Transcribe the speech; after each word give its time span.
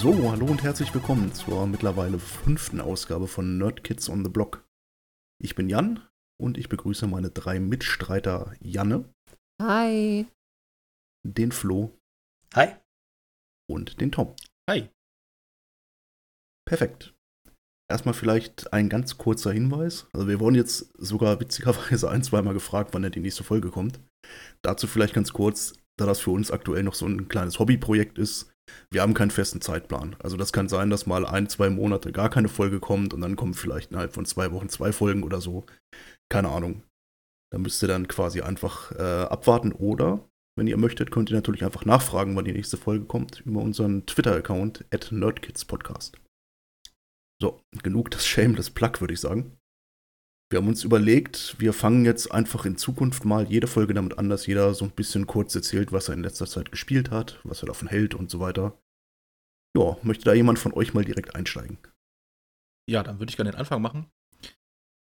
So, 0.00 0.30
hallo 0.30 0.46
und 0.46 0.62
herzlich 0.62 0.94
willkommen 0.94 1.34
zur 1.34 1.66
mittlerweile 1.66 2.20
fünften 2.20 2.80
Ausgabe 2.80 3.26
von 3.26 3.58
Nerd 3.58 3.82
Kids 3.82 4.08
on 4.08 4.22
the 4.22 4.30
Block. 4.30 4.64
Ich 5.42 5.56
bin 5.56 5.68
Jan 5.68 6.06
und 6.40 6.56
ich 6.56 6.68
begrüße 6.68 7.08
meine 7.08 7.30
drei 7.30 7.58
Mitstreiter 7.58 8.54
Janne. 8.60 9.12
Hi. 9.60 10.28
Den 11.26 11.50
Flo. 11.50 11.98
Hi. 12.54 12.76
Und 13.68 14.00
den 14.00 14.12
Tom. 14.12 14.36
Hi. 14.70 14.88
Perfekt. 16.64 17.12
Erstmal 17.90 18.14
vielleicht 18.14 18.72
ein 18.72 18.88
ganz 18.88 19.18
kurzer 19.18 19.50
Hinweis. 19.50 20.06
Also 20.12 20.28
wir 20.28 20.38
wurden 20.38 20.54
jetzt 20.54 20.92
sogar 20.96 21.40
witzigerweise 21.40 22.08
ein, 22.08 22.22
zweimal 22.22 22.54
gefragt, 22.54 22.94
wann 22.94 23.02
denn 23.02 23.10
die 23.10 23.18
nächste 23.18 23.42
Folge 23.42 23.72
kommt. 23.72 23.98
Dazu 24.62 24.86
vielleicht 24.86 25.14
ganz 25.14 25.32
kurz, 25.32 25.72
da 25.98 26.06
das 26.06 26.20
für 26.20 26.30
uns 26.30 26.52
aktuell 26.52 26.84
noch 26.84 26.94
so 26.94 27.04
ein 27.04 27.26
kleines 27.26 27.58
Hobbyprojekt 27.58 28.16
ist. 28.16 28.52
Wir 28.90 29.02
haben 29.02 29.14
keinen 29.14 29.30
festen 29.30 29.60
Zeitplan. 29.60 30.16
Also 30.18 30.36
das 30.36 30.52
kann 30.52 30.68
sein, 30.68 30.90
dass 30.90 31.06
mal 31.06 31.26
ein, 31.26 31.48
zwei 31.48 31.70
Monate 31.70 32.12
gar 32.12 32.30
keine 32.30 32.48
Folge 32.48 32.80
kommt 32.80 33.14
und 33.14 33.20
dann 33.20 33.36
kommen 33.36 33.54
vielleicht 33.54 33.90
innerhalb 33.90 34.12
von 34.12 34.26
zwei 34.26 34.52
Wochen 34.52 34.68
zwei 34.68 34.92
Folgen 34.92 35.22
oder 35.22 35.40
so. 35.40 35.66
Keine 36.30 36.48
Ahnung. 36.48 36.82
Da 37.50 37.58
müsst 37.58 37.82
ihr 37.82 37.88
dann 37.88 38.08
quasi 38.08 38.42
einfach 38.42 38.92
äh, 38.92 39.02
abwarten 39.02 39.72
oder, 39.72 40.28
wenn 40.56 40.66
ihr 40.66 40.76
möchtet, 40.76 41.10
könnt 41.10 41.30
ihr 41.30 41.36
natürlich 41.36 41.64
einfach 41.64 41.84
nachfragen, 41.84 42.36
wann 42.36 42.44
die 42.44 42.52
nächste 42.52 42.76
Folge 42.76 43.06
kommt 43.06 43.40
über 43.40 43.62
unseren 43.62 44.04
Twitter-Account 44.06 44.84
at 44.90 45.12
nerdkidspodcast. 45.12 46.20
So, 47.40 47.62
genug 47.82 48.10
das 48.10 48.26
Shameless 48.26 48.70
Plug, 48.70 49.00
würde 49.00 49.14
ich 49.14 49.20
sagen. 49.20 49.57
Wir 50.50 50.60
haben 50.60 50.68
uns 50.68 50.82
überlegt, 50.82 51.56
wir 51.58 51.74
fangen 51.74 52.06
jetzt 52.06 52.32
einfach 52.32 52.64
in 52.64 52.78
Zukunft 52.78 53.26
mal 53.26 53.46
jede 53.50 53.66
Folge 53.66 53.92
damit 53.92 54.16
an, 54.18 54.30
dass 54.30 54.46
jeder 54.46 54.72
so 54.74 54.86
ein 54.86 54.92
bisschen 54.92 55.26
kurz 55.26 55.54
erzählt, 55.54 55.92
was 55.92 56.08
er 56.08 56.14
in 56.14 56.22
letzter 56.22 56.46
Zeit 56.46 56.70
gespielt 56.70 57.10
hat, 57.10 57.38
was 57.44 57.62
er 57.62 57.66
davon 57.66 57.88
hält 57.88 58.14
und 58.14 58.30
so 58.30 58.40
weiter. 58.40 58.80
Ja, 59.76 59.98
möchte 60.02 60.24
da 60.24 60.32
jemand 60.32 60.58
von 60.58 60.72
euch 60.72 60.94
mal 60.94 61.04
direkt 61.04 61.34
einsteigen? 61.34 61.76
Ja, 62.88 63.02
dann 63.02 63.18
würde 63.18 63.28
ich 63.28 63.36
gerne 63.36 63.50
den 63.50 63.58
Anfang 63.58 63.82
machen, 63.82 64.10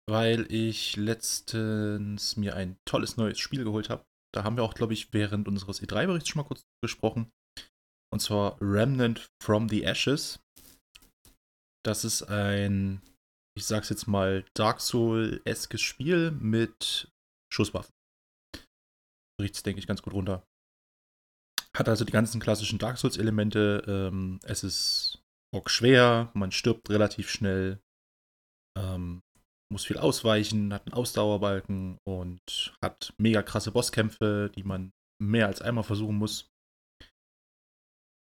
weil 0.07 0.45
ich 0.51 0.95
letztens 0.97 2.37
mir 2.37 2.55
ein 2.55 2.77
tolles 2.85 3.17
neues 3.17 3.39
Spiel 3.39 3.63
geholt 3.63 3.89
habe. 3.89 4.05
Da 4.35 4.43
haben 4.43 4.55
wir 4.55 4.63
auch, 4.63 4.75
glaube 4.75 4.93
ich, 4.93 5.13
während 5.13 5.47
unseres 5.47 5.81
E3-Berichts 5.81 6.29
schon 6.29 6.41
mal 6.41 6.47
kurz 6.47 6.61
gesprochen. 6.83 7.31
Und 8.11 8.19
zwar 8.19 8.61
Remnant 8.61 9.25
from 9.41 9.69
the 9.69 9.83
Ashes. 9.83 10.39
Das 11.83 12.05
ist 12.05 12.21
ein, 12.23 13.01
ich 13.55 13.65
sag's 13.65 13.89
jetzt 13.89 14.07
mal, 14.07 14.45
Dark 14.53 14.81
Soul-eskes 14.81 15.81
Spiel 15.81 16.31
mit 16.31 17.11
Schusswaffen. 17.51 17.93
Riecht's, 19.41 19.63
denke 19.63 19.79
ich, 19.79 19.87
ganz 19.87 20.01
gut 20.01 20.13
runter. 20.13 20.43
Hat 21.75 21.89
also 21.89 22.05
die 22.05 22.11
ganzen 22.11 22.39
klassischen 22.39 22.79
Dark 22.79 22.97
Souls-Elemente. 22.97 23.83
Ähm, 23.87 24.39
es 24.43 24.63
ist 24.63 25.23
auch 25.53 25.69
schwer, 25.69 26.31
man 26.33 26.51
stirbt 26.51 26.89
relativ 26.89 27.29
schnell, 27.29 27.79
ähm, 28.77 29.21
muss 29.71 29.85
viel 29.85 29.97
ausweichen, 29.97 30.73
hat 30.73 30.85
einen 30.85 30.93
Ausdauerbalken 30.93 31.97
und 32.07 32.75
hat 32.81 33.13
mega 33.17 33.41
krasse 33.41 33.71
Bosskämpfe, 33.71 34.51
die 34.55 34.63
man 34.63 34.91
mehr 35.21 35.47
als 35.47 35.61
einmal 35.61 35.83
versuchen 35.83 36.15
muss. 36.15 36.52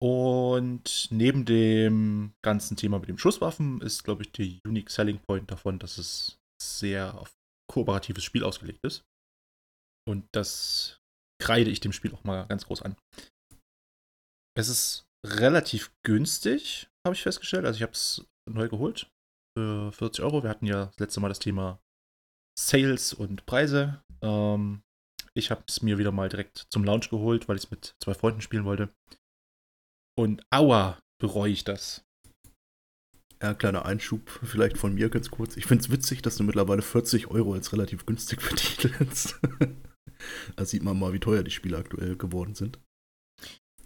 Und 0.03 1.09
neben 1.11 1.45
dem 1.45 2.35
ganzen 2.45 2.77
Thema 2.77 2.99
mit 2.99 3.09
den 3.09 3.19
Schusswaffen 3.19 3.81
ist, 3.81 4.05
glaube 4.05 4.23
ich, 4.23 4.33
der 4.33 4.47
Unique 4.67 4.91
Selling 4.91 5.21
Point 5.27 5.51
davon, 5.51 5.79
dass 5.79 5.97
es 5.97 6.39
sehr 6.61 7.19
auf 7.19 7.35
kooperatives 7.71 8.25
Spiel 8.25 8.45
ausgelegt 8.45 8.85
ist. 8.85 9.05
Und 10.09 10.27
das 10.33 11.01
kreide 11.43 11.71
ich 11.71 11.81
dem 11.81 11.93
Spiel 11.93 12.15
auch 12.15 12.25
mal 12.25 12.47
ganz 12.47 12.67
groß 12.67 12.83
an. 12.83 12.97
Es 14.57 14.69
ist 14.69 15.07
relativ 15.27 15.93
günstig, 16.05 16.89
habe 17.07 17.15
ich 17.15 17.23
festgestellt. 17.23 17.65
Also 17.65 17.77
ich 17.77 17.83
habe 17.83 17.93
es 17.93 18.25
neu 18.49 18.69
geholt 18.69 19.11
für 19.57 19.93
40 19.93 20.25
Euro. 20.25 20.43
Wir 20.43 20.51
hatten 20.51 20.67
ja 20.67 20.87
das 20.87 20.99
letzte 20.99 21.21
Mal 21.21 21.29
das 21.29 21.39
Thema 21.39 21.81
Sales 22.59 23.13
und 23.13 23.45
Preise. 23.47 24.03
Ähm, 24.23 24.83
ich 25.35 25.51
habe 25.51 25.65
es 25.69 25.83
mir 25.83 25.99
wieder 25.99 26.13
mal 26.13 26.29
direkt 26.29 26.67
zum 26.71 26.85
Launch 26.85 27.11
geholt, 27.11 27.49
weil 27.49 27.57
ich 27.57 27.65
es 27.65 27.71
mit 27.71 27.95
zwei 28.03 28.15
Freunden 28.15 28.41
spielen 28.41 28.65
wollte. 28.65 28.89
Und 30.19 30.43
aua, 30.51 30.99
bereue 31.21 31.53
ich 31.53 31.65
das. 31.65 32.05
Ja, 33.43 33.53
kleiner 33.53 33.85
Einschub 33.85 34.31
vielleicht 34.43 34.79
von 34.79 34.95
mir 34.95 35.11
ganz 35.11 35.31
kurz. 35.31 35.57
Ich 35.59 35.67
finde 35.67 35.85
es 35.85 35.91
witzig, 35.91 36.23
dass 36.23 36.37
du 36.37 36.45
mittlerweile 36.45 36.81
40 36.81 37.29
Euro 37.29 37.53
als 37.53 37.73
relativ 37.73 38.07
günstig 38.07 38.41
betitelst. 38.49 39.39
da 40.57 40.65
sieht 40.65 40.83
man 40.83 40.99
mal, 40.99 41.13
wie 41.13 41.21
teuer 41.21 41.43
die 41.43 41.51
Spiele 41.51 41.77
aktuell 41.77 42.17
geworden 42.17 42.55
sind. 42.55 42.81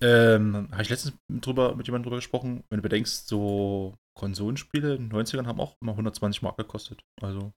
Ähm, 0.01 0.69
habe 0.71 0.83
ich 0.83 0.89
letztens 0.89 1.19
drüber, 1.29 1.75
mit 1.75 1.87
jemandem 1.87 2.05
drüber 2.05 2.17
gesprochen, 2.17 2.65
wenn 2.71 2.79
du 2.79 2.83
bedenkst, 2.83 3.27
so 3.27 3.97
Konsolenspiele 4.17 4.95
in 4.95 5.11
den 5.11 5.13
90ern 5.13 5.47
haben 5.47 5.61
auch 5.61 5.77
immer 5.83 5.93
120 5.93 6.43
Mark 6.43 6.57
gekostet. 6.57 7.01
Also. 7.21 7.53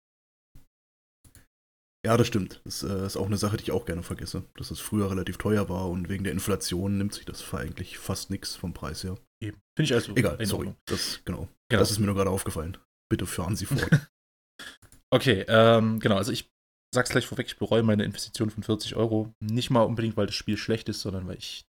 Ja, 2.05 2.17
das 2.17 2.27
stimmt. 2.27 2.61
Das 2.65 2.83
äh, 2.83 3.05
ist 3.05 3.15
auch 3.15 3.27
eine 3.27 3.37
Sache, 3.37 3.55
die 3.55 3.63
ich 3.63 3.71
auch 3.71 3.85
gerne 3.85 4.03
vergesse. 4.03 4.43
Dass 4.55 4.71
es 4.71 4.79
früher 4.79 5.09
relativ 5.09 5.37
teuer 5.37 5.69
war 5.69 5.89
und 5.89 6.09
wegen 6.09 6.25
der 6.25 6.33
Inflation 6.33 6.97
nimmt 6.97 7.13
sich 7.13 7.25
das 7.25 7.53
eigentlich 7.53 7.97
fast 7.97 8.29
nichts 8.29 8.55
vom 8.55 8.73
Preis 8.73 9.03
her. 9.03 9.17
Eben. 9.41 9.57
Finde 9.77 9.85
ich 9.85 9.93
also. 9.93 10.13
Egal, 10.15 10.45
sorry. 10.45 10.73
Das, 10.85 11.21
genau. 11.23 11.47
genau. 11.69 11.79
Das 11.79 11.91
ist 11.91 11.99
mir 11.99 12.07
nur 12.07 12.15
gerade 12.15 12.29
aufgefallen. 12.29 12.77
Bitte 13.09 13.25
fahren 13.25 13.55
Sie 13.55 13.65
fort. 13.65 13.89
okay, 15.11 15.45
ähm, 15.47 15.99
genau. 15.99 16.17
Also 16.17 16.33
ich 16.33 16.51
sag's 16.93 17.09
gleich 17.09 17.25
vorweg, 17.25 17.47
ich 17.47 17.57
bereue 17.57 17.83
meine 17.83 18.03
Investition 18.03 18.49
von 18.49 18.63
40 18.63 18.95
Euro. 18.95 19.33
Nicht 19.39 19.69
mal 19.69 19.83
unbedingt, 19.83 20.17
weil 20.17 20.25
das 20.25 20.35
Spiel 20.35 20.57
schlecht 20.57 20.89
ist, 20.89 21.01
sondern 21.01 21.27
weil 21.27 21.37
ich. 21.37 21.65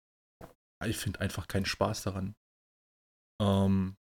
Ich 0.86 0.98
finde 0.98 1.20
einfach 1.20 1.48
keinen 1.48 1.66
Spaß 1.66 2.04
daran. 2.04 2.36
Ähm, 3.42 3.98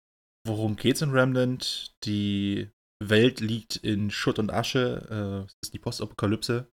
worum 0.47 0.75
geht's 0.75 1.01
in 1.01 1.11
Remnant? 1.11 1.93
Die 2.03 2.71
Welt 3.09 3.39
liegt 3.39 3.75
in 3.77 4.11
Schutt 4.11 4.39
und 4.39 4.51
Asche. 4.51 5.07
Äh, 5.09 5.45
das 5.45 5.55
ist 5.63 5.73
die 5.73 5.79
Postapokalypse. 5.79 6.71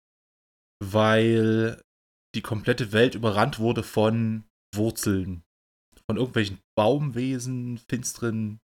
Weil 0.82 1.82
die 2.34 2.42
komplette 2.42 2.92
Welt 2.92 3.14
überrannt 3.14 3.58
wurde 3.58 3.82
von 3.82 4.44
Wurzeln. 4.74 5.44
Von 6.06 6.16
irgendwelchen 6.16 6.58
Baumwesen, 6.76 7.78
finsteren 7.78 8.60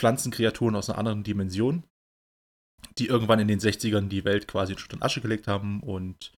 Pflanzenkreaturen 0.00 0.74
aus 0.74 0.88
einer 0.88 0.98
anderen 0.98 1.24
Dimension. 1.24 1.84
Die 2.98 3.06
irgendwann 3.06 3.40
in 3.40 3.48
den 3.48 3.60
60ern 3.60 4.08
die 4.08 4.24
Welt 4.24 4.48
quasi 4.48 4.72
in 4.72 4.78
Schutt 4.78 4.94
und 4.94 5.02
Asche 5.02 5.20
gelegt 5.20 5.48
haben 5.48 5.82
und 5.82 6.32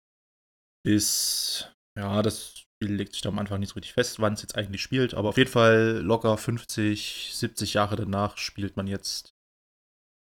bis, 0.84 1.69
ja, 1.98 2.22
das 2.22 2.59
Spiel 2.59 2.94
legt 2.94 3.12
sich 3.12 3.22
da 3.22 3.28
am 3.31 3.38
Anfang 3.41 3.59
nicht 3.59 3.71
so 3.71 3.75
richtig 3.75 3.93
fest, 3.93 4.21
wann 4.21 4.34
es 4.34 4.43
jetzt 4.43 4.54
eigentlich 4.56 4.82
spielt, 4.82 5.15
aber 5.15 5.31
auf 5.31 5.37
jeden 5.37 5.50
Fall 5.50 6.00
locker 6.00 6.38
50, 6.38 7.31
70 7.34 7.75
Jahre 7.75 7.97
danach 7.97 8.37
spielt 8.37 8.77
man 8.77 8.87
jetzt 8.87 9.34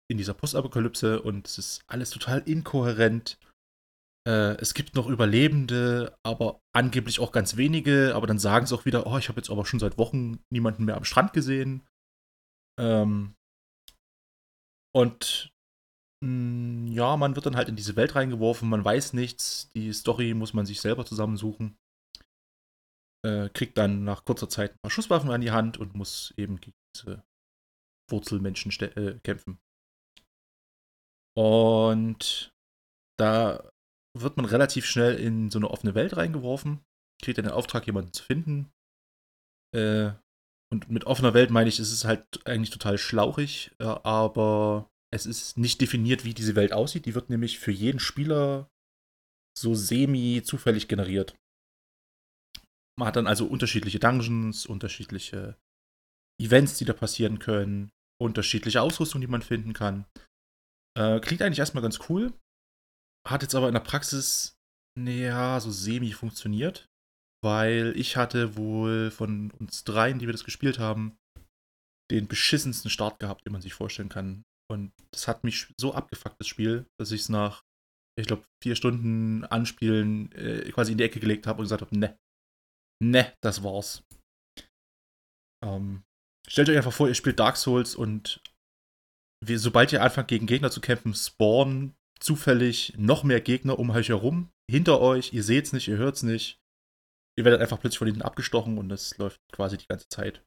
in 0.10 0.18
dieser 0.18 0.34
Postapokalypse 0.34 1.22
und 1.22 1.48
es 1.48 1.58
ist 1.58 1.82
alles 1.88 2.10
total 2.10 2.40
inkohärent. 2.40 3.38
Äh, 4.28 4.56
es 4.60 4.74
gibt 4.74 4.96
noch 4.96 5.08
Überlebende, 5.08 6.18
aber 6.24 6.62
angeblich 6.74 7.20
auch 7.20 7.32
ganz 7.32 7.58
wenige, 7.58 8.14
aber 8.16 8.28
dann 8.28 8.40
sagen 8.40 8.66
sie 8.66 8.76
auch 8.76 8.86
wieder, 8.86 9.08
oh, 9.08 9.18
ich 9.18 9.30
habe 9.30 9.40
jetzt 9.40 9.50
aber 9.50 9.66
schon 9.66 9.80
seit 9.80 9.98
Wochen 9.98 10.40
niemanden 10.50 10.86
mehr 10.86 10.98
am 10.98 11.04
Strand 11.04 11.34
gesehen. 11.34 11.86
Ähm, 12.80 13.36
und 14.96 15.52
mh, 16.24 16.30
mm, 16.30 16.88
ja, 16.88 17.18
man 17.18 17.36
wird 17.36 17.46
dann 17.46 17.56
halt 17.56 17.70
in 17.70 17.76
diese 17.76 17.96
Welt 17.96 18.16
reingeworfen, 18.16 18.70
man 18.70 18.84
weiß 18.84 19.14
nichts, 19.14 19.70
die 19.76 19.94
Story 19.94 20.34
muss 20.34 20.54
man 20.54 20.66
sich 20.66 20.82
selber 20.82 21.06
zusammensuchen. 21.06 21.78
Äh, 23.26 23.50
kriegt 23.50 23.78
dann 23.78 24.04
nach 24.04 24.26
kurzer 24.26 24.48
Zeit 24.48 24.74
ein 24.74 24.80
paar 24.82 24.92
Schusswaffen 24.92 25.32
an 25.32 25.42
die 25.42 25.52
Hand 25.52 25.78
und 25.78 25.96
muss 25.96 26.34
eben 26.38 26.62
gegen 26.62 26.78
diese 26.96 27.24
Wurzelmenschen 28.10 28.72
äh, 28.96 29.20
kämpfen. 29.24 29.60
Und 31.38 32.52
da 33.20 33.70
wird 34.18 34.38
man 34.38 34.46
relativ 34.46 34.86
schnell 34.86 35.16
in 35.16 35.52
so 35.52 35.60
eine 35.60 35.70
offene 35.70 35.94
Welt 35.94 36.18
reingeworfen, 36.18 36.80
kriegt 37.22 37.38
dann 37.38 37.46
den 37.46 37.54
Auftrag, 37.54 37.86
jemanden 37.86 38.12
zu 38.12 38.24
finden. 38.24 38.72
Äh, 39.76 40.12
und 40.74 40.90
mit 40.90 41.06
offener 41.06 41.34
Welt 41.34 41.52
meine 41.52 41.70
ich, 41.70 41.80
es 41.80 41.92
ist 41.92 42.06
halt 42.06 42.26
eigentlich 42.46 42.72
total 42.72 42.98
schlauchig, 42.98 43.72
äh, 43.80 43.86
aber 43.86 44.90
es 45.14 45.26
ist 45.26 45.58
nicht 45.58 45.80
definiert, 45.80 46.26
wie 46.26 46.34
diese 46.34 46.56
Welt 46.56 46.74
aussieht. 46.74 47.06
Die 47.06 47.16
wird 47.16 47.30
nämlich 47.30 47.60
für 47.60 47.72
jeden 47.72 48.00
Spieler 48.00 48.70
so 49.58 49.76
semi-zufällig 49.76 50.88
generiert. 50.88 51.36
Man 53.00 53.08
hat 53.08 53.16
dann 53.16 53.28
also 53.28 53.46
unterschiedliche 53.46 54.00
Dungeons, 54.00 54.66
unterschiedliche 54.66 55.56
Events, 56.42 56.78
die 56.78 56.86
da 56.86 56.94
passieren 56.94 57.38
können, 57.38 57.92
unterschiedliche 58.20 58.82
Ausrüstung, 58.82 59.22
die 59.22 59.28
man 59.28 59.44
finden 59.44 59.74
kann. 59.74 60.06
Äh, 60.98 61.20
klingt 61.20 61.42
eigentlich 61.42 61.60
erstmal 61.60 61.84
ganz 61.84 62.00
cool. 62.10 62.34
Hat 63.28 63.44
jetzt 63.44 63.56
aber 63.56 63.68
in 63.68 63.74
der 63.74 63.82
Praxis, 63.82 64.58
naja, 64.98 65.60
so 65.60 65.72
semi 65.72 66.12
funktioniert. 66.12 66.88
Weil 67.44 67.94
ich 67.96 68.18
hatte 68.18 68.58
wohl 68.58 69.12
von 69.12 69.52
uns 69.52 69.84
dreien, 69.84 70.18
die 70.18 70.26
wir 70.26 70.32
das 70.32 70.44
gespielt 70.44 70.80
haben, 70.80 71.16
den 72.12 72.28
beschissensten 72.28 72.90
Start 72.90 73.20
gehabt, 73.20 73.46
den 73.46 73.54
man 73.54 73.62
sich 73.62 73.76
vorstellen 73.76 74.10
kann. 74.10 74.44
Und 74.72 74.92
das 75.12 75.28
hat 75.28 75.44
mich 75.44 75.72
so 75.80 75.94
abgefuckt, 75.94 76.36
das 76.40 76.48
Spiel, 76.48 76.88
dass 77.00 77.12
ich 77.12 77.22
es 77.22 77.30
nach, 77.30 77.62
ich 78.20 78.26
glaube, 78.26 78.44
vier 78.64 78.76
Stunden 78.76 79.46
Anspielen 79.46 80.32
äh, 80.32 80.72
quasi 80.72 80.94
in 80.94 80.98
die 80.98 81.04
Ecke 81.04 81.20
gelegt 81.20 81.46
habe 81.46 81.60
und 81.60 81.66
gesagt 81.66 81.84
habe, 81.84 81.98
ne, 81.98 82.18
ne, 83.04 83.34
das 83.42 83.64
war's. 83.64 84.04
Ähm, 85.64 86.04
stellt 86.50 86.70
euch 86.70 86.78
einfach 86.78 86.94
vor, 86.94 87.08
ihr 87.08 87.16
spielt 87.16 87.40
Dark 87.40 87.58
Souls 87.58 87.96
und 87.96 88.42
wie, 89.46 89.58
sobald 89.58 89.94
ihr 89.94 90.02
anfangt, 90.02 90.28
gegen 90.28 90.48
Gegner 90.48 90.72
zu 90.72 90.82
kämpfen, 90.82 91.14
spawnen 91.14 91.96
zufällig 92.20 92.94
noch 92.98 93.24
mehr 93.24 93.42
Gegner 93.42 93.78
um 93.78 93.90
euch 93.92 94.10
herum, 94.10 94.50
hinter 94.70 95.00
euch, 95.00 95.34
ihr 95.34 95.44
seht's 95.44 95.74
nicht, 95.74 95.88
ihr 95.88 95.98
hört's 95.98 96.24
nicht. 96.24 96.60
Ihr 97.38 97.46
werdet 97.46 97.62
einfach 97.62 97.80
plötzlich 97.80 98.00
von 98.00 98.08
hinten 98.08 98.24
abgestochen 98.24 98.78
und 98.78 98.90
das 98.90 99.18
läuft 99.18 99.40
quasi 99.52 99.78
die 99.78 99.88
ganze 99.88 100.10
Zeit. 100.10 100.44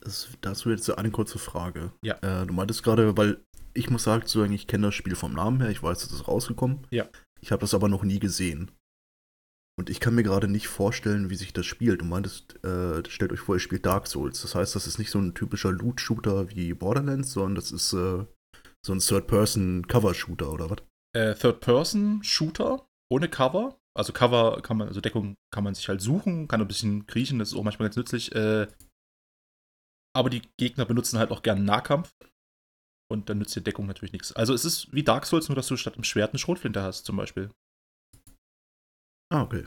Das, 0.00 0.28
dazu 0.40 0.70
jetzt 0.70 0.90
eine 0.90 1.10
kurze 1.10 1.38
Frage. 1.38 1.92
Ja. 2.02 2.16
Äh, 2.16 2.46
du 2.46 2.52
meintest 2.52 2.82
gerade, 2.82 3.16
weil 3.16 3.40
ich 3.74 3.90
muss 3.90 4.04
sagen, 4.04 4.52
ich 4.52 4.66
kenne 4.66 4.88
das 4.88 4.94
Spiel 4.94 5.14
vom 5.14 5.32
Namen 5.32 5.60
her, 5.60 5.70
ich 5.70 5.82
weiß, 5.82 6.02
es 6.02 6.12
ist 6.12 6.28
rausgekommen. 6.28 6.86
Ja. 6.90 7.08
Ich 7.40 7.52
habe 7.52 7.60
das 7.60 7.74
aber 7.74 7.88
noch 7.88 8.02
nie 8.02 8.18
gesehen. 8.18 8.72
Und 9.78 9.90
ich 9.90 10.00
kann 10.00 10.16
mir 10.16 10.24
gerade 10.24 10.48
nicht 10.48 10.66
vorstellen, 10.66 11.30
wie 11.30 11.36
sich 11.36 11.52
das 11.52 11.64
spielt. 11.64 12.00
Du 12.00 12.04
meintest, 12.04 12.62
äh, 12.64 13.08
stellt 13.08 13.30
euch 13.32 13.38
vor, 13.38 13.54
ihr 13.54 13.60
spielt 13.60 13.86
Dark 13.86 14.08
Souls. 14.08 14.42
Das 14.42 14.56
heißt, 14.56 14.74
das 14.74 14.88
ist 14.88 14.98
nicht 14.98 15.10
so 15.10 15.20
ein 15.20 15.34
typischer 15.34 15.70
Loot-Shooter 15.70 16.50
wie 16.50 16.74
Borderlands, 16.74 17.32
sondern 17.32 17.54
das 17.54 17.70
ist 17.70 17.92
äh, 17.92 18.26
so 18.84 18.92
ein 18.92 18.98
Third-Person-Cover-Shooter 18.98 20.52
oder 20.52 20.70
was? 20.70 20.78
Äh, 21.14 21.36
Third-Person-Shooter 21.36 22.88
ohne 23.08 23.28
Cover. 23.28 23.78
Also 23.96 24.12
Cover 24.12 24.60
kann 24.62 24.78
man, 24.78 24.88
also 24.88 25.00
Deckung 25.00 25.36
kann 25.52 25.62
man 25.62 25.76
sich 25.76 25.88
halt 25.88 26.00
suchen, 26.00 26.48
kann 26.48 26.60
ein 26.60 26.68
bisschen 26.68 27.06
kriechen, 27.06 27.38
das 27.38 27.52
ist 27.52 27.54
auch 27.56 27.62
manchmal 27.62 27.88
ganz 27.88 27.96
nützlich. 27.96 28.34
Äh, 28.34 28.66
aber 30.12 30.28
die 30.28 30.42
Gegner 30.58 30.86
benutzen 30.86 31.20
halt 31.20 31.30
auch 31.30 31.42
gerne 31.42 31.62
Nahkampf. 31.62 32.12
Und 33.10 33.30
dann 33.30 33.38
nützt 33.38 33.54
die 33.54 33.62
Deckung 33.62 33.86
natürlich 33.86 34.12
nichts. 34.12 34.32
Also 34.32 34.54
es 34.54 34.64
ist 34.64 34.92
wie 34.92 35.04
Dark 35.04 35.24
Souls, 35.24 35.48
nur 35.48 35.56
dass 35.56 35.68
du 35.68 35.76
statt 35.76 35.94
einem 35.94 36.04
Schwert 36.04 36.32
eine 36.32 36.40
Schrotflinte 36.40 36.82
hast, 36.82 37.06
zum 37.06 37.16
Beispiel. 37.16 37.50
Ah, 39.30 39.42
okay. 39.42 39.66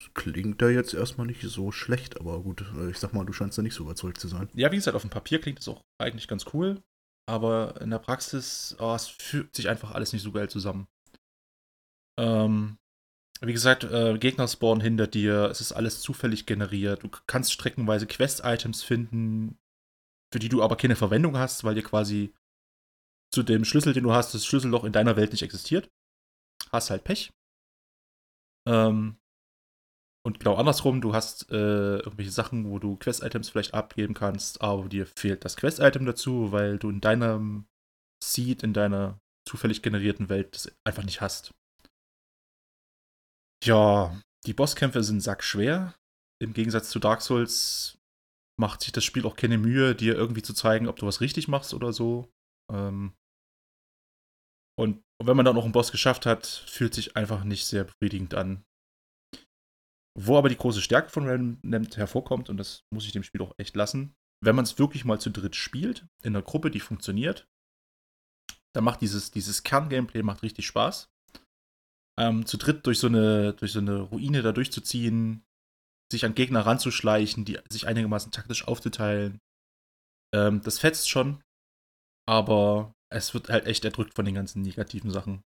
Das 0.00 0.14
klingt 0.14 0.62
ja 0.62 0.68
jetzt 0.68 0.94
erstmal 0.94 1.26
nicht 1.26 1.42
so 1.42 1.72
schlecht, 1.72 2.20
aber 2.20 2.40
gut, 2.40 2.62
äh, 2.76 2.90
ich 2.90 2.98
sag 2.98 3.12
mal, 3.12 3.26
du 3.26 3.32
scheinst 3.32 3.58
da 3.58 3.62
nicht 3.62 3.74
so 3.74 3.84
überzeugt 3.84 4.18
zu 4.18 4.28
sein. 4.28 4.48
Ja, 4.54 4.72
wie 4.72 4.76
gesagt, 4.76 4.94
auf 4.94 5.02
dem 5.02 5.10
Papier 5.10 5.40
klingt 5.40 5.60
es 5.60 5.68
auch 5.68 5.82
eigentlich 5.98 6.28
ganz 6.28 6.46
cool. 6.54 6.82
Aber 7.26 7.80
in 7.80 7.90
der 7.90 7.98
Praxis, 7.98 8.74
oh, 8.78 8.94
es 8.94 9.08
fügt 9.08 9.54
sich 9.54 9.68
einfach 9.68 9.92
alles 9.92 10.12
nicht 10.12 10.22
so 10.22 10.32
geil 10.32 10.48
zusammen. 10.48 10.88
Ähm, 12.18 12.78
wie 13.40 13.52
gesagt, 13.52 13.84
äh, 13.84 14.18
Gegner 14.18 14.48
spawnen 14.48 14.82
hinter 14.82 15.06
dir, 15.06 15.44
es 15.44 15.60
ist 15.60 15.72
alles 15.72 16.00
zufällig 16.00 16.46
generiert. 16.46 17.02
Du 17.02 17.08
kannst 17.26 17.52
streckenweise 17.52 18.06
Quest-Items 18.06 18.82
finden, 18.82 19.58
für 20.32 20.38
die 20.38 20.48
du 20.48 20.62
aber 20.62 20.76
keine 20.76 20.96
Verwendung 20.96 21.36
hast, 21.38 21.64
weil 21.64 21.74
dir 21.74 21.82
quasi 21.82 22.34
zu 23.32 23.42
dem 23.42 23.64
Schlüssel, 23.64 23.92
den 23.92 24.02
du 24.04 24.12
hast, 24.12 24.34
das 24.34 24.44
Schlüsselloch 24.44 24.84
in 24.84 24.92
deiner 24.92 25.16
Welt 25.16 25.32
nicht 25.32 25.42
existiert. 25.42 25.90
Hast 26.72 26.90
halt 26.90 27.04
Pech. 27.04 27.30
Ähm, 28.70 29.16
und 30.24 30.38
genau 30.38 30.54
andersrum, 30.56 31.00
du 31.00 31.14
hast 31.14 31.50
äh, 31.50 31.96
irgendwelche 31.96 32.30
Sachen, 32.30 32.70
wo 32.70 32.78
du 32.78 32.96
Quest-Items 32.96 33.48
vielleicht 33.48 33.74
abgeben 33.74 34.14
kannst, 34.14 34.60
aber 34.60 34.88
dir 34.88 35.06
fehlt 35.06 35.44
das 35.44 35.56
Quest-Item 35.56 36.04
dazu, 36.04 36.52
weil 36.52 36.78
du 36.78 36.90
in 36.90 37.00
deinem 37.00 37.66
Seed, 38.22 38.62
in 38.62 38.74
deiner 38.74 39.18
zufällig 39.48 39.82
generierten 39.82 40.28
Welt 40.28 40.54
das 40.54 40.70
einfach 40.84 41.04
nicht 41.04 41.20
hast. 41.20 41.54
Ja, 43.64 44.20
die 44.46 44.52
Bosskämpfe 44.52 45.02
sind 45.02 45.20
sackschwer. 45.20 45.94
Im 46.40 46.52
Gegensatz 46.52 46.90
zu 46.90 46.98
Dark 46.98 47.22
Souls 47.22 47.98
macht 48.58 48.82
sich 48.82 48.92
das 48.92 49.04
Spiel 49.04 49.26
auch 49.26 49.36
keine 49.36 49.58
Mühe, 49.58 49.94
dir 49.94 50.14
irgendwie 50.14 50.42
zu 50.42 50.54
zeigen, 50.54 50.86
ob 50.86 50.96
du 50.96 51.06
was 51.06 51.20
richtig 51.20 51.48
machst 51.48 51.74
oder 51.74 51.92
so. 51.92 52.30
Ähm 52.70 53.14
und 54.80 55.02
wenn 55.22 55.36
man 55.36 55.44
dann 55.44 55.54
noch 55.54 55.64
einen 55.64 55.72
Boss 55.72 55.92
geschafft 55.92 56.24
hat, 56.26 56.46
fühlt 56.46 56.94
sich 56.94 57.16
einfach 57.16 57.44
nicht 57.44 57.66
sehr 57.66 57.84
befriedigend 57.84 58.34
an. 58.34 58.64
Wo 60.18 60.38
aber 60.38 60.48
die 60.48 60.56
große 60.56 60.80
Stärke 60.80 61.10
von 61.10 61.26
Remnant 61.26 61.96
hervorkommt, 61.96 62.48
und 62.48 62.56
das 62.56 62.82
muss 62.92 63.04
ich 63.04 63.12
dem 63.12 63.22
Spiel 63.22 63.42
auch 63.42 63.54
echt 63.58 63.76
lassen, 63.76 64.14
wenn 64.42 64.56
man 64.56 64.64
es 64.64 64.78
wirklich 64.78 65.04
mal 65.04 65.20
zu 65.20 65.30
dritt 65.30 65.54
spielt, 65.54 66.06
in 66.22 66.34
einer 66.34 66.42
Gruppe, 66.42 66.70
die 66.70 66.80
funktioniert, 66.80 67.46
dann 68.74 68.84
macht 68.84 69.02
dieses, 69.02 69.30
dieses 69.30 69.62
Kern-Gameplay 69.62 70.22
macht 70.22 70.42
richtig 70.42 70.66
Spaß 70.66 71.10
ähm, 72.20 72.46
zu 72.46 72.56
dritt 72.58 72.86
durch 72.86 72.98
so, 72.98 73.06
eine, 73.06 73.54
durch 73.54 73.72
so 73.72 73.80
eine 73.80 74.00
Ruine 74.00 74.42
da 74.42 74.52
durchzuziehen, 74.52 75.42
sich 76.12 76.24
an 76.24 76.34
Gegner 76.34 76.60
ranzuschleichen, 76.60 77.44
die 77.44 77.58
sich 77.70 77.86
einigermaßen 77.86 78.32
taktisch 78.32 78.66
aufzuteilen. 78.66 79.40
Ähm, 80.34 80.60
das 80.62 80.78
fetzt 80.78 81.08
schon, 81.08 81.42
aber 82.28 82.92
es 83.12 83.34
wird 83.34 83.48
halt 83.48 83.66
echt 83.66 83.84
erdrückt 83.84 84.14
von 84.14 84.24
den 84.24 84.34
ganzen 84.34 84.62
negativen 84.62 85.10
Sachen. 85.10 85.42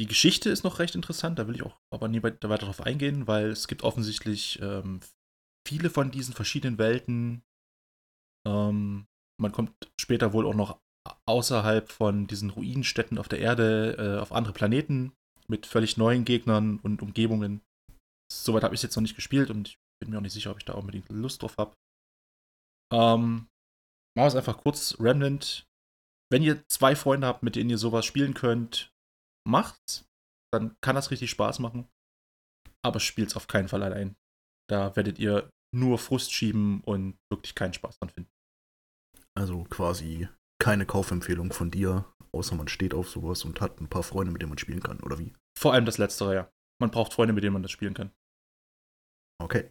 Die 0.00 0.06
Geschichte 0.06 0.50
ist 0.50 0.62
noch 0.62 0.78
recht 0.78 0.94
interessant, 0.94 1.38
da 1.38 1.48
will 1.48 1.54
ich 1.54 1.62
auch 1.62 1.78
aber 1.90 2.08
nie 2.08 2.22
weiter 2.22 2.48
darauf 2.48 2.82
eingehen, 2.82 3.26
weil 3.26 3.48
es 3.48 3.66
gibt 3.66 3.82
offensichtlich 3.82 4.60
ähm, 4.60 5.00
viele 5.66 5.88
von 5.88 6.10
diesen 6.10 6.34
verschiedenen 6.34 6.78
Welten. 6.78 7.42
Ähm, 8.46 9.06
man 9.40 9.52
kommt 9.52 9.72
später 9.98 10.32
wohl 10.32 10.46
auch 10.46 10.54
noch 10.54 10.80
außerhalb 11.26 11.90
von 11.90 12.26
diesen 12.26 12.50
Ruinenstädten 12.50 13.18
auf 13.18 13.28
der 13.28 13.38
Erde 13.38 13.96
äh, 13.98 14.20
auf 14.20 14.32
andere 14.32 14.52
Planeten 14.52 15.12
mit 15.48 15.66
völlig 15.66 15.96
neuen 15.96 16.24
Gegnern 16.24 16.78
und 16.80 17.02
Umgebungen. 17.02 17.62
Soweit 18.30 18.64
habe 18.64 18.74
ich 18.74 18.78
es 18.80 18.82
jetzt 18.82 18.96
noch 18.96 19.02
nicht 19.02 19.14
gespielt 19.14 19.50
und 19.50 19.68
ich 19.68 19.78
bin 20.00 20.10
mir 20.10 20.18
auch 20.18 20.22
nicht 20.22 20.32
sicher, 20.32 20.50
ob 20.50 20.58
ich 20.58 20.64
da 20.64 20.74
unbedingt 20.74 21.08
Lust 21.08 21.42
drauf 21.42 21.56
habe. 21.56 21.74
Ähm, 22.92 23.48
machen 24.14 24.24
wir 24.24 24.26
es 24.26 24.34
einfach 24.34 24.58
kurz. 24.58 24.98
Remnant, 25.00 25.66
wenn 26.30 26.42
ihr 26.42 26.66
zwei 26.68 26.96
Freunde 26.96 27.26
habt, 27.26 27.42
mit 27.42 27.56
denen 27.56 27.70
ihr 27.70 27.78
sowas 27.78 28.04
spielen 28.04 28.34
könnt, 28.34 28.92
macht's. 29.46 30.04
Dann 30.52 30.76
kann 30.80 30.96
das 30.96 31.10
richtig 31.10 31.30
Spaß 31.30 31.58
machen. 31.58 31.88
Aber 32.84 33.00
spielt's 33.00 33.36
auf 33.36 33.48
keinen 33.48 33.68
Fall 33.68 33.82
allein. 33.82 34.16
Da 34.68 34.94
werdet 34.96 35.18
ihr 35.18 35.50
nur 35.74 35.98
Frust 35.98 36.32
schieben 36.32 36.80
und 36.82 37.18
wirklich 37.30 37.54
keinen 37.54 37.74
Spaß 37.74 37.98
dran 37.98 38.10
finden. 38.10 38.30
Also 39.36 39.64
quasi 39.64 40.28
keine 40.62 40.86
Kaufempfehlung 40.86 41.52
von 41.52 41.70
dir, 41.70 42.10
außer 42.32 42.54
man 42.54 42.68
steht 42.68 42.94
auf 42.94 43.10
sowas 43.10 43.44
und 43.44 43.60
hat 43.60 43.80
ein 43.80 43.88
paar 43.88 44.02
Freunde, 44.02 44.32
mit 44.32 44.40
denen 44.40 44.50
man 44.50 44.58
spielen 44.58 44.82
kann, 44.82 45.00
oder 45.00 45.18
wie? 45.18 45.32
Vor 45.58 45.74
allem 45.74 45.84
das 45.84 45.98
Letztere, 45.98 46.34
ja. 46.34 46.50
Man 46.80 46.90
braucht 46.90 47.12
Freunde, 47.12 47.34
mit 47.34 47.44
denen 47.44 47.52
man 47.52 47.62
das 47.62 47.70
spielen 47.70 47.94
kann. 47.94 48.12
Okay. 49.42 49.70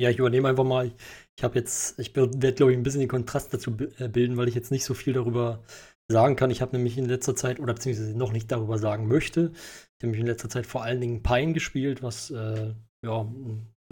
Ja, 0.00 0.08
ich 0.08 0.18
übernehme 0.18 0.48
einfach 0.48 0.64
mal. 0.64 0.90
Ich 1.36 1.44
habe 1.44 1.58
jetzt, 1.58 1.98
ich 1.98 2.16
werde, 2.16 2.54
glaube 2.54 2.72
ich, 2.72 2.78
ein 2.78 2.82
bisschen 2.82 3.00
den 3.00 3.08
Kontrast 3.08 3.52
dazu 3.52 3.76
äh, 3.98 4.08
bilden, 4.08 4.38
weil 4.38 4.48
ich 4.48 4.54
jetzt 4.54 4.70
nicht 4.70 4.84
so 4.84 4.94
viel 4.94 5.12
darüber 5.12 5.62
sagen 6.10 6.36
kann. 6.36 6.50
Ich 6.50 6.62
habe 6.62 6.74
nämlich 6.74 6.96
in 6.96 7.04
letzter 7.04 7.36
Zeit, 7.36 7.60
oder 7.60 7.74
beziehungsweise 7.74 8.16
noch 8.16 8.32
nicht 8.32 8.50
darüber 8.50 8.78
sagen 8.78 9.08
möchte, 9.08 9.52
ich 9.52 10.02
habe 10.02 10.06
nämlich 10.06 10.20
in 10.20 10.26
letzter 10.26 10.48
Zeit 10.48 10.66
vor 10.66 10.82
allen 10.84 11.02
Dingen 11.02 11.22
Pine 11.22 11.52
gespielt, 11.52 12.02
was 12.02 12.30
äh, 12.30 12.74
ja 13.04 13.30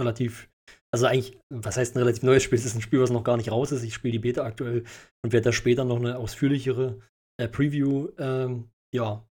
relativ 0.01 0.49
also 0.91 1.07
eigentlich, 1.07 1.39
was 1.51 1.77
heißt 1.77 1.95
ein 1.95 1.99
relativ 1.99 2.23
neues 2.23 2.43
Spiel? 2.43 2.59
Es 2.59 2.65
ist 2.65 2.75
ein 2.75 2.81
Spiel, 2.81 3.01
was 3.01 3.11
noch 3.11 3.25
gar 3.25 3.37
nicht 3.37 3.51
raus 3.51 3.73
ist. 3.73 3.83
Ich 3.83 3.93
spiele 3.93 4.13
die 4.13 4.19
Beta 4.19 4.43
aktuell 4.45 4.85
und 5.23 5.33
werde 5.35 5.45
da 5.45 5.53
später 5.53 5.85
noch 5.85 5.99
eine 5.99 6.17
ausführlichere 6.17 7.01
äh, 7.39 7.49
Preview 7.49 8.09
ähm, 8.19 8.71
ja, 8.95 9.28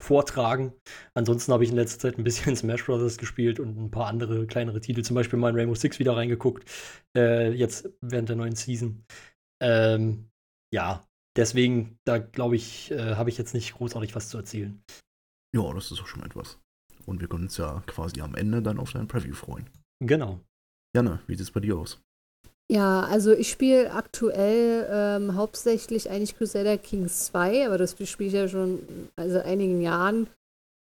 vortragen. 0.00 0.72
Ansonsten 1.14 1.52
habe 1.52 1.64
ich 1.64 1.70
in 1.70 1.76
letzter 1.76 1.98
Zeit 1.98 2.18
ein 2.18 2.24
bisschen 2.24 2.56
Smash 2.56 2.84
Bros. 2.84 3.18
gespielt 3.18 3.60
und 3.60 3.76
ein 3.76 3.90
paar 3.90 4.06
andere 4.06 4.46
kleinere 4.46 4.80
Titel, 4.80 5.02
zum 5.02 5.14
Beispiel 5.14 5.38
mal 5.38 5.50
in 5.50 5.56
Rainbow 5.56 5.74
Six 5.74 5.98
wieder 5.98 6.16
reingeguckt, 6.16 6.68
äh, 7.16 7.52
jetzt 7.52 7.90
während 8.00 8.28
der 8.28 8.36
neuen 8.36 8.56
Season. 8.56 9.04
Ähm, 9.62 10.30
ja, 10.72 11.04
deswegen, 11.36 11.98
da 12.06 12.18
glaube 12.18 12.56
ich, 12.56 12.90
äh, 12.90 13.14
habe 13.14 13.30
ich 13.30 13.38
jetzt 13.38 13.54
nicht 13.54 13.74
großartig 13.74 14.14
was 14.14 14.28
zu 14.28 14.38
erzählen. 14.38 14.82
Ja, 15.54 15.72
das 15.74 15.90
ist 15.90 16.00
auch 16.00 16.06
schon 16.06 16.22
etwas. 16.22 16.58
Und 17.06 17.20
wir 17.20 17.28
können 17.28 17.44
uns 17.44 17.56
ja 17.56 17.82
quasi 17.86 18.20
am 18.20 18.34
Ende 18.34 18.62
dann 18.62 18.78
auf 18.78 18.92
dein 18.92 19.08
Preview 19.08 19.34
freuen. 19.34 19.68
Genau. 20.02 20.40
Janne, 20.94 21.20
wie 21.26 21.34
sieht 21.34 21.42
es 21.42 21.50
bei 21.50 21.60
dir 21.60 21.76
aus? 21.76 22.00
Ja, 22.70 23.02
also 23.02 23.32
ich 23.32 23.50
spiele 23.50 23.92
aktuell 23.92 24.86
ähm, 24.88 25.34
hauptsächlich 25.34 26.08
eigentlich 26.08 26.36
Crusader 26.36 26.78
Kings 26.78 27.24
2, 27.26 27.66
aber 27.66 27.78
das 27.78 27.96
spiele 28.08 28.28
ich 28.28 28.32
ja 28.32 28.46
schon 28.46 28.78
also 29.16 29.40
einigen 29.40 29.80
Jahren. 29.80 30.28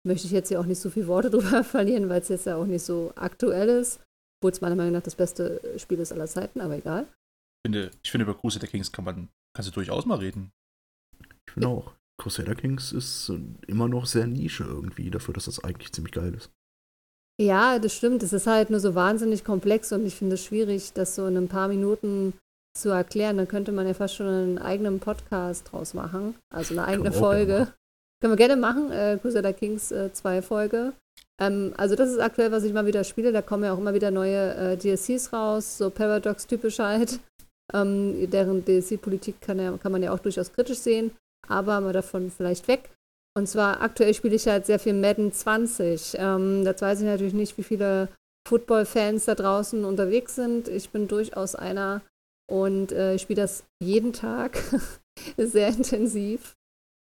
Möchte 0.06 0.28
ich 0.28 0.34
jetzt 0.34 0.50
hier 0.50 0.60
auch 0.60 0.66
nicht 0.66 0.82
so 0.82 0.90
viele 0.90 1.08
Worte 1.08 1.30
drüber 1.32 1.63
verlieren, 1.63 2.10
weil 2.10 2.20
es 2.20 2.28
jetzt 2.28 2.46
ja 2.46 2.58
auch 2.58 2.66
nicht 2.66 2.84
so 2.84 3.13
aktuell 3.16 3.70
ist. 3.70 4.01
Obwohl 4.42 4.51
es 4.51 4.60
meiner 4.60 4.75
Meinung 4.75 4.92
nach 4.92 5.01
das 5.01 5.16
beste 5.16 5.62
Spiel 5.78 6.00
ist 6.00 6.12
aller 6.12 6.28
Zeiten, 6.28 6.60
aber 6.60 6.75
egal. 6.75 7.04
Ich 7.04 7.70
finde, 7.70 7.92
ich 8.04 8.12
finde 8.12 8.24
über 8.24 8.38
Crusader 8.38 8.68
Kings 8.68 8.92
kann 8.92 9.06
man, 9.06 9.30
kannst 9.56 9.70
du 9.70 9.74
durchaus 9.74 10.06
mal 10.06 10.18
reden. 10.18 10.51
Ich 11.48 11.54
finde 11.54 11.70
auch, 11.70 11.94
Crusader 12.22 12.56
Kings 12.56 12.92
ist 12.92 13.32
immer 13.68 13.88
noch 13.88 14.08
sehr 14.08 14.28
Nische 14.28 14.66
irgendwie, 14.66 15.10
dafür, 15.10 15.34
dass 15.34 15.46
das 15.46 15.63
eigentlich 15.63 15.94
ziemlich 15.94 16.13
geil 16.13 16.34
ist. 16.34 16.51
Ja, 17.40 17.80
das 17.80 17.94
stimmt. 17.94 18.24
Es 18.24 18.34
ist 18.34 18.48
halt 18.48 18.70
nur 18.70 18.80
so 18.80 18.96
wahnsinnig 18.96 19.44
komplex 19.44 19.92
und 19.92 20.06
ich 20.06 20.16
finde 20.16 20.36
es 20.36 20.44
schwierig, 20.44 20.94
das 20.94 21.16
so 21.16 21.26
in 21.26 21.38
ein 21.38 21.48
paar 21.48 21.68
Minuten 21.68 22.34
zu 22.78 22.90
erklären. 22.90 23.38
Dann 23.38 23.48
könnte 23.48 23.72
man 23.72 23.88
ja 23.88 23.94
fast 23.94 24.16
schon 24.16 24.28
einen 24.28 24.58
eigenen 24.58 25.00
Podcast 25.00 25.72
draus 25.72 25.94
machen. 25.94 26.36
Also 26.54 26.74
eine 26.74 26.86
eigene 26.86 27.12
Folge. 27.12 27.68
Können 28.22 28.34
wir 28.34 28.38
gerne 28.38 28.56
machen. 28.56 28.92
Äh, 28.92 29.18
Crusader 29.22 29.54
Kings 29.54 29.88
2 30.14 30.38
äh, 30.38 30.42
Folge. 30.42 30.94
Ähm, 31.42 31.74
also 31.78 31.96
das 31.96 32.12
ist 32.12 32.20
aktuell, 32.20 32.52
was 32.52 32.64
ich 32.64 32.74
mal 32.74 32.86
wieder 32.86 33.04
spiele. 33.04 33.32
Da 33.32 33.42
kommen 33.42 33.64
ja 33.64 33.74
auch 33.74 33.80
immer 33.80 33.94
wieder 33.94 34.12
neue 34.12 34.54
äh, 34.56 34.78
DLCs 34.78 35.34
raus, 35.34 35.78
so 35.78 35.90
Paradox-typisch 35.90 36.80
halt. 36.80 37.20
Ähm, 37.74 38.30
deren 38.30 38.66
DLC-Politik 38.66 39.40
kann, 39.40 39.58
ja, 39.58 39.72
kann 39.78 39.94
man 39.94 40.04
ja 40.04 40.12
auch 40.12 40.20
durchaus 40.20 40.52
kritisch 40.52 40.80
sehen. 40.80 41.12
Aber 41.48 41.80
mal 41.80 41.94
davon 41.94 42.30
vielleicht 42.30 42.68
weg. 42.68 42.90
Und 43.38 43.48
zwar 43.48 43.82
aktuell 43.82 44.14
spiele 44.14 44.36
ich 44.36 44.48
halt 44.48 44.66
sehr 44.66 44.80
viel 44.80 44.94
Madden 44.94 45.32
20. 45.32 46.16
Ähm, 46.18 46.66
das 46.66 46.82
weiß 46.82 47.00
ich 47.00 47.06
natürlich 47.06 47.34
nicht, 47.34 47.58
wie 47.58 47.64
viele 47.64 48.10
Football-Fans 48.48 49.26
da 49.26 49.36
draußen 49.36 49.86
unterwegs 49.86 50.36
sind. 50.36 50.68
Ich 50.68 50.90
bin 50.90 51.08
durchaus 51.08 51.56
einer 51.56 52.02
und 52.50 52.92
äh, 52.92 53.16
ich 53.16 53.22
spiele 53.22 53.42
das 53.42 53.64
jeden 53.82 54.12
Tag, 54.12 54.58
sehr 55.38 55.70
intensiv. 55.70 56.56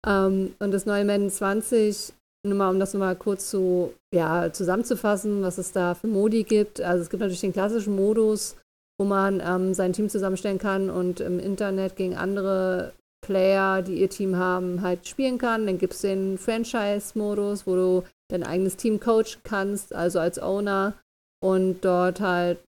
Ähm, 0.07 0.55
und 0.59 0.71
das 0.71 0.87
neue 0.87 1.05
Madden 1.05 1.31
20, 1.31 2.15
nur 2.47 2.57
mal, 2.57 2.71
um 2.71 2.79
das 2.79 2.95
nochmal 2.95 3.17
kurz 3.17 3.51
zu, 3.51 3.93
ja, 4.15 4.53
zusammenzufassen, 4.53 5.43
was 5.43 5.59
es 5.59 5.73
da 5.73 5.95
für 5.95 6.07
Modi 6.07 6.45
gibt. 6.45 6.81
Also 6.81 7.03
es 7.03 7.11
gibt 7.11 7.21
natürlich 7.21 7.41
den 7.41 7.53
klassischen 7.53 7.97
Modus, 7.97 8.57
wo 8.99 9.05
man 9.05 9.43
ähm, 9.45 9.75
sein 9.75 9.93
Team 9.93 10.09
zusammenstellen 10.09 10.59
kann 10.59 10.89
und 10.89 11.21
im 11.21 11.39
Internet 11.39 11.97
gegen 11.97 12.17
andere 12.17 12.93
Player, 13.25 13.83
die 13.83 14.01
ihr 14.01 14.11
Team 14.11 14.37
haben, 14.37 14.83
halt 14.83 15.09
spielen 15.09 15.39
kann. 15.39 15.67
Dann 15.67 15.79
gibt 15.79 15.95
es 15.95 16.03
den 16.03 16.39
Franchise-Modus, 16.39 17.67
wo 17.67 17.75
du 17.75 18.05
dein 18.29 18.45
eigenes 18.45 18.77
Team 18.77 19.01
coachen 19.01 19.41
kannst, 19.43 19.95
also 19.95 20.19
als 20.19 20.39
Owner 20.39 20.95
und 21.43 21.81
dort 21.83 22.21
halt, 22.21 22.59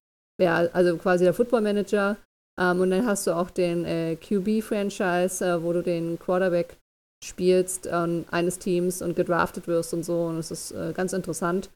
ja, 0.41 0.67
also 0.73 0.97
quasi 0.97 1.23
der 1.23 1.33
Football 1.33 1.61
Manager. 1.61 2.17
Ähm, 2.59 2.81
und 2.81 2.91
dann 2.91 3.05
hast 3.05 3.27
du 3.27 3.35
auch 3.35 3.51
den 3.51 3.85
äh, 3.85 4.15
QB-Franchise, 4.15 5.45
äh, 5.45 5.63
wo 5.63 5.73
du 5.73 5.83
den 5.83 6.17
Quarterback 6.19 6.77
spielst 7.23 7.85
äh, 7.87 8.23
eines 8.31 8.59
Teams 8.59 9.01
und 9.01 9.15
gedraftet 9.15 9.67
wirst 9.67 9.93
und 9.93 10.03
so. 10.03 10.25
Und 10.25 10.37
es 10.37 10.51
ist 10.51 10.71
äh, 10.71 10.93
ganz 10.93 11.13
interessant. 11.13 11.69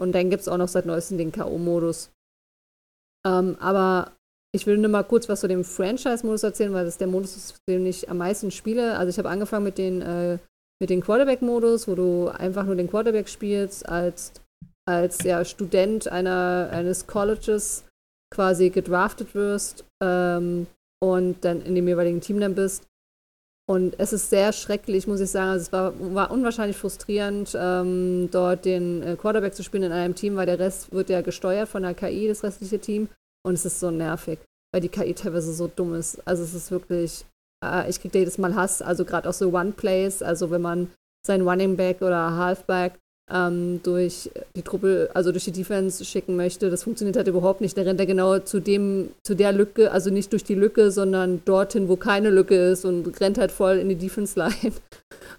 Und 0.00 0.12
dann 0.12 0.30
gibt 0.30 0.42
es 0.42 0.48
auch 0.48 0.56
noch 0.56 0.68
seit 0.68 0.86
neuestem 0.86 1.18
den 1.18 1.32
K.O.-Modus. 1.32 2.10
Ähm, 3.26 3.56
aber 3.60 4.12
ich 4.58 4.66
will 4.66 4.76
nur 4.76 4.90
mal 4.90 5.04
kurz 5.04 5.28
was 5.28 5.40
zu 5.40 5.46
dem 5.46 5.62
Franchise-Modus 5.62 6.42
erzählen, 6.42 6.72
weil 6.72 6.84
das 6.84 6.94
ist 6.94 7.00
der 7.00 7.06
Modus, 7.06 7.54
den 7.68 7.86
ich 7.86 8.10
am 8.10 8.18
meisten 8.18 8.50
spiele. 8.50 8.98
Also 8.98 9.10
ich 9.10 9.18
habe 9.18 9.28
angefangen 9.28 9.64
mit 9.64 9.78
den, 9.78 10.02
äh, 10.02 10.38
mit 10.80 10.90
den 10.90 11.00
Quarterback-Modus, 11.00 11.86
wo 11.86 11.94
du 11.94 12.28
einfach 12.28 12.64
nur 12.64 12.74
den 12.74 12.90
Quarterback 12.90 13.28
spielst, 13.28 13.88
als, 13.88 14.32
als 14.84 15.22
ja, 15.22 15.44
Student 15.44 16.08
einer, 16.08 16.70
eines 16.72 17.06
Colleges 17.06 17.84
quasi 18.34 18.70
gedraftet 18.70 19.36
wirst 19.36 19.84
ähm, 20.02 20.66
und 21.00 21.44
dann 21.44 21.62
in 21.62 21.76
dem 21.76 21.86
jeweiligen 21.86 22.20
Team 22.20 22.40
dann 22.40 22.56
bist. 22.56 22.82
Und 23.70 23.94
es 23.98 24.12
ist 24.12 24.30
sehr 24.30 24.52
schrecklich, 24.52 25.06
muss 25.06 25.20
ich 25.20 25.30
sagen. 25.30 25.50
Also 25.50 25.66
es 25.66 25.72
war, 25.72 26.14
war 26.14 26.30
unwahrscheinlich 26.32 26.76
frustrierend, 26.76 27.56
ähm, 27.56 28.28
dort 28.32 28.64
den 28.64 29.04
äh, 29.04 29.14
Quarterback 29.16 29.54
zu 29.54 29.62
spielen 29.62 29.84
in 29.84 29.92
einem 29.92 30.16
Team, 30.16 30.34
weil 30.34 30.46
der 30.46 30.58
Rest 30.58 30.90
wird 30.90 31.10
ja 31.10 31.20
gesteuert 31.20 31.68
von 31.68 31.84
der 31.84 31.94
KI, 31.94 32.26
das 32.26 32.42
restliche 32.42 32.80
Team. 32.80 33.08
Und 33.46 33.54
es 33.54 33.64
ist 33.64 33.80
so 33.80 33.90
nervig, 33.90 34.38
weil 34.72 34.80
die 34.80 34.88
KI 34.88 35.14
teilweise 35.14 35.52
so 35.52 35.68
dumm 35.68 35.94
ist. 35.94 36.26
Also 36.26 36.42
es 36.42 36.54
ist 36.54 36.70
wirklich, 36.70 37.24
äh, 37.64 37.88
ich 37.88 38.00
kriege 38.00 38.18
jedes 38.18 38.38
Mal 38.38 38.54
Hass, 38.54 38.82
also 38.82 39.04
gerade 39.04 39.28
auch 39.28 39.34
so 39.34 39.52
One-Plays, 39.52 40.22
also 40.22 40.50
wenn 40.50 40.62
man 40.62 40.92
sein 41.26 41.42
Running 41.42 41.76
Back 41.76 42.02
oder 42.02 42.36
Halfback 42.36 42.98
ähm, 43.32 43.80
durch 43.82 44.30
die 44.56 44.62
Truppe, 44.62 45.10
also 45.14 45.32
durch 45.32 45.44
die 45.44 45.52
Defense 45.52 46.04
schicken 46.04 46.36
möchte. 46.36 46.70
Das 46.70 46.84
funktioniert 46.84 47.16
halt 47.16 47.28
überhaupt 47.28 47.60
nicht. 47.60 47.76
Da 47.76 47.82
rennt 47.82 48.00
er 48.00 48.06
genau 48.06 48.38
zu 48.38 48.60
dem, 48.60 49.10
zu 49.24 49.34
der 49.34 49.52
Lücke, 49.52 49.90
also 49.92 50.10
nicht 50.10 50.32
durch 50.32 50.44
die 50.44 50.54
Lücke, 50.54 50.90
sondern 50.90 51.42
dorthin, 51.44 51.88
wo 51.88 51.96
keine 51.96 52.30
Lücke 52.30 52.54
ist 52.54 52.84
und 52.84 53.20
rennt 53.20 53.38
halt 53.38 53.52
voll 53.52 53.76
in 53.76 53.88
die 53.88 53.96
Defense-Line. 53.96 54.72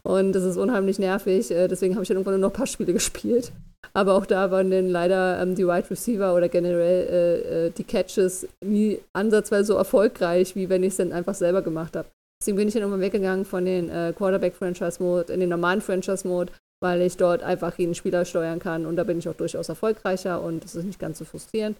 Und 0.03 0.33
das 0.33 0.43
ist 0.43 0.57
unheimlich 0.57 0.99
nervig. 0.99 1.51
Äh, 1.51 1.67
deswegen 1.67 1.95
habe 1.95 2.03
ich 2.03 2.07
dann 2.07 2.17
irgendwann 2.17 2.39
nur 2.39 2.49
noch 2.49 2.53
ein 2.53 2.57
paar 2.57 2.67
Spiele 2.67 2.93
gespielt. 2.93 3.51
Aber 3.93 4.13
auch 4.15 4.25
da 4.25 4.51
waren 4.51 4.69
dann 4.69 4.89
leider 4.89 5.41
ähm, 5.41 5.55
die 5.55 5.65
Wide 5.65 5.89
Receiver 5.89 6.35
oder 6.35 6.49
generell 6.49 7.07
äh, 7.07 7.67
äh, 7.67 7.71
die 7.71 7.83
Catches 7.83 8.47
nie 8.63 8.99
ansatzweise 9.13 9.65
so 9.65 9.75
erfolgreich, 9.75 10.55
wie 10.55 10.69
wenn 10.69 10.83
ich 10.83 10.89
es 10.89 10.97
dann 10.97 11.11
einfach 11.11 11.33
selber 11.33 11.61
gemacht 11.61 11.95
habe. 11.95 12.07
Deswegen 12.41 12.57
bin 12.57 12.67
ich 12.67 12.73
dann 12.73 12.83
irgendwann 12.83 13.01
weggegangen 13.01 13.45
von 13.45 13.65
den 13.65 13.89
äh, 13.89 14.13
Quarterback-Franchise-Mode 14.15 15.33
in 15.33 15.39
den 15.39 15.49
normalen 15.49 15.81
Franchise-Mode, 15.81 16.53
weil 16.81 17.01
ich 17.01 17.17
dort 17.17 17.43
einfach 17.43 17.77
jeden 17.77 17.95
Spieler 17.95 18.25
steuern 18.25 18.59
kann 18.59 18.85
und 18.85 18.95
da 18.95 19.03
bin 19.03 19.19
ich 19.19 19.27
auch 19.27 19.35
durchaus 19.35 19.69
erfolgreicher 19.69 20.41
und 20.41 20.63
es 20.63 20.75
ist 20.75 20.85
nicht 20.85 20.99
ganz 20.99 21.17
so 21.17 21.25
frustrierend. 21.25 21.77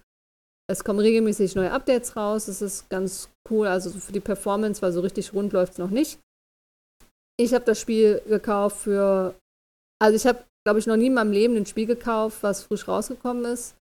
Es 0.70 0.84
kommen 0.84 1.00
regelmäßig 1.00 1.56
neue 1.56 1.72
Updates 1.72 2.15
raus, 2.15 2.48
es 2.48 2.62
ist 2.62 2.89
ganz 2.89 3.29
cool, 3.50 3.68
also 3.68 3.89
für 3.91 4.12
die 4.12 4.20
Performance, 4.20 4.82
weil 4.82 4.91
so 4.91 5.01
richtig 5.01 5.34
rund 5.34 5.51
läuft 5.53 5.74
es 5.74 5.79
noch 5.79 5.89
nicht. 5.89 6.20
Ich 7.39 7.53
habe 7.53 7.65
das 7.65 7.79
Spiel 7.79 8.22
gekauft 8.27 8.77
für, 8.77 9.34
also 10.00 10.15
ich 10.15 10.27
habe, 10.27 10.44
glaube 10.65 10.79
ich, 10.79 10.86
noch 10.86 10.98
nie 10.98 11.08
in 11.08 11.13
meinem 11.13 11.32
Leben 11.32 11.56
ein 11.56 11.65
Spiel 11.65 11.88
gekauft, 11.88 12.44
was 12.44 12.63
frisch 12.63 12.88
rausgekommen 12.88 13.46
ist. 13.46 13.75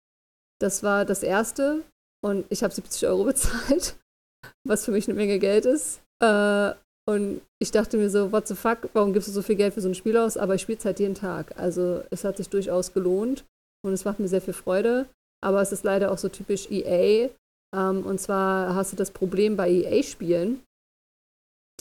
Das 0.61 0.83
war 0.83 1.04
das 1.04 1.23
erste 1.23 1.83
und 2.23 2.44
ich 2.50 2.62
habe 2.62 2.75
70 2.75 3.06
Euro 3.06 3.25
bezahlt, 3.25 3.97
was 4.66 4.85
für 4.85 4.90
mich 4.90 5.09
eine 5.09 5.14
Menge 5.14 5.38
Geld 5.38 5.64
ist. 5.66 6.02
Äh, 6.23 6.75
und 7.06 7.42
ich 7.58 7.70
dachte 7.70 7.99
mir 7.99 8.08
so, 8.08 8.32
what 8.32 8.49
the 8.49 8.54
fuck, 8.54 8.88
warum 8.94 9.12
gibst 9.12 9.28
du 9.28 9.32
so 9.32 9.42
viel 9.42 9.56
Geld 9.56 9.75
für 9.75 9.80
so 9.80 9.88
ein 9.88 9.94
Spiel 9.94 10.16
aus? 10.16 10.37
Aber 10.37 10.54
ich 10.54 10.62
spiele 10.62 10.78
es 10.78 10.84
halt 10.84 11.00
jeden 11.00 11.14
Tag. 11.14 11.58
Also 11.58 12.02
es 12.11 12.25
hat 12.25 12.38
sich 12.38 12.49
durchaus 12.49 12.94
gelohnt 12.94 13.44
und 13.84 13.92
es 13.92 14.04
macht 14.04 14.20
mir 14.20 14.28
sehr 14.28 14.40
viel 14.40 14.54
Freude. 14.54 15.06
Aber 15.42 15.61
es 15.61 15.73
ist 15.73 15.84
leider 15.84 16.11
auch 16.11 16.18
so 16.18 16.30
typisch 16.30 16.70
EA. 16.70 17.28
Ähm, 17.76 18.06
und 18.06 18.20
zwar 18.20 18.75
hast 18.75 18.92
du 18.92 18.96
das 18.96 19.11
Problem 19.11 19.56
bei 19.56 19.70
EA-Spielen, 19.70 20.62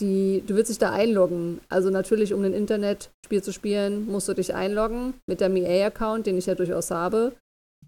die, 0.00 0.42
du 0.46 0.56
willst 0.56 0.70
dich 0.70 0.78
da 0.78 0.92
einloggen. 0.92 1.60
Also 1.70 1.88
natürlich, 1.88 2.34
um 2.34 2.42
ein 2.42 2.52
Internetspiel 2.52 3.42
zu 3.42 3.52
spielen, 3.52 4.06
musst 4.06 4.28
du 4.28 4.34
dich 4.34 4.54
einloggen 4.54 5.14
mit 5.26 5.40
deinem 5.40 5.56
EA-Account, 5.56 6.26
den 6.26 6.36
ich 6.36 6.46
ja 6.46 6.54
durchaus 6.54 6.90
habe. 6.90 7.32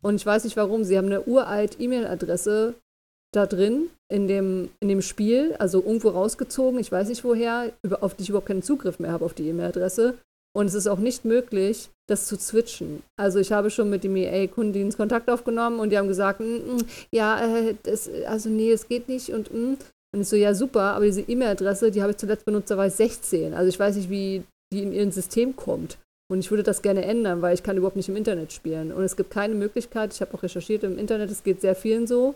Und 0.00 0.14
ich 0.14 0.24
weiß 0.24 0.44
nicht 0.44 0.56
warum. 0.56 0.84
Sie 0.84 0.96
haben 0.96 1.06
eine 1.06 1.22
uralt 1.22 1.78
E-Mail-Adresse 1.80 2.74
da 3.36 3.46
drin 3.46 3.90
in 4.08 4.28
dem, 4.28 4.70
in 4.80 4.88
dem 4.88 5.02
Spiel, 5.02 5.54
also 5.58 5.82
irgendwo 5.82 6.08
rausgezogen, 6.08 6.80
ich 6.80 6.90
weiß 6.90 7.08
nicht 7.08 7.24
woher, 7.24 7.72
über, 7.82 8.02
auf 8.02 8.14
die 8.14 8.22
ich 8.22 8.28
überhaupt 8.30 8.48
keinen 8.48 8.62
Zugriff 8.62 8.98
mehr 8.98 9.12
habe 9.12 9.24
auf 9.24 9.34
die 9.34 9.48
E-Mail-Adresse. 9.48 10.14
Und 10.56 10.66
es 10.66 10.74
ist 10.74 10.86
auch 10.86 10.98
nicht 10.98 11.26
möglich, 11.26 11.90
das 12.08 12.26
zu 12.26 12.36
switchen. 12.36 13.02
Also 13.18 13.38
ich 13.38 13.52
habe 13.52 13.68
schon 13.68 13.90
mit 13.90 14.04
dem 14.04 14.16
EA-Kundendienst 14.16 14.96
Kontakt 14.96 15.28
aufgenommen 15.28 15.80
und 15.80 15.90
die 15.90 15.98
haben 15.98 16.08
gesagt, 16.08 16.40
mm, 16.40 16.44
mm, 16.44 16.82
ja, 17.10 17.44
äh, 17.44 17.74
das, 17.82 18.08
also 18.26 18.48
nee, 18.48 18.72
es 18.72 18.88
geht 18.88 19.06
nicht 19.08 19.28
und 19.30 19.52
mm. 19.52 19.76
und 20.14 20.20
ich 20.20 20.28
so, 20.28 20.36
ja 20.36 20.54
super, 20.54 20.94
aber 20.94 21.04
diese 21.04 21.20
E-Mail-Adresse, 21.20 21.90
die 21.90 22.00
habe 22.00 22.12
ich 22.12 22.16
zuletzt 22.16 22.46
benutzt, 22.46 22.70
da 22.70 22.78
war 22.78 22.86
ich 22.86 22.94
16. 22.94 23.52
Also 23.52 23.68
ich 23.68 23.78
weiß 23.78 23.96
nicht, 23.96 24.08
wie 24.08 24.44
die 24.72 24.82
in 24.82 24.92
ihr 24.94 25.12
System 25.12 25.54
kommt. 25.56 25.98
Und 26.28 26.40
ich 26.40 26.50
würde 26.50 26.62
das 26.62 26.82
gerne 26.82 27.04
ändern, 27.04 27.42
weil 27.42 27.54
ich 27.54 27.62
kann 27.62 27.76
überhaupt 27.76 27.96
nicht 27.96 28.08
im 28.08 28.16
Internet 28.16 28.52
spielen. 28.52 28.92
Und 28.92 29.04
es 29.04 29.16
gibt 29.16 29.30
keine 29.30 29.54
Möglichkeit, 29.54 30.14
ich 30.14 30.20
habe 30.20 30.34
auch 30.34 30.42
recherchiert 30.42 30.82
im 30.84 30.98
Internet, 30.98 31.30
es 31.30 31.44
geht 31.44 31.60
sehr 31.60 31.76
vielen 31.76 32.06
so, 32.06 32.34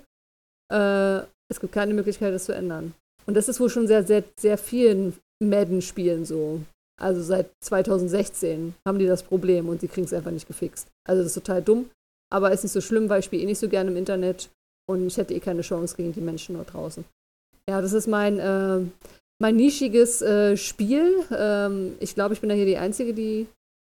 äh, 0.71 1.21
es 1.51 1.61
gibt 1.61 1.73
keine 1.73 1.95
Möglichkeit, 1.95 2.33
das 2.33 2.45
zu 2.45 2.55
ändern. 2.55 2.95
Und 3.27 3.35
das 3.35 3.49
ist 3.49 3.61
wohl 3.61 3.71
schon 3.71 3.87
sehr, 3.87 4.05
sehr, 4.05 4.25
sehr 4.39 4.59
vielen 4.59 5.15
Madden-Spielen 5.43 6.25
so. 6.25 6.61
Also 7.01 7.23
seit 7.23 7.51
2016 7.65 8.75
haben 8.87 8.99
die 8.99 9.07
das 9.07 9.23
Problem 9.23 9.69
und 9.69 9.81
sie 9.81 9.89
kriegen 9.89 10.05
es 10.05 10.13
einfach 10.13 10.31
nicht 10.31 10.47
gefixt. 10.47 10.89
Also 11.09 11.23
das 11.23 11.35
ist 11.35 11.43
total 11.43 11.63
dumm, 11.63 11.91
aber 12.31 12.53
ist 12.53 12.63
nicht 12.63 12.73
so 12.73 12.81
schlimm, 12.81 13.09
weil 13.09 13.21
ich 13.21 13.25
spiele 13.25 13.43
eh 13.43 13.47
nicht 13.47 13.59
so 13.59 13.69
gerne 13.69 13.91
im 13.91 13.97
Internet 13.97 14.51
und 14.89 15.07
ich 15.07 15.17
hätte 15.17 15.35
eh 15.35 15.41
keine 15.41 15.63
Chance 15.63 15.97
gegen 15.97 16.13
die 16.13 16.21
Menschen 16.21 16.57
dort 16.57 16.73
draußen. 16.73 17.05
Ja, 17.69 17.81
das 17.81 17.93
ist 17.93 18.07
mein, 18.07 18.39
äh, 18.39 18.81
mein 19.41 19.57
nischiges 19.57 20.21
äh, 20.23 20.57
Spiel. 20.57 21.25
Ähm, 21.31 21.97
ich 22.01 22.15
glaube, 22.15 22.35
ich 22.35 22.41
bin 22.41 22.51
da 22.51 22.55
hier 22.55 22.67
die 22.67 22.77
Einzige, 22.77 23.15
die 23.15 23.47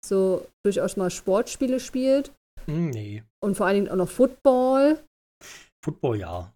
so 0.05 0.45
durchaus 0.63 0.95
mal 0.95 1.09
Sportspiele 1.09 1.79
spielt. 1.79 2.31
Hm, 2.65 2.91
nee. 2.91 3.23
Und 3.41 3.57
vor 3.57 3.65
allen 3.65 3.75
Dingen 3.75 3.89
auch 3.89 3.97
noch 3.97 4.09
Football. 4.09 4.99
Football 5.83 6.19
ja. 6.19 6.51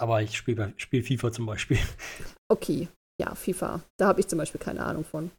Aber 0.00 0.22
ich 0.22 0.36
spiele 0.36 0.72
spiel 0.76 1.02
FIFA 1.02 1.32
zum 1.32 1.46
Beispiel. 1.46 1.78
Okay, 2.50 2.88
ja, 3.18 3.34
FIFA. 3.34 3.80
Da 3.98 4.08
habe 4.08 4.20
ich 4.20 4.28
zum 4.28 4.38
Beispiel 4.38 4.60
keine 4.60 4.84
Ahnung 4.84 5.06
von. 5.06 5.30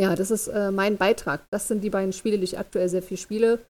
Ja, 0.00 0.16
das 0.16 0.32
ist 0.32 0.48
äh, 0.48 0.72
mein 0.72 0.96
Beitrag. 0.96 1.46
Das 1.52 1.68
sind 1.68 1.82
die 1.84 1.90
beiden 1.90 2.12
Spiele, 2.12 2.38
die 2.38 2.44
ich 2.44 2.58
aktuell 2.58 2.88
sehr 2.88 3.04
viel 3.04 3.16
spiele. 3.16 3.64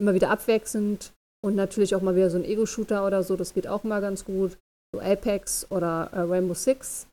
Immer 0.00 0.14
wieder 0.14 0.30
abwechselnd 0.30 1.12
und 1.44 1.56
natürlich 1.56 1.96
auch 1.96 2.00
mal 2.02 2.14
wieder 2.14 2.30
so 2.30 2.38
ein 2.38 2.44
Ego-Shooter 2.44 3.04
oder 3.04 3.24
so. 3.24 3.34
Das 3.34 3.52
geht 3.52 3.66
auch 3.66 3.82
mal 3.82 4.00
ganz 4.00 4.24
gut. 4.24 4.58
So 4.94 5.00
Apex 5.00 5.68
oder 5.72 6.08
äh, 6.12 6.20
Rainbow 6.20 6.54
Six. 6.54 7.08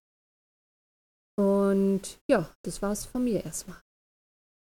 Und 1.35 2.19
ja, 2.29 2.53
das 2.63 2.83
war's 2.83 3.05
von 3.05 3.23
mir 3.23 3.43
erstmal. 3.43 3.81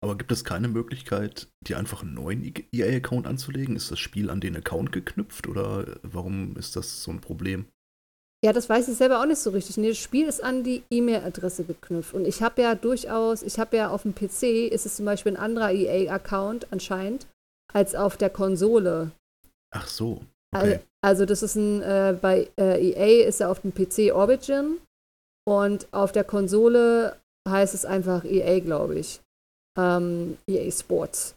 Aber 0.03 0.15
gibt 0.15 0.31
es 0.31 0.43
keine 0.43 0.67
Möglichkeit, 0.67 1.47
dir 1.61 1.77
einfach 1.77 2.03
einen 2.03 2.13
neuen 2.13 2.53
EA-Account 2.71 3.25
anzulegen? 3.25 3.75
Ist 3.75 3.89
das 3.89 3.99
Spiel 3.99 4.29
an 4.29 4.39
den 4.39 4.55
Account 4.55 4.91
geknüpft 4.91 5.47
oder 5.47 5.97
warum 6.03 6.55
ist 6.55 6.75
das 6.75 7.01
so 7.01 7.11
ein 7.11 7.21
Problem? 7.21 7.65
Ja, 8.45 8.53
das 8.53 8.69
weiß 8.69 8.87
ich 8.87 8.95
selber 8.95 9.19
auch 9.19 9.25
nicht 9.25 9.39
so 9.39 9.49
richtig. 9.49 9.77
Nee, 9.77 9.89
das 9.89 9.97
Spiel 9.97 10.27
ist 10.27 10.43
an 10.43 10.63
die 10.63 10.83
E-Mail-Adresse 10.91 11.63
geknüpft. 11.63 12.13
Und 12.13 12.27
ich 12.27 12.43
habe 12.43 12.61
ja 12.61 12.75
durchaus, 12.75 13.41
ich 13.41 13.57
habe 13.57 13.77
ja 13.77 13.89
auf 13.89 14.03
dem 14.03 14.13
PC, 14.13 14.71
ist 14.71 14.85
es 14.85 14.97
zum 14.97 15.05
Beispiel 15.05 15.33
ein 15.33 15.41
anderer 15.41 15.71
EA-Account 15.71 16.71
anscheinend, 16.71 17.25
als 17.73 17.95
auf 17.95 18.17
der 18.17 18.29
Konsole. 18.29 19.11
Ach 19.71 19.87
so. 19.87 20.21
Okay. 20.55 20.79
Also, 21.01 21.25
das 21.25 21.41
ist 21.41 21.55
ein, 21.55 21.81
äh, 21.81 22.15
bei 22.19 22.47
äh, 22.59 22.91
EA 22.91 23.27
ist 23.27 23.39
ja 23.39 23.49
auf 23.49 23.61
dem 23.61 23.73
PC 23.73 24.13
Origin 24.13 24.77
und 25.47 25.87
auf 25.91 26.11
der 26.11 26.23
Konsole 26.23 27.17
heißt 27.49 27.73
es 27.73 27.85
einfach 27.85 28.23
EA, 28.23 28.59
glaube 28.59 28.99
ich 28.99 29.19
ähm, 29.77 30.37
EA 30.47 30.71
Sports. 30.71 31.35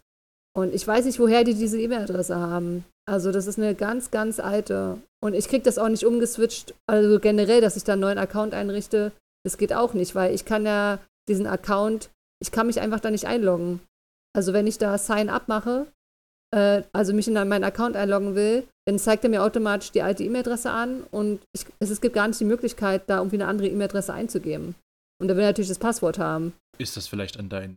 Und 0.57 0.75
ich 0.75 0.87
weiß 0.87 1.05
nicht, 1.05 1.21
woher 1.21 1.45
die 1.45 1.55
diese 1.55 1.81
E-Mail-Adresse 1.81 2.37
haben. 2.37 2.85
Also 3.09 3.33
das 3.33 3.47
ist 3.47 3.59
eine 3.59 3.75
ganz, 3.75 4.11
ganz 4.11 4.41
alte. 4.41 4.99
Und 5.23 5.35
ich 5.35 5.49
kriege 5.49 5.63
das 5.63 5.79
auch 5.79 5.89
nicht 5.89 6.05
umgeswitcht. 6.05 6.75
Also 6.87 7.21
generell, 7.21 7.61
dass 7.61 7.77
ich 7.77 7.85
da 7.85 7.93
einen 7.93 8.03
neuen 8.03 8.19
Account 8.19 8.55
einrichte, 8.55 9.13
das 9.45 9.59
geht 9.59 9.73
auch 9.73 9.95
nicht, 9.95 10.15
weil 10.15 10.35
ich 10.35 10.45
kann 10.45 10.67
ja 10.67 10.99
diesen 11.29 11.47
Account, 11.47 12.11
ich 12.43 12.53
kann 12.53 12.67
mich 12.67 12.81
einfach 12.81 13.01
da 13.01 13.11
nicht 13.11 13.27
einloggen. 13.27 13.81
Also 14.37 14.53
wenn 14.53 14.67
ich 14.67 14.79
da 14.79 14.97
Sign 14.99 15.29
Up 15.29 15.49
mache, 15.49 15.87
äh, 16.55 16.83
also 16.93 17.13
mich 17.13 17.29
in 17.29 17.35
meinen 17.35 17.65
Account 17.65 17.97
einloggen 17.97 18.35
will, 18.35 18.67
dann 18.87 18.99
zeigt 18.99 19.25
er 19.25 19.31
mir 19.31 19.43
automatisch 19.43 19.93
die 19.93 20.03
alte 20.03 20.25
E-Mail-Adresse 20.25 20.71
an 20.71 21.05
und 21.11 21.41
ich, 21.53 21.65
es, 21.79 21.91
es 21.91 22.01
gibt 22.01 22.15
gar 22.15 22.29
nicht 22.29 22.41
die 22.41 22.45
Möglichkeit, 22.45 23.09
da 23.09 23.19
irgendwie 23.19 23.37
eine 23.37 23.47
andere 23.47 23.69
E-Mail-Adresse 23.69 24.13
einzugeben. 24.13 24.75
Und 25.21 25.29
da 25.29 25.37
will 25.37 25.43
er 25.43 25.51
natürlich 25.51 25.69
das 25.69 25.79
Passwort 25.79 26.19
haben. 26.19 26.55
Ist 26.79 26.97
das 26.97 27.07
vielleicht 27.07 27.39
an 27.39 27.49
deinen 27.49 27.77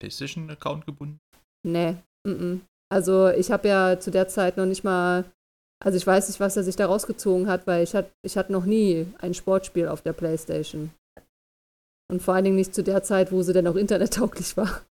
PlayStation-Account 0.00 0.86
gebunden? 0.86 1.20
Nee, 1.66 1.96
mm 2.26 2.30
-mm. 2.30 2.60
Also 2.92 3.28
ich 3.28 3.50
habe 3.50 3.68
ja 3.68 3.98
zu 3.98 4.10
der 4.10 4.28
Zeit 4.28 4.56
noch 4.56 4.66
nicht 4.66 4.84
mal, 4.84 5.24
also 5.82 5.96
ich 5.96 6.06
weiß 6.06 6.28
nicht, 6.28 6.40
was 6.40 6.56
er 6.56 6.62
sich 6.62 6.76
da 6.76 6.86
rausgezogen 6.86 7.48
hat, 7.48 7.66
weil 7.66 7.82
ich 7.82 7.94
hatte 7.94 8.10
ich 8.24 8.36
hatte 8.36 8.52
noch 8.52 8.64
nie 8.66 9.06
ein 9.18 9.34
Sportspiel 9.34 9.88
auf 9.88 10.02
der 10.02 10.12
Playstation. 10.12 10.90
Und 12.10 12.22
vor 12.22 12.34
allen 12.34 12.44
Dingen 12.44 12.56
nicht 12.56 12.74
zu 12.74 12.82
der 12.82 13.02
Zeit, 13.02 13.32
wo 13.32 13.42
sie 13.42 13.52
dann 13.52 13.66
auch 13.66 13.76
internettauglich 13.76 14.56
war. 14.56 14.82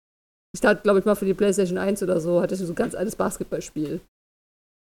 Ich 0.54 0.62
hatte, 0.62 0.82
glaube 0.82 0.99
ich, 0.99 1.04
mal 1.04 1.14
für 1.14 1.25
die 1.25 1.35
Playstation 1.35 1.78
1 1.78 2.02
oder 2.02 2.21
so, 2.21 2.40
hatte 2.40 2.54
ich 2.54 2.61
so 2.61 2.73
ein 2.73 2.75
ganz 2.75 2.94
altes 2.94 3.16
Basketballspiel. 3.16 4.00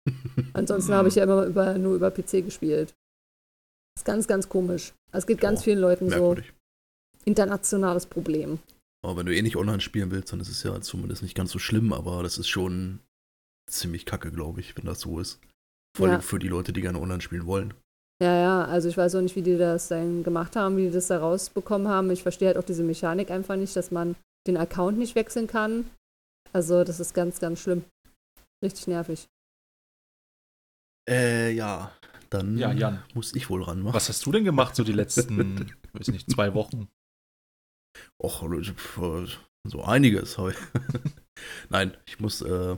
Ansonsten 0.54 0.94
habe 0.94 1.10
ich 1.10 1.16
ja 1.16 1.24
immer 1.24 1.46
über, 1.46 1.78
nur 1.78 1.96
über 1.96 2.12
PC 2.12 2.44
gespielt. 2.46 2.96
Das 3.96 4.02
ist 4.02 4.06
ganz, 4.06 4.28
ganz 4.28 4.50
komisch. 4.50 4.94
Es 5.12 5.28
geht 5.28 5.42
ganz 5.42 5.60
Ja, 5.62 5.64
vielen 5.66 5.80
Leuten 5.80 6.08
Merkwürdig. 6.08 6.48
so. 6.48 7.26
Internationales 7.26 8.06
Problem. 8.06 8.60
Aber 9.02 9.16
wenn 9.18 9.26
du 9.26 9.36
eh 9.36 9.42
nicht 9.42 9.56
online 9.56 9.82
spielen 9.82 10.12
willst, 10.12 10.32
dann 10.34 10.40
ist 10.42 10.50
es 10.50 10.64
ja 10.64 10.80
zumindest 10.82 11.22
nicht 11.24 11.36
ganz 11.36 11.52
so 11.52 11.60
schlimm, 11.60 11.94
aber 11.94 12.22
das 12.24 12.38
ist 12.38 12.50
schon 12.50 13.00
ziemlich 13.70 14.06
kacke, 14.06 14.32
glaube 14.32 14.60
ich, 14.60 14.76
wenn 14.78 14.86
das 14.86 15.00
so 15.02 15.20
ist. 15.20 15.40
Vor 15.96 16.08
allem 16.08 16.16
Ja. 16.16 16.22
für 16.22 16.40
die 16.40 16.48
Leute, 16.48 16.74
die 16.74 16.82
gerne 16.82 17.00
online 17.00 17.22
spielen 17.22 17.46
wollen. 17.46 17.74
Ja, 18.22 18.36
ja, 18.36 18.66
also 18.66 18.90
ich 18.90 18.98
weiß 18.98 19.16
auch 19.16 19.22
nicht, 19.22 19.38
wie 19.38 19.42
die 19.42 19.58
das 19.58 19.88
dann 19.88 20.24
gemacht 20.24 20.56
haben, 20.58 20.76
wie 20.76 20.88
die 20.88 20.92
das 20.92 21.08
da 21.08 21.20
rausbekommen 21.20 21.88
haben. 21.88 22.12
Ich 22.12 22.24
verstehe 22.24 22.50
halt 22.50 22.58
auch 22.58 22.64
diese 22.64 22.84
Mechanik 22.84 23.32
einfach 23.32 23.56
nicht, 23.56 23.74
dass 23.76 23.92
man 23.92 24.16
den 24.48 24.58
Account 24.58 24.98
nicht 24.98 25.16
wechseln 25.16 25.48
kann. 25.48 25.90
Also 26.52 26.84
das 26.84 27.00
ist 27.00 27.14
ganz, 27.14 27.40
ganz 27.40 27.60
schlimm. 27.62 27.86
Richtig 28.62 28.88
nervig. 28.88 29.28
Äh, 31.10 31.52
ja. 31.54 31.92
Dann 32.30 32.58
Ja, 32.58 32.72
Jan. 32.74 33.02
muss 33.16 33.34
ich 33.34 33.50
wohl 33.50 33.64
ranmachen. 33.64 33.96
Was 33.96 34.10
hast 34.10 34.26
du 34.26 34.32
denn 34.32 34.44
gemacht 34.44 34.76
so 34.76 34.84
die 34.84 34.92
letzten, 34.94 35.72
weiß 35.94 36.10
nicht, 36.10 36.30
zwei 36.30 36.54
Wochen? 36.54 36.88
Och, 38.22 38.44
so 39.68 39.84
einiges. 39.84 40.38
Nein, 41.70 41.96
ich 42.06 42.20
muss, 42.20 42.42
äh, 42.42 42.78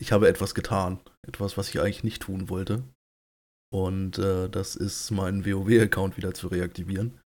ich 0.00 0.12
habe 0.12 0.28
etwas 0.28 0.54
getan. 0.54 1.00
Etwas, 1.26 1.56
was 1.56 1.68
ich 1.68 1.80
eigentlich 1.80 2.04
nicht 2.04 2.22
tun 2.22 2.48
wollte. 2.48 2.84
Und 3.72 4.18
äh, 4.18 4.48
das 4.48 4.76
ist 4.76 5.10
meinen 5.10 5.44
WoW-Account 5.44 6.16
wieder 6.16 6.34
zu 6.34 6.48
reaktivieren. 6.48 7.20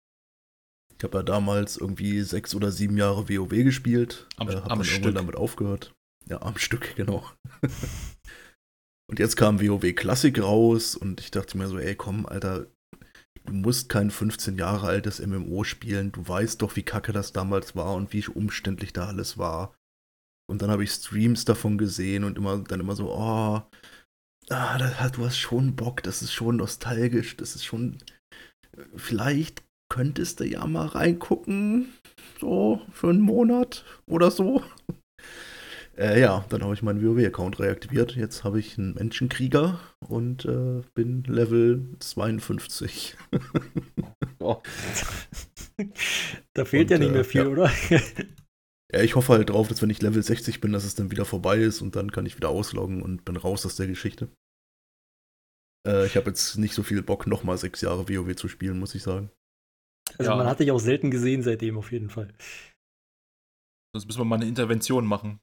Ich 0.96 1.04
habe 1.04 1.18
ja 1.18 1.22
damals 1.22 1.76
irgendwie 1.76 2.20
sechs 2.22 2.54
oder 2.54 2.70
sieben 2.72 2.96
Jahre 2.96 3.28
WoW 3.28 3.48
gespielt. 3.48 4.26
Am- 4.36 4.48
äh, 4.48 4.56
am 4.56 4.68
dann 4.68 4.84
Stück. 4.84 4.94
irgendwann 4.96 5.14
damit 5.14 5.36
aufgehört. 5.36 5.94
Ja, 6.26 6.42
am 6.42 6.58
Stück, 6.58 6.94
genau. 6.96 7.28
und 9.08 9.18
jetzt 9.18 9.36
kam 9.36 9.60
WoW 9.60 9.94
Classic 9.94 10.38
raus 10.40 10.94
und 10.96 11.20
ich 11.20 11.30
dachte 11.30 11.56
mir 11.58 11.68
so, 11.68 11.78
ey, 11.78 11.94
komm, 11.94 12.26
Alter, 12.26 12.66
du 13.50 13.56
musst 13.56 13.88
kein 13.88 14.12
15 14.12 14.56
Jahre 14.56 14.86
altes 14.86 15.18
MMO 15.18 15.64
spielen. 15.64 16.12
Du 16.12 16.26
weißt 16.26 16.62
doch, 16.62 16.76
wie 16.76 16.84
kacke 16.84 17.12
das 17.12 17.32
damals 17.32 17.74
war 17.74 17.94
und 17.94 18.12
wie 18.12 18.24
umständlich 18.28 18.92
da 18.92 19.08
alles 19.08 19.38
war. 19.38 19.74
Und 20.48 20.62
dann 20.62 20.70
habe 20.70 20.84
ich 20.84 20.92
Streams 20.92 21.44
davon 21.44 21.76
gesehen 21.76 22.22
und 22.22 22.38
immer 22.38 22.58
dann 22.58 22.78
immer 22.78 22.94
so, 22.94 23.10
oh, 23.12 23.62
ah, 24.50 24.78
da, 24.78 25.08
du 25.08 25.24
hast 25.24 25.38
schon 25.38 25.74
Bock, 25.74 26.02
das 26.04 26.22
ist 26.22 26.32
schon 26.32 26.56
nostalgisch, 26.56 27.36
das 27.36 27.56
ist 27.56 27.64
schon. 27.64 27.98
Vielleicht 28.94 29.64
könntest 29.88 30.38
du 30.38 30.44
ja 30.44 30.64
mal 30.66 30.86
reingucken, 30.86 31.92
so 32.38 32.80
für 32.92 33.10
einen 33.10 33.20
Monat 33.20 33.84
oder 34.06 34.30
so. 34.30 34.62
Äh, 36.00 36.18
ja, 36.18 36.46
dann 36.48 36.62
habe 36.62 36.72
ich 36.72 36.82
meinen 36.82 37.04
WoW-Account 37.04 37.60
reaktiviert. 37.60 38.16
Jetzt 38.16 38.42
habe 38.42 38.58
ich 38.58 38.78
einen 38.78 38.94
Menschenkrieger 38.94 39.78
und 40.08 40.46
äh, 40.46 40.80
bin 40.94 41.24
Level 41.24 41.94
52. 41.98 43.18
da 46.54 46.64
fehlt 46.64 46.84
Und, 46.84 46.90
ja 46.90 46.98
nicht 46.98 47.10
äh, 47.10 47.12
mehr 47.12 47.24
viel, 47.24 47.42
ja. 47.42 47.48
oder? 47.48 47.70
Ja, 48.92 49.02
ich 49.02 49.14
hoffe 49.14 49.34
halt 49.34 49.50
drauf, 49.50 49.68
dass 49.68 49.82
wenn 49.82 49.90
ich 49.90 50.00
Level 50.00 50.22
60 50.22 50.60
bin, 50.60 50.72
dass 50.72 50.84
es 50.84 50.94
dann 50.94 51.10
wieder 51.10 51.26
vorbei 51.26 51.58
ist 51.58 51.82
und 51.82 51.94
dann 51.96 52.10
kann 52.10 52.24
ich 52.26 52.36
wieder 52.36 52.48
ausloggen 52.48 53.02
und 53.02 53.24
bin 53.24 53.36
raus 53.36 53.66
aus 53.66 53.76
der 53.76 53.86
Geschichte. 53.86 54.28
Äh, 55.86 56.06
ich 56.06 56.16
habe 56.16 56.30
jetzt 56.30 56.56
nicht 56.56 56.74
so 56.74 56.82
viel 56.82 57.02
Bock, 57.02 57.26
nochmal 57.26 57.58
sechs 57.58 57.82
Jahre 57.82 58.08
WoW 58.08 58.34
zu 58.34 58.48
spielen, 58.48 58.78
muss 58.78 58.94
ich 58.94 59.02
sagen. 59.02 59.30
Also 60.18 60.30
Ja. 60.30 60.36
man 60.36 60.46
hat 60.46 60.60
dich 60.60 60.72
auch 60.72 60.80
selten 60.80 61.10
gesehen 61.10 61.42
seitdem 61.42 61.76
auf 61.76 61.92
jeden 61.92 62.08
Fall. 62.10 62.32
Sonst 63.94 64.06
müssen 64.06 64.20
wir 64.20 64.24
mal 64.24 64.36
eine 64.36 64.48
Intervention 64.48 65.04
machen. 65.06 65.40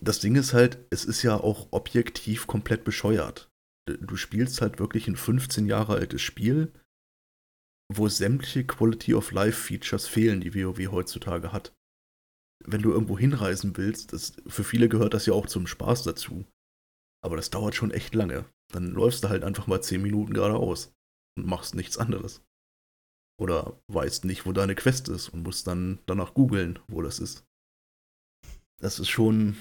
Das 0.00 0.20
Ding 0.20 0.36
ist 0.36 0.52
halt, 0.52 0.78
es 0.90 1.04
ist 1.04 1.22
ja 1.22 1.36
auch 1.36 1.68
objektiv 1.72 2.46
komplett 2.46 2.84
bescheuert. 2.84 3.50
Du 3.86 4.16
spielst 4.16 4.60
halt 4.60 4.78
wirklich 4.78 5.08
ein 5.08 5.16
15 5.16 5.66
Jahre 5.66 5.94
altes 5.94 6.20
Spiel, 6.20 6.72
wo 7.92 8.08
sämtliche 8.08 8.66
Quality 8.66 9.14
of 9.14 9.30
Life 9.30 9.62
Features 9.62 10.06
fehlen, 10.06 10.40
die 10.40 10.54
WoW 10.54 10.90
heutzutage 10.90 11.52
hat. 11.52 11.72
Wenn 12.64 12.82
du 12.82 12.90
irgendwo 12.90 13.18
hinreisen 13.18 13.76
willst, 13.76 14.12
das, 14.12 14.36
für 14.46 14.64
viele 14.64 14.88
gehört 14.88 15.14
das 15.14 15.26
ja 15.26 15.34
auch 15.34 15.46
zum 15.46 15.66
Spaß 15.66 16.02
dazu. 16.02 16.44
Aber 17.24 17.36
das 17.36 17.50
dauert 17.50 17.74
schon 17.74 17.90
echt 17.90 18.14
lange. 18.14 18.44
Dann 18.72 18.92
läufst 18.92 19.22
du 19.22 19.28
halt 19.28 19.44
einfach 19.44 19.66
mal 19.66 19.82
10 19.82 20.02
Minuten 20.02 20.34
geradeaus 20.34 20.92
und 21.36 21.46
machst 21.46 21.74
nichts 21.74 21.96
anderes. 21.98 22.42
Oder 23.38 23.80
weißt 23.88 24.24
nicht, 24.24 24.46
wo 24.46 24.52
deine 24.52 24.74
Quest 24.74 25.08
ist 25.08 25.28
und 25.28 25.42
musst 25.42 25.66
dann 25.66 26.00
danach 26.06 26.34
googeln, 26.34 26.78
wo 26.88 27.02
das 27.02 27.20
ist. 27.20 27.45
Das 28.80 28.98
ist 28.98 29.08
schon 29.08 29.56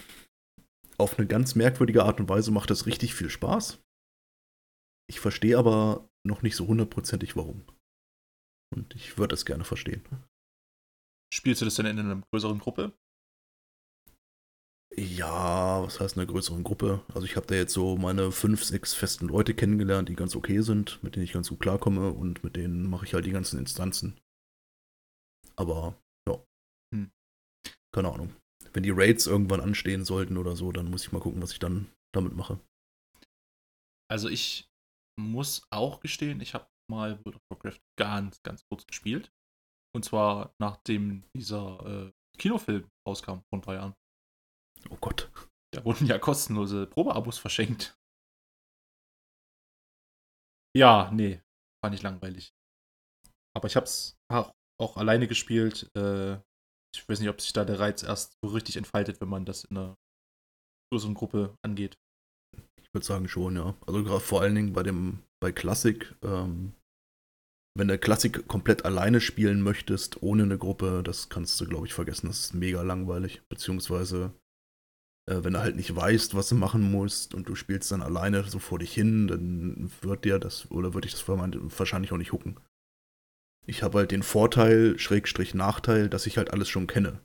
auf 0.97 1.17
eine 1.17 1.27
ganz 1.27 1.55
merkwürdige 1.55 2.03
Art 2.03 2.19
und 2.19 2.29
Weise 2.29 2.51
macht 2.51 2.69
das 2.69 2.85
richtig 2.85 3.13
viel 3.13 3.29
Spaß. 3.29 3.81
Ich 5.09 5.19
verstehe 5.19 5.57
aber 5.57 6.09
noch 6.25 6.41
nicht 6.41 6.55
so 6.55 6.67
hundertprozentig 6.67 7.35
warum. 7.35 7.65
Und 8.73 8.95
ich 8.95 9.17
würde 9.17 9.35
es 9.35 9.45
gerne 9.45 9.63
verstehen. 9.63 10.03
Spielst 11.33 11.61
du 11.61 11.65
das 11.65 11.75
denn 11.75 11.85
in 11.85 11.99
einer 11.99 12.21
größeren 12.31 12.59
Gruppe? 12.59 12.93
Ja, 14.97 15.83
was 15.83 15.99
heißt 15.99 16.15
in 16.15 16.21
einer 16.21 16.31
größeren 16.31 16.63
Gruppe? 16.63 17.03
Also 17.13 17.25
ich 17.25 17.35
habe 17.35 17.47
da 17.47 17.55
jetzt 17.55 17.73
so 17.73 17.97
meine 17.97 18.31
fünf, 18.31 18.63
sechs 18.63 18.93
festen 18.93 19.27
Leute 19.27 19.53
kennengelernt, 19.53 20.07
die 20.07 20.15
ganz 20.15 20.35
okay 20.35 20.61
sind, 20.61 21.03
mit 21.03 21.15
denen 21.15 21.25
ich 21.25 21.33
ganz 21.33 21.49
gut 21.49 21.59
klarkomme 21.59 22.11
und 22.11 22.43
mit 22.43 22.55
denen 22.55 22.89
mache 22.89 23.05
ich 23.05 23.13
halt 23.13 23.25
die 23.25 23.31
ganzen 23.31 23.59
Instanzen. 23.59 24.19
Aber 25.57 26.01
ja. 26.27 26.41
Hm. 26.93 27.11
Keine 27.93 28.11
Ahnung. 28.11 28.33
Wenn 28.75 28.83
die 28.83 28.91
Raids 28.91 29.25
irgendwann 29.25 29.61
anstehen 29.61 30.03
sollten 30.03 30.37
oder 30.37 30.55
so, 30.57 30.71
dann 30.73 30.91
muss 30.91 31.05
ich 31.05 31.11
mal 31.13 31.21
gucken, 31.21 31.41
was 31.41 31.53
ich 31.53 31.59
dann 31.59 31.89
damit 32.13 32.35
mache. 32.35 32.59
Also 34.11 34.27
ich 34.27 34.67
muss 35.17 35.65
auch 35.71 36.01
gestehen, 36.01 36.41
ich 36.41 36.53
habe 36.53 36.67
mal 36.91 37.17
World 37.23 37.37
of 37.37 37.41
Warcraft 37.49 37.79
ganz, 37.97 38.37
ganz 38.43 38.65
kurz 38.69 38.85
gespielt. 38.85 39.31
Und 39.95 40.03
zwar 40.03 40.53
nachdem 40.59 41.23
dieser 41.35 42.07
äh, 42.07 42.11
Kinofilm 42.37 42.89
rauskam 43.07 43.39
vor 43.49 43.59
ein 43.59 43.61
paar 43.61 43.75
Jahren. 43.75 43.93
Oh 44.89 44.97
Gott. 44.97 45.31
Da 45.73 45.83
wurden 45.85 46.05
ja 46.05 46.19
kostenlose 46.19 46.85
Probeabos 46.85 47.37
verschenkt. 47.37 47.97
Ja, 50.75 51.09
nee, 51.11 51.41
fand 51.81 51.95
ich 51.95 52.01
langweilig. 52.01 52.53
Aber 53.55 53.67
ich 53.67 53.77
hab's 53.77 54.17
auch, 54.29 54.51
auch 54.81 54.97
alleine 54.97 55.27
gespielt. 55.27 55.89
Äh, 55.95 56.41
ich 56.97 57.07
weiß 57.07 57.19
nicht, 57.19 57.29
ob 57.29 57.41
sich 57.41 57.53
da 57.53 57.65
der 57.65 57.79
Reiz 57.79 58.03
erst 58.03 58.37
so 58.43 58.51
richtig 58.51 58.77
entfaltet, 58.77 59.21
wenn 59.21 59.29
man 59.29 59.45
das 59.45 59.63
in 59.65 59.77
einer 59.77 59.95
größeren 60.91 61.13
Gruppe 61.13 61.55
angeht. 61.61 61.97
Ich 62.81 62.93
würde 62.93 63.05
sagen 63.05 63.27
schon, 63.27 63.55
ja. 63.55 63.75
Also 63.85 64.03
gerade 64.03 64.19
vor 64.19 64.41
allen 64.41 64.55
Dingen 64.55 64.73
bei 64.73 64.83
dem, 64.83 65.19
bei 65.41 65.51
Classic, 65.51 66.15
ähm, 66.23 66.73
wenn 67.77 67.89
du 67.89 67.97
Classic 67.97 68.47
komplett 68.47 68.85
alleine 68.85 69.19
spielen 69.19 69.61
möchtest, 69.61 70.23
ohne 70.23 70.43
eine 70.43 70.57
Gruppe, 70.57 71.03
das 71.03 71.27
kannst 71.27 71.59
du, 71.59 71.65
glaube 71.65 71.87
ich, 71.87 71.93
vergessen. 71.93 72.27
Das 72.27 72.39
ist 72.39 72.53
mega 72.53 72.81
langweilig. 72.83 73.41
Beziehungsweise, 73.49 74.33
äh, 75.29 75.43
wenn 75.43 75.53
du 75.53 75.59
halt 75.59 75.75
nicht 75.75 75.93
weißt, 75.93 76.35
was 76.35 76.47
du 76.47 76.55
machen 76.55 76.89
musst 76.89 77.33
und 77.33 77.49
du 77.49 77.55
spielst 77.55 77.91
dann 77.91 78.01
alleine 78.01 78.43
so 78.45 78.59
vor 78.59 78.79
dich 78.79 78.93
hin, 78.93 79.27
dann 79.27 79.91
wird 80.01 80.23
dir 80.23 80.39
das, 80.39 80.71
oder 80.71 80.93
würde 80.93 81.07
ich 81.07 81.13
das 81.13 81.27
wahrscheinlich 81.27 82.13
auch 82.13 82.17
nicht 82.17 82.31
hucken. 82.31 82.57
Ich 83.65 83.83
habe 83.83 83.99
halt 83.99 84.11
den 84.11 84.23
Vorteil, 84.23 84.97
Schrägstrich 84.99 85.53
Nachteil, 85.53 86.09
dass 86.09 86.27
ich 86.27 86.37
halt 86.37 86.51
alles 86.51 86.69
schon 86.69 86.87
kenne. 86.87 87.19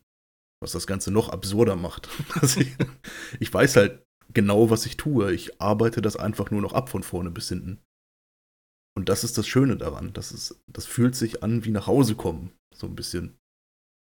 Was 0.62 0.72
das 0.72 0.86
Ganze 0.86 1.10
noch 1.10 1.28
absurder 1.28 1.76
macht. 1.76 2.08
Ich, 2.42 2.76
ich 3.38 3.52
weiß 3.52 3.76
halt 3.76 4.02
genau, 4.32 4.70
was 4.70 4.86
ich 4.86 4.96
tue. 4.96 5.32
Ich 5.32 5.60
arbeite 5.60 6.02
das 6.02 6.16
einfach 6.16 6.50
nur 6.50 6.60
noch 6.60 6.72
ab 6.72 6.88
von 6.88 7.02
vorne 7.02 7.30
bis 7.30 7.48
hinten. 7.48 7.80
Und 8.96 9.08
das 9.08 9.24
ist 9.24 9.38
das 9.38 9.46
Schöne 9.46 9.76
daran. 9.76 10.12
Das, 10.12 10.32
ist, 10.32 10.60
das 10.66 10.86
fühlt 10.86 11.14
sich 11.14 11.42
an 11.42 11.64
wie 11.64 11.70
nach 11.70 11.86
Hause 11.86 12.14
kommen. 12.14 12.52
So 12.74 12.86
ein 12.86 12.96
bisschen. 12.96 13.36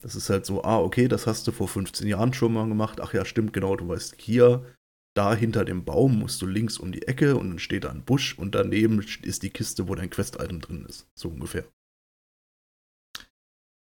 Das 0.03 0.15
ist 0.15 0.29
halt 0.29 0.45
so, 0.45 0.63
ah, 0.63 0.79
okay, 0.79 1.09
das 1.09 1.27
hast 1.27 1.47
du 1.47 1.53
vor 1.53 1.69
15 1.69 2.07
Jahren 2.07 2.35
schon 2.35 2.53
mal 2.53 2.69
gemacht. 2.69 3.01
Ach 3.01 3.15
ja, 3.15 3.25
stimmt, 3.25 3.53
genau. 3.53 3.77
Du 3.77 3.89
weißt, 3.89 4.17
hier, 4.21 4.65
da 5.17 5.35
hinter 5.35 5.65
dem 5.65 5.85
Baum 5.85 6.19
musst 6.19 6.43
du 6.43 6.47
links 6.47 6.79
um 6.79 6.93
die 6.93 7.03
Ecke 7.09 7.37
und 7.37 7.49
dann 7.49 7.59
steht 7.59 7.85
da 7.85 7.91
ein 7.91 8.05
Busch 8.05 8.39
und 8.39 8.55
daneben 8.55 9.05
ist 9.23 9.43
die 9.43 9.51
Kiste, 9.51 9.89
wo 9.89 9.95
dein 9.95 10.11
Quest-Item 10.11 10.61
drin 10.61 10.85
ist. 10.87 11.09
So 11.19 11.31
ungefähr. 11.31 11.65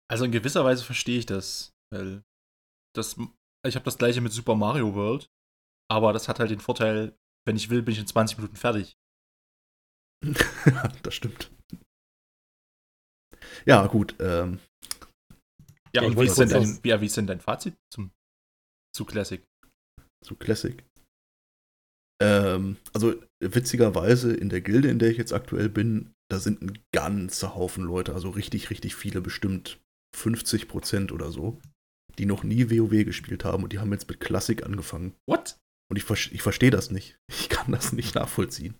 Also 0.10 0.26
in 0.26 0.32
gewisser 0.32 0.66
Weise 0.66 0.84
verstehe 0.84 1.20
ich 1.20 1.26
das, 1.26 1.72
weil 1.94 2.24
das, 2.96 3.18
ich 3.66 3.76
habe 3.76 3.86
das 3.86 3.98
gleiche 3.98 4.22
mit 4.22 4.32
Super 4.32 4.56
Mario 4.56 4.96
World. 4.96 5.30
aber 5.92 6.14
das 6.14 6.28
hat 6.28 6.40
halt 6.40 6.52
den 6.52 6.60
Vorteil, 6.60 7.16
wenn 7.46 7.56
ich 7.56 7.70
will, 7.70 7.82
bin 7.82 7.94
ich 7.94 8.00
in 8.00 8.08
20 8.08 8.38
Minuten 8.38 8.56
fertig. 8.56 8.98
das 11.04 11.14
stimmt. 11.14 11.52
Ja, 13.66 13.86
gut. 13.88 14.16
Ähm, 14.20 14.60
ja, 15.94 16.02
Ja, 16.02 16.08
und 16.08 16.20
wie 16.20 16.26
ist, 16.26 16.40
denn 16.40 16.50
dein, 16.50 16.84
wie, 16.84 17.02
wie 17.02 17.06
ist 17.06 17.18
denn 17.18 17.28
dein 17.28 17.40
Fazit 17.40 17.76
zum, 17.94 18.12
zu 18.96 19.06
Classic? 19.06 19.44
so 20.26 20.36
Classic. 20.36 20.84
Ähm, 22.22 22.78
also 22.94 23.16
witzigerweise 23.42 24.34
in 24.34 24.50
der 24.50 24.62
Gilde, 24.62 24.90
in 24.90 25.00
der 25.00 25.10
ich 25.12 25.18
jetzt 25.18 25.34
aktuell 25.34 25.70
bin, 25.70 26.14
da 26.30 26.40
sind 26.40 26.62
ein 26.62 26.78
ganzer 26.92 27.56
Haufen 27.56 27.86
Leute, 27.86 28.14
also 28.14 28.30
richtig, 28.30 28.70
richtig 28.70 28.96
viele, 28.96 29.22
bestimmt 29.22 29.80
50 30.16 30.68
Prozent 30.68 31.12
oder 31.12 31.32
so, 31.32 31.60
die 32.18 32.26
noch 32.26 32.44
nie 32.44 32.70
WoW 32.70 33.06
gespielt 33.06 33.46
haben 33.46 33.64
und 33.64 33.74
die 33.74 33.80
haben 33.80 33.92
jetzt 33.92 34.10
mit 34.10 34.20
Classic 34.20 34.64
angefangen. 34.64 35.16
What? 35.28 35.58
Und 35.90 35.98
ich, 35.98 36.32
ich 36.32 36.42
verstehe 36.42 36.72
das 36.72 36.92
nicht. 36.92 37.18
Ich 37.30 37.50
kann 37.50 37.72
das 37.72 37.94
nicht 37.94 38.16
nachvollziehen. 38.16 38.76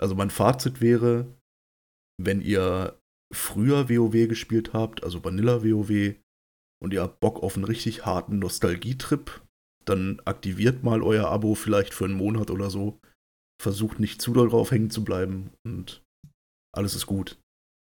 Also 0.00 0.14
mein 0.14 0.30
Fazit 0.30 0.80
wäre, 0.80 1.36
wenn 2.18 2.40
ihr 2.40 2.98
früher 3.32 3.88
WoW 3.88 4.28
gespielt 4.28 4.72
habt, 4.72 5.04
also 5.04 5.22
Vanilla 5.22 5.62
WoW, 5.62 6.16
und 6.82 6.94
ihr 6.94 7.02
habt 7.02 7.20
Bock 7.20 7.42
auf 7.42 7.56
einen 7.56 7.64
richtig 7.64 8.06
harten 8.06 8.38
Nostalgietrip, 8.38 9.42
dann 9.84 10.20
aktiviert 10.24 10.82
mal 10.82 11.02
euer 11.02 11.28
Abo 11.28 11.54
vielleicht 11.54 11.94
für 11.94 12.06
einen 12.06 12.14
Monat 12.14 12.50
oder 12.50 12.70
so. 12.70 12.98
Versucht 13.60 14.00
nicht 14.00 14.22
zu 14.22 14.32
doll 14.32 14.48
drauf 14.48 14.70
hängen 14.70 14.90
zu 14.90 15.04
bleiben 15.04 15.52
und 15.64 16.02
alles 16.74 16.94
ist 16.94 17.06
gut. 17.06 17.39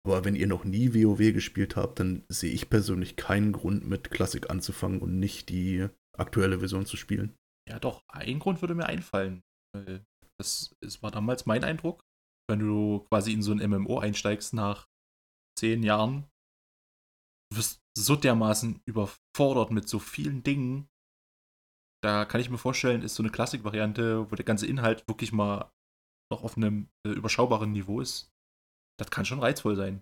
Aber 0.06 0.24
wenn 0.24 0.36
ihr 0.36 0.46
noch 0.46 0.66
nie 0.66 0.94
WoW 0.94 1.34
gespielt 1.34 1.76
habt, 1.76 2.00
dann 2.00 2.24
sehe 2.30 2.54
ich 2.54 2.70
persönlich 2.70 3.16
keinen 3.16 3.52
Grund 3.52 3.88
mit 3.88 4.12
Classic 4.12 4.50
anzufangen 4.52 5.00
und 5.00 5.20
nicht 5.20 5.50
die 5.50 5.88
aktuelle 6.16 6.60
Version 6.60 6.86
zu 6.86 6.96
spielen. 6.96 7.36
Ja, 7.68 7.80
doch, 7.80 8.04
ein 8.08 8.38
Grund 8.38 8.62
würde 8.62 8.76
mir 8.76 8.86
einfallen. 8.86 9.42
Das, 10.40 10.76
das 10.82 11.02
war 11.02 11.10
damals 11.10 11.48
mein 11.48 11.64
Eindruck. 11.64 12.02
Wenn 12.48 12.60
du 12.60 13.00
quasi 13.10 13.34
in 13.34 13.42
so 13.42 13.52
ein 13.52 13.70
MMO 13.70 13.98
einsteigst 13.98 14.54
nach 14.54 14.86
zehn 15.58 15.82
Jahren, 15.82 16.28
du 17.50 17.58
wirst 17.58 17.82
so 17.98 18.16
dermaßen 18.16 18.82
überfordert 18.86 19.72
mit 19.72 19.90
so 19.90 19.98
vielen 19.98 20.44
Dingen. 20.44 20.88
Da 22.04 22.26
kann 22.26 22.42
ich 22.42 22.52
mir 22.52 22.60
vorstellen, 22.60 23.02
ist 23.02 23.16
so 23.16 23.24
eine 23.24 23.32
Klassik-Variante, 23.32 24.30
wo 24.30 24.36
der 24.36 24.46
ganze 24.46 24.68
Inhalt 24.68 25.08
wirklich 25.08 25.32
mal 25.32 25.72
noch 26.32 26.44
auf 26.44 26.58
einem 26.58 26.90
äh, 27.08 27.12
überschaubaren 27.12 27.72
Niveau 27.72 28.02
ist. 28.02 28.35
Das 28.98 29.10
kann 29.10 29.26
schon 29.26 29.40
reizvoll 29.40 29.76
sein. 29.76 30.02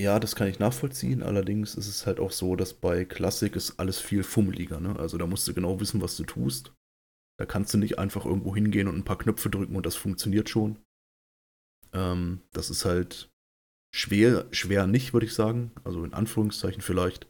Ja, 0.00 0.20
das 0.20 0.36
kann 0.36 0.48
ich 0.48 0.60
nachvollziehen. 0.60 1.22
Allerdings 1.22 1.74
ist 1.74 1.88
es 1.88 2.06
halt 2.06 2.20
auch 2.20 2.30
so, 2.30 2.54
dass 2.54 2.74
bei 2.74 3.04
Klassik 3.04 3.56
ist 3.56 3.80
alles 3.80 3.98
viel 3.98 4.22
fummeliger. 4.22 4.78
Ne? 4.78 4.96
Also 4.96 5.18
da 5.18 5.26
musst 5.26 5.46
du 5.48 5.54
genau 5.54 5.80
wissen, 5.80 6.00
was 6.00 6.16
du 6.16 6.24
tust. 6.24 6.72
Da 7.38 7.46
kannst 7.46 7.74
du 7.74 7.78
nicht 7.78 7.98
einfach 7.98 8.24
irgendwo 8.24 8.54
hingehen 8.54 8.88
und 8.88 8.96
ein 8.96 9.04
paar 9.04 9.18
Knöpfe 9.18 9.50
drücken 9.50 9.76
und 9.76 9.86
das 9.86 9.96
funktioniert 9.96 10.48
schon. 10.48 10.78
Ähm, 11.92 12.42
das 12.52 12.70
ist 12.70 12.84
halt 12.84 13.30
schwer, 13.94 14.46
schwer 14.52 14.86
nicht, 14.86 15.12
würde 15.12 15.26
ich 15.26 15.34
sagen. 15.34 15.72
Also 15.84 16.04
in 16.04 16.14
Anführungszeichen 16.14 16.82
vielleicht. 16.82 17.28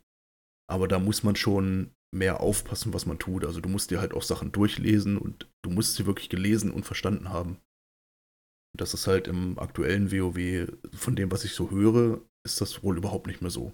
Aber 0.70 0.88
da 0.88 0.98
muss 0.98 1.22
man 1.22 1.36
schon 1.36 1.94
mehr 2.14 2.40
aufpassen, 2.40 2.92
was 2.92 3.06
man 3.06 3.18
tut. 3.18 3.44
Also 3.44 3.60
du 3.60 3.68
musst 3.68 3.90
dir 3.90 4.00
halt 4.00 4.12
auch 4.12 4.22
Sachen 4.22 4.52
durchlesen 4.52 5.16
und 5.18 5.48
du 5.62 5.70
musst 5.70 5.96
sie 5.96 6.06
wirklich 6.06 6.28
gelesen 6.28 6.70
und 6.70 6.84
verstanden 6.84 7.30
haben. 7.30 7.58
Das 8.76 8.94
ist 8.94 9.06
halt 9.06 9.28
im 9.28 9.58
aktuellen 9.58 10.12
WoW, 10.12 10.68
von 10.92 11.16
dem, 11.16 11.30
was 11.30 11.44
ich 11.44 11.52
so 11.52 11.70
höre, 11.70 12.20
ist 12.44 12.60
das 12.60 12.82
wohl 12.82 12.96
überhaupt 12.96 13.26
nicht 13.26 13.40
mehr 13.40 13.50
so. 13.50 13.72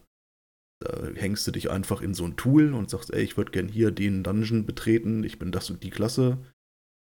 Da 0.80 1.09
hängst 1.14 1.46
du 1.46 1.50
dich 1.50 1.70
einfach 1.70 2.02
in 2.02 2.14
so 2.14 2.24
ein 2.24 2.37
Tool 2.37 2.74
und 2.74 2.90
sagst, 2.90 3.12
ey, 3.12 3.22
ich 3.22 3.37
würde 3.37 3.52
gern 3.52 3.68
hier 3.68 3.90
den 3.90 4.22
Dungeon 4.22 4.66
betreten, 4.66 5.24
ich 5.24 5.38
bin 5.38 5.52
das 5.52 5.70
und 5.70 5.83
die 5.83 5.90
Klasse. 5.90 6.38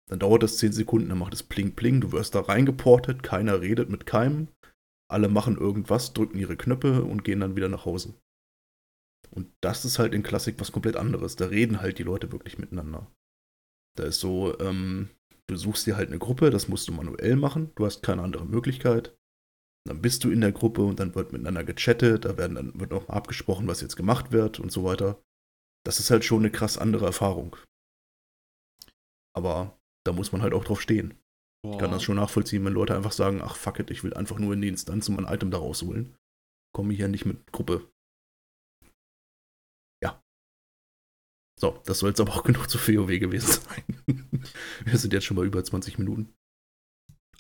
Dann 0.09 0.19
dauert 0.19 0.41
das 0.43 0.57
10 0.57 0.73
Sekunden, 0.73 1.09
dann 1.09 1.19
macht 1.19 1.33
es 1.33 1.43
pling 1.43 1.75
pling, 1.75 2.01
du 2.01 2.11
wirst 2.11 2.33
da 2.35 2.41
reingeportet, 2.41 3.21
keiner 3.21 3.61
redet 3.61 3.89
mit 3.89 4.05
keinem. 4.05 4.47
Alle 5.09 5.29
machen 5.29 5.57
irgendwas, 5.57 6.13
drücken 6.13 6.39
ihre 6.39 6.57
Knöpfe 6.57 7.03
und 7.03 7.23
gehen 7.23 7.39
dann 7.39 7.55
wieder 7.55 7.69
nach 7.69 7.85
Hause. 7.85 8.15
Und 9.31 9.51
das 9.61 9.85
ist 9.85 9.99
halt 9.99 10.13
in 10.13 10.23
Klassik 10.23 10.59
was 10.59 10.71
komplett 10.71 10.95
anderes. 10.95 11.35
Da 11.35 11.45
reden 11.45 11.81
halt 11.81 11.99
die 11.99 12.03
Leute 12.03 12.31
wirklich 12.31 12.57
miteinander. 12.57 13.11
Da 13.95 14.05
ist 14.05 14.19
so, 14.19 14.57
ähm, 14.59 15.09
du 15.49 15.57
suchst 15.57 15.85
dir 15.85 15.97
halt 15.97 16.09
eine 16.09 16.19
Gruppe, 16.19 16.49
das 16.49 16.67
musst 16.67 16.87
du 16.87 16.93
manuell 16.93 17.35
machen, 17.35 17.71
du 17.75 17.85
hast 17.85 18.03
keine 18.03 18.21
andere 18.21 18.45
Möglichkeit. 18.45 19.15
Dann 19.87 20.01
bist 20.01 20.23
du 20.23 20.29
in 20.29 20.41
der 20.41 20.51
Gruppe 20.51 20.83
und 20.83 20.99
dann 20.99 21.15
wird 21.15 21.31
miteinander 21.31 21.63
gechattet, 21.63 22.25
da 22.25 22.37
werden 22.37 22.55
dann 22.55 22.79
wird 22.79 22.93
auch 22.93 23.09
abgesprochen, 23.09 23.67
was 23.67 23.81
jetzt 23.81 23.95
gemacht 23.95 24.31
wird 24.31 24.59
und 24.59 24.71
so 24.71 24.83
weiter. 24.83 25.21
Das 25.85 25.99
ist 25.99 26.11
halt 26.11 26.23
schon 26.23 26.39
eine 26.39 26.51
krass 26.51 26.77
andere 26.77 27.05
Erfahrung. 27.05 27.55
Aber 29.35 29.79
da 30.05 30.13
muss 30.13 30.31
man 30.31 30.41
halt 30.41 30.53
auch 30.53 30.63
drauf 30.63 30.81
stehen. 30.81 31.15
Ich 31.65 31.77
kann 31.77 31.91
das 31.91 32.03
schon 32.03 32.15
nachvollziehen, 32.15 32.63
wenn 32.63 32.73
Leute 32.73 32.95
einfach 32.95 33.11
sagen, 33.11 33.41
ach 33.41 33.55
fuck 33.55 33.79
it, 33.79 33.91
ich 33.91 34.03
will 34.03 34.13
einfach 34.13 34.39
nur 34.39 34.53
in 34.53 34.61
die 34.61 34.69
Instanz 34.69 35.09
und 35.09 35.15
mein 35.15 35.33
Item 35.33 35.51
da 35.51 35.57
rausholen. 35.57 36.15
Komme 36.73 36.93
hier 36.93 37.07
nicht 37.07 37.25
mit 37.25 37.51
Gruppe. 37.51 37.89
So, 41.59 41.79
das 41.85 41.99
soll 41.99 42.09
jetzt 42.09 42.21
aber 42.21 42.33
auch 42.33 42.43
genug 42.49 42.69
zu 42.69 42.77
WoW 42.79 43.19
gewesen 43.19 43.61
sein. 43.61 43.83
Wir 44.85 44.97
sind 44.97 45.13
jetzt 45.13 45.25
schon 45.25 45.37
mal 45.37 45.45
über 45.45 45.63
20 45.63 45.97
Minuten. 45.99 46.33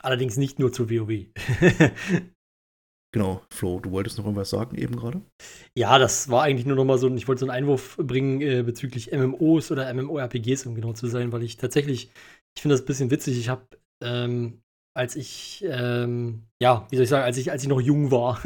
Allerdings 0.01 0.37
nicht 0.37 0.59
nur 0.59 0.71
zu 0.71 0.89
WoW. 0.89 1.25
Genau, 3.11 3.41
Flo, 3.51 3.79
du 3.79 3.91
wolltest 3.91 4.17
noch 4.17 4.25
irgendwas 4.25 4.51
sagen 4.51 4.77
eben 4.77 4.95
gerade? 4.95 5.21
ja, 5.77 5.97
das 5.97 6.29
war 6.29 6.43
eigentlich 6.43 6.67
nur 6.67 6.75
noch 6.75 6.85
mal 6.85 6.97
so, 6.99 7.07
ein- 7.07 7.17
ich 7.17 7.27
wollte 7.27 7.39
so 7.39 7.45
einen 7.47 7.63
Einwurf 7.63 7.97
bringen 7.97 8.41
äh, 8.41 8.61
bezüglich 8.63 9.11
MMOs 9.11 9.71
oder 9.71 9.91
MMORPGs, 9.93 10.65
um 10.65 10.75
genau 10.75 10.93
zu 10.93 11.07
sein, 11.07 11.31
weil 11.31 11.43
ich 11.43 11.57
tatsächlich, 11.57 12.11
ich 12.55 12.61
finde 12.61 12.75
das 12.75 12.83
ein 12.83 12.85
bisschen 12.85 13.11
witzig. 13.11 13.39
Ich 13.39 13.49
habe, 13.49 13.65
ähm, 14.03 14.61
als 14.95 15.15
ich, 15.15 15.63
ähm, 15.67 16.43
ja, 16.61 16.85
wie 16.91 16.97
soll 16.97 17.03
ich 17.03 17.09
sagen, 17.09 17.23
als 17.25 17.37
ich, 17.37 17.51
als 17.51 17.63
ich 17.63 17.69
noch 17.69 17.81
jung 17.81 18.11
war, 18.11 18.39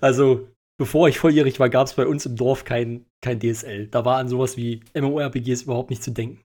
also 0.00 0.48
bevor 0.80 1.10
ich 1.10 1.18
volljährig 1.18 1.60
war, 1.60 1.68
gab 1.68 1.86
es 1.86 1.92
bei 1.92 2.06
uns 2.06 2.24
im 2.24 2.36
Dorf 2.36 2.64
kein, 2.64 3.04
kein 3.20 3.38
DSL. 3.38 3.88
Da 3.88 4.06
war 4.06 4.16
an 4.16 4.30
sowas 4.30 4.56
wie 4.56 4.80
MMORPGs 4.94 5.62
überhaupt 5.62 5.90
nicht 5.90 6.02
zu 6.02 6.10
denken. 6.10 6.42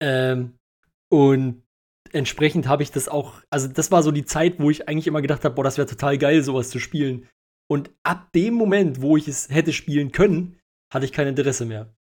Ähm, 0.00 0.56
und 1.12 1.64
entsprechend 2.12 2.68
habe 2.68 2.84
ich 2.84 2.92
das 2.92 3.08
auch, 3.08 3.42
also 3.50 3.66
das 3.66 3.90
war 3.90 4.04
so 4.04 4.12
die 4.12 4.24
Zeit, 4.24 4.60
wo 4.60 4.70
ich 4.70 4.88
eigentlich 4.88 5.08
immer 5.08 5.22
gedacht 5.22 5.44
habe, 5.44 5.56
boah, 5.56 5.64
das 5.64 5.76
wäre 5.76 5.88
total 5.88 6.18
geil, 6.18 6.44
sowas 6.44 6.70
zu 6.70 6.78
spielen. 6.78 7.28
Und 7.68 7.90
ab 8.04 8.30
dem 8.32 8.54
Moment, 8.54 9.02
wo 9.02 9.16
ich 9.16 9.26
es 9.26 9.48
hätte 9.48 9.72
spielen 9.72 10.12
können, 10.12 10.60
hatte 10.94 11.04
ich 11.04 11.12
kein 11.12 11.26
Interesse 11.26 11.64
mehr. 11.64 11.92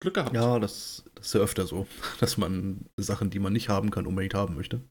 Glück 0.00 0.14
gehabt. 0.14 0.34
Ja, 0.34 0.58
das, 0.58 1.04
das 1.14 1.28
ist 1.28 1.34
ja 1.34 1.40
öfter 1.40 1.64
so, 1.64 1.86
dass 2.18 2.38
man 2.38 2.86
Sachen, 2.96 3.30
die 3.30 3.38
man 3.38 3.52
nicht 3.52 3.68
haben 3.68 3.92
kann, 3.92 4.04
unbedingt 4.04 4.34
haben 4.34 4.56
möchte. 4.56 4.82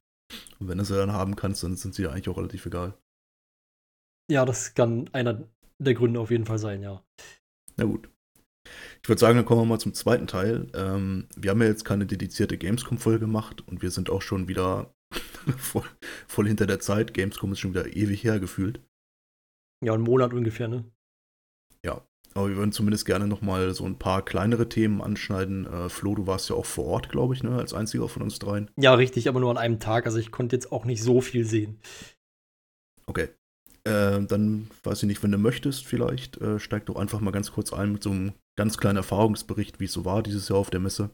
Und 0.57 0.69
wenn 0.69 0.77
du 0.77 0.85
sie 0.85 0.95
dann 0.95 1.11
haben 1.11 1.35
kannst, 1.35 1.63
dann 1.63 1.75
sind 1.75 1.95
sie 1.95 2.03
ja 2.03 2.11
eigentlich 2.11 2.29
auch 2.29 2.37
relativ 2.37 2.65
egal. 2.65 2.97
Ja, 4.29 4.45
das 4.45 4.73
kann 4.73 5.09
einer 5.13 5.47
der 5.79 5.93
Gründe 5.93 6.19
auf 6.19 6.31
jeden 6.31 6.45
Fall 6.45 6.59
sein, 6.59 6.81
ja. 6.81 7.03
Na 7.77 7.85
gut. 7.85 8.09
Ich 9.01 9.07
würde 9.07 9.19
sagen, 9.19 9.37
dann 9.37 9.45
kommen 9.45 9.61
wir 9.61 9.65
mal 9.65 9.79
zum 9.79 9.93
zweiten 9.93 10.27
Teil. 10.27 10.67
Ähm, 10.73 11.27
wir 11.35 11.51
haben 11.51 11.61
ja 11.61 11.67
jetzt 11.67 11.85
keine 11.85 12.05
dedizierte 12.05 12.57
Gamescom-Folge 12.57 13.19
gemacht 13.19 13.65
und 13.67 13.81
wir 13.81 13.91
sind 13.91 14.09
auch 14.09 14.21
schon 14.21 14.47
wieder 14.47 14.93
voll, 15.57 15.85
voll 16.27 16.47
hinter 16.47 16.65
der 16.65 16.79
Zeit. 16.79 17.13
Gamescom 17.13 17.53
ist 17.53 17.59
schon 17.59 17.71
wieder 17.71 17.95
ewig 17.95 18.23
her 18.23 18.39
gefühlt. 18.39 18.81
Ja, 19.83 19.93
einen 19.93 20.03
Monat 20.03 20.33
ungefähr, 20.33 20.67
ne? 20.67 20.83
Aber 22.37 22.49
wir 22.49 22.57
würden 22.57 22.71
zumindest 22.71 23.05
gerne 23.07 23.27
nochmal 23.27 23.73
so 23.73 23.83
ein 23.83 23.97
paar 23.97 24.23
kleinere 24.23 24.69
Themen 24.69 25.01
anschneiden. 25.01 25.65
Äh, 25.65 25.89
Flo, 25.89 26.13
du 26.13 26.27
warst 26.27 26.51
ja 26.51 26.55
auch 26.55 26.67
vor 26.67 26.85
Ort, 26.85 27.09
glaube 27.09 27.33
ich, 27.33 27.41
ne? 27.41 27.57
als 27.57 27.73
einziger 27.73 28.07
von 28.07 28.21
uns 28.21 28.37
dreien. 28.37 28.69
Ja, 28.77 28.93
richtig, 28.93 29.27
aber 29.27 29.39
nur 29.39 29.49
an 29.49 29.57
einem 29.57 29.79
Tag. 29.79 30.05
Also 30.05 30.19
ich 30.19 30.31
konnte 30.31 30.55
jetzt 30.55 30.71
auch 30.71 30.85
nicht 30.85 31.01
so 31.01 31.19
viel 31.19 31.45
sehen. 31.45 31.79
Okay. 33.07 33.29
Äh, 33.87 34.25
dann 34.25 34.69
weiß 34.83 35.03
ich 35.03 35.07
nicht, 35.07 35.23
wenn 35.23 35.31
du 35.31 35.37
möchtest, 35.37 35.85
vielleicht 35.85 36.37
äh, 36.41 36.59
steig 36.59 36.85
doch 36.87 36.97
einfach 36.97 37.21
mal 37.21 37.31
ganz 37.31 37.51
kurz 37.51 37.71
ein 37.71 37.93
mit 37.93 38.03
so 38.03 38.11
einem 38.11 38.33
ganz 38.57 38.77
kleinen 38.77 38.97
Erfahrungsbericht, 38.97 39.79
wie 39.79 39.85
es 39.85 39.93
so 39.93 40.03
war 40.03 40.21
dieses 40.23 40.49
Jahr 40.49 40.59
auf 40.59 40.69
der 40.69 40.79
Messe. 40.81 41.09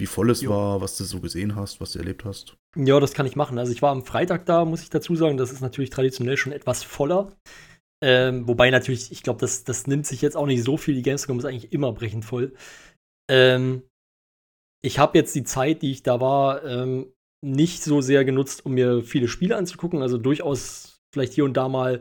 Wie 0.00 0.06
voll 0.06 0.30
es 0.30 0.42
Jo. 0.42 0.50
war, 0.50 0.80
was 0.80 0.96
du 0.96 1.02
so 1.02 1.20
gesehen 1.20 1.56
hast, 1.56 1.80
was 1.80 1.92
du 1.92 1.98
erlebt 1.98 2.24
hast. 2.24 2.56
Ja, 2.76 3.00
das 3.00 3.14
kann 3.14 3.26
ich 3.26 3.34
machen. 3.34 3.58
Also 3.58 3.72
ich 3.72 3.82
war 3.82 3.90
am 3.90 4.04
Freitag 4.04 4.46
da, 4.46 4.64
muss 4.64 4.82
ich 4.82 4.90
dazu 4.90 5.16
sagen. 5.16 5.36
Das 5.36 5.50
ist 5.50 5.60
natürlich 5.60 5.90
traditionell 5.90 6.36
schon 6.36 6.52
etwas 6.52 6.84
voller. 6.84 7.32
Ähm, 8.00 8.46
wobei 8.46 8.70
natürlich, 8.70 9.10
ich 9.10 9.24
glaube, 9.24 9.40
das, 9.40 9.64
das 9.64 9.88
nimmt 9.88 10.06
sich 10.06 10.22
jetzt 10.22 10.36
auch 10.36 10.46
nicht 10.46 10.62
so 10.62 10.76
viel. 10.76 10.94
Die 10.94 11.02
Gamescom 11.02 11.40
ist 11.40 11.44
eigentlich 11.44 11.72
immer 11.72 11.92
brechend 11.92 12.24
voll. 12.24 12.54
Ähm, 13.28 13.82
ich 14.84 15.00
habe 15.00 15.18
jetzt 15.18 15.34
die 15.34 15.42
Zeit, 15.42 15.82
die 15.82 15.90
ich 15.90 16.04
da 16.04 16.20
war, 16.20 16.64
ähm, 16.64 17.12
nicht 17.44 17.82
so 17.82 18.00
sehr 18.00 18.24
genutzt, 18.24 18.64
um 18.64 18.74
mir 18.74 19.02
viele 19.02 19.26
Spiele 19.26 19.56
anzugucken. 19.56 20.00
Also 20.00 20.16
durchaus 20.16 20.87
vielleicht 21.12 21.32
hier 21.32 21.44
und 21.44 21.56
da 21.56 21.68
mal 21.68 22.00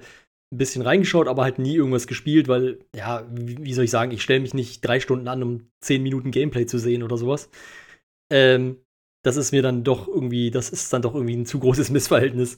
ein 0.53 0.57
bisschen 0.57 0.81
reingeschaut, 0.81 1.27
aber 1.27 1.43
halt 1.43 1.59
nie 1.59 1.75
irgendwas 1.75 2.07
gespielt, 2.07 2.47
weil, 2.47 2.79
ja, 2.95 3.27
wie, 3.31 3.63
wie 3.63 3.73
soll 3.73 3.85
ich 3.85 3.91
sagen, 3.91 4.11
ich 4.11 4.21
stelle 4.21 4.39
mich 4.39 4.53
nicht 4.53 4.81
drei 4.81 4.99
Stunden 4.99 5.27
an, 5.27 5.43
um 5.43 5.69
zehn 5.81 6.01
Minuten 6.03 6.31
Gameplay 6.31 6.65
zu 6.65 6.77
sehen 6.77 7.03
oder 7.03 7.17
sowas. 7.17 7.49
Ähm, 8.31 8.77
das 9.25 9.35
ist 9.35 9.51
mir 9.51 9.61
dann 9.61 9.83
doch 9.83 10.07
irgendwie, 10.07 10.51
das 10.51 10.69
ist 10.69 10.93
dann 10.93 11.01
doch 11.01 11.15
irgendwie 11.15 11.35
ein 11.35 11.45
zu 11.45 11.59
großes 11.59 11.89
Missverhältnis. 11.91 12.57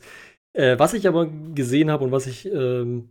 Äh, 0.54 0.78
was 0.78 0.94
ich 0.94 1.08
aber 1.08 1.28
gesehen 1.28 1.90
habe 1.90 2.04
und 2.04 2.12
was 2.12 2.28
ich 2.28 2.46
ähm, 2.46 3.10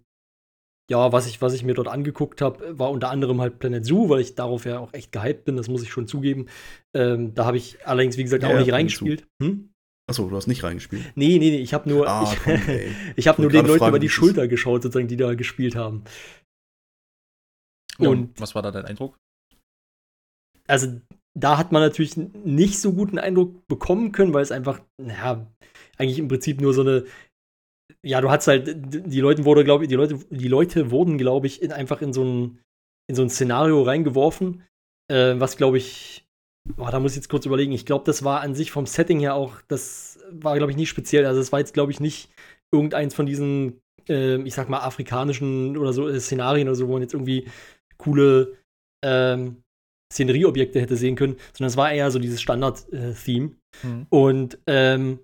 ja, 0.91 1.13
was 1.13 1.27
ich, 1.27 1.43
was 1.43 1.53
ich 1.53 1.65
mir 1.65 1.75
dort 1.75 1.89
angeguckt 1.89 2.41
habe, 2.41 2.79
war 2.79 2.91
unter 2.91 3.11
anderem 3.11 3.41
halt 3.41 3.59
Planet 3.59 3.85
Zoo, 3.85 4.09
weil 4.09 4.21
ich 4.21 4.35
darauf 4.35 4.65
ja 4.65 4.79
auch 4.79 4.95
echt 4.95 5.13
gehypt 5.13 5.45
bin, 5.45 5.57
das 5.57 5.69
muss 5.69 5.83
ich 5.83 5.91
schon 5.91 6.07
zugeben. 6.07 6.47
Ähm, 6.95 7.35
da 7.35 7.45
habe 7.45 7.59
ich 7.59 7.87
allerdings, 7.87 8.17
wie 8.17 8.23
gesagt, 8.23 8.43
Ja, 8.43 8.49
auch 8.49 8.59
nicht 8.59 8.73
reingespielt. 8.73 9.27
Hm? 9.43 9.71
Achso, 10.09 10.29
du 10.29 10.37
hast 10.37 10.47
nicht 10.47 10.65
reingespielt. 10.65 11.05
Nee, 11.17 11.39
nee, 11.39 11.51
nee, 11.51 11.59
ich 11.59 11.75
habe 11.75 11.89
nur, 11.89 12.09
Ah, 12.09 12.23
ich, 12.33 12.39
komm, 12.41 12.55
ich 13.17 13.29
habe 13.29 13.37
Ich 13.37 13.39
nur 13.43 13.51
den 13.51 13.67
Leuten 13.67 13.79
fragen, 13.79 13.91
über 13.91 13.99
die 13.99 14.09
Schulter 14.09 14.49
geschaut, 14.49 14.83
sozusagen, 14.83 15.07
die 15.09 15.17
da 15.17 15.35
gespielt 15.35 15.77
haben. 15.77 16.05
Ja, 17.99 18.09
Und- 18.11 18.41
was 18.41 18.55
war 18.55 18.63
da 18.63 18.71
dein 18.71 18.85
Eindruck? 18.87 19.17
also 20.67 21.01
da 21.35 21.57
hat 21.57 21.73
man 21.73 21.81
natürlich 21.83 22.17
nicht 22.17 22.79
so 22.79 22.93
guten 22.93 23.19
Eindruck 23.19 23.67
bekommen 23.69 24.13
können, 24.13 24.35
weil 24.35 24.43
es 24.43 24.53
einfach, 24.53 24.83
naja, 25.01 25.51
eigentlich 25.97 26.19
im 26.19 26.29
Prinzip 26.29 26.61
nur 26.61 26.75
so 26.75 26.83
eine, 26.83 27.07
ja, 28.05 28.21
du 28.21 28.31
hast 28.31 28.49
halt, 28.49 28.69
die 28.77 29.21
Leute 29.21 29.45
wurde, 29.47 29.65
glaube 29.65 29.85
ich, 29.85 29.89
die 29.89 29.95
Leute, 29.95 30.19
die 30.31 30.49
Leute 30.49 30.91
wurden, 30.91 31.17
glaube 31.17 31.47
ich, 31.47 31.63
in, 31.63 31.73
einfach 31.73 32.03
in 32.03 32.13
so 32.13 32.23
ein, 32.25 32.59
in 33.09 33.15
so 33.15 33.23
ein 33.23 33.31
Szenario 33.31 33.83
reingeworfen, 33.83 34.63
äh, 35.11 35.35
was, 35.41 35.57
glaube 35.57 35.79
ich, 35.79 36.27
boah, 36.77 36.91
da 36.91 37.01
muss 37.01 37.13
ich 37.13 37.17
jetzt 37.17 37.29
kurz 37.29 37.47
überlegen, 37.47 37.73
ich 37.73 37.87
glaube, 37.87 38.05
das 38.05 38.25
war 38.25 38.41
an 38.41 38.55
sich 38.55 38.71
vom 38.71 38.87
Setting 38.87 39.21
her 39.21 39.35
auch, 39.35 39.57
das 39.69 40.19
war, 40.31 40.57
glaube 40.57 40.73
ich, 40.73 40.77
nicht 40.77 40.89
speziell, 40.89 41.27
also 41.27 41.41
es 41.41 41.53
war 41.53 41.59
jetzt, 41.59 41.75
glaube 41.75 41.93
ich, 41.93 42.01
nicht 42.01 42.31
irgendeins 42.73 43.15
von 43.15 43.27
diesen, 43.27 43.81
äh, 44.09 44.41
ich 44.43 44.55
sag 44.55 44.69
mal, 44.69 44.81
afrikanischen 44.81 45.77
oder 45.77 45.93
so 45.93 46.09
äh, 46.09 46.21
Szenarien 46.21 46.69
oder 46.69 46.77
so, 46.77 46.89
wo 46.89 46.93
man 46.93 47.03
jetzt 47.03 47.15
irgendwie 47.15 47.49
coole, 47.97 48.57
ähm, 49.05 49.63
Szenerieobjekte 50.13 50.81
hätte 50.81 50.97
sehen 50.97 51.17
können, 51.17 51.37
sondern 51.53 51.69
es 51.69 51.77
war 51.77 51.93
eher 51.93 52.11
so 52.11 52.19
dieses 52.19 52.41
Standard-Theme. 52.41 53.51
Mhm. 53.83 54.07
Und 54.09 54.59
ähm, 54.67 55.19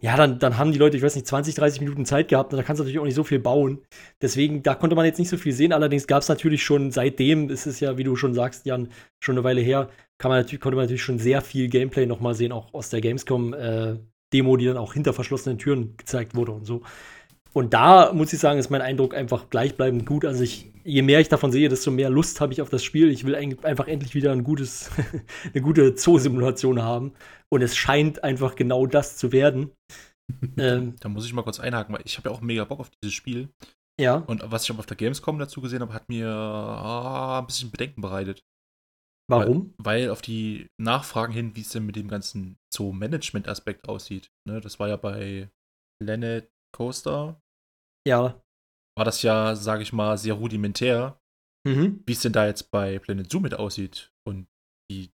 ja, 0.00 0.16
dann, 0.16 0.38
dann 0.38 0.58
haben 0.58 0.72
die 0.72 0.78
Leute, 0.78 0.96
ich 0.96 1.02
weiß 1.02 1.16
nicht, 1.16 1.26
20, 1.26 1.56
30 1.56 1.80
Minuten 1.80 2.06
Zeit 2.06 2.28
gehabt 2.28 2.52
und 2.52 2.56
da 2.56 2.62
kannst 2.62 2.78
du 2.78 2.84
natürlich 2.84 3.00
auch 3.00 3.04
nicht 3.04 3.16
so 3.16 3.24
viel 3.24 3.40
bauen. 3.40 3.82
Deswegen, 4.22 4.62
da 4.62 4.74
konnte 4.74 4.94
man 4.94 5.04
jetzt 5.04 5.18
nicht 5.18 5.28
so 5.28 5.36
viel 5.36 5.52
sehen. 5.52 5.72
Allerdings 5.72 6.06
gab 6.06 6.22
es 6.22 6.28
natürlich 6.28 6.62
schon 6.62 6.92
seitdem, 6.92 7.50
es 7.50 7.66
ist 7.66 7.80
ja, 7.80 7.98
wie 7.98 8.04
du 8.04 8.14
schon 8.14 8.32
sagst, 8.32 8.64
Jan, 8.64 8.90
schon 9.18 9.36
eine 9.36 9.44
Weile 9.44 9.60
her, 9.60 9.88
kann 10.18 10.30
man 10.30 10.40
natürlich, 10.40 10.60
konnte 10.60 10.76
man 10.76 10.84
natürlich 10.84 11.02
schon 11.02 11.18
sehr 11.18 11.42
viel 11.42 11.68
Gameplay 11.68 12.06
nochmal 12.06 12.34
sehen, 12.34 12.52
auch 12.52 12.72
aus 12.74 12.90
der 12.90 13.00
Gamescom-Demo, 13.00 14.56
die 14.56 14.66
dann 14.66 14.76
auch 14.76 14.94
hinter 14.94 15.12
verschlossenen 15.12 15.58
Türen 15.58 15.96
gezeigt 15.96 16.36
wurde 16.36 16.52
und 16.52 16.64
so. 16.64 16.82
Und 17.58 17.74
da 17.74 18.12
muss 18.12 18.32
ich 18.32 18.38
sagen, 18.38 18.60
ist 18.60 18.70
mein 18.70 18.82
Eindruck 18.82 19.16
einfach 19.16 19.50
gleichbleibend 19.50 20.06
gut. 20.06 20.24
Also 20.24 20.44
ich, 20.44 20.70
je 20.84 21.02
mehr 21.02 21.18
ich 21.18 21.28
davon 21.28 21.50
sehe, 21.50 21.68
desto 21.68 21.90
mehr 21.90 22.08
Lust 22.08 22.40
habe 22.40 22.52
ich 22.52 22.62
auf 22.62 22.70
das 22.70 22.84
Spiel. 22.84 23.10
Ich 23.10 23.24
will 23.24 23.34
einfach 23.34 23.88
endlich 23.88 24.14
wieder 24.14 24.30
ein 24.30 24.44
gutes, 24.44 24.92
eine 25.52 25.60
gute 25.60 25.96
Zoo-Simulation 25.96 26.80
haben. 26.82 27.14
Und 27.48 27.62
es 27.62 27.76
scheint 27.76 28.22
einfach 28.22 28.54
genau 28.54 28.86
das 28.86 29.16
zu 29.16 29.32
werden. 29.32 29.72
ähm, 30.56 30.94
Da 31.00 31.08
muss 31.08 31.26
ich 31.26 31.32
mal 31.32 31.42
kurz 31.42 31.58
einhaken, 31.58 31.96
weil 31.96 32.02
ich 32.04 32.16
habe 32.16 32.28
ja 32.28 32.36
auch 32.36 32.42
mega 32.42 32.62
Bock 32.62 32.78
auf 32.78 32.90
dieses 33.02 33.12
Spiel. 33.12 33.48
ja, 34.00 34.18
Und 34.18 34.44
was 34.46 34.62
ich 34.62 34.70
aber 34.70 34.78
auf 34.78 34.86
der 34.86 34.96
Gamescom 34.96 35.40
dazu 35.40 35.60
gesehen 35.60 35.80
habe, 35.80 35.94
hat 35.94 36.08
mir 36.08 36.28
ah, 36.28 37.40
ein 37.40 37.46
bisschen 37.46 37.72
Bedenken 37.72 38.02
bereitet. 38.02 38.40
warum? 39.28 39.74
Weil, 39.78 40.02
weil 40.02 40.10
auf 40.10 40.22
die 40.22 40.68
Nachfragen 40.80 41.32
hin, 41.32 41.56
wie 41.56 41.62
es 41.62 41.70
denn 41.70 41.86
mit 41.86 41.96
dem 41.96 42.06
ganzen 42.06 42.56
Zoo-Management-Aspekt 42.72 43.88
aussieht. 43.88 44.30
Ne, 44.48 44.60
das 44.60 44.78
war 44.78 44.86
ja 44.86 44.96
bei 44.96 45.50
Planet 46.00 46.48
Coaster, 46.72 47.40
Ja. 48.06 48.40
war 48.96 49.04
das 49.04 49.22
ja, 49.22 49.54
sage 49.54 49.82
ich 49.82 49.92
mal, 49.92 50.18
sehr 50.18 50.34
rudimentär. 50.34 51.18
Mhm. 51.66 52.02
Wie 52.06 52.12
es 52.12 52.20
denn 52.20 52.32
da 52.32 52.46
jetzt 52.46 52.70
bei 52.70 52.98
Planet 52.98 53.30
Zoo 53.30 53.40
mit 53.40 53.54
aussieht. 53.54 54.10
Und 54.26 54.46
die 54.90 55.10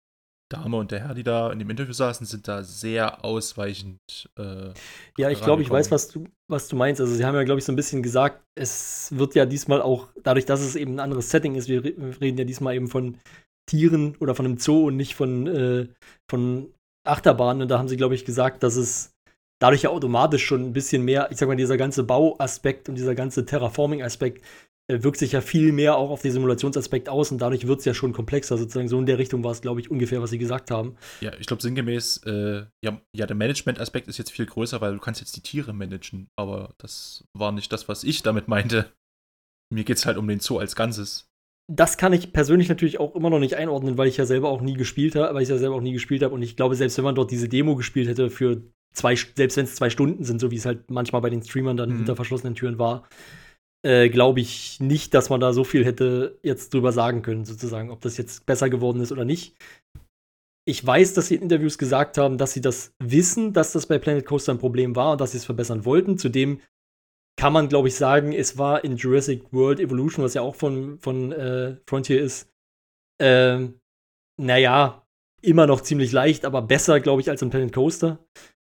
Dame 0.51 0.79
und 0.79 0.91
der 0.91 1.01
Herr, 1.01 1.15
die 1.15 1.25
da 1.25 1.53
in 1.53 1.59
dem 1.59 1.69
Interview 1.69 1.93
saßen, 1.93 2.27
sind 2.27 2.49
da 2.49 2.63
sehr 2.63 3.25
ausweichend. 3.25 4.01
Äh, 4.39 4.73
Ja, 5.19 5.31
ich 5.31 5.43
glaube, 5.43 5.63
ich 5.63 5.71
weiß, 5.71 5.91
was 5.91 6.09
du, 6.09 6.25
was 6.51 6.69
du 6.69 6.77
meinst. 6.77 7.01
Also, 7.01 7.15
sie 7.15 7.25
haben 7.25 7.35
ja, 7.35 7.45
glaube 7.45 7.59
ich, 7.59 7.65
so 7.65 7.73
ein 7.73 7.77
bisschen 7.77 8.03
gesagt, 8.03 8.43
es 8.55 9.11
wird 9.17 9.35
ja 9.35 9.45
diesmal 9.45 9.83
auch, 9.83 10.09
dadurch, 10.23 10.47
dass 10.47 10.61
es 10.61 10.75
eben 10.75 10.95
ein 10.95 11.01
anderes 11.01 11.31
Setting 11.31 11.55
ist, 11.55 11.69
wir 11.69 11.85
reden 11.85 12.39
ja 12.39 12.45
diesmal 12.45 12.75
eben 12.75 12.89
von 12.89 13.19
Tieren 13.69 14.17
oder 14.17 14.35
von 14.35 14.47
einem 14.47 14.59
Zoo 14.59 14.87
und 14.87 14.97
nicht 14.97 15.15
von, 15.15 15.47
äh, 15.47 15.89
von 16.31 16.73
Achterbahnen. 17.07 17.63
Und 17.63 17.69
da 17.69 17.79
haben 17.79 17.89
sie, 17.89 17.99
glaube 17.99 18.15
ich, 18.15 18.25
gesagt, 18.25 18.63
dass 18.63 18.77
es 18.77 19.13
dadurch 19.59 19.83
ja 19.83 19.91
automatisch 19.91 20.45
schon 20.45 20.65
ein 20.65 20.73
bisschen 20.73 21.05
mehr, 21.05 21.29
ich 21.31 21.39
sag 21.39 21.49
mal, 21.49 21.57
dieser 21.57 21.77
ganze 21.77 22.05
Bauaspekt 22.05 22.89
und 22.89 22.95
dieser 22.95 23.15
ganze 23.15 23.45
Terraforming-Aspekt 23.45 24.45
äh, 24.91 25.03
wirkt 25.03 25.19
sich 25.19 25.33
ja 25.33 25.41
viel 25.41 25.73
mehr 25.73 25.97
auch 25.97 26.11
auf 26.11 26.23
den 26.23 26.33
Simulationsaspekt 26.33 27.09
aus 27.09 27.31
und 27.31 27.39
dadurch 27.39 27.67
wird 27.67 27.81
es 27.81 27.85
ja 27.85 27.95
schon 27.95 28.13
komplexer. 28.13 28.57
Sozusagen 28.57 28.89
so 28.89 28.99
in 28.99 29.07
der 29.07 29.19
Richtung 29.19 29.45
war 29.45 29.53
es, 29.53 29.61
glaube 29.61 29.81
ich, 29.81 29.91
ungefähr, 29.91 30.23
was 30.23 30.31
sie 30.31 30.39
gesagt 30.39 30.71
haben. 30.71 30.97
Ja, 31.21 31.33
ich 31.39 31.47
glaube 31.47 31.63
sinngemäß, 31.63 32.23
äh, 32.25 32.65
ja, 32.85 33.01
ja, 33.15 33.27
der 33.27 33.37
Management-Aspekt 33.37 34.09
ist 34.09 34.19
jetzt 34.19 34.33
viel 34.33 34.47
größer, 34.47 34.81
weil 34.81 34.95
du 34.95 35.01
kannst 35.01 35.21
jetzt 35.21 35.37
die 35.37 35.43
Tiere 35.43 35.73
managen, 35.73 36.29
aber 36.37 36.75
das 36.79 37.25
war 37.37 37.53
nicht 37.53 37.73
das, 37.73 37.89
was 37.89 38.05
ich 38.05 38.23
damit 38.23 38.49
meinte. 38.49 38.93
Mir 39.71 39.85
geht 39.85 39.99
es 39.99 40.07
halt 40.07 40.17
um 40.17 40.27
den 40.27 40.41
Zoo 40.41 40.59
als 40.59 40.75
Ganzes. 40.75 41.27
Das 41.71 41.99
kann 41.99 42.15
ich 42.15 42.33
persönlich 42.33 42.71
natürlich 42.71 42.99
auch 42.99 43.15
immer 43.15 43.29
noch 43.29 43.41
nicht 43.41 43.57
einordnen, 43.57 43.99
weil 43.99 44.09
ich 44.09 44.17
ja 44.17 44.25
selber 44.25 44.49
auch 44.49 44.63
nie 44.63 44.73
gespielt 44.73 45.15
habe, 45.17 45.35
weil 45.35 45.43
ich 45.43 45.51
ja 45.51 45.59
selber 45.59 45.75
auch 45.75 45.83
nie 45.83 45.93
gespielt 45.93 46.23
habe 46.23 46.35
und 46.35 46.41
ich 46.41 46.57
glaube, 46.57 46.77
selbst 46.77 46.97
wenn 46.97 47.05
man 47.05 47.15
dort 47.15 47.31
diese 47.31 47.51
Demo 47.51 47.77
gespielt 47.77 48.09
hätte 48.09 48.31
für 48.31 48.63
zwei, 48.93 49.15
selbst 49.17 49.57
wenn 49.57 49.65
es 49.65 49.75
zwei 49.77 49.91
Stunden 49.91 50.25
sind, 50.25 50.41
so 50.41 50.51
wie 50.51 50.57
es 50.57 50.67
halt 50.67 50.91
manchmal 50.91 51.23
bei 51.23 51.31
den 51.31 51.43
Streamern 51.43 51.77
dann 51.77 51.91
Mhm. 51.91 51.97
hinter 51.99 52.17
verschlossenen 52.17 52.55
Türen 52.55 52.79
war, 52.79 53.09
äh, 53.87 54.09
glaube 54.09 54.41
ich 54.41 54.81
nicht, 54.81 55.15
dass 55.15 55.31
man 55.31 55.41
da 55.41 55.53
so 55.53 55.65
viel 55.65 55.85
hätte 55.85 56.39
jetzt 56.43 56.75
drüber 56.75 56.93
sagen 56.93 57.23
können, 57.23 57.45
sozusagen, 57.45 57.91
ob 57.91 58.01
das 58.01 58.17
jetzt 58.17 58.45
besser 58.47 58.69
geworden 58.69 59.01
ist 59.01 59.13
oder 59.13 59.25
nicht. 59.25 59.55
Ich 60.67 60.85
weiß, 60.85 61.15
dass 61.15 61.29
sie 61.29 61.37
in 61.37 61.43
Interviews 61.43 61.79
gesagt 61.79 62.19
haben, 62.19 62.37
dass 62.37 62.53
sie 62.53 62.61
das 62.61 62.93
wissen, 63.03 63.53
dass 63.55 63.73
das 63.73 63.87
bei 63.87 63.99
Planet 63.99 64.27
Coaster 64.27 64.53
ein 64.53 64.59
Problem 64.59 64.97
war 64.97 65.13
und 65.13 65.21
dass 65.21 65.31
sie 65.33 65.39
es 65.39 65.47
verbessern 65.47 65.85
wollten. 65.85 66.19
Zudem 66.19 66.61
kann 67.39 67.53
man, 67.53 67.69
glaube 67.69 67.89
ich, 67.89 67.95
sagen, 67.95 68.33
es 68.33 68.59
war 68.59 68.85
in 68.85 68.97
Jurassic 68.97 69.45
World 69.53 69.81
Evolution, 69.81 70.25
was 70.25 70.35
ja 70.35 70.43
auch 70.43 70.57
von, 70.57 70.99
von 70.99 71.33
äh, 71.33 71.77
Frontier 71.89 72.21
ist, 72.21 72.51
ähm, 73.21 73.81
naja, 74.41 75.07
immer 75.41 75.67
noch 75.67 75.81
ziemlich 75.81 76.13
leicht, 76.13 76.45
aber 76.45 76.63
besser, 76.63 77.01
glaube 77.01 77.23
ich, 77.23 77.31
als 77.31 77.43
in 77.43 77.51
Planet 77.51 77.73
Coaster. 77.73 78.19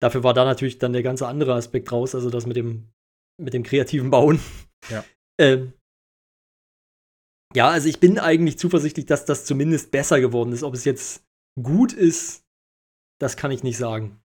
Dafür 0.01 0.23
war 0.23 0.33
da 0.33 0.45
natürlich 0.45 0.77
dann 0.77 0.93
der 0.93 1.03
ganze 1.03 1.27
andere 1.27 1.53
Aspekt 1.55 1.91
raus, 1.91 2.15
also 2.15 2.29
das 2.29 2.45
mit 2.45 2.55
dem, 2.55 2.89
mit 3.41 3.53
dem 3.53 3.63
kreativen 3.63 4.09
Bauen. 4.09 4.39
Ja. 4.89 5.03
ähm, 5.39 5.73
ja, 7.55 7.69
also 7.69 7.89
ich 7.89 7.99
bin 7.99 8.19
eigentlich 8.19 8.57
zuversichtlich, 8.59 9.05
dass 9.07 9.25
das 9.25 9.45
zumindest 9.45 9.91
besser 9.91 10.21
geworden 10.21 10.53
ist. 10.53 10.63
Ob 10.63 10.73
es 10.75 10.85
jetzt 10.85 11.23
gut 11.61 11.93
ist, 11.93 12.43
das 13.19 13.35
kann 13.37 13.51
ich 13.51 13.63
nicht 13.63 13.77
sagen. 13.77 14.21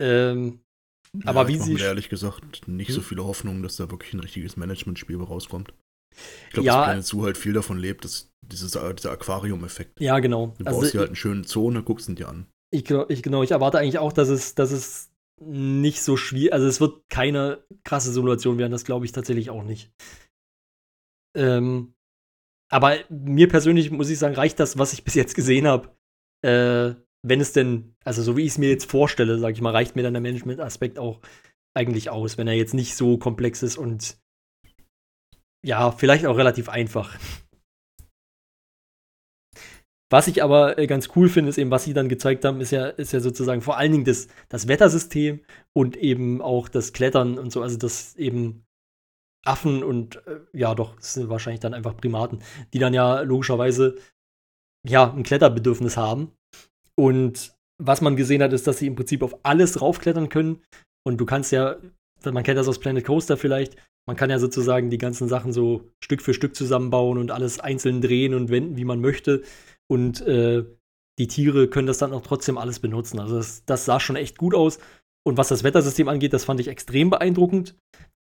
Ähm, 0.00 0.60
Aber 1.24 1.42
ja, 1.42 1.48
wie 1.48 1.52
ich 1.54 1.58
mach 1.58 1.66
sie 1.66 1.78
ehrlich 1.78 2.08
gesagt 2.08 2.68
nicht 2.68 2.92
so 2.92 2.98
Hm? 3.00 3.04
viele 3.04 3.24
Hoffnungen, 3.24 3.62
dass 3.62 3.76
da 3.76 3.90
wirklich 3.90 4.12
ein 4.14 4.20
richtiges 4.20 4.56
Management-Spiel 4.56 5.16
rauskommt. 5.20 5.72
Ich 6.46 6.52
glaube, 6.52 6.66
Ja. 6.66 6.76
dass 6.76 6.84
Planet 6.86 7.04
Zoo 7.06 7.24
halt 7.24 7.36
viel 7.36 7.52
davon 7.52 7.78
lebt, 7.78 8.04
dass 8.04 8.30
dieses, 8.40 8.72
dieser 8.72 9.10
Aquarium-Effekt. 9.10 10.00
ja, 10.00 10.18
genau. 10.18 10.54
Du 10.58 10.64
Also 10.64 10.80
baust 10.80 10.94
dir 10.94 10.98
halt 11.00 11.08
einen 11.08 11.16
schönen 11.16 11.44
Zoo 11.44 11.66
und 11.66 11.74
dann 11.74 11.84
guckst 11.84 12.06
du 12.08 12.12
ihn 12.12 12.16
dir 12.16 12.28
an. 12.28 12.46
Ich, 12.70 12.90
ich, 12.90 13.22
genau, 13.22 13.42
ich 13.42 13.52
erwarte 13.52 13.78
eigentlich 13.78 13.98
auch, 13.98 14.12
dass 14.12 14.28
es, 14.28 14.54
dass 14.54 14.72
es 14.72 15.12
nicht 15.40 16.02
so 16.02 16.16
schwierig, 16.16 16.52
also 16.52 16.66
es 16.66 16.80
wird 16.80 17.08
keine 17.08 17.64
krasse 17.84 18.12
Simulation 18.12 18.58
werden, 18.58 18.72
das 18.72 18.84
glaube 18.84 19.04
ich 19.04 19.12
tatsächlich 19.12 19.50
auch 19.50 19.62
nicht. 19.62 19.92
Ähm, 21.36 21.94
aber 22.70 22.96
mir 23.08 23.48
persönlich 23.48 23.90
muss 23.90 24.10
ich 24.10 24.18
sagen, 24.18 24.34
reicht 24.34 24.58
das, 24.58 24.78
was 24.78 24.92
ich 24.92 25.04
bis 25.04 25.14
jetzt 25.14 25.34
gesehen 25.34 25.66
habe. 25.66 25.94
Äh, 26.42 27.00
wenn 27.22 27.40
es 27.40 27.52
denn, 27.52 27.94
also 28.04 28.22
so 28.22 28.36
wie 28.36 28.42
ich 28.42 28.52
es 28.52 28.58
mir 28.58 28.70
jetzt 28.70 28.90
vorstelle, 28.90 29.38
sage 29.38 29.54
ich 29.54 29.60
mal, 29.60 29.72
reicht 29.72 29.96
mir 29.96 30.02
dann 30.02 30.14
der 30.14 30.22
Management-Aspekt 30.22 30.98
auch 30.98 31.20
eigentlich 31.74 32.10
aus, 32.10 32.38
wenn 32.38 32.48
er 32.48 32.54
jetzt 32.54 32.74
nicht 32.74 32.96
so 32.96 33.18
komplex 33.18 33.62
ist 33.62 33.76
und 33.76 34.18
ja, 35.64 35.90
vielleicht 35.90 36.26
auch 36.26 36.36
relativ 36.36 36.68
einfach. 36.68 37.16
Was 40.10 40.28
ich 40.28 40.42
aber 40.42 40.78
äh, 40.78 40.86
ganz 40.86 41.08
cool 41.16 41.28
finde, 41.28 41.50
ist 41.50 41.58
eben, 41.58 41.70
was 41.70 41.84
sie 41.84 41.92
dann 41.92 42.08
gezeigt 42.08 42.44
haben, 42.44 42.60
ist 42.60 42.70
ja, 42.70 42.86
ist 42.86 43.12
ja 43.12 43.20
sozusagen 43.20 43.60
vor 43.60 43.76
allen 43.76 43.92
Dingen 43.92 44.04
das, 44.04 44.28
das 44.48 44.68
Wettersystem 44.68 45.40
und 45.72 45.96
eben 45.96 46.40
auch 46.40 46.68
das 46.68 46.92
Klettern 46.92 47.38
und 47.38 47.50
so, 47.50 47.62
also 47.62 47.76
das 47.76 48.14
eben 48.16 48.64
Affen 49.44 49.82
und 49.82 50.16
äh, 50.26 50.40
ja 50.52 50.74
doch, 50.74 50.94
das 50.96 51.14
sind 51.14 51.28
wahrscheinlich 51.28 51.60
dann 51.60 51.74
einfach 51.74 51.96
Primaten, 51.96 52.40
die 52.72 52.78
dann 52.78 52.94
ja 52.94 53.20
logischerweise 53.20 53.96
ja 54.86 55.12
ein 55.12 55.24
Kletterbedürfnis 55.24 55.96
haben. 55.96 56.32
Und 56.94 57.54
was 57.78 58.00
man 58.00 58.16
gesehen 58.16 58.42
hat, 58.42 58.52
ist, 58.52 58.66
dass 58.66 58.78
sie 58.78 58.86
im 58.86 58.96
Prinzip 58.96 59.22
auf 59.22 59.36
alles 59.42 59.80
raufklettern 59.80 60.28
können. 60.28 60.62
Und 61.04 61.18
du 61.18 61.26
kannst 61.26 61.52
ja, 61.52 61.76
man 62.24 62.42
kennt 62.42 62.58
das 62.58 62.68
aus 62.68 62.80
Planet 62.80 63.04
Coaster 63.04 63.36
vielleicht, 63.36 63.76
man 64.08 64.16
kann 64.16 64.30
ja 64.30 64.38
sozusagen 64.38 64.88
die 64.88 64.98
ganzen 64.98 65.28
Sachen 65.28 65.52
so 65.52 65.90
Stück 66.02 66.22
für 66.22 66.32
Stück 66.32 66.54
zusammenbauen 66.54 67.18
und 67.18 67.32
alles 67.32 67.58
einzeln 67.58 68.00
drehen 68.00 68.34
und 68.34 68.50
wenden, 68.50 68.76
wie 68.76 68.84
man 68.84 69.00
möchte. 69.00 69.42
Und 69.88 70.20
äh, 70.22 70.64
die 71.18 71.28
Tiere 71.28 71.68
können 71.68 71.86
das 71.86 71.98
dann 71.98 72.12
auch 72.12 72.22
trotzdem 72.22 72.58
alles 72.58 72.80
benutzen. 72.80 73.18
Also 73.18 73.36
das, 73.36 73.64
das 73.64 73.84
sah 73.84 74.00
schon 74.00 74.16
echt 74.16 74.38
gut 74.38 74.54
aus. 74.54 74.78
Und 75.26 75.36
was 75.38 75.48
das 75.48 75.64
Wettersystem 75.64 76.08
angeht, 76.08 76.32
das 76.32 76.44
fand 76.44 76.60
ich 76.60 76.68
extrem 76.68 77.10
beeindruckend, 77.10 77.76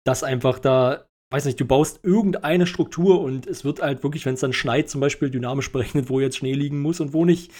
dass 0.05 0.23
einfach 0.23 0.59
da, 0.59 1.07
weiß 1.31 1.45
nicht, 1.45 1.59
du 1.59 1.65
baust 1.65 1.99
irgendeine 2.03 2.65
Struktur 2.65 3.21
und 3.21 3.47
es 3.47 3.63
wird 3.63 3.81
halt 3.81 4.03
wirklich, 4.03 4.25
wenn 4.25 4.35
es 4.35 4.39
dann 4.39 4.53
schneit, 4.53 4.89
zum 4.89 5.01
Beispiel 5.01 5.29
dynamisch 5.29 5.71
berechnet, 5.73 6.09
wo 6.09 6.19
jetzt 6.19 6.37
Schnee 6.37 6.53
liegen 6.53 6.81
muss 6.81 6.99
und 6.99 7.13
wo 7.13 7.25
nicht. 7.25 7.51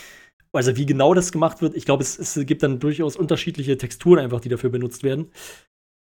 Also 0.53 0.77
wie 0.77 0.85
genau 0.85 1.13
das 1.13 1.33
gemacht 1.33 1.61
wird, 1.61 1.75
ich 1.75 1.85
glaube, 1.85 2.01
es, 2.01 2.17
es 2.17 2.45
gibt 2.45 2.63
dann 2.63 2.79
durchaus 2.79 3.17
unterschiedliche 3.17 3.77
Texturen 3.77 4.19
einfach, 4.19 4.39
die 4.39 4.49
dafür 4.49 4.69
benutzt 4.69 5.03
werden. 5.03 5.31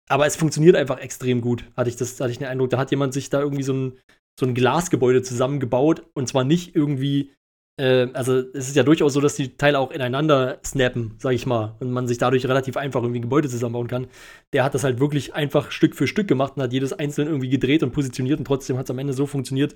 aber 0.10 0.26
es 0.26 0.36
funktioniert 0.36 0.76
einfach 0.76 1.00
extrem 1.00 1.42
gut, 1.42 1.66
hatte 1.76 1.90
ich, 1.90 1.96
das, 1.96 2.20
hatte 2.20 2.32
ich 2.32 2.38
den 2.38 2.48
Eindruck. 2.48 2.70
Da 2.70 2.78
hat 2.78 2.92
jemand 2.92 3.14
sich 3.14 3.30
da 3.30 3.42
irgendwie 3.42 3.64
so 3.64 3.74
ein, 3.74 4.00
so 4.40 4.46
ein 4.46 4.54
Glasgebäude 4.54 5.22
zusammengebaut 5.22 6.06
und 6.14 6.28
zwar 6.28 6.44
nicht 6.44 6.76
irgendwie 6.76 7.34
äh, 7.80 8.08
also 8.14 8.40
es 8.54 8.70
ist 8.70 8.76
ja 8.76 8.84
durchaus 8.84 9.14
so, 9.14 9.22
dass 9.22 9.36
die 9.36 9.56
Teile 9.56 9.80
auch 9.80 9.92
ineinander 9.92 10.60
snappen, 10.66 11.16
sag 11.20 11.34
ich 11.34 11.46
mal, 11.46 11.76
und 11.80 11.92
man 11.92 12.08
sich 12.08 12.18
dadurch 12.18 12.46
relativ 12.46 12.78
einfach 12.78 13.02
irgendwie 13.02 13.22
Gebäude 13.22 13.50
zusammenbauen 13.50 13.88
kann. 13.88 14.08
Der 14.54 14.64
hat 14.64 14.74
das 14.74 14.84
halt 14.84 15.00
wirklich 15.00 15.36
einfach 15.36 15.72
Stück 15.72 15.96
für 15.96 16.08
Stück 16.08 16.28
gemacht 16.28 16.54
und 16.56 16.64
hat 16.64 16.74
jedes 16.74 16.94
einzeln 16.94 17.28
irgendwie 17.28 17.50
gedreht 17.50 17.84
und 17.84 17.92
positioniert 17.92 18.40
und 18.40 18.46
trotzdem 18.46 18.78
hat 18.78 18.86
es 18.86 18.92
am 18.92 19.00
Ende 19.00 19.14
so 19.14 19.28
funktioniert, 19.28 19.76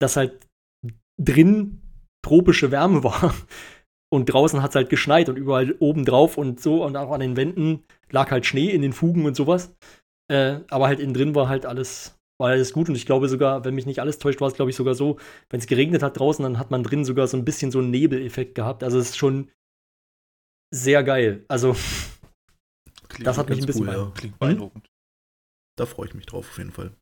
dass 0.00 0.16
halt 0.16 0.46
drin 1.20 1.82
tropische 2.24 2.70
Wärme 2.70 3.04
war. 3.04 3.34
Und 4.10 4.26
draußen 4.26 4.62
hat 4.62 4.70
es 4.70 4.76
halt 4.76 4.90
geschneit 4.90 5.30
und 5.30 5.36
überall 5.36 5.74
oben 5.78 6.04
drauf 6.04 6.36
und 6.36 6.60
so 6.60 6.84
und 6.84 6.96
auch 6.96 7.12
an 7.12 7.20
den 7.20 7.36
Wänden 7.36 7.84
lag 8.10 8.30
halt 8.30 8.44
Schnee 8.44 8.68
in 8.68 8.82
den 8.82 8.92
Fugen 8.92 9.24
und 9.24 9.34
sowas. 9.34 9.74
Äh, 10.30 10.60
aber 10.68 10.86
halt 10.86 11.00
innen 11.00 11.14
drin 11.14 11.34
war 11.34 11.48
halt 11.48 11.64
alles 11.64 12.20
war 12.42 12.50
alles 12.50 12.72
gut. 12.72 12.88
Und 12.88 12.94
ich 12.96 13.06
glaube 13.06 13.28
sogar, 13.28 13.64
wenn 13.64 13.74
mich 13.74 13.86
nicht 13.86 14.00
alles 14.00 14.18
täuscht, 14.18 14.40
war 14.40 14.48
es, 14.48 14.54
glaube 14.54 14.70
ich, 14.70 14.76
sogar 14.76 14.94
so, 14.94 15.18
wenn 15.48 15.60
es 15.60 15.66
geregnet 15.66 16.02
hat 16.02 16.18
draußen, 16.18 16.42
dann 16.42 16.58
hat 16.58 16.70
man 16.70 16.82
drin 16.82 17.04
sogar 17.04 17.26
so 17.26 17.36
ein 17.36 17.44
bisschen 17.44 17.70
so 17.70 17.78
einen 17.78 17.90
Nebeleffekt 17.90 18.54
gehabt. 18.54 18.82
Also 18.82 18.98
es 18.98 19.10
ist 19.10 19.16
schon 19.16 19.50
sehr 20.74 21.02
geil. 21.04 21.44
Also 21.48 21.74
Klingt 23.08 23.26
das 23.26 23.38
hat 23.38 23.48
mich 23.48 23.60
ein 23.60 23.66
bisschen 23.66 23.88
cool, 23.88 23.94
ja. 23.94 24.12
Klingt 24.14 24.38
beeindruckend. 24.38 24.90
Da 25.78 25.86
freue 25.86 26.08
ich 26.08 26.14
mich 26.14 26.26
drauf 26.26 26.48
auf 26.50 26.58
jeden 26.58 26.72
Fall. 26.72 26.92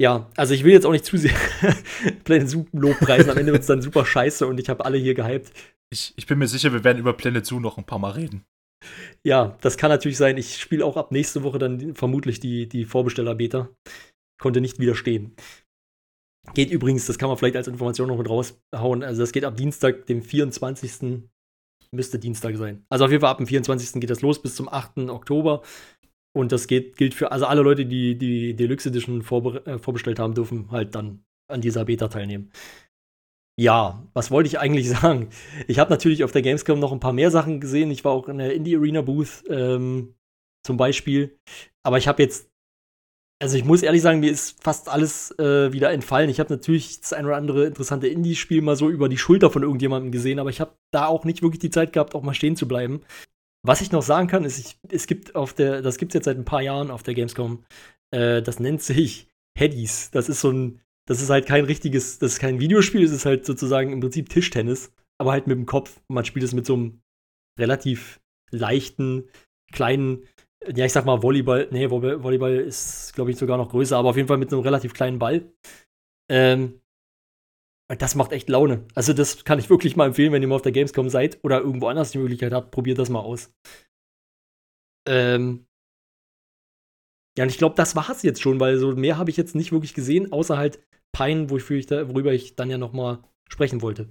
Ja, 0.00 0.30
also 0.36 0.54
ich 0.54 0.64
will 0.64 0.72
jetzt 0.72 0.86
auch 0.86 0.92
nicht 0.92 1.04
zu 1.04 1.16
sehr 1.16 1.34
Planet 2.24 2.48
Zoo 2.48 2.66
Lobpreisen. 2.72 3.30
Am 3.30 3.38
Ende 3.38 3.52
wird 3.52 3.62
es 3.62 3.68
dann 3.68 3.82
super 3.82 4.04
scheiße 4.04 4.46
und 4.46 4.60
ich 4.60 4.68
habe 4.68 4.84
alle 4.84 4.98
hier 4.98 5.14
gehypt. 5.14 5.52
Ich, 5.92 6.14
ich 6.16 6.26
bin 6.26 6.38
mir 6.38 6.48
sicher, 6.48 6.72
wir 6.72 6.84
werden 6.84 6.98
über 6.98 7.12
Planet 7.12 7.44
Zoo 7.44 7.60
noch 7.60 7.78
ein 7.78 7.84
paar 7.84 7.98
Mal 7.98 8.12
reden. 8.12 8.44
Ja, 9.24 9.56
das 9.60 9.76
kann 9.76 9.90
natürlich 9.90 10.16
sein. 10.16 10.36
Ich 10.38 10.58
spiele 10.58 10.84
auch 10.84 10.96
ab 10.96 11.12
nächste 11.12 11.42
Woche 11.42 11.58
dann 11.58 11.94
vermutlich 11.94 12.40
die, 12.40 12.68
die 12.68 12.84
Vorbesteller-Beta. 12.84 13.68
Konnte 14.42 14.60
nicht 14.60 14.80
widerstehen. 14.80 15.36
Geht 16.54 16.72
übrigens, 16.72 17.06
das 17.06 17.16
kann 17.16 17.28
man 17.28 17.38
vielleicht 17.38 17.56
als 17.56 17.68
Information 17.68 18.08
noch 18.08 18.18
mit 18.18 18.28
raushauen. 18.28 19.04
Also, 19.04 19.20
das 19.20 19.30
geht 19.30 19.44
ab 19.44 19.56
Dienstag, 19.56 20.06
dem 20.06 20.22
24. 20.22 21.22
Müsste 21.92 22.18
Dienstag 22.18 22.56
sein. 22.56 22.84
Also, 22.90 23.04
auf 23.04 23.12
jeden 23.12 23.20
Fall 23.20 23.30
ab 23.30 23.38
dem 23.38 23.46
24. 23.46 24.00
geht 24.00 24.10
das 24.10 24.20
los 24.20 24.42
bis 24.42 24.56
zum 24.56 24.68
8. 24.68 25.08
Oktober. 25.08 25.62
Und 26.34 26.50
das 26.50 26.66
geht, 26.66 26.96
gilt 26.96 27.14
für, 27.14 27.30
also 27.30 27.46
alle 27.46 27.62
Leute, 27.62 27.86
die 27.86 28.18
die 28.18 28.56
Deluxe 28.56 28.88
Edition 28.88 29.22
vorbe 29.22 29.64
äh, 29.66 29.78
vorbestellt 29.78 30.18
haben, 30.18 30.34
dürfen 30.34 30.70
halt 30.70 30.94
dann 30.94 31.24
an 31.48 31.60
dieser 31.60 31.84
Beta 31.84 32.08
teilnehmen. 32.08 32.50
Ja, 33.60 34.08
was 34.14 34.30
wollte 34.30 34.48
ich 34.48 34.58
eigentlich 34.58 34.88
sagen? 35.00 35.28
Ich 35.68 35.78
habe 35.78 35.90
natürlich 35.90 36.24
auf 36.24 36.32
der 36.32 36.42
Gamescom 36.42 36.80
noch 36.80 36.92
ein 36.92 37.00
paar 37.00 37.12
mehr 37.12 37.30
Sachen 37.30 37.60
gesehen. 37.60 37.90
Ich 37.90 38.04
war 38.04 38.12
auch 38.12 38.28
in 38.28 38.38
der 38.38 38.54
Indie 38.54 38.76
Arena 38.76 39.02
Booth 39.02 39.44
ähm, 39.48 40.14
zum 40.66 40.76
Beispiel. 40.76 41.38
Aber 41.84 41.98
ich 41.98 42.08
habe 42.08 42.22
jetzt, 42.22 42.50
also 43.42 43.56
ich 43.56 43.64
muss 43.64 43.82
ehrlich 43.82 44.02
sagen, 44.02 44.20
mir 44.20 44.30
ist 44.30 44.62
fast 44.62 44.88
alles 44.88 45.36
äh, 45.38 45.72
wieder 45.72 45.90
entfallen. 45.90 46.30
Ich 46.30 46.38
habe 46.38 46.52
natürlich 46.52 47.00
das 47.00 47.12
ein 47.12 47.26
oder 47.26 47.36
andere 47.36 47.66
interessante 47.66 48.06
Indie-Spiel 48.06 48.62
mal 48.62 48.76
so 48.76 48.88
über 48.88 49.08
die 49.08 49.18
Schulter 49.18 49.50
von 49.50 49.64
irgendjemandem 49.64 50.12
gesehen, 50.12 50.38
aber 50.38 50.50
ich 50.50 50.60
habe 50.60 50.76
da 50.92 51.06
auch 51.06 51.24
nicht 51.24 51.42
wirklich 51.42 51.58
die 51.58 51.70
Zeit 51.70 51.92
gehabt, 51.92 52.14
auch 52.14 52.22
mal 52.22 52.34
stehen 52.34 52.54
zu 52.54 52.68
bleiben. 52.68 53.00
Was 53.64 53.80
ich 53.80 53.90
noch 53.90 54.02
sagen 54.02 54.28
kann, 54.28 54.44
ist, 54.44 54.58
ich, 54.60 54.78
es 54.88 55.08
gibt 55.08 55.34
auf 55.34 55.54
der, 55.54 55.82
das 55.82 55.98
gibt 55.98 56.12
es 56.12 56.14
jetzt 56.14 56.26
seit 56.26 56.36
ein 56.36 56.44
paar 56.44 56.62
Jahren 56.62 56.92
auf 56.92 57.02
der 57.02 57.14
Gamescom, 57.14 57.64
äh, 58.12 58.42
das 58.42 58.60
nennt 58.60 58.80
sich 58.80 59.28
Headies. 59.58 60.12
Das 60.12 60.28
ist 60.28 60.40
so 60.40 60.52
ein, 60.52 60.80
das 61.06 61.20
ist 61.20 61.30
halt 61.30 61.46
kein 61.46 61.64
richtiges, 61.64 62.20
das 62.20 62.34
ist 62.34 62.38
kein 62.38 62.60
Videospiel, 62.60 63.02
es 63.02 63.10
ist 63.10 63.26
halt 63.26 63.44
sozusagen 63.44 63.92
im 63.92 63.98
Prinzip 63.98 64.28
Tischtennis, 64.28 64.92
aber 65.18 65.32
halt 65.32 65.48
mit 65.48 65.56
dem 65.56 65.66
Kopf. 65.66 66.00
Man 66.06 66.24
spielt 66.24 66.44
es 66.44 66.54
mit 66.54 66.64
so 66.64 66.74
einem 66.74 67.00
relativ 67.58 68.20
leichten, 68.52 69.28
kleinen, 69.72 70.28
ja, 70.74 70.84
ich 70.84 70.92
sag 70.92 71.04
mal 71.04 71.22
Volleyball, 71.22 71.68
nee, 71.70 71.86
Volley- 71.90 72.22
Volleyball 72.22 72.56
ist, 72.56 73.12
glaube 73.14 73.30
ich, 73.30 73.36
sogar 73.36 73.56
noch 73.56 73.70
größer, 73.70 73.96
aber 73.96 74.10
auf 74.10 74.16
jeden 74.16 74.28
Fall 74.28 74.38
mit 74.38 74.52
einem 74.52 74.62
relativ 74.62 74.94
kleinen 74.94 75.18
Ball. 75.18 75.52
Ähm, 76.30 76.80
das 77.98 78.14
macht 78.14 78.32
echt 78.32 78.48
Laune. 78.48 78.86
Also, 78.94 79.12
das 79.12 79.44
kann 79.44 79.58
ich 79.58 79.68
wirklich 79.68 79.96
mal 79.96 80.06
empfehlen, 80.06 80.32
wenn 80.32 80.42
ihr 80.42 80.48
mal 80.48 80.54
auf 80.54 80.62
der 80.62 80.72
Gamescom 80.72 81.10
seid 81.10 81.38
oder 81.44 81.60
irgendwo 81.60 81.88
anders 81.88 82.10
die 82.10 82.18
Möglichkeit 82.18 82.52
habt, 82.52 82.70
probiert 82.70 82.98
das 82.98 83.10
mal 83.10 83.20
aus. 83.20 83.52
Ähm, 85.06 85.66
ja, 87.36 87.44
und 87.44 87.50
ich 87.50 87.58
glaube, 87.58 87.74
das 87.76 87.96
war's 87.96 88.22
jetzt 88.22 88.42
schon, 88.42 88.60
weil 88.60 88.78
so 88.78 88.94
mehr 88.94 89.18
habe 89.18 89.30
ich 89.30 89.36
jetzt 89.36 89.54
nicht 89.54 89.72
wirklich 89.72 89.94
gesehen, 89.94 90.32
außer 90.32 90.56
halt 90.56 90.80
Pine, 91.12 91.50
wofür 91.50 91.78
ich 91.78 91.86
da, 91.86 92.08
worüber 92.08 92.32
ich 92.32 92.56
dann 92.56 92.70
ja 92.70 92.78
noch 92.78 92.92
mal 92.92 93.22
sprechen 93.48 93.82
wollte. 93.82 94.10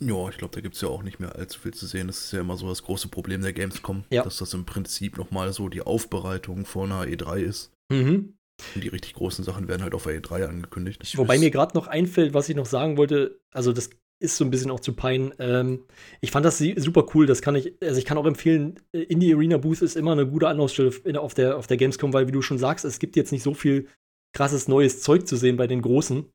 Ja, 0.00 0.28
ich 0.28 0.38
glaube, 0.38 0.54
da 0.54 0.60
gibt 0.60 0.76
es 0.76 0.80
ja 0.80 0.88
auch 0.88 1.02
nicht 1.02 1.18
mehr 1.18 1.34
allzu 1.34 1.58
viel 1.58 1.74
zu 1.74 1.86
sehen. 1.86 2.06
Das 2.06 2.18
ist 2.18 2.32
ja 2.32 2.40
immer 2.40 2.56
so 2.56 2.68
das 2.68 2.82
große 2.84 3.08
Problem 3.08 3.42
der 3.42 3.52
Gamescom, 3.52 4.04
Ja. 4.10 4.22
dass 4.22 4.38
das 4.38 4.54
im 4.54 4.64
Prinzip 4.64 5.18
nochmal 5.18 5.52
so 5.52 5.68
die 5.68 5.82
Aufbereitung 5.82 6.64
vor 6.66 6.84
einer 6.84 7.02
E3 7.02 7.38
ist. 7.40 7.72
Mhm. 7.92 8.34
Und 8.74 8.84
die 8.84 8.88
richtig 8.88 9.14
großen 9.14 9.44
Sachen 9.44 9.68
werden 9.68 9.82
halt 9.82 9.94
auf 9.94 10.04
der 10.04 10.20
E3 10.20 10.44
angekündigt. 10.46 11.00
Ich 11.02 11.16
Wobei 11.18 11.38
mir 11.38 11.50
gerade 11.50 11.76
noch 11.76 11.86
einfällt, 11.86 12.34
was 12.34 12.48
ich 12.48 12.56
noch 12.56 12.66
sagen 12.66 12.96
wollte, 12.96 13.40
also 13.52 13.72
das 13.72 13.90
ist 14.20 14.36
so 14.36 14.44
ein 14.44 14.50
bisschen 14.50 14.70
auch 14.72 14.80
zu 14.80 14.94
Pine. 14.94 15.32
Ähm, 15.38 15.84
ich 16.20 16.32
fand 16.32 16.44
das 16.44 16.58
super 16.58 17.06
cool, 17.14 17.26
das 17.26 17.40
kann 17.40 17.54
ich, 17.54 17.74
also 17.80 17.98
ich 17.98 18.04
kann 18.04 18.18
auch 18.18 18.26
empfehlen, 18.26 18.80
äh, 18.92 19.02
Indie 19.02 19.32
Arena 19.32 19.58
Booth 19.58 19.80
ist 19.82 19.96
immer 19.96 20.12
eine 20.12 20.26
gute 20.26 20.48
Anlaufstelle 20.48 21.20
auf 21.20 21.34
der, 21.34 21.56
auf 21.56 21.66
der 21.68 21.76
Gamescom, 21.76 22.12
weil 22.12 22.26
wie 22.26 22.32
du 22.32 22.42
schon 22.42 22.58
sagst, 22.58 22.84
es 22.84 22.98
gibt 22.98 23.14
jetzt 23.14 23.30
nicht 23.30 23.44
so 23.44 23.54
viel 23.54 23.86
krasses 24.36 24.66
neues 24.66 25.02
Zeug 25.02 25.26
zu 25.28 25.36
sehen 25.36 25.56
bei 25.56 25.68
den 25.68 25.82
Großen. 25.82 26.26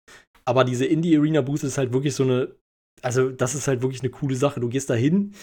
Aber 0.45 0.63
diese 0.63 0.86
Indie 0.86 1.17
Arena 1.17 1.41
Booth 1.41 1.63
ist 1.63 1.78
halt 1.78 1.91
wirklich 1.93 2.15
so 2.15 2.23
eine, 2.23 2.56
also 3.01 3.29
das 3.29 3.56
ist 3.56 3.67
halt 3.67 3.82
wirklich 3.82 4.01
eine 4.01 4.12
coole 4.12 4.36
Sache. 4.36 4.60
Du 4.60 4.69
gehst 4.69 4.89
da 4.89 4.93
hin 4.93 5.34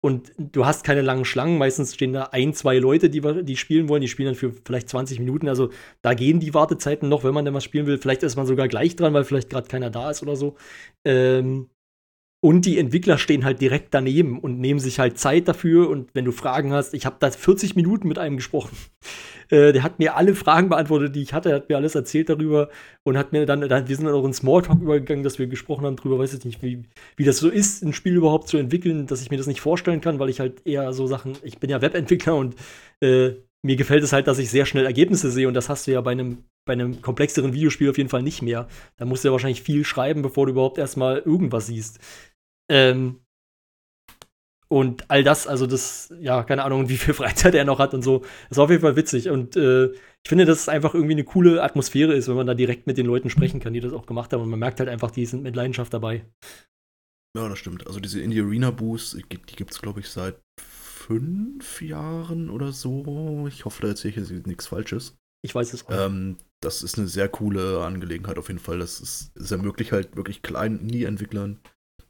und 0.00 0.32
du 0.38 0.64
hast 0.64 0.84
keine 0.84 1.02
langen 1.02 1.24
Schlangen. 1.24 1.58
Meistens 1.58 1.94
stehen 1.94 2.12
da 2.12 2.24
ein, 2.32 2.54
zwei 2.54 2.78
Leute, 2.78 3.10
die, 3.10 3.20
die 3.44 3.56
spielen 3.56 3.88
wollen. 3.88 4.00
Die 4.00 4.08
spielen 4.08 4.26
dann 4.26 4.34
für 4.36 4.52
vielleicht 4.64 4.88
20 4.88 5.18
Minuten. 5.18 5.48
Also 5.48 5.70
da 6.02 6.14
gehen 6.14 6.38
die 6.38 6.54
Wartezeiten 6.54 7.08
noch, 7.08 7.24
wenn 7.24 7.34
man 7.34 7.44
denn 7.44 7.54
was 7.54 7.64
spielen 7.64 7.86
will. 7.86 7.98
Vielleicht 7.98 8.22
ist 8.22 8.36
man 8.36 8.46
sogar 8.46 8.68
gleich 8.68 8.94
dran, 8.94 9.14
weil 9.14 9.24
vielleicht 9.24 9.50
gerade 9.50 9.68
keiner 9.68 9.90
da 9.90 10.10
ist 10.10 10.22
oder 10.22 10.36
so. 10.36 10.56
Ähm, 11.04 11.68
und 12.40 12.66
die 12.66 12.78
Entwickler 12.78 13.18
stehen 13.18 13.44
halt 13.44 13.60
direkt 13.60 13.92
daneben 13.92 14.38
und 14.38 14.60
nehmen 14.60 14.78
sich 14.78 15.00
halt 15.00 15.18
Zeit 15.18 15.48
dafür. 15.48 15.90
Und 15.90 16.14
wenn 16.14 16.24
du 16.24 16.30
Fragen 16.30 16.72
hast, 16.72 16.94
ich 16.94 17.04
habe 17.04 17.16
da 17.18 17.30
40 17.30 17.74
Minuten 17.74 18.06
mit 18.06 18.18
einem 18.18 18.36
gesprochen. 18.36 18.76
Äh, 19.50 19.72
der 19.72 19.82
hat 19.82 19.98
mir 19.98 20.16
alle 20.16 20.34
Fragen 20.34 20.68
beantwortet, 20.68 21.14
die 21.14 21.22
ich 21.22 21.32
hatte, 21.32 21.52
hat 21.54 21.68
mir 21.68 21.76
alles 21.76 21.94
erzählt 21.94 22.28
darüber 22.28 22.68
und 23.02 23.16
hat 23.16 23.32
mir 23.32 23.46
dann, 23.46 23.60
dann 23.62 23.88
wir 23.88 23.96
sind 23.96 24.06
dann 24.06 24.14
auch 24.14 24.24
in 24.24 24.32
Smalltalk 24.32 24.80
übergegangen, 24.80 25.24
dass 25.24 25.38
wir 25.38 25.46
gesprochen 25.46 25.86
haben 25.86 25.96
drüber, 25.96 26.18
weiß 26.18 26.34
ich 26.34 26.44
nicht, 26.44 26.62
wie, 26.62 26.84
wie 27.16 27.24
das 27.24 27.38
so 27.38 27.48
ist, 27.48 27.82
ein 27.82 27.92
Spiel 27.92 28.16
überhaupt 28.16 28.48
zu 28.48 28.58
entwickeln, 28.58 29.06
dass 29.06 29.22
ich 29.22 29.30
mir 29.30 29.38
das 29.38 29.46
nicht 29.46 29.60
vorstellen 29.60 30.00
kann, 30.00 30.18
weil 30.18 30.28
ich 30.28 30.40
halt 30.40 30.66
eher 30.66 30.92
so 30.92 31.06
Sachen, 31.06 31.36
ich 31.42 31.58
bin 31.58 31.70
ja 31.70 31.80
Webentwickler 31.80 32.36
und 32.36 32.56
äh, 33.00 33.32
mir 33.64 33.76
gefällt 33.76 34.04
es 34.04 34.12
halt, 34.12 34.26
dass 34.26 34.38
ich 34.38 34.50
sehr 34.50 34.66
schnell 34.66 34.86
Ergebnisse 34.86 35.30
sehe 35.30 35.48
und 35.48 35.54
das 35.54 35.68
hast 35.68 35.86
du 35.86 35.92
ja 35.92 36.00
bei 36.00 36.12
einem, 36.12 36.44
bei 36.66 36.74
einem 36.74 37.02
komplexeren 37.02 37.52
Videospiel 37.52 37.90
auf 37.90 37.98
jeden 37.98 38.10
Fall 38.10 38.22
nicht 38.22 38.42
mehr. 38.42 38.68
Da 38.98 39.04
musst 39.04 39.24
du 39.24 39.28
ja 39.28 39.32
wahrscheinlich 39.32 39.62
viel 39.62 39.84
schreiben, 39.84 40.22
bevor 40.22 40.46
du 40.46 40.52
überhaupt 40.52 40.78
erstmal 40.78 41.18
irgendwas 41.18 41.66
siehst. 41.66 41.98
Ähm, 42.70 43.20
und 44.68 45.10
all 45.10 45.24
das, 45.24 45.46
also 45.46 45.66
das, 45.66 46.12
ja, 46.20 46.42
keine 46.42 46.64
Ahnung, 46.64 46.88
wie 46.88 46.98
viel 46.98 47.14
Freizeit 47.14 47.54
er 47.54 47.64
noch 47.64 47.78
hat 47.78 47.94
und 47.94 48.02
so, 48.02 48.24
ist 48.50 48.58
auf 48.58 48.70
jeden 48.70 48.82
Fall 48.82 48.96
witzig. 48.96 49.30
Und 49.30 49.56
äh, 49.56 49.86
ich 49.86 50.28
finde, 50.28 50.44
dass 50.44 50.60
es 50.60 50.68
einfach 50.68 50.94
irgendwie 50.94 51.14
eine 51.14 51.24
coole 51.24 51.62
Atmosphäre 51.62 52.14
ist, 52.14 52.28
wenn 52.28 52.36
man 52.36 52.46
da 52.46 52.54
direkt 52.54 52.86
mit 52.86 52.98
den 52.98 53.06
Leuten 53.06 53.30
sprechen 53.30 53.60
kann, 53.60 53.72
die 53.72 53.80
das 53.80 53.92
auch 53.92 54.06
gemacht 54.06 54.32
haben. 54.32 54.42
Und 54.42 54.50
man 54.50 54.58
merkt 54.58 54.80
halt 54.80 54.88
einfach, 54.88 55.10
die 55.10 55.26
sind 55.26 55.42
mit 55.42 55.56
Leidenschaft 55.56 55.92
dabei. 55.94 56.24
Ja, 57.36 57.48
das 57.48 57.58
stimmt. 57.58 57.86
Also 57.86 58.00
diese 58.00 58.20
Indie 58.20 58.40
Arena 58.40 58.70
Boost, 58.70 59.16
die 59.16 59.22
gibt 59.28 59.70
es, 59.70 59.80
glaube 59.80 60.00
ich, 60.00 60.08
seit 60.08 60.40
fünf 60.60 61.80
Jahren 61.80 62.50
oder 62.50 62.72
so. 62.72 63.46
Ich 63.48 63.64
hoffe, 63.64 63.82
da 63.82 63.88
erzähle 63.88 64.10
ich 64.10 64.30
jetzt 64.30 64.46
nichts 64.46 64.66
Falsches. 64.66 65.16
Ich 65.42 65.54
weiß 65.54 65.72
es 65.72 65.86
auch. 65.86 66.06
Ähm, 66.06 66.36
das 66.60 66.82
ist 66.82 66.98
eine 66.98 67.06
sehr 67.06 67.28
coole 67.28 67.84
Angelegenheit 67.84 68.38
auf 68.38 68.48
jeden 68.48 68.60
Fall. 68.60 68.78
Das 68.78 69.00
ist, 69.00 69.30
es 69.36 69.50
ermöglicht 69.50 69.92
halt 69.92 70.16
wirklich 70.16 70.42
kleinen 70.42 70.80
Indie-Entwicklern, 70.80 71.60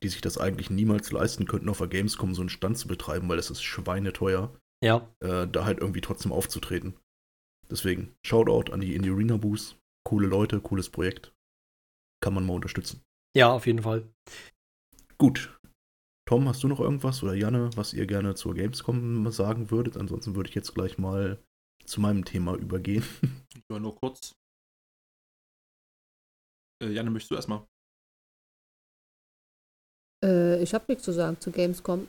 die 0.03 0.09
sich 0.09 0.21
das 0.21 0.39
eigentlich 0.39 0.71
niemals 0.71 1.11
leisten 1.11 1.47
könnten, 1.47 1.69
auf 1.69 1.79
der 1.79 1.89
Gamescom 1.89 2.35
so 2.35 2.43
einen 2.43 2.49
Stand 2.49 2.79
zu 2.79 2.89
betreiben, 2.89 3.29
weil 3.29 3.37
das 3.37 3.51
ist 3.51 3.63
schweineteuer, 3.63 4.57
Ja, 4.83 5.13
äh, 5.21 5.47
da 5.47 5.65
halt 5.65 5.79
irgendwie 5.79 6.01
trotzdem 6.01 6.33
aufzutreten. 6.33 6.95
Deswegen, 7.71 8.15
Shoutout 8.25 8.73
an 8.73 8.81
die 8.81 8.95
Indie 8.95 9.11
Arena 9.11 9.37
Boost. 9.37 9.77
Coole 10.07 10.27
Leute, 10.27 10.61
cooles 10.61 10.89
Projekt. 10.89 11.33
Kann 12.23 12.33
man 12.35 12.47
mal 12.47 12.55
unterstützen. 12.55 13.03
ja, 13.37 13.53
auf 13.53 13.67
jeden 13.67 13.83
Fall. 13.83 14.09
Gut. 15.19 15.55
Tom, 16.27 16.49
hast 16.49 16.63
du 16.63 16.69
noch 16.69 16.81
irgendwas 16.81 17.23
oder 17.23 17.35
Janne, 17.35 17.71
was 17.77 17.93
ihr 17.95 18.07
gerne 18.07 18.35
zur 18.35 18.55
Gamescom 18.55 19.31
sagen 19.33 19.71
würdet? 19.71 19.97
Ansonsten 19.97 20.35
würde 20.35 20.49
ich 20.49 20.55
jetzt 20.55 20.75
gleich 20.75 20.99
mal 20.99 21.43
zu 21.85 22.01
meinem 22.01 22.25
Thema 22.25 22.55
übergehen. 22.55 23.05
Ja, 23.71 23.79
nur 23.79 23.97
kurz. 23.97 24.33
Äh, 26.83 26.91
Janne, 26.93 27.11
möchtest 27.11 27.31
du 27.31 27.35
erstmal? 27.35 27.67
Äh, 30.59 30.63
ich 30.63 30.75
habe 30.75 30.85
nichts 30.89 31.05
zu 31.05 31.13
sagen 31.13 31.41
zu 31.41 31.51
Gamescom. 31.51 32.09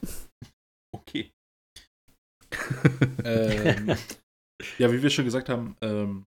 Okay. 0.96 1.32
ähm, 3.24 3.88
ja, 4.78 4.92
wie 4.92 5.02
wir 5.02 5.10
schon 5.10 5.26
gesagt 5.26 5.50
haben, 5.50 5.76
ähm, 5.82 6.26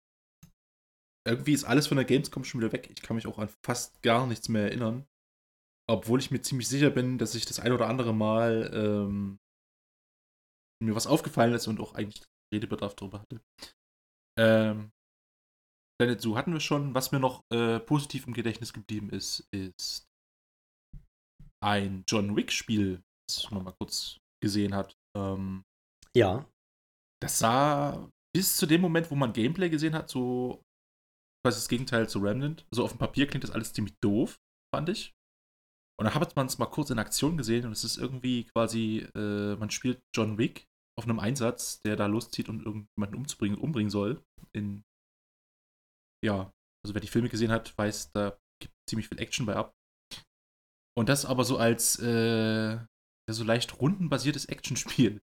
irgendwie 1.27 1.53
ist 1.53 1.65
alles 1.65 1.87
von 1.87 1.97
der 1.97 2.05
Gamescom 2.05 2.43
schon 2.43 2.61
wieder 2.61 2.71
weg. 2.71 2.89
Ich 2.91 3.01
kann 3.01 3.15
mich 3.15 3.27
auch 3.27 3.37
an 3.37 3.49
fast 3.65 4.01
gar 4.01 4.27
nichts 4.27 4.49
mehr 4.49 4.63
erinnern. 4.63 5.05
Obwohl 5.89 6.19
ich 6.19 6.31
mir 6.31 6.41
ziemlich 6.41 6.67
sicher 6.67 6.89
bin, 6.89 7.17
dass 7.17 7.35
ich 7.35 7.45
das 7.45 7.59
ein 7.59 7.73
oder 7.73 7.87
andere 7.87 8.13
Mal 8.13 8.71
ähm, 8.73 9.39
mir 10.81 10.95
was 10.95 11.07
aufgefallen 11.07 11.53
ist 11.53 11.67
und 11.67 11.79
auch 11.79 11.95
eigentlich 11.95 12.23
Redebedarf 12.53 12.95
darüber 12.95 13.21
hatte. 13.21 13.41
Ähm, 14.39 14.91
Planet 15.99 16.21
Zoo 16.21 16.35
hatten 16.35 16.53
wir 16.53 16.59
schon. 16.59 16.95
Was 16.95 17.11
mir 17.11 17.19
noch 17.19 17.43
äh, 17.51 17.79
positiv 17.79 18.25
im 18.25 18.33
Gedächtnis 18.33 18.73
geblieben 18.73 19.09
ist, 19.09 19.47
ist 19.51 20.10
ein 21.63 22.03
John 22.07 22.35
Wick-Spiel, 22.35 23.01
das 23.29 23.49
man 23.51 23.63
mal 23.63 23.75
kurz 23.79 24.17
gesehen 24.43 24.73
hat. 24.75 24.95
Ähm, 25.15 25.63
Ja. 26.15 26.45
das 27.21 27.39
sah 27.39 28.09
bis 28.35 28.57
zu 28.57 28.65
dem 28.65 28.81
Moment, 28.81 29.11
wo 29.11 29.15
man 29.15 29.33
Gameplay 29.33 29.69
gesehen 29.69 29.93
hat, 29.93 30.09
so 30.09 30.63
quasi 31.45 31.57
das 31.57 31.67
Gegenteil 31.69 32.09
zu 32.09 32.19
Remnant. 32.19 32.65
So 32.71 32.83
auf 32.83 32.91
dem 32.91 32.97
Papier 32.99 33.27
klingt 33.27 33.43
das 33.43 33.51
alles 33.51 33.73
ziemlich 33.73 33.95
doof, 34.01 34.39
fand 34.73 34.89
ich. 34.89 35.13
Und 35.99 36.05
dann 36.05 36.15
hat 36.15 36.35
man 36.35 36.47
es 36.47 36.57
mal 36.57 36.65
kurz 36.65 36.89
in 36.89 36.97
Aktion 36.99 37.37
gesehen 37.37 37.65
und 37.65 37.73
es 37.73 37.83
ist 37.83 37.97
irgendwie 37.97 38.45
quasi, 38.45 39.07
äh, 39.15 39.55
man 39.57 39.69
spielt 39.69 40.01
John 40.15 40.37
Wick 40.37 40.65
auf 40.97 41.05
einem 41.05 41.19
Einsatz, 41.19 41.79
der 41.81 41.95
da 41.95 42.07
loszieht 42.07 42.49
und 42.49 42.65
irgendjemanden 42.65 43.17
umzubringen, 43.19 43.57
umbringen 43.59 43.91
soll. 43.91 44.23
In, 44.53 44.83
ja, 46.25 46.51
also 46.83 46.93
wer 46.95 47.01
die 47.01 47.07
Filme 47.07 47.29
gesehen 47.29 47.51
hat, 47.51 47.77
weiß, 47.77 48.11
da 48.13 48.37
gibt 48.59 48.73
ziemlich 48.89 49.09
viel 49.09 49.19
Action 49.19 49.45
bei 49.45 49.55
ab. 49.55 49.73
Und 50.97 51.09
das 51.09 51.25
aber 51.25 51.43
so 51.43 51.57
als 51.57 51.99
äh, 51.99 52.79
so 53.29 53.43
leicht 53.43 53.79
rundenbasiertes 53.79 54.45
Actionspiel. 54.45 55.21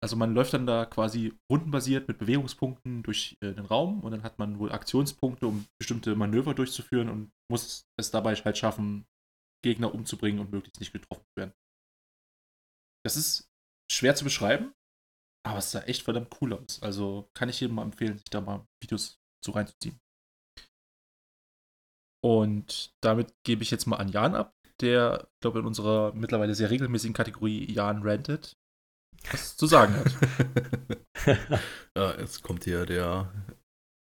Also 0.00 0.14
man 0.14 0.32
läuft 0.32 0.52
dann 0.52 0.66
da 0.66 0.86
quasi 0.86 1.36
rundenbasiert 1.50 2.06
mit 2.06 2.18
Bewegungspunkten 2.18 3.02
durch 3.02 3.36
äh, 3.40 3.52
den 3.52 3.66
Raum 3.66 4.00
und 4.00 4.12
dann 4.12 4.22
hat 4.22 4.38
man 4.38 4.60
wohl 4.60 4.70
Aktionspunkte, 4.70 5.46
um 5.46 5.66
bestimmte 5.80 6.14
Manöver 6.14 6.54
durchzuführen 6.54 7.08
und 7.08 7.32
muss 7.50 7.84
es 7.96 8.10
dabei 8.12 8.36
halt 8.36 8.58
schaffen, 8.58 9.06
Gegner 9.64 9.92
umzubringen 9.92 10.40
und 10.40 10.52
möglichst 10.52 10.78
nicht 10.78 10.92
getroffen 10.92 11.24
zu 11.24 11.40
werden. 11.40 11.52
Das 13.04 13.16
ist 13.16 13.48
schwer 13.90 14.14
zu 14.14 14.22
beschreiben, 14.22 14.72
aber 15.44 15.58
es 15.58 15.72
sah 15.72 15.80
echt 15.80 16.02
verdammt 16.02 16.36
cool 16.40 16.52
aus. 16.52 16.80
Also 16.80 17.28
kann 17.34 17.48
ich 17.48 17.60
jedem 17.60 17.76
mal 17.76 17.82
empfehlen, 17.82 18.18
sich 18.18 18.30
da 18.30 18.40
mal 18.40 18.66
Videos 18.80 19.18
so 19.44 19.52
reinzuziehen. 19.52 19.98
Und 22.24 22.92
damit 23.00 23.32
gebe 23.44 23.62
ich 23.62 23.70
jetzt 23.70 23.86
mal 23.86 23.96
an 23.96 24.08
Jan 24.08 24.34
ab, 24.34 24.54
der, 24.80 25.28
ich 25.34 25.40
glaube, 25.40 25.60
in 25.60 25.66
unserer 25.66 26.12
mittlerweile 26.14 26.54
sehr 26.54 26.70
regelmäßigen 26.70 27.14
Kategorie 27.14 27.70
Jan 27.72 28.02
Ranted 28.02 28.56
was 29.30 29.56
zu 29.56 29.66
sagen 29.66 29.94
hat. 29.94 30.14
ja, 31.96 32.18
jetzt 32.18 32.42
kommt 32.42 32.64
hier 32.64 32.86
der 32.86 33.32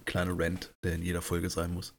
kleine 0.05 0.39
Rant, 0.39 0.75
der 0.85 0.95
in 0.95 1.03
jeder 1.03 1.23
Folge 1.23 1.51
sein 1.51 1.73
muss. 1.73 1.95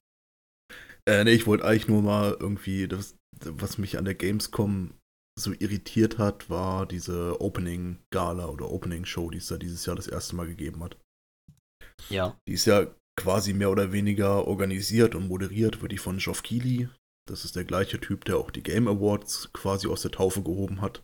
Äh, 1.07 1.23
nee, 1.23 1.31
ich 1.31 1.47
wollte 1.47 1.65
eigentlich 1.65 1.87
nur 1.87 2.01
mal 2.01 2.35
irgendwie, 2.39 2.87
das, 2.87 3.17
was 3.39 3.77
mich 3.77 3.97
an 3.97 4.05
der 4.05 4.15
Gamescom 4.15 4.93
so 5.39 5.51
irritiert 5.51 6.17
hat, 6.17 6.49
war 6.49 6.85
diese 6.85 7.41
Opening-Gala 7.41 8.47
oder 8.47 8.69
Opening-Show, 8.69 9.31
die 9.31 9.39
es 9.39 9.47
da 9.47 9.57
dieses 9.57 9.85
Jahr 9.85 9.95
das 9.95 10.07
erste 10.07 10.35
Mal 10.35 10.47
gegeben 10.47 10.83
hat. 10.83 10.97
Ja. 12.09 12.39
Die 12.47 12.53
ist 12.53 12.65
ja 12.65 12.87
quasi 13.15 13.53
mehr 13.53 13.71
oder 13.71 13.91
weniger 13.91 14.47
organisiert 14.47 15.15
und 15.15 15.27
moderiert, 15.27 15.81
wird 15.81 15.91
die 15.91 15.97
von 15.97 16.17
Geoff 16.17 16.43
Keighley. 16.43 16.89
Das 17.27 17.45
ist 17.45 17.55
der 17.55 17.63
gleiche 17.63 17.99
Typ, 17.99 18.25
der 18.25 18.37
auch 18.37 18.51
die 18.51 18.63
Game 18.63 18.87
Awards 18.87 19.51
quasi 19.53 19.87
aus 19.87 20.01
der 20.01 20.11
Taufe 20.11 20.43
gehoben 20.43 20.81
hat. 20.81 21.03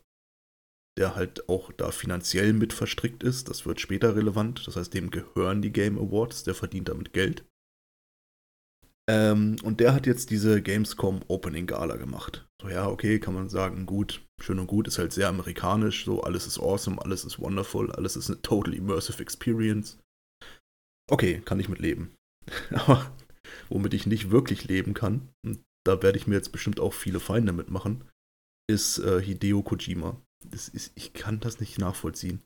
Der 0.97 1.15
halt 1.15 1.47
auch 1.47 1.71
da 1.71 1.91
finanziell 1.91 2.51
mit 2.51 2.73
verstrickt 2.73 3.23
ist. 3.23 3.49
Das 3.49 3.65
wird 3.65 3.79
später 3.79 4.15
relevant. 4.15 4.67
Das 4.67 4.75
heißt, 4.75 4.93
dem 4.93 5.11
gehören 5.11 5.61
die 5.61 5.71
Game 5.71 5.97
Awards. 5.97 6.43
Der 6.43 6.55
verdient 6.55 6.89
damit 6.89 7.13
Geld. 7.13 7.45
Ähm, 9.09 9.55
und 9.63 9.79
der 9.79 9.95
hat 9.95 10.05
jetzt 10.05 10.29
diese 10.29 10.61
Gamescom 10.61 11.21
Opening 11.29 11.65
Gala 11.65 11.95
gemacht. 11.95 12.47
So, 12.61 12.69
ja, 12.69 12.87
okay, 12.87 13.19
kann 13.19 13.33
man 13.33 13.49
sagen, 13.49 13.87
gut, 13.87 14.23
schön 14.39 14.59
und 14.59 14.67
gut, 14.67 14.87
ist 14.87 14.99
halt 14.99 15.13
sehr 15.13 15.29
amerikanisch, 15.29 16.05
so, 16.05 16.21
alles 16.21 16.45
ist 16.45 16.59
awesome, 16.59 17.01
alles 17.01 17.25
ist 17.25 17.39
wonderful, 17.39 17.91
alles 17.91 18.15
ist 18.15 18.29
eine 18.29 18.39
total 18.43 18.75
immersive 18.75 19.23
experience. 19.23 19.97
Okay, 21.09 21.41
kann 21.43 21.59
ich 21.59 21.69
mit 21.69 21.79
leben. 21.79 22.15
Aber 22.71 23.11
womit 23.69 23.93
ich 23.93 24.05
nicht 24.05 24.31
wirklich 24.31 24.65
leben 24.65 24.93
kann, 24.93 25.29
und 25.45 25.61
da 25.85 26.01
werde 26.01 26.17
ich 26.17 26.27
mir 26.27 26.35
jetzt 26.35 26.51
bestimmt 26.51 26.79
auch 26.79 26.93
viele 26.93 27.19
Feinde 27.19 27.51
mitmachen, 27.51 28.03
ist 28.69 28.99
äh, 28.99 29.21
Hideo 29.21 29.63
Kojima. 29.63 30.21
Das 30.49 30.69
ist, 30.69 30.91
ich 30.95 31.13
kann 31.13 31.39
das 31.39 31.59
nicht 31.59 31.79
nachvollziehen 31.79 32.41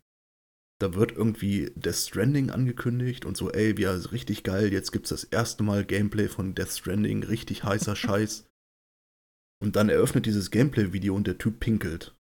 da 0.84 0.96
wird 0.96 1.14
irgendwie 1.14 1.72
Death 1.76 1.96
Stranding 1.96 2.50
angekündigt 2.50 3.24
und 3.24 3.38
so, 3.38 3.50
ey, 3.50 3.80
ja, 3.80 3.94
ist 3.94 4.12
richtig 4.12 4.44
geil, 4.44 4.74
jetzt 4.74 4.92
gibt's 4.92 5.10
das 5.10 5.24
erste 5.24 5.64
Mal 5.64 5.86
Gameplay 5.86 6.28
von 6.28 6.56
Death 6.56 6.72
Stranding, 6.72 7.24
richtig 7.24 7.64
heißer 7.64 7.96
Scheiß. 7.96 8.46
Und 9.64 9.78
dann 9.78 9.88
eröffnet 9.88 10.26
dieses 10.26 10.52
Gameplay-Video 10.52 11.16
und 11.16 11.26
der 11.26 11.38
Typ 11.38 11.62
pinkelt. 11.62 12.14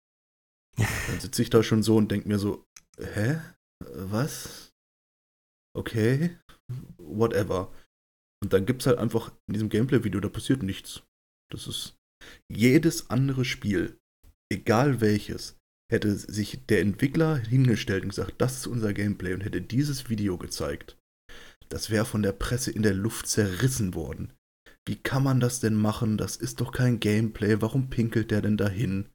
Dann 0.77 1.19
sitze 1.19 1.41
ich 1.41 1.49
da 1.49 1.63
schon 1.63 1.81
so 1.81 1.97
und 1.97 2.11
denke 2.11 2.27
mir 2.27 2.37
so, 2.37 2.63
hä? 2.99 3.41
Was? 3.83 4.70
Okay, 5.77 6.37
whatever. 6.97 7.73
Und 8.43 8.53
dann 8.53 8.65
gibt's 8.65 8.87
halt 8.87 8.97
einfach 8.97 9.31
in 9.47 9.53
diesem 9.53 9.69
Gameplay-Video, 9.69 10.19
da 10.19 10.29
passiert 10.29 10.63
nichts. 10.63 11.03
Das 11.51 11.67
ist 11.67 11.95
jedes 12.51 13.09
andere 13.09 13.45
Spiel, 13.45 13.99
egal 14.51 15.01
welches, 15.01 15.57
hätte 15.91 16.15
sich 16.15 16.65
der 16.67 16.81
Entwickler 16.81 17.37
hingestellt 17.37 18.03
und 18.03 18.09
gesagt, 18.09 18.35
das 18.39 18.57
ist 18.57 18.67
unser 18.67 18.93
Gameplay 18.93 19.33
und 19.33 19.41
hätte 19.41 19.61
dieses 19.61 20.09
Video 20.09 20.37
gezeigt, 20.37 20.97
das 21.69 21.89
wäre 21.89 22.05
von 22.05 22.21
der 22.21 22.33
Presse 22.33 22.71
in 22.71 22.83
der 22.83 22.93
Luft 22.93 23.27
zerrissen 23.27 23.93
worden. 23.93 24.33
Wie 24.87 24.95
kann 24.95 25.23
man 25.23 25.39
das 25.39 25.59
denn 25.59 25.75
machen? 25.75 26.17
Das 26.17 26.35
ist 26.35 26.59
doch 26.59 26.71
kein 26.71 26.99
Gameplay. 26.99 27.61
Warum 27.61 27.89
pinkelt 27.89 28.31
der 28.31 28.41
denn 28.41 28.57
dahin? 28.57 29.09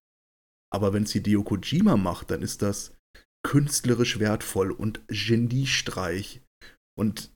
Aber 0.73 0.93
wenn 0.93 1.03
es 1.03 1.13
Hideo 1.13 1.43
Kojima 1.43 1.97
macht, 1.97 2.31
dann 2.31 2.43
ist 2.43 2.63
das 2.63 2.95
künstlerisch 3.43 4.19
wertvoll 4.19 4.71
und 4.71 5.03
Geniestreich. 5.09 6.43
Und 6.99 7.35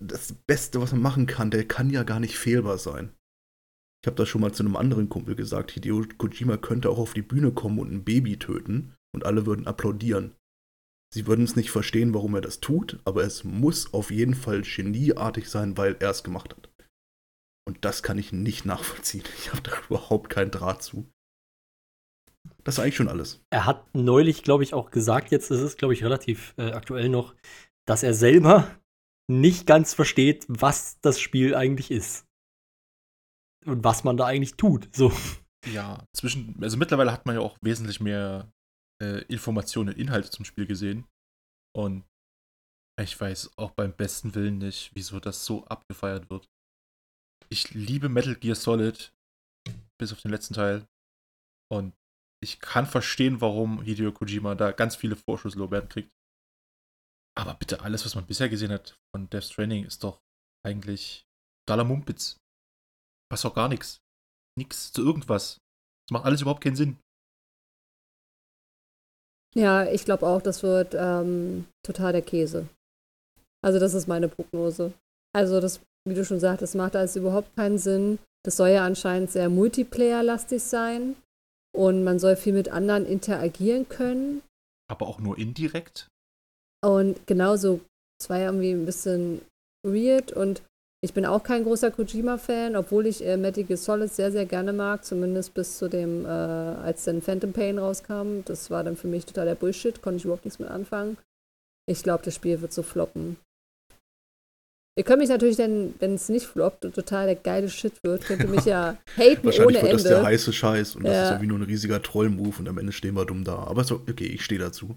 das 0.00 0.32
Beste, 0.46 0.80
was 0.80 0.92
man 0.92 1.02
machen 1.02 1.26
kann, 1.26 1.50
der 1.50 1.66
kann 1.66 1.90
ja 1.90 2.02
gar 2.02 2.20
nicht 2.20 2.38
fehlbar 2.38 2.78
sein. 2.78 3.14
Ich 4.02 4.06
habe 4.06 4.16
das 4.16 4.28
schon 4.28 4.40
mal 4.40 4.52
zu 4.52 4.62
einem 4.62 4.76
anderen 4.76 5.08
Kumpel 5.08 5.34
gesagt, 5.34 5.72
Hideo 5.72 6.04
Kojima 6.18 6.56
könnte 6.56 6.90
auch 6.90 6.98
auf 6.98 7.14
die 7.14 7.22
Bühne 7.22 7.52
kommen 7.52 7.78
und 7.78 7.92
ein 7.92 8.04
Baby 8.04 8.38
töten 8.38 8.94
und 9.12 9.24
alle 9.24 9.46
würden 9.46 9.66
applaudieren. 9.66 10.34
Sie 11.12 11.26
würden 11.26 11.44
es 11.44 11.56
nicht 11.56 11.70
verstehen, 11.70 12.12
warum 12.14 12.34
er 12.34 12.40
das 12.40 12.60
tut, 12.60 13.00
aber 13.04 13.24
es 13.24 13.42
muss 13.42 13.92
auf 13.94 14.10
jeden 14.10 14.34
Fall 14.34 14.62
genieartig 14.62 15.48
sein, 15.48 15.76
weil 15.76 15.96
er 16.00 16.10
es 16.10 16.22
gemacht 16.22 16.54
hat. 16.54 16.70
Und 17.66 17.84
das 17.84 18.02
kann 18.02 18.18
ich 18.18 18.32
nicht 18.32 18.64
nachvollziehen. 18.64 19.24
Ich 19.38 19.50
habe 19.50 19.62
da 19.62 19.72
überhaupt 19.88 20.30
keinen 20.30 20.50
Draht 20.50 20.82
zu. 20.82 21.10
Das 22.64 22.76
ist 22.76 22.80
eigentlich 22.80 22.96
schon 22.96 23.08
alles. 23.08 23.42
Er 23.50 23.66
hat 23.66 23.94
neulich, 23.94 24.42
glaube 24.42 24.62
ich, 24.62 24.74
auch 24.74 24.90
gesagt, 24.90 25.30
jetzt 25.30 25.50
ist 25.50 25.60
es, 25.60 25.76
glaube 25.76 25.94
ich, 25.94 26.04
relativ 26.04 26.54
äh, 26.56 26.72
aktuell 26.72 27.08
noch, 27.08 27.34
dass 27.86 28.02
er 28.02 28.14
selber 28.14 28.78
nicht 29.30 29.66
ganz 29.66 29.94
versteht, 29.94 30.44
was 30.48 30.98
das 31.00 31.20
Spiel 31.20 31.54
eigentlich 31.54 31.90
ist 31.90 32.26
und 33.66 33.84
was 33.84 34.04
man 34.04 34.16
da 34.16 34.26
eigentlich 34.26 34.56
tut. 34.56 34.88
So. 34.94 35.12
Ja, 35.66 36.04
zwischen, 36.16 36.56
also 36.62 36.76
mittlerweile 36.76 37.12
hat 37.12 37.26
man 37.26 37.34
ja 37.34 37.42
auch 37.42 37.58
wesentlich 37.62 38.00
mehr 38.00 38.50
äh, 39.02 39.22
Informationen 39.24 39.90
und 39.90 39.98
Inhalte 39.98 40.30
zum 40.30 40.44
Spiel 40.44 40.66
gesehen. 40.66 41.06
Und 41.76 42.04
ich 43.00 43.20
weiß 43.20 43.52
auch 43.58 43.72
beim 43.72 43.92
besten 43.92 44.34
Willen 44.34 44.58
nicht, 44.58 44.90
wieso 44.94 45.20
das 45.20 45.44
so 45.44 45.64
abgefeiert 45.66 46.30
wird. 46.30 46.48
Ich 47.50 47.72
liebe 47.74 48.08
Metal 48.08 48.34
Gear 48.34 48.56
Solid, 48.56 49.12
bis 50.00 50.12
auf 50.12 50.20
den 50.20 50.30
letzten 50.30 50.54
Teil. 50.54 50.86
Und 51.70 51.94
ich 52.42 52.60
kann 52.60 52.86
verstehen, 52.86 53.40
warum 53.40 53.82
Hideo 53.82 54.12
Kojima 54.12 54.54
da 54.54 54.72
ganz 54.72 54.96
viele 54.96 55.16
Vorschusslorbeeren 55.16 55.88
kriegt. 55.88 56.10
Aber 57.38 57.54
bitte, 57.54 57.82
alles, 57.82 58.04
was 58.04 58.14
man 58.16 58.26
bisher 58.26 58.48
gesehen 58.48 58.72
hat 58.72 58.98
von 59.14 59.30
Death 59.30 59.44
Stranding, 59.44 59.84
ist 59.84 60.02
doch 60.02 60.20
eigentlich 60.66 61.24
Dollar 61.68 61.84
Mumpitz 61.84 62.36
passt 63.30 63.46
auch 63.46 63.54
gar 63.54 63.68
nichts. 63.68 64.00
Nix 64.58 64.92
zu 64.92 65.02
irgendwas. 65.04 65.58
Das 66.06 66.12
macht 66.12 66.24
alles 66.24 66.40
überhaupt 66.40 66.62
keinen 66.62 66.76
Sinn. 66.76 66.96
Ja, 69.54 69.86
ich 69.86 70.04
glaube 70.04 70.26
auch, 70.26 70.42
das 70.42 70.62
wird 70.62 70.94
ähm, 70.96 71.66
total 71.84 72.12
der 72.12 72.22
Käse. 72.22 72.68
Also 73.62 73.78
das 73.78 73.94
ist 73.94 74.06
meine 74.06 74.28
Prognose. 74.28 74.92
Also 75.34 75.60
das, 75.60 75.80
wie 76.06 76.14
du 76.14 76.24
schon 76.24 76.40
sagtest, 76.40 76.74
macht 76.74 76.96
alles 76.96 77.16
überhaupt 77.16 77.54
keinen 77.56 77.78
Sinn. 77.78 78.18
Das 78.44 78.56
soll 78.56 78.70
ja 78.70 78.84
anscheinend 78.84 79.30
sehr 79.30 79.48
Multiplayer-lastig 79.48 80.62
sein. 80.62 81.16
Und 81.76 82.04
man 82.04 82.18
soll 82.18 82.36
viel 82.36 82.52
mit 82.52 82.70
anderen 82.70 83.04
interagieren 83.06 83.88
können. 83.88 84.42
Aber 84.90 85.06
auch 85.06 85.18
nur 85.18 85.36
indirekt? 85.38 86.08
Und 86.84 87.26
genauso, 87.26 87.80
es 88.20 88.30
war 88.30 88.38
ja 88.38 88.46
irgendwie 88.46 88.70
ein 88.72 88.86
bisschen 88.86 89.40
weird 89.86 90.32
und 90.32 90.62
ich 91.04 91.14
bin 91.14 91.24
auch 91.26 91.44
kein 91.44 91.62
großer 91.62 91.92
Kojima-Fan, 91.92 92.74
obwohl 92.74 93.06
ich 93.06 93.24
äh, 93.24 93.36
Metal 93.36 93.62
Gear 93.62 93.76
Solid 93.76 94.12
sehr, 94.12 94.32
sehr 94.32 94.46
gerne 94.46 94.72
mag, 94.72 95.04
zumindest 95.04 95.54
bis 95.54 95.78
zu 95.78 95.88
dem, 95.88 96.24
äh, 96.24 96.28
als 96.28 97.04
dann 97.04 97.22
Phantom 97.22 97.52
Pain 97.52 97.78
rauskam. 97.78 98.40
Das 98.44 98.70
war 98.70 98.82
dann 98.82 98.96
für 98.96 99.06
mich 99.06 99.24
total 99.24 99.46
der 99.46 99.54
Bullshit, 99.54 100.02
konnte 100.02 100.16
ich 100.18 100.24
überhaupt 100.24 100.44
nichts 100.44 100.58
mit 100.58 100.68
anfangen. 100.68 101.16
Ich 101.88 102.02
glaube, 102.02 102.24
das 102.24 102.34
Spiel 102.34 102.60
wird 102.60 102.72
so 102.72 102.82
floppen. 102.82 103.36
Ihr 104.98 105.04
könnt 105.04 105.20
mich 105.20 105.28
natürlich 105.28 105.56
dann, 105.56 105.94
wenn 106.00 106.14
es 106.14 106.28
nicht 106.28 106.46
floppt 106.46 106.84
und 106.84 106.96
total 106.96 107.26
der 107.26 107.36
geile 107.36 107.68
Shit 107.68 107.92
wird, 108.02 108.24
könnt 108.24 108.42
ihr 108.42 108.48
mich 108.48 108.64
ja 108.64 108.98
haten 109.16 109.44
Wahrscheinlich 109.44 109.58
ohne 109.60 109.74
wird 109.74 109.82
Ende. 109.84 109.92
das 109.92 110.02
der 110.02 110.22
heiße 110.24 110.52
Scheiß 110.52 110.96
und 110.96 111.04
das 111.04 111.12
Ja. 111.12 111.22
ist 111.24 111.30
irgendwie 111.30 111.46
nur 111.46 111.58
ein 111.60 111.62
riesiger 111.62 112.02
Troll-Move 112.02 112.56
und 112.58 112.68
am 112.68 112.78
Ende 112.78 112.90
stehen 112.92 113.14
wir 113.14 113.24
dumm 113.24 113.44
da. 113.44 113.54
Aber 113.58 113.84
so, 113.84 113.94
okay, 114.08 114.26
ich 114.26 114.44
stehe 114.44 114.58
dazu. 114.60 114.96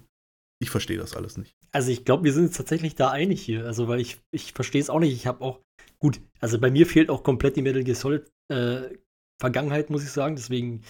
Ich 0.62 0.70
verstehe 0.70 0.96
das 0.96 1.16
alles 1.16 1.36
nicht. 1.36 1.56
Also 1.72 1.90
ich 1.90 2.04
glaube, 2.04 2.22
wir 2.22 2.32
sind 2.32 2.46
uns 2.46 2.56
tatsächlich 2.56 2.94
da 2.94 3.10
einig 3.10 3.42
hier. 3.42 3.66
Also, 3.66 3.88
weil 3.88 4.00
ich, 4.00 4.20
ich 4.30 4.52
verstehe 4.52 4.80
es 4.80 4.90
auch 4.90 5.00
nicht. 5.00 5.12
Ich 5.12 5.26
habe 5.26 5.42
auch, 5.44 5.60
gut, 5.98 6.20
also 6.40 6.60
bei 6.60 6.70
mir 6.70 6.86
fehlt 6.86 7.10
auch 7.10 7.24
komplett 7.24 7.56
die 7.56 7.62
Metal 7.62 7.82
Gear 7.82 7.96
Solid 7.96 8.30
äh, 8.48 8.82
Vergangenheit, 9.40 9.90
muss 9.90 10.04
ich 10.04 10.10
sagen. 10.10 10.36
Deswegen, 10.36 10.82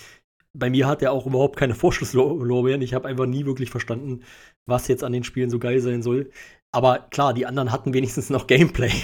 bei 0.53 0.69
mir 0.69 0.87
hat 0.87 1.01
er 1.01 1.13
auch 1.13 1.27
überhaupt 1.27 1.57
keine 1.59 1.75
Vorschusslorbeeren. 1.75 2.83
Ich 2.83 2.93
habe 2.93 3.09
einfach 3.09 3.25
nie 3.25 3.47
wirklich 3.47 3.71
verstanden, 3.71 4.25
was 4.67 4.89
jetzt 4.89 5.05
an 5.05 5.13
den 5.13 5.25
Spielen 5.25 5.49
so 5.49 5.59
geil 5.59 5.81
sein 5.81 6.03
soll. 6.03 6.31
Aber 6.71 7.09
klar, 7.11 7.33
die 7.33 7.47
anderen 7.47 7.73
hatten 7.73 7.95
wenigstens 7.95 8.31
noch 8.31 8.47
Gameplay. 8.47 8.93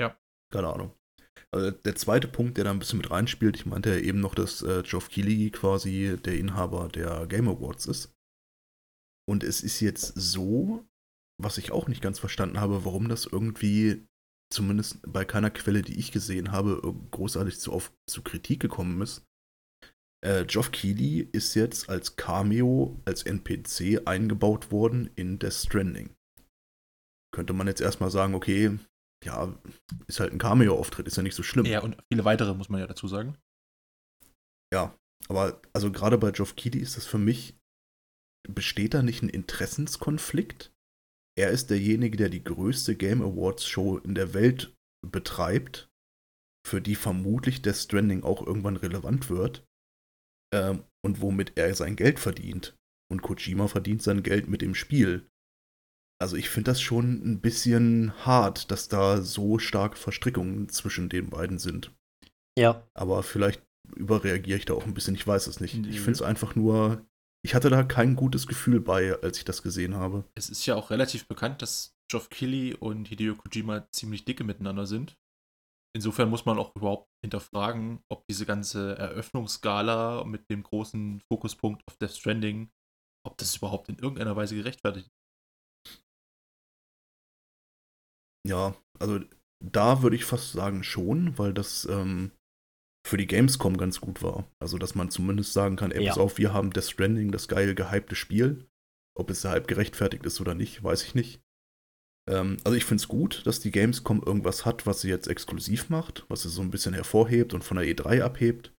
Ja. 0.00 0.16
Keine 0.50 0.68
Ahnung. 0.68 0.92
Also 1.54 1.70
der 1.70 1.94
zweite 1.94 2.28
Punkt, 2.28 2.56
der 2.56 2.64
da 2.64 2.70
ein 2.70 2.78
bisschen 2.78 2.98
mit 2.98 3.10
reinspielt, 3.10 3.56
ich 3.56 3.66
meinte 3.66 3.90
ja 3.90 3.98
eben 3.98 4.20
noch, 4.20 4.34
dass 4.34 4.62
äh, 4.62 4.82
Geoff 4.82 5.10
Keighley 5.10 5.50
quasi 5.50 6.16
der 6.24 6.36
Inhaber 6.36 6.88
der 6.88 7.26
Game 7.26 7.46
Awards 7.46 7.86
ist. 7.86 8.14
Und 9.32 9.44
es 9.44 9.62
ist 9.62 9.80
jetzt 9.80 10.12
so, 10.14 10.86
was 11.42 11.56
ich 11.56 11.72
auch 11.72 11.88
nicht 11.88 12.02
ganz 12.02 12.18
verstanden 12.18 12.60
habe, 12.60 12.84
warum 12.84 13.08
das 13.08 13.24
irgendwie, 13.24 14.06
zumindest 14.52 15.00
bei 15.10 15.24
keiner 15.24 15.48
Quelle, 15.48 15.80
die 15.80 15.98
ich 15.98 16.12
gesehen 16.12 16.52
habe, 16.52 16.82
großartig 17.12 17.58
zu, 17.58 17.72
auf, 17.72 17.94
zu 18.06 18.20
Kritik 18.20 18.60
gekommen 18.60 19.00
ist. 19.00 19.24
Äh, 20.22 20.44
Geoff 20.44 20.70
Keighley 20.70 21.26
ist 21.32 21.54
jetzt 21.54 21.88
als 21.88 22.16
Cameo, 22.16 23.00
als 23.06 23.22
NPC 23.22 24.06
eingebaut 24.06 24.70
worden 24.70 25.08
in 25.16 25.38
Death 25.38 25.54
Stranding. 25.54 26.14
Könnte 27.34 27.54
man 27.54 27.68
jetzt 27.68 27.80
erstmal 27.80 28.10
sagen, 28.10 28.34
okay, 28.34 28.78
ja, 29.24 29.58
ist 30.08 30.20
halt 30.20 30.34
ein 30.34 30.38
Cameo-Auftritt, 30.38 31.06
ist 31.06 31.16
ja 31.16 31.22
nicht 31.22 31.36
so 31.36 31.42
schlimm. 31.42 31.64
Ja, 31.64 31.80
und 31.80 31.96
viele 32.12 32.26
weitere, 32.26 32.52
muss 32.52 32.68
man 32.68 32.80
ja 32.80 32.86
dazu 32.86 33.08
sagen. 33.08 33.38
Ja, 34.74 34.94
aber 35.28 35.62
also 35.72 35.90
gerade 35.90 36.18
bei 36.18 36.32
Geoff 36.32 36.54
Keighley 36.54 36.82
ist 36.82 36.98
das 36.98 37.06
für 37.06 37.16
mich, 37.16 37.56
besteht 38.48 38.94
da 38.94 39.02
nicht 39.02 39.22
ein 39.22 39.28
Interessenskonflikt? 39.28 40.72
Er 41.38 41.50
ist 41.50 41.70
derjenige, 41.70 42.16
der 42.16 42.28
die 42.28 42.44
größte 42.44 42.94
Game 42.96 43.22
Awards 43.22 43.66
Show 43.66 43.98
in 43.98 44.14
der 44.14 44.34
Welt 44.34 44.74
betreibt, 45.06 45.88
für 46.66 46.80
die 46.80 46.94
vermutlich 46.94 47.62
Death 47.62 47.76
Stranding 47.76 48.22
auch 48.22 48.46
irgendwann 48.46 48.76
relevant 48.76 49.30
wird 49.30 49.64
ähm, 50.54 50.84
und 51.04 51.20
womit 51.20 51.52
er 51.56 51.74
sein 51.74 51.96
Geld 51.96 52.20
verdient. 52.20 52.76
Und 53.10 53.22
Kojima 53.22 53.68
verdient 53.68 54.02
sein 54.02 54.22
Geld 54.22 54.48
mit 54.48 54.62
dem 54.62 54.74
Spiel. 54.74 55.28
Also 56.20 56.36
ich 56.36 56.48
finde 56.48 56.70
das 56.70 56.80
schon 56.80 57.20
ein 57.24 57.40
bisschen 57.40 58.12
hart, 58.24 58.70
dass 58.70 58.88
da 58.88 59.22
so 59.22 59.58
starke 59.58 59.96
Verstrickungen 59.96 60.68
zwischen 60.68 61.08
den 61.08 61.30
beiden 61.30 61.58
sind. 61.58 61.92
Ja. 62.56 62.86
Aber 62.94 63.22
vielleicht 63.22 63.62
überreagiere 63.96 64.58
ich 64.58 64.64
da 64.64 64.74
auch 64.74 64.86
ein 64.86 64.94
bisschen, 64.94 65.14
ich 65.14 65.26
weiß 65.26 65.46
es 65.48 65.60
nicht. 65.60 65.74
Ich 65.86 66.00
finde 66.00 66.12
es 66.12 66.22
einfach 66.22 66.54
nur, 66.54 67.04
ich 67.44 67.54
hatte 67.54 67.70
da 67.70 67.82
kein 67.82 68.16
gutes 68.16 68.46
Gefühl 68.46 68.80
bei, 68.80 69.20
als 69.20 69.38
ich 69.38 69.44
das 69.44 69.62
gesehen 69.62 69.94
habe. 69.94 70.24
Es 70.34 70.48
ist 70.48 70.64
ja 70.66 70.76
auch 70.76 70.90
relativ 70.90 71.26
bekannt, 71.26 71.60
dass 71.60 71.94
Geoff 72.10 72.30
Keighley 72.30 72.74
und 72.74 73.08
Hideo 73.08 73.34
Kojima 73.34 73.88
ziemlich 73.92 74.24
dicke 74.24 74.44
miteinander 74.44 74.86
sind. 74.86 75.16
Insofern 75.94 76.30
muss 76.30 76.46
man 76.46 76.58
auch 76.58 76.74
überhaupt 76.74 77.10
hinterfragen, 77.22 78.02
ob 78.10 78.24
diese 78.26 78.46
ganze 78.46 78.96
Eröffnungsgala 78.96 80.24
mit 80.24 80.48
dem 80.50 80.62
großen 80.62 81.20
Fokuspunkt 81.20 81.82
auf 81.86 81.96
Death 81.98 82.16
Stranding, 82.16 82.70
ob 83.26 83.36
das 83.36 83.56
überhaupt 83.56 83.88
in 83.88 83.98
irgendeiner 83.98 84.36
Weise 84.36 84.54
gerechtfertigt 84.54 85.08
ist. 85.08 86.02
Ja, 88.48 88.74
also 88.98 89.20
da 89.62 90.02
würde 90.02 90.16
ich 90.16 90.24
fast 90.24 90.52
sagen 90.52 90.82
schon, 90.82 91.38
weil 91.38 91.52
das 91.52 91.84
ähm, 91.84 92.32
für 93.06 93.16
die 93.16 93.26
Gamescom 93.26 93.76
ganz 93.76 94.00
gut 94.00 94.22
war. 94.22 94.48
Also, 94.60 94.78
dass 94.78 94.94
man 94.94 95.10
zumindest 95.10 95.52
sagen 95.52 95.76
kann, 95.76 95.90
ey, 95.90 96.06
pass 96.06 96.16
ja. 96.16 96.22
auf, 96.22 96.38
wir 96.38 96.52
haben 96.52 96.72
Death 96.72 96.90
Stranding, 96.90 97.32
das 97.32 97.48
geil 97.48 97.74
gehypte 97.74 98.14
Spiel. 98.14 98.66
Ob 99.14 99.28
es 99.30 99.44
halb 99.44 99.68
gerechtfertigt 99.68 100.24
ist 100.24 100.40
oder 100.40 100.54
nicht, 100.54 100.82
weiß 100.82 101.02
ich 101.04 101.14
nicht. 101.14 101.42
Ähm, 102.30 102.56
also 102.64 102.76
ich 102.76 102.84
finde 102.84 103.02
es 103.02 103.08
gut, 103.08 103.46
dass 103.46 103.60
die 103.60 103.70
Gamescom 103.70 104.22
irgendwas 104.24 104.64
hat, 104.64 104.86
was 104.86 105.02
sie 105.02 105.08
jetzt 105.08 105.28
exklusiv 105.28 105.90
macht, 105.90 106.24
was 106.28 106.42
sie 106.42 106.48
so 106.48 106.62
ein 106.62 106.70
bisschen 106.70 106.94
hervorhebt 106.94 107.52
und 107.52 107.62
von 107.62 107.76
der 107.76 107.86
E3 107.86 108.22
abhebt. 108.22 108.72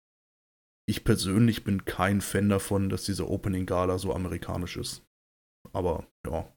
Ich 0.88 1.04
persönlich 1.04 1.62
bin 1.62 1.84
kein 1.84 2.20
Fan 2.20 2.48
davon, 2.48 2.88
dass 2.88 3.04
diese 3.04 3.28
Opening 3.28 3.64
Gala 3.64 3.98
so 3.98 4.12
amerikanisch 4.12 4.76
ist. 4.76 5.04
Aber 5.72 6.08
ja, 6.26 6.52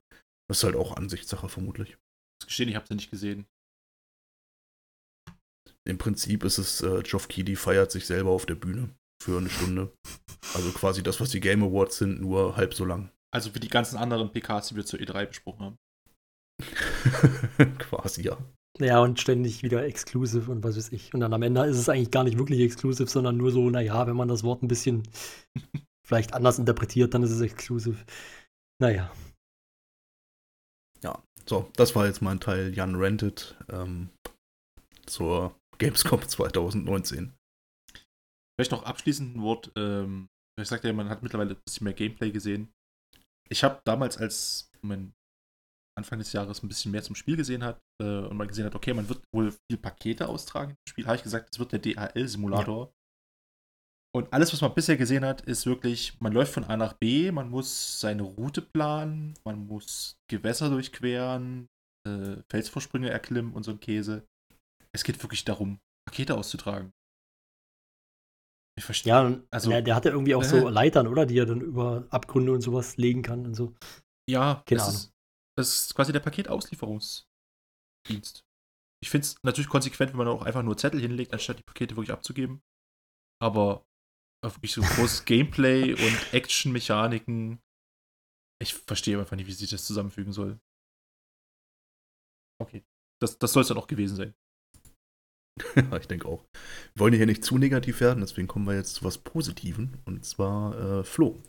das 0.50 0.60
ist 0.60 0.64
halt 0.64 0.76
auch 0.76 0.98
Ansichtssache 0.98 1.50
vermutlich 1.50 1.98
gestehen, 2.48 2.70
ich 2.70 2.76
habe 2.76 2.88
sie 2.88 2.96
nicht 2.96 3.12
gesehen. 3.12 3.46
Im 5.88 5.98
Prinzip 5.98 6.44
ist 6.44 6.58
es, 6.58 6.82
äh, 6.82 7.02
Geoff 7.02 7.30
Keighley 7.30 7.56
feiert 7.56 7.92
sich 7.92 8.06
selber 8.06 8.32
auf 8.32 8.46
der 8.46 8.56
Bühne 8.56 8.90
für 9.24 9.38
eine 9.38 9.50
Stunde. 9.50 9.94
Also 10.54 10.72
quasi 10.72 11.02
das, 11.02 11.22
was 11.22 11.30
die 11.30 11.40
Game 11.40 11.64
Awards 11.64 11.98
sind, 11.98 12.22
nur 12.22 12.58
halb 12.58 12.74
so 12.74 12.84
lang. 12.84 13.10
Also 13.34 13.56
wie 13.56 13.60
die 13.60 13.70
ganzen 13.70 13.98
anderen 13.98 14.32
PKs, 14.32 14.70
die 14.70 14.76
wir 14.76 14.86
zur 14.86 15.00
E3 15.00 15.28
besprochen 15.28 15.66
haben. 15.66 15.78
quasi, 17.80 18.24
ja. 18.24 18.38
Ja, 18.80 19.00
und 19.00 19.20
ständig 19.20 19.64
wieder 19.64 19.86
exclusive 19.86 20.52
und 20.52 20.64
was 20.64 20.78
weiß 20.78 20.92
ich. 20.92 21.14
Und 21.14 21.22
dann 21.22 21.34
am 21.34 21.42
Ende 21.42 21.66
ist 21.66 21.78
es 21.78 21.90
eigentlich 21.90 22.12
gar 22.12 22.24
nicht 22.24 22.38
wirklich 22.38 22.60
exclusive, 22.60 23.10
sondern 23.10 23.38
nur 23.38 23.52
so, 23.52 23.70
naja, 23.70 24.06
wenn 24.08 24.16
man 24.16 24.28
das 24.28 24.44
Wort 24.44 24.64
ein 24.64 24.68
bisschen 24.68 25.04
vielleicht 26.06 26.34
anders 26.34 26.60
interpretiert, 26.60 27.14
dann 27.14 27.24
ist 27.24 27.32
es 27.32 27.42
exclusive. 27.42 27.98
Naja. 28.80 29.12
Ja, 31.02 31.24
so, 31.46 31.70
das 31.76 31.96
war 31.96 32.06
jetzt 32.06 32.22
mein 32.22 32.40
Teil 32.40 32.74
Jan 32.74 32.96
Rented 32.96 33.56
ähm, 33.70 34.10
zur 35.06 35.57
Gamescom 35.78 36.22
2019. 36.28 37.34
Vielleicht 38.58 38.72
noch 38.72 38.84
abschließend 38.84 39.36
ein 39.36 39.42
Wort. 39.42 39.72
Ähm, 39.76 40.30
ich 40.60 40.68
sagte 40.68 40.88
ja, 40.88 40.94
man 40.94 41.10
hat 41.10 41.22
mittlerweile 41.22 41.52
ein 41.52 41.62
bisschen 41.66 41.86
mehr 41.86 41.94
Gameplay 41.94 42.32
gesehen. 42.32 42.72
Ich 43.50 43.64
habe 43.64 43.80
damals, 43.86 44.18
als 44.18 44.72
man 44.82 45.14
Anfang 45.98 46.20
des 46.20 46.34
Jahres 46.34 46.64
ein 46.64 46.68
bisschen 46.68 46.92
mehr 46.92 47.04
zum 47.04 47.16
Spiel 47.16 47.36
gesehen 47.36 47.64
hat 47.64 47.80
äh, 48.02 48.06
und 48.06 48.38
man 48.38 48.48
gesehen 48.48 48.66
hat, 48.66 48.76
okay, 48.76 48.94
man 48.94 49.10
wird 49.10 49.24
wohl 49.34 49.52
viel 49.52 49.80
Pakete 49.80 50.28
austragen 50.28 50.72
im 50.72 50.90
Spiel, 50.90 51.06
habe 51.06 51.18
ich 51.18 51.24
gesagt, 51.24 51.50
es 51.52 51.60
wird 51.60 51.72
der 51.72 51.80
DHL-Simulator. 51.80 52.86
Ja. 52.86 52.92
Und 54.16 54.32
alles, 54.34 54.54
was 54.54 54.62
man 54.62 54.74
bisher 54.74 54.98
gesehen 54.98 55.26
hat, 55.26 55.42
ist 55.42 55.66
wirklich, 55.66 56.20
man 56.20 56.34
läuft 56.34 56.54
von 56.54 56.64
A 56.64 56.78
nach 56.78 56.94
B, 56.94 57.32
man 57.32 57.50
muss 57.50 58.00
seine 58.00 58.24
Route 58.24 58.62
planen, 58.62 59.36
man 59.44 59.68
muss 59.68 60.18
Gewässer 60.30 60.70
durchqueren, 60.70 61.68
äh, 62.08 62.38
Felsvorsprünge 62.50 63.10
erklimmen 63.10 63.54
und 63.54 63.64
so 63.64 63.72
ein 63.72 63.80
Käse. 63.80 64.26
Es 64.98 65.04
geht 65.04 65.22
wirklich 65.22 65.46
darum, 65.46 65.80
Pakete 66.10 66.36
auszutragen. 66.36 66.92
Ich 68.80 68.84
verstehe. 68.84 69.14
Ja, 69.14 69.40
also, 69.52 69.70
der, 69.70 69.84
der 69.84 69.94
hatte 69.94 70.10
irgendwie 70.10 70.34
auch 70.34 70.42
äh, 70.42 70.48
so 70.48 70.70
Leitern, 70.70 71.06
oder? 71.06 71.28
Die 71.28 71.38
er 71.38 71.46
dann 71.46 71.62
über 71.62 72.08
Abgründe 72.10 72.52
und 72.52 72.62
sowas 72.62 72.98
legen 72.98 73.22
kann 73.22 73.46
und 73.46 73.54
so. 73.54 73.76
Ja, 74.28 74.64
Keine 74.66 74.80
das, 74.80 74.96
Ist, 74.96 75.14
das 75.56 75.76
ist 75.76 75.94
quasi 75.94 76.14
der 76.14 76.20
Paketauslieferungsdienst. 76.20 78.44
Ich 79.04 79.12
finde 79.12 79.26
es 79.26 79.38
natürlich 79.44 79.70
konsequent, 79.70 80.14
wenn 80.14 80.18
man 80.18 80.30
auch 80.30 80.42
einfach 80.42 80.64
nur 80.64 80.78
Zettel 80.78 81.00
hinlegt, 81.00 81.32
anstatt 81.32 81.60
die 81.60 81.64
Pakete 81.64 81.96
wirklich 81.96 82.12
abzugeben. 82.12 82.64
Aber 83.40 83.86
wirklich 84.44 84.72
so 84.72 84.82
großes 84.82 85.26
Gameplay 85.26 85.94
und 85.94 86.34
Action-Mechaniken. 86.34 87.62
Ich 88.60 88.74
verstehe 88.74 89.20
einfach 89.20 89.36
nicht, 89.36 89.46
wie 89.46 89.52
sich 89.52 89.70
das 89.70 89.86
zusammenfügen 89.86 90.34
soll. 90.34 90.60
Okay. 92.60 92.84
Das, 93.22 93.38
das 93.38 93.54
soll 93.54 93.62
es 93.62 93.68
dann 93.68 93.78
auch 93.78 93.86
gewesen 93.86 94.16
sein. 94.16 94.34
ich 96.00 96.08
denke 96.08 96.28
auch. 96.28 96.44
Wir 96.96 97.00
wollen 97.02 97.14
hier 97.14 97.26
nicht 97.26 97.44
zu 97.44 97.58
negativ 97.58 98.02
werden, 98.02 98.22
deswegen 98.22 98.48
kommen 98.48 98.66
wir 98.66 98.76
jetzt 98.76 98.96
zu 98.96 99.06
was 99.06 99.18
Positiven. 99.18 99.98
Und 100.06 100.26
zwar 100.26 101.00
äh, 101.00 101.04
Flo. 101.04 101.42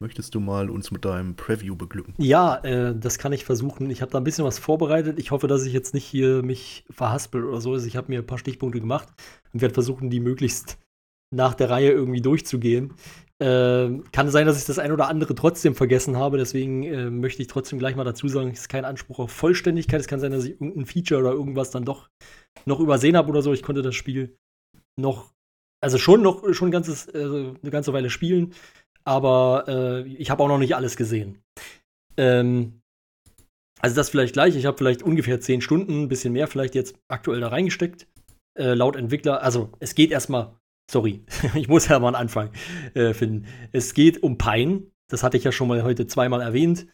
Möchtest 0.00 0.34
du 0.34 0.40
mal 0.40 0.68
uns 0.68 0.90
mit 0.90 1.04
deinem 1.04 1.36
Preview 1.36 1.76
beglücken? 1.76 2.14
Ja, 2.18 2.56
äh, 2.64 2.94
das 2.94 3.18
kann 3.18 3.32
ich 3.32 3.44
versuchen. 3.44 3.90
Ich 3.90 4.02
habe 4.02 4.10
da 4.10 4.18
ein 4.18 4.24
bisschen 4.24 4.44
was 4.44 4.58
vorbereitet. 4.58 5.18
Ich 5.18 5.30
hoffe, 5.30 5.46
dass 5.46 5.64
ich 5.64 5.72
jetzt 5.72 5.94
nicht 5.94 6.04
hier 6.04 6.42
mich 6.42 6.84
verhaspel 6.90 7.44
oder 7.44 7.60
so. 7.60 7.72
Also 7.72 7.86
ich 7.86 7.96
habe 7.96 8.10
mir 8.10 8.20
ein 8.20 8.26
paar 8.26 8.38
Stichpunkte 8.38 8.80
gemacht 8.80 9.08
und 9.52 9.60
werde 9.60 9.74
versuchen, 9.74 10.10
die 10.10 10.20
möglichst 10.20 10.78
nach 11.32 11.54
der 11.54 11.70
Reihe 11.70 11.90
irgendwie 11.90 12.20
durchzugehen. 12.20 12.94
Äh, 13.38 14.00
kann 14.12 14.30
sein, 14.30 14.46
dass 14.46 14.58
ich 14.58 14.66
das 14.66 14.78
ein 14.78 14.92
oder 14.92 15.08
andere 15.08 15.34
trotzdem 15.34 15.74
vergessen 15.74 16.18
habe, 16.18 16.36
deswegen 16.36 16.82
äh, 16.82 17.08
möchte 17.08 17.40
ich 17.40 17.48
trotzdem 17.48 17.78
gleich 17.78 17.96
mal 17.96 18.04
dazu 18.04 18.28
sagen, 18.28 18.50
es 18.50 18.60
ist 18.60 18.68
kein 18.68 18.84
Anspruch 18.84 19.18
auf 19.18 19.30
Vollständigkeit. 19.30 20.00
Es 20.00 20.08
kann 20.08 20.20
sein, 20.20 20.32
dass 20.32 20.44
ich 20.44 20.52
irgendein 20.52 20.84
Feature 20.84 21.20
oder 21.20 21.32
irgendwas 21.32 21.70
dann 21.70 21.86
doch 21.86 22.10
noch 22.64 22.80
übersehen 22.80 23.16
habe 23.16 23.28
oder 23.28 23.42
so. 23.42 23.52
Ich 23.52 23.62
konnte 23.62 23.82
das 23.82 23.94
Spiel 23.94 24.36
noch, 24.98 25.32
also 25.82 25.98
schon 25.98 26.22
noch 26.22 26.52
schon 26.52 26.68
ein 26.68 26.72
ganzes, 26.72 27.06
äh, 27.08 27.18
eine 27.18 27.70
ganze 27.70 27.92
Weile 27.92 28.10
spielen, 28.10 28.54
aber 29.04 29.64
äh, 29.68 30.08
ich 30.08 30.30
habe 30.30 30.42
auch 30.42 30.48
noch 30.48 30.58
nicht 30.58 30.76
alles 30.76 30.96
gesehen. 30.96 31.42
Ähm, 32.16 32.80
also 33.80 33.96
das 33.96 34.10
vielleicht 34.10 34.34
gleich. 34.34 34.56
Ich 34.56 34.66
habe 34.66 34.76
vielleicht 34.76 35.02
ungefähr 35.02 35.40
zehn 35.40 35.60
Stunden, 35.60 36.02
ein 36.02 36.08
bisschen 36.08 36.32
mehr 36.32 36.48
vielleicht 36.48 36.74
jetzt 36.74 36.96
aktuell 37.08 37.40
da 37.40 37.48
reingesteckt. 37.48 38.06
Äh, 38.58 38.74
laut 38.74 38.96
Entwickler, 38.96 39.42
also 39.42 39.72
es 39.78 39.94
geht 39.94 40.10
erstmal 40.10 40.60
Sorry, 40.90 41.24
ich 41.54 41.68
muss 41.68 41.86
ja 41.86 41.98
mal 42.00 42.08
einen 42.08 42.16
Anfang 42.16 42.50
äh, 42.94 43.14
finden. 43.14 43.46
Es 43.70 43.94
geht 43.94 44.22
um 44.22 44.38
Pine. 44.38 44.82
Das 45.08 45.22
hatte 45.22 45.36
ich 45.36 45.44
ja 45.44 45.52
schon 45.52 45.68
mal 45.68 45.82
heute 45.84 46.06
zweimal 46.06 46.40
erwähnt. 46.40 46.88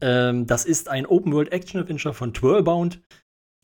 Ähm, 0.00 0.46
das 0.46 0.64
ist 0.64 0.88
ein 0.88 1.06
Open-World-Action-Adventure 1.06 2.14
von 2.14 2.32
Twirlbound. 2.32 3.02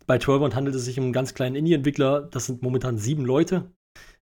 Bei 0.09 0.19
Twirlbound 0.19 0.55
handelt 0.55 0.75
es 0.75 0.87
sich 0.87 0.99
um 0.99 1.05
einen 1.05 1.13
ganz 1.13 1.35
kleinen 1.35 1.55
Indie-Entwickler. 1.55 2.23
Das 2.23 2.47
sind 2.47 2.63
momentan 2.63 2.97
sieben 2.97 3.27
Leute. 3.27 3.71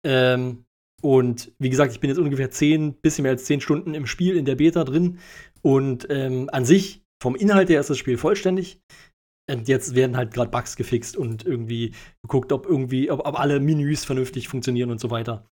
Ähm, 0.06 0.66
und 1.02 1.54
wie 1.60 1.70
gesagt, 1.70 1.94
ich 1.94 2.02
bin 2.02 2.10
jetzt 2.10 2.20
ungefähr 2.20 2.52
zehn, 2.52 2.94
bisschen 2.96 3.24
mehr 3.24 3.32
als 3.32 3.46
zehn 3.46 3.62
Stunden 3.62 3.94
im 3.94 4.06
Spiel 4.06 4.36
in 4.36 4.44
der 4.44 4.58
Beta 4.58 4.84
drin. 4.84 5.20
Und 5.62 6.08
ähm, 6.10 6.50
an 6.52 6.66
sich, 6.66 7.04
vom 7.24 7.36
Inhalt 7.36 7.70
her 7.70 7.80
ist 7.80 7.90
das 7.90 7.98
Spiel 7.98 8.18
vollständig. 8.18 8.82
Und 9.50 9.70
jetzt 9.70 9.96
werden 9.96 10.18
halt 10.18 10.34
gerade 10.34 10.52
Bugs 10.52 10.76
gefixt 10.76 11.16
und 11.16 11.46
irgendwie 11.46 11.94
geguckt, 12.22 12.52
ob 12.52 12.66
irgendwie, 12.66 13.10
ob, 13.10 13.26
ob, 13.26 13.40
alle 13.40 13.62
Menüs 13.62 14.04
vernünftig 14.04 14.50
funktionieren 14.50 14.92
und 14.92 15.00
so 15.00 15.10
weiter. 15.10 15.48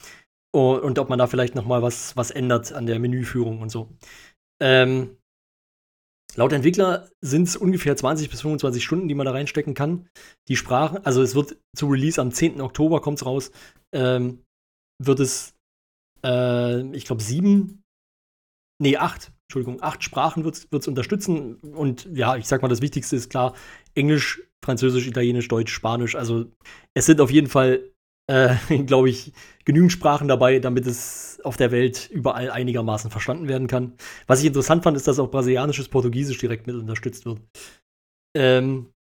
Und, 0.52 0.80
und 0.80 0.98
ob 0.98 1.10
man 1.10 1.20
da 1.20 1.28
vielleicht 1.28 1.54
noch 1.54 1.64
mal 1.64 1.80
was, 1.80 2.16
was 2.16 2.32
ändert 2.32 2.72
an 2.72 2.86
der 2.86 2.98
Menüführung 2.98 3.62
und 3.62 3.70
so. 3.70 3.96
Ähm, 4.60 5.17
laut 6.38 6.52
Entwickler 6.52 7.10
sind 7.20 7.48
es 7.48 7.56
ungefähr 7.56 7.96
20 7.96 8.30
bis 8.30 8.42
25 8.42 8.82
Stunden, 8.84 9.08
die 9.08 9.14
man 9.14 9.26
da 9.26 9.32
reinstecken 9.32 9.74
kann. 9.74 10.08
Die 10.46 10.54
Sprachen, 10.54 11.04
also 11.04 11.20
es 11.20 11.34
wird 11.34 11.58
zu 11.76 11.88
Release 11.88 12.20
am 12.20 12.30
10. 12.30 12.60
Oktober 12.60 13.00
kommt's 13.00 13.26
raus. 13.26 13.50
Ähm, 13.92 14.44
wird 15.02 15.18
es, 15.18 15.56
äh, 16.24 16.82
ich 16.96 17.06
glaube, 17.06 17.22
sieben, 17.22 17.82
nee, 18.80 18.96
acht, 18.96 19.32
Entschuldigung, 19.48 19.82
acht 19.82 20.04
Sprachen 20.04 20.44
wird 20.44 20.68
es 20.70 20.88
unterstützen. 20.88 21.56
Und 21.56 22.08
ja, 22.14 22.36
ich 22.36 22.46
sag 22.46 22.62
mal, 22.62 22.68
das 22.68 22.82
Wichtigste 22.82 23.16
ist 23.16 23.30
klar, 23.30 23.54
Englisch, 23.94 24.40
Französisch, 24.64 25.08
Italienisch, 25.08 25.48
Deutsch, 25.48 25.72
Spanisch. 25.72 26.14
Also 26.14 26.46
es 26.94 27.06
sind 27.06 27.20
auf 27.20 27.32
jeden 27.32 27.48
Fall, 27.48 27.90
äh, 28.28 28.54
glaube 28.86 29.10
ich, 29.10 29.32
genügend 29.64 29.92
Sprachen 29.92 30.28
dabei, 30.28 30.60
damit 30.60 30.86
es 30.86 31.40
auf 31.44 31.56
der 31.56 31.70
Welt 31.70 32.08
überall 32.10 32.50
einigermaßen 32.50 33.10
verstanden 33.10 33.48
werden 33.48 33.66
kann. 33.66 33.94
Was 34.26 34.40
ich 34.40 34.46
interessant 34.46 34.84
fand, 34.84 34.96
ist, 34.96 35.08
dass 35.08 35.18
auch 35.18 35.30
brasilianisches 35.30 35.88
Portugiesisch 35.88 36.38
direkt 36.38 36.66
mit 36.66 36.76
unterstützt 36.76 37.26
wird. 37.26 37.40
Ähm, 38.36 38.92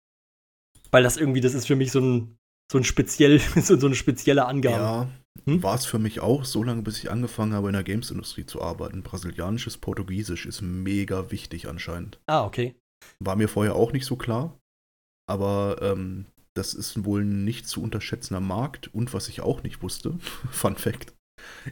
weil 0.91 1.03
das 1.03 1.17
irgendwie, 1.17 1.41
das 1.41 1.55
ist 1.55 1.67
für 1.67 1.77
mich 1.77 1.93
so 1.93 2.01
ein, 2.01 2.39
so 2.71 2.79
ein 2.79 2.85
speziell, 2.85 3.39
so, 3.61 3.79
so 3.79 3.87
eine 3.87 3.95
spezielle 3.95 4.47
Angabe. 4.47 4.77
Ja, 4.77 5.09
hm? 5.45 5.63
war 5.63 5.75
es 5.75 5.87
für 5.87 5.99
mich 5.99 6.21
auch, 6.21 6.45
so 6.45 6.63
lange 6.63 6.83
bis 6.83 6.99
ich 6.99 7.11
angefangen 7.11 7.53
habe, 7.53 7.69
in 7.69 7.75
der 7.75 7.85
Games-Industrie 7.85 8.47
zu 8.47 8.63
arbeiten. 8.63 9.03
Brasilianisches 9.03 9.79
Portugiesisch 9.79 10.47
ist 10.47 10.63
mega 10.63 11.31
wichtig 11.31 11.69
anscheinend. 11.69 12.19
Ah, 12.27 12.45
okay. 12.45 12.75
War 13.19 13.37
mir 13.37 13.49
vorher 13.49 13.75
auch 13.75 13.93
nicht 13.93 14.07
so 14.07 14.17
klar. 14.17 14.59
Aber 15.29 15.79
ähm, 15.83 16.27
das 16.57 16.75
ist 16.75 17.05
wohl 17.05 17.23
ein 17.23 17.45
nicht 17.45 17.69
zu 17.69 17.83
unterschätzender 17.83 18.41
Markt. 18.41 18.93
Und 18.95 19.13
was 19.15 19.29
ich 19.29 19.41
auch 19.41 19.63
nicht 19.63 19.83
wusste, 19.83 20.19
Fun 20.51 20.77
Fact. 20.77 21.15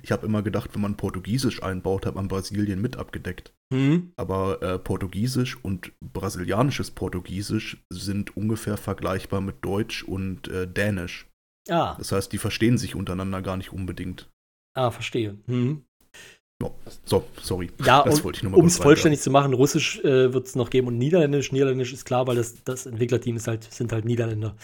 Ich 0.03 0.12
habe 0.12 0.26
immer 0.26 0.43
gedacht, 0.43 0.74
wenn 0.74 0.82
man 0.82 0.97
Portugiesisch 0.97 1.62
einbaut, 1.62 2.07
hat 2.07 2.14
man 2.14 2.28
Brasilien 2.28 2.80
mit 2.80 2.97
abgedeckt. 2.97 3.53
Mhm. 3.72 4.12
Aber 4.16 4.62
äh, 4.62 4.78
Portugiesisch 4.78 5.57
und 5.62 5.93
brasilianisches 6.01 6.91
Portugiesisch 6.91 7.82
sind 7.91 8.37
ungefähr 8.37 8.76
vergleichbar 8.76 9.41
mit 9.41 9.64
Deutsch 9.64 10.03
und 10.05 10.49
äh, 10.49 10.68
Dänisch. 10.68 11.28
Ah. 11.68 11.95
Das 11.97 12.12
heißt, 12.12 12.32
die 12.32 12.39
verstehen 12.39 12.78
sich 12.78 12.95
untereinander 12.95 13.43
gar 13.43 13.57
nicht 13.57 13.72
unbedingt. 13.72 14.28
Ah, 14.74 14.91
verstehe. 14.91 15.39
Mhm. 15.47 15.85
Oh, 16.63 16.71
so, 17.05 17.25
sorry. 17.41 17.71
Ja, 17.85 18.03
das 18.05 18.23
wollte 18.25 18.39
ich 18.39 18.43
nur 18.43 18.53
mal 18.53 18.59
Um 18.59 18.67
es 18.67 18.79
vollständig 18.79 19.21
zu 19.21 19.31
machen, 19.31 19.55
Russisch 19.55 20.01
äh, 20.01 20.33
wird 20.33 20.47
es 20.47 20.55
noch 20.55 20.71
geben 20.71 20.89
und 20.89 20.99
Niederländisch. 20.99 21.53
Niederländisch 21.53 21.93
ist 21.93 22.05
klar, 22.05 22.27
weil 22.27 22.37
das, 22.37 22.63
das 22.65 22.87
Entwicklerteam 22.87 23.37
ist 23.37 23.49
halt, 23.49 23.65
sind 23.65 23.93
halt 23.93 24.05
Niederländer. 24.05 24.57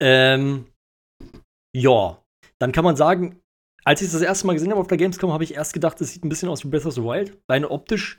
Ähm, 0.00 0.66
ja, 1.74 2.22
dann 2.58 2.72
kann 2.72 2.84
man 2.84 2.96
sagen, 2.96 3.40
als 3.84 4.00
ich 4.00 4.08
das, 4.08 4.20
das 4.20 4.22
erste 4.22 4.46
Mal 4.46 4.52
gesehen 4.54 4.70
habe 4.70 4.80
auf 4.80 4.86
der 4.86 4.98
Gamescom, 4.98 5.32
habe 5.32 5.44
ich 5.44 5.54
erst 5.54 5.72
gedacht, 5.72 6.00
es 6.00 6.12
sieht 6.12 6.24
ein 6.24 6.28
bisschen 6.28 6.48
aus 6.48 6.64
wie 6.64 6.68
Breath 6.68 6.86
of 6.86 6.94
the 6.94 7.02
Wild. 7.02 7.38
Rein 7.48 7.64
optisch 7.64 8.18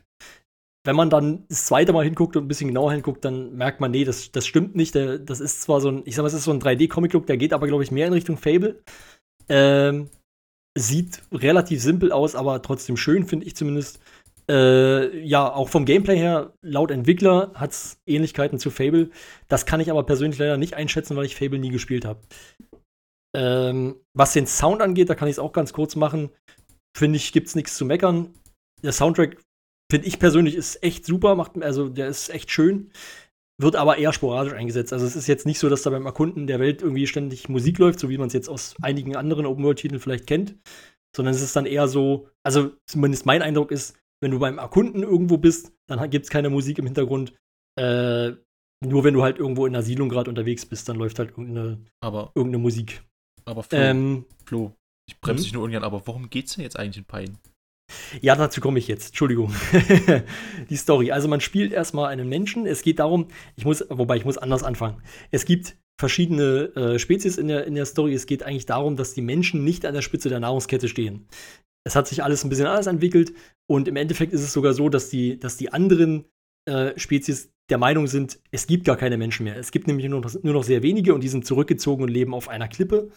wenn 0.86 0.95
man 0.95 1.10
dann 1.10 1.45
das 1.49 1.66
zweite 1.66 1.93
Mal 1.93 2.06
hinguckt 2.06 2.38
und 2.38 2.45
ein 2.45 2.47
bisschen 2.47 2.68
genauer 2.68 2.93
hinguckt, 2.93 3.26
dann 3.26 3.56
merkt 3.56 3.82
man, 3.82 3.91
nee, 3.91 4.06
das, 4.06 4.32
das 4.32 4.45
stimmt 4.45 4.76
nicht. 4.76 4.93
Der, 4.93 5.18
das 5.18 5.39
ist 5.39 5.64
zwar 5.64 5.82
so 5.82 5.89
ein, 5.89 6.03
ich 6.06 6.16
sag 6.16 6.22
mal, 6.22 6.28
es 6.28 6.36
ist 6.36 6.43
so 6.43 6.51
ein 6.51 6.62
3D-Comic-Look, 6.62 7.26
der 7.26 7.38
geht 7.38 7.53
aber, 7.53 7.68
glaube 7.68 7.84
ich, 7.84 7.91
mehr 7.91 8.08
in 8.08 8.14
Richtung 8.14 8.38
Fable. 8.38 8.82
Ähm, 9.49 10.10
sieht 10.78 11.21
relativ 11.32 11.82
simpel 11.82 12.11
aus, 12.11 12.36
aber 12.36 12.61
trotzdem 12.61 12.97
schön, 12.97 13.26
finde 13.26 13.45
ich 13.45 13.55
zumindest. 13.55 13.99
Äh, 14.47 15.26
ja, 15.26 15.51
auch 15.51 15.69
vom 15.69 15.86
Gameplay 15.86 16.17
her, 16.17 16.53
laut 16.61 16.91
Entwickler 16.91 17.51
hat 17.55 17.71
es 17.71 17.97
Ähnlichkeiten 18.05 18.59
zu 18.59 18.69
Fable. 18.69 19.09
Das 19.47 19.65
kann 19.65 19.80
ich 19.80 19.89
aber 19.89 20.03
persönlich 20.03 20.38
leider 20.38 20.57
nicht 20.57 20.76
einschätzen, 20.76 21.15
weil 21.15 21.26
ich 21.26 21.36
Fable 21.36 21.57
nie 21.57 21.71
gespielt 21.71 22.05
habe. 22.05 22.21
Ähm, 23.36 23.95
was 24.13 24.34
den 24.34 24.45
Sound 24.45 24.82
angeht, 24.82 25.09
da 25.09 25.15
kann 25.15 25.28
ich 25.28 25.34
es 25.34 25.39
auch 25.39 25.51
ganz 25.51 25.73
kurz 25.73 25.95
machen. 25.95 26.30
Finde 26.95 27.17
ich, 27.17 27.34
gibt 27.34 27.47
es 27.47 27.55
nichts 27.55 27.76
zu 27.76 27.86
meckern. 27.86 28.34
Der 28.84 28.91
Soundtrack 28.91 29.38
Finde 29.91 30.07
ich 30.07 30.17
persönlich 30.17 30.55
ist 30.55 30.82
echt 30.82 31.05
super, 31.05 31.36
macht, 31.36 31.61
also 31.61 31.89
der 31.89 32.07
ist 32.07 32.30
echt 32.30 32.49
schön, 32.49 32.91
wird 33.58 33.76
aber 33.76 33.97
eher 33.97 34.14
sporadisch 34.14 34.53
eingesetzt. 34.53 34.93
Also 34.93 35.06
es 35.06 35.16
ist 35.16 35.28
jetzt 35.28 35.45
nicht 35.45 35.60
so, 35.60 35.70
dass 35.70 35.84
da 35.84 35.89
beim 35.89 36.06
Erkunden 36.06 36.47
der 36.47 36.60
Welt 36.60 36.82
irgendwie 36.82 37.08
ständig 37.08 37.49
Musik 37.49 37.78
läuft, 37.78 37.99
so 37.99 38.10
wie 38.10 38.18
man 38.18 38.28
es 38.28 38.34
jetzt 38.34 38.49
aus 38.49 38.76
einigen 38.82 39.16
anderen 39.16 39.45
Open-World-Titeln 39.45 40.01
vielleicht 40.01 40.28
kennt, 40.28 40.56
sondern 41.16 41.34
es 41.34 41.41
ist 41.41 41.56
dann 41.56 41.66
eher 41.66 41.88
so, 41.88 42.30
also 42.43 42.72
zumindest 42.86 43.26
mein 43.26 43.41
Eindruck 43.41 43.72
ist, 43.72 43.97
wenn 44.22 44.32
du 44.32 44.39
beim 44.39 44.58
Erkunden 44.58 45.03
irgendwo 45.03 45.38
bist, 45.38 45.72
dann 45.88 46.10
gibt 46.10 46.26
es 46.26 46.32
keine 46.32 46.49
Musik 46.49 46.80
im 46.80 46.86
Hintergrund. 46.86 47.34
Äh, 47.80 48.34
nur 48.84 49.03
wenn 49.03 49.14
du 49.14 49.24
halt 49.24 49.38
irgendwo 49.38 49.66
in 49.66 49.74
der 49.74 49.84
Siedlung 49.84 50.10
gerade 50.10 50.30
unterwegs 50.30 50.66
bist, 50.66 50.89
dann 50.89 50.97
läuft 50.97 51.20
halt 51.20 51.30
irgendeine, 51.30 51.80
aber, 52.01 52.32
irgendeine 52.36 52.62
Musik. 52.62 53.03
Aber 53.45 53.64
Flo, 53.64 53.78
ähm, 53.78 54.26
Flo 54.45 54.76
ich 55.08 55.20
bremse 55.20 55.41
hm? 55.41 55.43
dich 55.43 55.53
nur 55.53 55.64
ungern, 55.64 55.84
aber 55.84 56.06
worum 56.08 56.30
geht's 56.30 56.56
denn 56.56 56.64
jetzt 56.64 56.78
eigentlich 56.78 56.97
in 56.97 57.06
Pine? 57.06 57.38
Ja, 58.21 58.36
dazu 58.36 58.61
komme 58.61 58.79
ich 58.79 58.88
jetzt. 58.88 59.07
Entschuldigung. 59.07 59.53
die 60.69 60.75
Story. 60.75 61.11
Also 61.11 61.27
man 61.27 61.41
spielt 61.41 61.71
erstmal 61.71 62.09
einen 62.09 62.29
Menschen. 62.29 62.65
Es 62.65 62.81
geht 62.81 62.99
darum, 62.99 63.27
ich 63.55 63.65
muss, 63.65 63.86
wobei 63.89 64.17
ich 64.17 64.25
muss 64.25 64.38
anders 64.38 64.63
anfangen. 64.63 65.01
Es 65.31 65.45
gibt 65.45 65.77
verschiedene 65.99 66.75
äh, 66.75 66.99
Spezies 66.99 67.38
in 67.38 67.47
der, 67.47 67.65
in 67.65 67.75
der 67.75 67.86
Story. 67.86 68.13
Es 68.13 68.25
geht 68.25 68.43
eigentlich 68.43 68.65
darum, 68.65 68.95
dass 68.95 69.13
die 69.13 69.21
Menschen 69.21 69.63
nicht 69.63 69.86
an 69.86 69.93
der 69.93 70.01
Spitze 70.01 70.29
der 70.29 70.39
Nahrungskette 70.39 70.88
stehen. 70.88 71.27
Es 71.86 71.95
hat 71.95 72.07
sich 72.07 72.23
alles 72.23 72.43
ein 72.43 72.49
bisschen 72.49 72.65
anders 72.65 72.88
entwickelt 72.88 73.33
und 73.67 73.88
im 73.88 73.95
Endeffekt 73.95 74.33
ist 74.33 74.41
es 74.41 74.51
sogar 74.51 74.73
so, 74.73 74.89
dass 74.89 75.09
die, 75.09 75.39
dass 75.39 75.55
die 75.55 75.71
anderen 75.71 76.25
äh, 76.67 76.97
Spezies 76.97 77.51
der 77.69 77.77
Meinung 77.77 78.07
sind, 78.07 78.39
es 78.51 78.67
gibt 78.67 78.86
gar 78.86 78.97
keine 78.97 79.17
Menschen 79.17 79.43
mehr. 79.43 79.57
Es 79.57 79.71
gibt 79.71 79.88
nämlich 79.88 80.07
nur 80.07 80.21
noch, 80.21 80.33
nur 80.43 80.53
noch 80.53 80.63
sehr 80.63 80.83
wenige 80.83 81.13
und 81.13 81.23
die 81.23 81.29
sind 81.29 81.45
zurückgezogen 81.45 82.03
und 82.03 82.09
leben 82.09 82.33
auf 82.33 82.49
einer 82.49 82.67
Klippe 82.67 83.09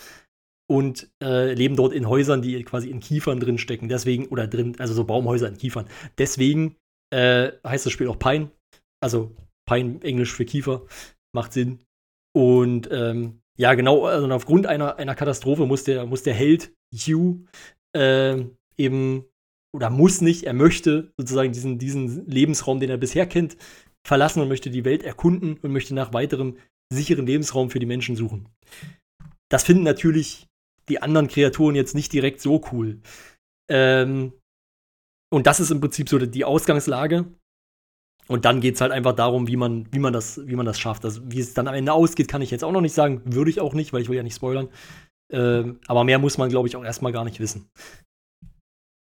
und 0.70 1.08
äh, 1.22 1.54
leben 1.54 1.76
dort 1.76 1.92
in 1.92 2.08
Häusern, 2.08 2.42
die 2.42 2.62
quasi 2.62 2.90
in 2.90 3.00
Kiefern 3.00 3.40
drin 3.40 3.58
stecken. 3.58 3.88
Deswegen, 3.88 4.26
oder 4.26 4.46
drin, 4.46 4.76
also 4.78 4.94
so 4.94 5.04
Baumhäuser 5.04 5.48
in 5.48 5.56
Kiefern. 5.56 5.86
Deswegen 6.18 6.76
äh, 7.10 7.52
heißt 7.66 7.86
das 7.86 7.92
Spiel 7.92 8.08
auch 8.08 8.18
Pine. 8.18 8.50
Also 9.00 9.34
Pine, 9.66 10.00
Englisch 10.02 10.32
für 10.32 10.44
Kiefer, 10.44 10.86
macht 11.34 11.52
Sinn. 11.52 11.80
Und 12.36 12.88
ähm, 12.92 13.40
ja, 13.56 13.74
genau, 13.74 14.06
also 14.06 14.30
aufgrund 14.30 14.66
einer, 14.66 14.96
einer 14.96 15.14
Katastrophe 15.14 15.66
muss 15.66 15.84
der, 15.84 16.06
muss 16.06 16.22
der 16.22 16.34
Held 16.34 16.72
Hugh 16.94 17.44
äh, 17.96 18.44
eben, 18.76 19.24
oder 19.74 19.90
muss 19.90 20.20
nicht, 20.20 20.44
er 20.44 20.52
möchte 20.52 21.12
sozusagen 21.16 21.52
diesen, 21.52 21.78
diesen 21.78 22.26
Lebensraum, 22.26 22.78
den 22.78 22.90
er 22.90 22.98
bisher 22.98 23.26
kennt, 23.26 23.56
verlassen 24.06 24.40
und 24.40 24.48
möchte 24.48 24.70
die 24.70 24.84
Welt 24.84 25.02
erkunden 25.02 25.58
und 25.60 25.72
möchte 25.72 25.94
nach 25.94 26.12
weiterem 26.12 26.56
sicheren 26.92 27.26
Lebensraum 27.26 27.70
für 27.70 27.78
die 27.78 27.86
Menschen 27.86 28.16
suchen. 28.16 28.48
Das 29.50 29.64
finden 29.64 29.82
natürlich 29.82 30.46
die 30.88 31.02
anderen 31.02 31.28
Kreaturen 31.28 31.74
jetzt 31.74 31.94
nicht 31.94 32.12
direkt 32.12 32.40
so 32.40 32.62
cool. 32.72 33.00
Ähm, 33.70 34.32
und 35.30 35.46
das 35.46 35.60
ist 35.60 35.70
im 35.70 35.80
Prinzip 35.80 36.08
so 36.08 36.18
die 36.18 36.44
Ausgangslage. 36.44 37.26
Und 38.28 38.44
dann 38.44 38.60
geht 38.60 38.74
es 38.74 38.80
halt 38.80 38.92
einfach 38.92 39.14
darum, 39.14 39.48
wie 39.48 39.56
man, 39.56 39.90
wie 39.92 39.98
man 39.98 40.12
das, 40.12 40.46
wie 40.46 40.56
man 40.56 40.66
das 40.66 40.78
schafft. 40.78 41.04
Also, 41.04 41.22
wie 41.24 41.40
es 41.40 41.54
dann 41.54 41.66
am 41.66 41.74
Ende 41.74 41.92
ausgeht, 41.92 42.28
kann 42.28 42.42
ich 42.42 42.50
jetzt 42.50 42.62
auch 42.62 42.72
noch 42.72 42.82
nicht 42.82 42.92
sagen. 42.92 43.22
Würde 43.24 43.50
ich 43.50 43.60
auch 43.60 43.72
nicht, 43.72 43.92
weil 43.92 44.02
ich 44.02 44.08
will 44.08 44.16
ja 44.16 44.22
nicht 44.22 44.34
spoilern. 44.34 44.68
Ähm, 45.32 45.80
aber 45.86 46.04
mehr 46.04 46.18
muss 46.18 46.38
man, 46.38 46.50
glaube 46.50 46.68
ich, 46.68 46.76
auch 46.76 46.84
erstmal 46.84 47.12
gar 47.12 47.24
nicht 47.24 47.40
wissen. 47.40 47.70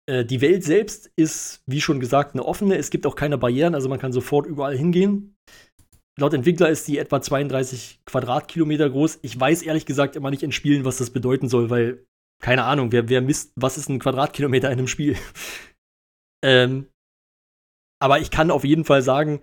Äh, 0.09 0.25
die 0.25 0.41
Welt 0.41 0.65
selbst 0.65 1.11
ist, 1.17 1.63
wie 1.67 1.81
schon 1.81 2.01
gesagt, 2.01 2.35
eine 2.35 2.45
offene. 2.45 2.77
Es 2.77 2.91
gibt 2.91 3.07
auch 3.07 3.15
keine 3.15 3.39
Barrieren, 3.39 3.75
also 3.75 3.89
man 3.89 3.99
kann 3.99 4.13
sofort 4.13 4.47
überall 4.47 4.77
hingehen. 4.77 5.37
Laut 6.19 6.35
Entwickler 6.35 6.69
ist 6.69 6.87
die 6.89 6.99
etwa 6.99 7.23
32 7.23 8.01
Quadratkilometer 8.05 8.91
groß. 8.91 9.21
Ich 9.23 9.39
weiß 9.39 9.63
ehrlich 9.63 9.87
gesagt 9.87 10.15
immer 10.15 10.31
nicht 10.31 10.43
in 10.43 10.53
Spielen, 10.53 10.85
was 10.85 10.99
das 10.99 11.11
bedeuten 11.11 11.49
soll, 11.49 11.71
weil, 11.71 12.07
keine 12.43 12.65
Ahnung, 12.65 12.93
wer, 12.93 13.09
wer 13.09 13.23
misst, 13.23 13.53
was 13.57 13.79
ist 13.79 13.89
ein 13.89 13.99
Quadratkilometer 13.99 14.71
in 14.71 14.79
einem 14.79 14.89
Spiel? 14.89 15.17
ähm, 16.45 16.89
aber 18.01 18.21
ich 18.21 18.31
kann 18.31 18.51
auf 18.51 18.65
jeden 18.65 18.85
Fall 18.85 19.01
sagen, 19.01 19.41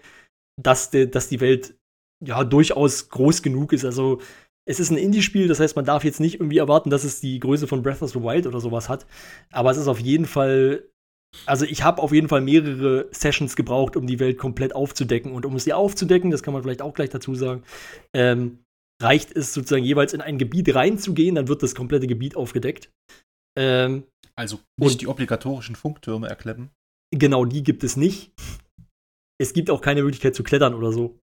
dass, 0.61 0.91
de, 0.91 1.07
dass 1.07 1.27
die 1.29 1.39
Welt 1.39 1.75
ja 2.23 2.43
durchaus 2.43 3.09
groß 3.09 3.41
genug 3.41 3.73
ist. 3.73 3.85
Also, 3.85 4.21
es 4.67 4.79
ist 4.79 4.91
ein 4.91 4.97
Indie-Spiel, 4.97 5.47
das 5.47 5.59
heißt, 5.59 5.75
man 5.75 5.85
darf 5.85 6.03
jetzt 6.03 6.19
nicht 6.19 6.35
irgendwie 6.35 6.59
erwarten, 6.59 6.91
dass 6.91 7.03
es 7.03 7.21
die 7.21 7.39
Größe 7.39 7.65
von 7.65 7.81
Breath 7.81 8.03
of 8.03 8.11
the 8.11 8.21
Wild 8.21 8.45
oder 8.45 8.59
sowas 8.59 8.89
hat. 8.89 9.07
Aber 9.51 9.71
es 9.71 9.77
ist 9.77 9.87
auf 9.87 9.99
jeden 9.99 10.27
Fall 10.27 10.83
also 11.45 11.65
ich 11.65 11.83
habe 11.83 12.01
auf 12.01 12.11
jeden 12.11 12.27
Fall 12.27 12.41
mehrere 12.41 13.07
Sessions 13.11 13.55
gebraucht, 13.55 13.95
um 13.95 14.07
die 14.07 14.19
Welt 14.19 14.37
komplett 14.37 14.75
aufzudecken. 14.75 15.31
Und 15.31 15.45
um 15.45 15.55
es 15.55 15.63
sie 15.63 15.73
aufzudecken, 15.73 16.31
das 16.31 16.43
kann 16.43 16.53
man 16.53 16.63
vielleicht 16.63 16.81
auch 16.81 16.93
gleich 16.93 17.09
dazu 17.09 17.35
sagen, 17.35 17.63
ähm, 18.13 18.59
reicht 19.01 19.35
es 19.35 19.53
sozusagen 19.53 19.83
jeweils 19.83 20.13
in 20.13 20.21
ein 20.21 20.37
Gebiet 20.37 20.73
reinzugehen, 20.73 21.35
dann 21.35 21.47
wird 21.47 21.63
das 21.63 21.75
komplette 21.75 22.07
Gebiet 22.07 22.35
aufgedeckt. 22.35 22.91
Ähm, 23.57 24.03
also 24.35 24.59
nicht 24.77 25.01
die 25.01 25.07
obligatorischen 25.07 25.75
Funktürme 25.75 26.27
erkleppen? 26.27 26.69
Genau, 27.11 27.45
die 27.45 27.63
gibt 27.63 27.83
es 27.83 27.97
nicht. 27.97 28.31
Es 29.41 29.53
gibt 29.53 29.69
auch 29.69 29.81
keine 29.81 30.03
Möglichkeit 30.03 30.35
zu 30.35 30.43
klettern 30.43 30.73
oder 30.73 30.91
so. 30.91 31.19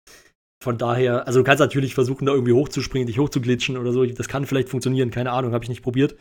Von 0.63 0.77
daher, 0.77 1.27
also 1.27 1.39
du 1.39 1.43
kannst 1.43 1.59
natürlich 1.59 1.93
versuchen, 1.93 2.25
da 2.25 2.31
irgendwie 2.31 2.53
hochzuspringen, 2.53 3.07
dich 3.07 3.19
hochzuglitschen 3.19 3.75
oder 3.75 3.91
so. 3.91 4.05
Das 4.05 4.27
kann 4.27 4.45
vielleicht 4.45 4.69
funktionieren, 4.69 5.11
keine 5.11 5.31
Ahnung, 5.31 5.51
habe 5.51 5.65
ich 5.65 5.69
nicht 5.69 5.81
probiert. 5.81 6.15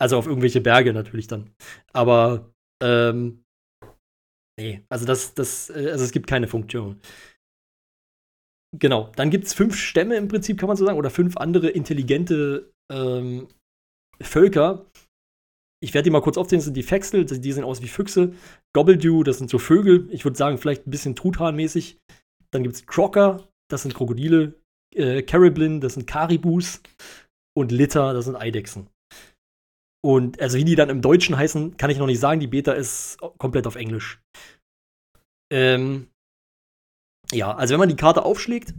Also 0.00 0.16
auf 0.16 0.26
irgendwelche 0.26 0.60
Berge 0.60 0.92
natürlich 0.92 1.26
dann. 1.26 1.50
Aber 1.92 2.53
ähm, 2.82 3.44
nee, 4.58 4.84
also 4.88 5.04
das, 5.06 5.34
das, 5.34 5.70
äh, 5.70 5.90
also 5.90 6.04
es 6.04 6.12
gibt 6.12 6.26
keine 6.26 6.48
Funktion. 6.48 7.00
Genau, 8.78 9.10
dann 9.14 9.30
gibt 9.30 9.44
es 9.46 9.54
fünf 9.54 9.76
Stämme 9.76 10.16
im 10.16 10.28
Prinzip, 10.28 10.58
kann 10.58 10.66
man 10.66 10.76
so 10.76 10.84
sagen, 10.84 10.98
oder 10.98 11.10
fünf 11.10 11.36
andere 11.36 11.68
intelligente 11.70 12.72
ähm, 12.90 13.48
Völker. 14.20 14.86
Ich 15.80 15.94
werde 15.94 16.04
die 16.04 16.10
mal 16.10 16.22
kurz 16.22 16.38
aufzählen, 16.38 16.58
das 16.58 16.64
sind 16.64 16.76
die 16.76 16.82
Fexel, 16.82 17.24
die 17.24 17.52
sehen 17.52 17.64
aus 17.64 17.82
wie 17.82 17.88
Füchse. 17.88 18.32
Gobbledew, 18.72 19.22
das 19.22 19.38
sind 19.38 19.50
so 19.50 19.58
Vögel, 19.58 20.08
ich 20.10 20.24
würde 20.24 20.36
sagen, 20.36 20.58
vielleicht 20.58 20.86
ein 20.86 20.90
bisschen 20.90 21.14
Truthahn-mäßig. 21.14 21.98
Dann 22.50 22.62
gibt 22.62 22.74
es 22.74 22.86
Crocker, 22.86 23.48
das 23.70 23.82
sind 23.82 23.94
Krokodile. 23.94 24.54
Äh, 24.94 25.22
Carablin, 25.22 25.80
das 25.80 25.94
sind 25.94 26.06
Karibus. 26.06 26.80
Und 27.56 27.70
Litter, 27.70 28.12
das 28.14 28.24
sind 28.24 28.36
Eidechsen. 28.36 28.88
Und 30.04 30.38
also 30.38 30.58
wie 30.58 30.64
die 30.64 30.74
dann 30.74 30.90
im 30.90 31.00
Deutschen 31.00 31.34
heißen, 31.34 31.78
kann 31.78 31.88
ich 31.88 31.96
noch 31.96 32.06
nicht 32.06 32.20
sagen. 32.20 32.38
Die 32.38 32.46
Beta 32.46 32.72
ist 32.72 33.16
komplett 33.38 33.66
auf 33.66 33.74
Englisch. 33.74 34.20
Ähm, 35.50 36.08
ja, 37.32 37.54
also 37.54 37.72
wenn 37.72 37.78
man 37.78 37.88
die 37.88 37.96
Karte 37.96 38.22
aufschlägt, 38.22 38.74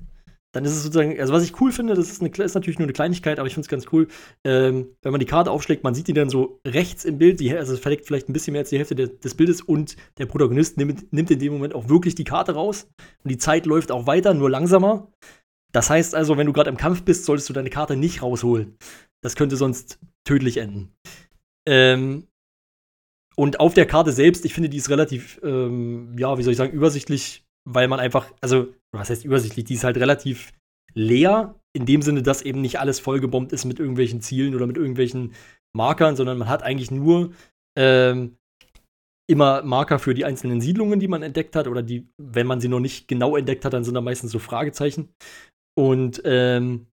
dann 0.53 0.65
ist 0.65 0.73
es 0.73 0.83
sozusagen, 0.83 1.19
also 1.19 1.33
was 1.33 1.43
ich 1.43 1.59
cool 1.59 1.71
finde, 1.71 1.95
das 1.95 2.11
ist, 2.11 2.21
eine, 2.21 2.29
ist 2.29 2.53
natürlich 2.53 2.77
nur 2.77 2.85
eine 2.85 2.93
Kleinigkeit, 2.93 3.39
aber 3.39 3.47
ich 3.47 3.55
finde 3.55 3.65
es 3.65 3.69
ganz 3.69 3.87
cool, 3.91 4.07
ähm, 4.45 4.95
wenn 5.01 5.11
man 5.11 5.19
die 5.19 5.25
Karte 5.25 5.49
aufschlägt, 5.49 5.83
man 5.83 5.95
sieht 5.95 6.07
die 6.07 6.13
dann 6.13 6.29
so 6.29 6.59
rechts 6.65 7.05
im 7.05 7.17
Bild, 7.17 7.39
die, 7.39 7.51
also 7.57 7.73
es 7.73 7.79
verdeckt 7.79 8.05
vielleicht 8.05 8.29
ein 8.29 8.33
bisschen 8.33 8.51
mehr 8.51 8.61
als 8.61 8.69
die 8.69 8.77
Hälfte 8.77 8.95
de, 8.95 9.17
des 9.17 9.33
Bildes 9.33 9.61
und 9.61 9.97
der 10.19 10.27
Protagonist 10.27 10.77
nimmt, 10.77 11.11
nimmt 11.11 11.31
in 11.31 11.39
dem 11.39 11.53
Moment 11.53 11.73
auch 11.73 11.89
wirklich 11.89 12.13
die 12.13 12.23
Karte 12.23 12.53
raus 12.53 12.87
und 13.23 13.31
die 13.31 13.39
Zeit 13.39 13.65
läuft 13.65 13.91
auch 13.91 14.05
weiter, 14.05 14.35
nur 14.35 14.51
langsamer. 14.51 15.11
Das 15.73 15.89
heißt 15.89 16.13
also, 16.13 16.37
wenn 16.37 16.45
du 16.45 16.53
gerade 16.53 16.69
im 16.69 16.77
Kampf 16.77 17.01
bist, 17.01 17.25
solltest 17.25 17.49
du 17.49 17.53
deine 17.53 17.71
Karte 17.71 17.95
nicht 17.95 18.21
rausholen. 18.21 18.77
Das 19.23 19.35
könnte 19.35 19.57
sonst 19.57 19.99
tödlich 20.23 20.57
enden. 20.57 20.94
Ähm, 21.67 22.27
und 23.35 23.59
auf 23.59 23.73
der 23.73 23.85
Karte 23.85 24.11
selbst, 24.11 24.45
ich 24.45 24.53
finde, 24.53 24.69
die 24.69 24.77
ist 24.77 24.89
relativ, 24.89 25.39
ähm, 25.43 26.15
ja, 26.17 26.37
wie 26.37 26.43
soll 26.43 26.51
ich 26.51 26.57
sagen, 26.57 26.71
übersichtlich 26.71 27.45
weil 27.65 27.87
man 27.87 27.99
einfach, 27.99 28.31
also, 28.41 28.73
was 28.93 29.09
heißt 29.09 29.25
übersichtlich, 29.25 29.65
die 29.65 29.73
ist 29.73 29.83
halt 29.83 29.97
relativ 29.97 30.53
leer, 30.93 31.59
in 31.75 31.85
dem 31.85 32.01
Sinne, 32.01 32.23
dass 32.23 32.43
eben 32.43 32.61
nicht 32.61 32.79
alles 32.79 32.99
vollgebombt 32.99 33.51
ist 33.51 33.65
mit 33.65 33.79
irgendwelchen 33.79 34.21
Zielen 34.21 34.55
oder 34.55 34.67
mit 34.67 34.77
irgendwelchen 34.77 35.33
Markern, 35.75 36.15
sondern 36.15 36.37
man 36.37 36.47
hat 36.47 36.63
eigentlich 36.63 36.91
nur 36.91 37.33
ähm, 37.77 38.37
immer 39.29 39.63
Marker 39.63 39.99
für 39.99 40.13
die 40.13 40.23
einzelnen 40.23 40.61
Siedlungen, 40.61 40.99
die 40.99 41.07
man 41.07 41.23
entdeckt 41.23 41.55
hat, 41.55 41.67
oder 41.67 41.81
die, 41.81 42.07
wenn 42.21 42.47
man 42.47 42.61
sie 42.61 42.69
noch 42.69 42.79
nicht 42.79 43.07
genau 43.07 43.35
entdeckt 43.35 43.65
hat, 43.65 43.73
dann 43.73 43.83
sind 43.83 43.95
da 43.95 44.01
meistens 44.01 44.31
so 44.31 44.39
Fragezeichen. 44.39 45.09
Und 45.77 46.21
ähm, 46.23 46.87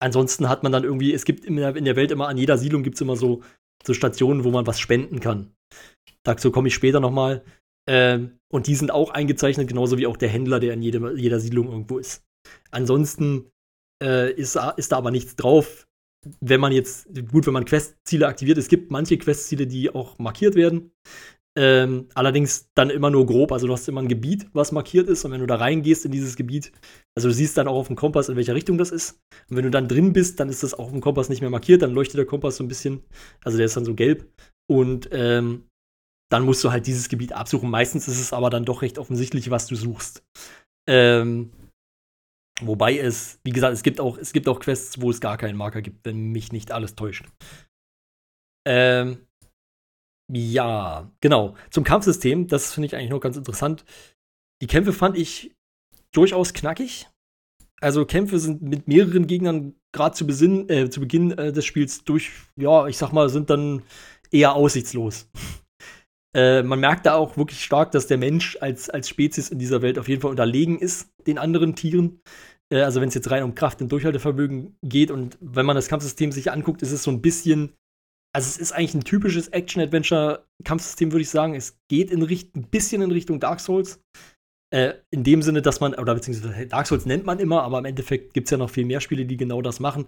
ansonsten 0.00 0.48
hat 0.48 0.62
man 0.62 0.72
dann 0.72 0.84
irgendwie, 0.84 1.12
es 1.12 1.24
gibt 1.24 1.44
in 1.44 1.56
der, 1.56 1.76
in 1.76 1.84
der 1.84 1.96
Welt 1.96 2.12
immer, 2.12 2.28
an 2.28 2.38
jeder 2.38 2.56
Siedlung 2.56 2.82
gibt 2.82 2.94
es 2.94 3.00
immer 3.02 3.16
so, 3.16 3.42
so 3.86 3.94
Stationen, 3.94 4.44
wo 4.44 4.50
man 4.50 4.66
was 4.66 4.78
spenden 4.78 5.20
kann. 5.20 5.54
Dazu 6.22 6.50
komme 6.50 6.68
ich 6.68 6.74
später 6.74 7.00
nochmal. 7.00 7.44
Ähm, 7.88 8.38
und 8.52 8.66
die 8.66 8.74
sind 8.74 8.90
auch 8.90 9.10
eingezeichnet, 9.10 9.68
genauso 9.68 9.98
wie 9.98 10.06
auch 10.06 10.16
der 10.16 10.28
Händler, 10.28 10.60
der 10.60 10.74
in 10.74 10.82
jedem, 10.82 11.16
jeder 11.16 11.40
Siedlung 11.40 11.68
irgendwo 11.68 11.98
ist. 11.98 12.24
Ansonsten 12.70 13.50
äh, 14.02 14.32
ist, 14.32 14.58
ist 14.76 14.92
da 14.92 14.96
aber 14.96 15.10
nichts 15.10 15.36
drauf. 15.36 15.86
Wenn 16.40 16.60
man 16.60 16.72
jetzt, 16.72 17.08
gut, 17.30 17.46
wenn 17.46 17.54
man 17.54 17.64
Questziele 17.64 18.26
aktiviert, 18.26 18.58
es 18.58 18.68
gibt 18.68 18.90
manche 18.90 19.16
Questziele, 19.16 19.66
die 19.66 19.94
auch 19.94 20.18
markiert 20.18 20.54
werden. 20.54 20.92
Ähm, 21.62 22.08
allerdings 22.14 22.70
dann 22.74 22.88
immer 22.88 23.10
nur 23.10 23.26
grob, 23.26 23.52
also 23.52 23.66
du 23.66 23.74
hast 23.74 23.86
immer 23.86 24.00
ein 24.00 24.08
Gebiet, 24.08 24.46
was 24.54 24.72
markiert 24.72 25.08
ist, 25.08 25.26
und 25.26 25.32
wenn 25.32 25.40
du 25.40 25.46
da 25.46 25.56
reingehst 25.56 26.06
in 26.06 26.10
dieses 26.10 26.36
Gebiet, 26.36 26.72
also 27.14 27.28
du 27.28 27.34
siehst 27.34 27.58
dann 27.58 27.68
auch 27.68 27.74
auf 27.74 27.88
dem 27.88 27.96
Kompass, 27.96 28.30
in 28.30 28.36
welcher 28.36 28.54
Richtung 28.54 28.78
das 28.78 28.90
ist. 28.90 29.20
Und 29.50 29.58
wenn 29.58 29.64
du 29.64 29.70
dann 29.70 29.86
drin 29.86 30.14
bist, 30.14 30.40
dann 30.40 30.48
ist 30.48 30.62
das 30.62 30.72
auch 30.72 30.86
auf 30.86 30.90
dem 30.92 31.02
Kompass 31.02 31.28
nicht 31.28 31.42
mehr 31.42 31.50
markiert, 31.50 31.82
dann 31.82 31.92
leuchtet 31.92 32.16
der 32.16 32.24
Kompass 32.24 32.56
so 32.56 32.64
ein 32.64 32.68
bisschen, 32.68 33.02
also 33.44 33.58
der 33.58 33.66
ist 33.66 33.76
dann 33.76 33.84
so 33.84 33.94
gelb. 33.94 34.26
Und 34.70 35.10
ähm, 35.12 35.66
dann 36.32 36.44
musst 36.44 36.64
du 36.64 36.70
halt 36.70 36.86
dieses 36.86 37.10
Gebiet 37.10 37.34
absuchen. 37.34 37.68
Meistens 37.68 38.08
ist 38.08 38.20
es 38.20 38.32
aber 38.32 38.48
dann 38.48 38.64
doch 38.64 38.80
recht 38.80 38.98
offensichtlich, 38.98 39.50
was 39.50 39.66
du 39.66 39.76
suchst. 39.76 40.22
Ähm, 40.88 41.50
wobei 42.62 42.96
es, 42.96 43.38
wie 43.44 43.52
gesagt, 43.52 43.74
es 43.74 43.82
gibt 43.82 44.00
auch, 44.00 44.16
es 44.16 44.32
gibt 44.32 44.48
auch 44.48 44.60
Quests, 44.60 45.02
wo 45.02 45.10
es 45.10 45.20
gar 45.20 45.36
keinen 45.36 45.58
Marker 45.58 45.82
gibt, 45.82 46.06
wenn 46.06 46.32
mich 46.32 46.52
nicht 46.52 46.72
alles 46.72 46.94
täuscht. 46.94 47.26
Ähm, 48.66 49.26
ja, 50.32 51.10
genau. 51.20 51.56
Zum 51.70 51.84
Kampfsystem, 51.84 52.46
das 52.46 52.72
finde 52.72 52.86
ich 52.86 52.96
eigentlich 52.96 53.10
noch 53.10 53.20
ganz 53.20 53.36
interessant. 53.36 53.84
Die 54.62 54.66
Kämpfe 54.66 54.92
fand 54.92 55.16
ich 55.16 55.56
durchaus 56.12 56.52
knackig. 56.52 57.08
Also 57.80 58.04
Kämpfe 58.04 58.38
sind 58.38 58.62
mit 58.62 58.86
mehreren 58.88 59.26
Gegnern 59.26 59.74
gerade 59.92 60.14
zu, 60.14 60.26
äh, 60.26 60.90
zu 60.90 61.00
Beginn 61.00 61.32
äh, 61.32 61.52
des 61.52 61.64
Spiels 61.64 62.04
durch, 62.04 62.30
ja, 62.56 62.86
ich 62.86 62.98
sag 62.98 63.12
mal, 63.12 63.28
sind 63.28 63.50
dann 63.50 63.82
eher 64.30 64.54
aussichtslos. 64.54 65.28
Äh, 66.32 66.62
man 66.62 66.78
merkt 66.78 67.06
da 67.06 67.14
auch 67.14 67.36
wirklich 67.36 67.60
stark, 67.64 67.90
dass 67.90 68.06
der 68.06 68.16
Mensch 68.16 68.56
als, 68.60 68.88
als 68.88 69.08
Spezies 69.08 69.48
in 69.48 69.58
dieser 69.58 69.82
Welt 69.82 69.98
auf 69.98 70.08
jeden 70.08 70.22
Fall 70.22 70.30
unterlegen 70.30 70.78
ist 70.78 71.10
den 71.26 71.38
anderen 71.38 71.74
Tieren. 71.74 72.20
Äh, 72.72 72.82
also 72.82 73.00
wenn 73.00 73.08
es 73.08 73.16
jetzt 73.16 73.32
rein 73.32 73.42
um 73.42 73.56
Kraft 73.56 73.82
und 73.82 73.90
Durchhaltevermögen 73.90 74.76
geht 74.80 75.10
und 75.10 75.36
wenn 75.40 75.66
man 75.66 75.74
das 75.74 75.88
Kampfsystem 75.88 76.30
sich 76.30 76.52
anguckt, 76.52 76.82
ist 76.82 76.92
es 76.92 77.02
so 77.02 77.10
ein 77.10 77.20
bisschen, 77.20 77.72
also 78.32 78.48
es 78.48 78.58
ist 78.58 78.72
eigentlich 78.72 78.94
ein 78.94 79.04
typisches 79.04 79.48
Action-Adventure-Kampfsystem, 79.48 81.12
würde 81.12 81.22
ich 81.22 81.30
sagen. 81.30 81.54
Es 81.54 81.78
geht 81.88 82.10
in 82.10 82.22
Richt 82.22 82.54
ein 82.54 82.68
bisschen 82.68 83.02
in 83.02 83.10
Richtung 83.10 83.40
Dark 83.40 83.60
Souls. 83.60 84.00
Äh, 84.72 84.94
in 85.10 85.24
dem 85.24 85.42
Sinne, 85.42 85.62
dass 85.62 85.80
man, 85.80 85.94
oder 85.94 86.14
beziehungsweise 86.14 86.66
Dark 86.66 86.86
Souls 86.86 87.06
nennt 87.06 87.26
man 87.26 87.40
immer, 87.40 87.62
aber 87.62 87.78
im 87.78 87.84
Endeffekt 87.86 88.34
gibt 88.34 88.46
es 88.46 88.52
ja 88.52 88.56
noch 88.56 88.70
viel 88.70 88.84
mehr 88.84 89.00
Spiele, 89.00 89.26
die 89.26 89.36
genau 89.36 89.62
das 89.62 89.80
machen. 89.80 90.06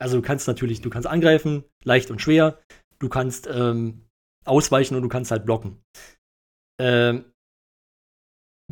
Also 0.00 0.16
du 0.16 0.22
kannst 0.22 0.48
natürlich, 0.48 0.80
du 0.80 0.90
kannst 0.90 1.06
angreifen, 1.06 1.64
leicht 1.84 2.10
und 2.10 2.20
schwer. 2.20 2.58
Du 2.98 3.08
kannst 3.08 3.46
ähm, 3.46 4.02
ausweichen 4.44 4.96
und 4.96 5.02
du 5.02 5.08
kannst 5.08 5.30
halt 5.30 5.46
blocken. 5.46 5.80
Ähm, 6.80 7.24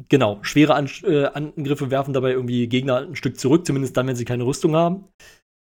genau, 0.09 0.43
schwere 0.43 0.75
An 0.75 0.91
äh, 1.05 1.27
Angriffe 1.27 1.91
werfen 1.91 2.15
dabei 2.15 2.33
irgendwie 2.33 2.67
Gegner 2.67 2.99
ein 2.99 3.15
Stück 3.15 3.39
zurück, 3.39 3.65
zumindest 3.67 3.97
dann, 3.97 4.07
wenn 4.07 4.17
sie 4.17 4.25
keine 4.25 4.45
Rüstung 4.45 4.75
haben. 4.75 5.09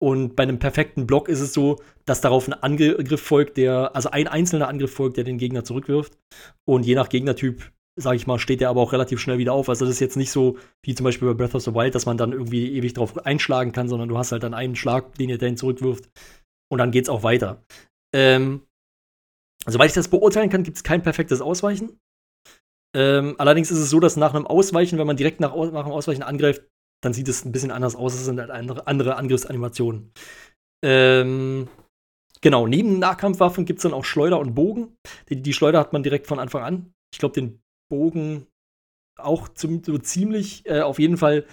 Und 0.01 0.37
bei 0.37 0.45
einem 0.45 0.59
perfekten 0.59 1.07
Block 1.07 1.29
ist 1.29 1.41
es 1.41 1.53
so, 1.53 1.81
dass 2.05 2.21
darauf 2.21 2.47
ein 2.47 2.55
Angriff 2.55 3.21
folgt, 3.21 3.57
der, 3.57 3.97
also 3.97 4.11
ein 4.11 4.29
einzelner 4.29 4.69
Angriff 4.69 4.93
folgt, 4.93 5.17
der 5.17 5.25
den 5.25 5.39
Gegner 5.39 5.65
zurückwirft. 5.65 6.17
Und 6.65 6.87
je 6.87 6.95
nach 6.95 7.09
Gegnertyp, 7.09 7.73
sag 7.97 8.15
ich 8.15 8.27
mal, 8.27 8.39
steht 8.39 8.61
der 8.61 8.71
aber 8.71 8.81
auch 8.81 8.93
relativ 8.93 9.21
schnell 9.21 9.39
wieder 9.39 9.53
auf. 9.53 9.69
Also 9.69 9.85
das 9.85 9.95
ist 9.95 10.01
jetzt 10.01 10.17
nicht 10.17 10.31
so 10.31 10.57
wie 10.85 10.95
zum 10.95 11.05
Beispiel 11.05 11.27
bei 11.29 11.35
Breath 11.35 11.57
of 11.57 11.63
the 11.63 11.75
Wild, 11.75 11.95
dass 11.95 12.07
man 12.07 12.17
dann 12.17 12.33
irgendwie 12.33 12.73
ewig 12.77 12.95
drauf 12.95 13.27
einschlagen 13.27 13.73
kann, 13.73 13.89
sondern 13.89 14.09
du 14.09 14.17
hast 14.17 14.31
halt 14.31 14.45
dann 14.45 14.55
einen 14.55 14.77
Schlag, 14.77 15.15
den 15.17 15.31
ihr 15.31 15.39
den 15.39 15.57
zurückwirft. 15.57 16.09
Und 16.71 16.79
dann 16.79 16.93
geht's 16.93 17.09
auch 17.09 17.25
weiter. 17.25 17.65
Ähm, 18.15 18.63
Soweit 19.67 19.89
ich 19.89 19.95
das 19.95 20.09
beurteilen 20.09 20.49
kann, 20.49 20.63
gibt 20.63 20.79
es 20.79 20.83
kein 20.83 21.03
perfektes 21.03 21.41
Ausweichen. 21.41 21.99
Ähm, 22.97 23.35
allerdings 23.39 23.71
ist 23.71 23.79
es 23.79 23.91
so, 23.91 24.01
dass 24.01 24.17
nach 24.17 24.35
einem 24.35 24.47
Ausweichen, 24.47 24.99
wenn 24.99 25.07
man 25.07 25.17
direkt 25.17 25.41
nach, 25.41 25.55
nach 25.55 25.85
dem 25.85 25.93
Ausweichen 25.93 26.23
angreift, 26.23 26.63
dann 27.03 27.13
sieht 27.13 27.29
es 27.29 27.45
ein 27.45 27.53
bisschen 27.53 27.71
anders 27.71 27.97
aus. 27.97 28.15
Es 28.15 28.25
sind 28.25 28.41
halt 28.41 28.51
andere, 28.51 28.87
andere 28.87 29.17
Angriffsanimationen. 29.17 30.13
Ähm, 30.85 31.69
genau, 32.41 32.67
neben 32.67 32.99
Nahkampfwaffen 32.99 33.65
gibt 33.65 33.79
es 33.79 33.83
dann 33.83 33.95
auch 33.95 34.05
Schleuder 34.05 34.39
und 34.39 34.55
Bogen. 34.55 34.97
Die, 35.29 35.43
die, 35.43 35.53
Schleuder 35.53 35.81
hat 35.81 35.93
man 35.93 36.03
direkt 36.03 36.27
von 36.27 36.39
Anfang 36.39 36.63
an. 36.63 36.93
Ich 37.13 37.19
glaube, 37.19 37.35
den 37.35 37.61
Bogen 37.91 38.47
auch 39.19 39.49
zum, 39.49 39.83
so 39.83 39.99
ziemlich. 39.99 40.67
Äh, 40.67 40.81
auf 40.81 40.99
jeden 40.99 41.17
Fall. 41.17 41.45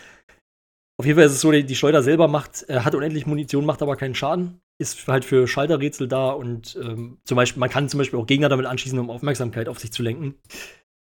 Auf 0.98 1.06
jeden 1.06 1.18
Fall 1.18 1.26
ist 1.26 1.34
es 1.34 1.42
so, 1.42 1.52
die, 1.52 1.66
die 1.66 1.76
Schleuder 1.76 2.04
selber 2.04 2.28
macht, 2.28 2.70
äh, 2.70 2.80
hat 2.80 2.96
unendlich 2.96 3.26
Munition, 3.26 3.66
macht 3.66 3.82
aber 3.82 3.98
keinen 3.98 4.16
Schaden 4.16 4.62
ist 4.78 5.08
halt 5.08 5.24
für 5.24 5.48
Schalterrätsel 5.48 6.08
da 6.08 6.32
und 6.32 6.78
ähm, 6.82 7.18
zum 7.24 7.36
Beispiel, 7.36 7.60
man 7.60 7.70
kann 7.70 7.90
zum 7.90 7.98
Beispiel 8.00 8.20
auch 8.20 8.28
Gegner 8.28 8.50
damit 8.50 8.66
anschießen, 8.66 9.00
um 9.00 9.10
Aufmerksamkeit 9.10 9.70
auf 9.70 9.80
sich 9.80 9.92
zu 9.92 10.04
lenken. 10.04 10.36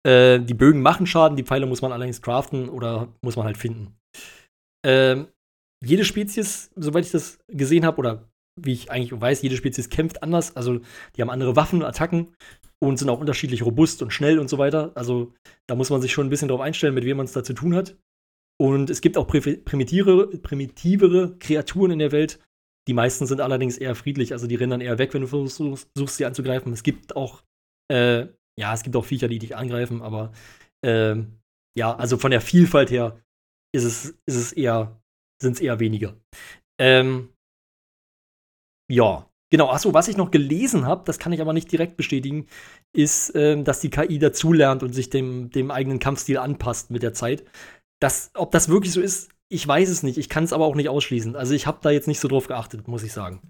Äh, 0.04 0.40
die 0.40 0.54
Bögen 0.54 0.82
machen 0.82 1.06
Schaden, 1.06 1.36
die 1.36 1.44
Pfeile 1.44 1.66
muss 1.66 1.82
man 1.82 1.92
allerdings 1.92 2.22
craften 2.22 2.68
oder 2.68 3.08
muss 3.22 3.36
man 3.36 3.46
halt 3.46 3.56
finden. 3.56 3.94
Ähm, 4.84 5.28
jede 5.84 6.04
Spezies, 6.04 6.70
soweit 6.76 7.04
ich 7.04 7.12
das 7.12 7.38
gesehen 7.48 7.84
habe, 7.84 7.98
oder 7.98 8.28
wie 8.60 8.72
ich 8.72 8.90
eigentlich 8.90 9.18
weiß, 9.18 9.42
jede 9.42 9.56
Spezies 9.56 9.88
kämpft 9.88 10.22
anders. 10.22 10.56
Also 10.56 10.80
die 11.16 11.22
haben 11.22 11.30
andere 11.30 11.56
Waffen, 11.56 11.82
Attacken 11.82 12.34
und 12.78 12.98
sind 12.98 13.08
auch 13.08 13.20
unterschiedlich 13.20 13.64
robust 13.64 14.02
und 14.02 14.12
schnell 14.12 14.38
und 14.38 14.48
so 14.48 14.58
weiter. 14.58 14.92
Also 14.94 15.32
da 15.66 15.74
muss 15.74 15.90
man 15.90 16.02
sich 16.02 16.12
schon 16.12 16.26
ein 16.26 16.30
bisschen 16.30 16.48
drauf 16.48 16.60
einstellen, 16.60 16.94
mit 16.94 17.04
wem 17.04 17.16
man 17.16 17.26
es 17.26 17.32
da 17.32 17.42
zu 17.42 17.54
tun 17.54 17.74
hat. 17.74 17.96
Und 18.60 18.90
es 18.90 19.00
gibt 19.00 19.16
auch 19.16 19.26
primitivere, 19.26 20.28
primitivere 20.38 21.36
Kreaturen 21.38 21.90
in 21.92 21.98
der 21.98 22.12
Welt, 22.12 22.38
die 22.88 22.94
meisten 22.94 23.26
sind 23.26 23.40
allerdings 23.40 23.78
eher 23.78 23.94
friedlich, 23.94 24.32
also 24.32 24.46
die 24.46 24.56
rennen 24.56 24.70
dann 24.70 24.80
eher 24.80 24.98
weg, 24.98 25.14
wenn 25.14 25.22
du 25.22 25.28
versuchst, 25.28 25.88
sie 25.94 26.26
anzugreifen. 26.26 26.72
Es 26.72 26.82
gibt 26.82 27.14
auch, 27.14 27.42
äh, 27.90 28.26
ja, 28.58 28.74
es 28.74 28.82
gibt 28.82 28.96
auch 28.96 29.04
Viecher, 29.04 29.28
die 29.28 29.38
dich 29.38 29.56
angreifen, 29.56 30.02
aber 30.02 30.32
äh, 30.84 31.16
ja, 31.76 31.94
also 31.94 32.18
von 32.18 32.32
der 32.32 32.40
Vielfalt 32.40 32.90
her 32.90 33.20
ist 33.72 33.84
es, 33.84 34.04
ist 34.26 34.36
es 34.36 34.52
eher, 34.52 35.00
sind 35.40 35.54
es 35.54 35.60
eher 35.60 35.80
weniger. 35.80 36.14
Ähm, 36.78 37.30
ja, 38.90 39.28
genau. 39.50 39.70
Achso, 39.70 39.94
was 39.94 40.08
ich 40.08 40.16
noch 40.16 40.30
gelesen 40.30 40.86
habe, 40.86 41.04
das 41.06 41.18
kann 41.18 41.32
ich 41.32 41.40
aber 41.40 41.52
nicht 41.52 41.72
direkt 41.72 41.96
bestätigen, 41.96 42.46
ist, 42.94 43.32
ähm, 43.34 43.64
dass 43.64 43.80
die 43.80 43.90
KI 43.90 44.18
dazulernt 44.18 44.82
und 44.82 44.92
sich 44.92 45.10
dem, 45.10 45.50
dem 45.50 45.70
eigenen 45.70 45.98
Kampfstil 45.98 46.38
anpasst 46.38 46.90
mit 46.90 47.02
der 47.02 47.14
Zeit. 47.14 47.44
Das, 48.00 48.30
ob 48.34 48.50
das 48.50 48.68
wirklich 48.68 48.92
so 48.92 49.00
ist, 49.00 49.30
ich 49.48 49.66
weiß 49.66 49.88
es 49.88 50.02
nicht. 50.02 50.18
Ich 50.18 50.28
kann 50.28 50.44
es 50.44 50.52
aber 50.52 50.64
auch 50.64 50.74
nicht 50.74 50.88
ausschließen. 50.88 51.36
Also 51.36 51.54
ich 51.54 51.66
habe 51.66 51.78
da 51.82 51.90
jetzt 51.90 52.08
nicht 52.08 52.20
so 52.20 52.28
drauf 52.28 52.48
geachtet, 52.48 52.88
muss 52.88 53.02
ich 53.02 53.12
sagen. 53.12 53.40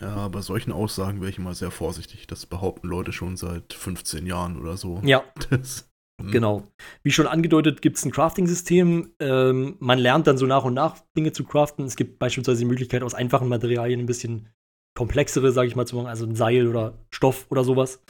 Ja, 0.00 0.28
bei 0.28 0.40
solchen 0.40 0.72
Aussagen 0.72 1.20
wäre 1.20 1.30
ich 1.30 1.38
immer 1.38 1.54
sehr 1.54 1.70
vorsichtig. 1.70 2.26
Das 2.26 2.46
behaupten 2.46 2.88
Leute 2.88 3.12
schon 3.12 3.36
seit 3.36 3.72
15 3.72 4.26
Jahren 4.26 4.58
oder 4.60 4.76
so. 4.76 5.00
Ja. 5.04 5.24
Das, 5.50 5.85
hm. 6.20 6.30
Genau. 6.30 6.66
Wie 7.02 7.12
schon 7.12 7.26
angedeutet, 7.26 7.82
gibt 7.82 7.98
es 7.98 8.04
ein 8.04 8.10
Crafting-System. 8.10 9.14
Ähm, 9.20 9.76
man 9.78 9.98
lernt 9.98 10.26
dann 10.26 10.38
so 10.38 10.46
nach 10.46 10.64
und 10.64 10.74
nach 10.74 11.00
Dinge 11.16 11.32
zu 11.32 11.44
craften. 11.44 11.84
Es 11.84 11.96
gibt 11.96 12.18
beispielsweise 12.18 12.60
die 12.60 12.66
Möglichkeit, 12.66 13.02
aus 13.02 13.14
einfachen 13.14 13.48
Materialien 13.48 14.00
ein 14.00 14.06
bisschen 14.06 14.48
komplexere, 14.96 15.52
sage 15.52 15.68
ich 15.68 15.76
mal, 15.76 15.86
zu 15.86 15.96
machen, 15.96 16.08
also 16.08 16.24
ein 16.24 16.34
Seil 16.34 16.66
oder 16.66 16.94
Stoff 17.10 17.46
oder 17.50 17.64
sowas. 17.64 18.02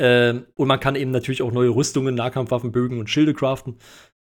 Ähm, 0.00 0.46
und 0.54 0.68
man 0.68 0.78
kann 0.78 0.94
eben 0.94 1.10
natürlich 1.10 1.42
auch 1.42 1.52
neue 1.52 1.70
Rüstungen, 1.70 2.14
Nahkampfwaffen, 2.14 2.70
Bögen 2.70 3.00
und 3.00 3.10
Schilde 3.10 3.34
craften. 3.34 3.78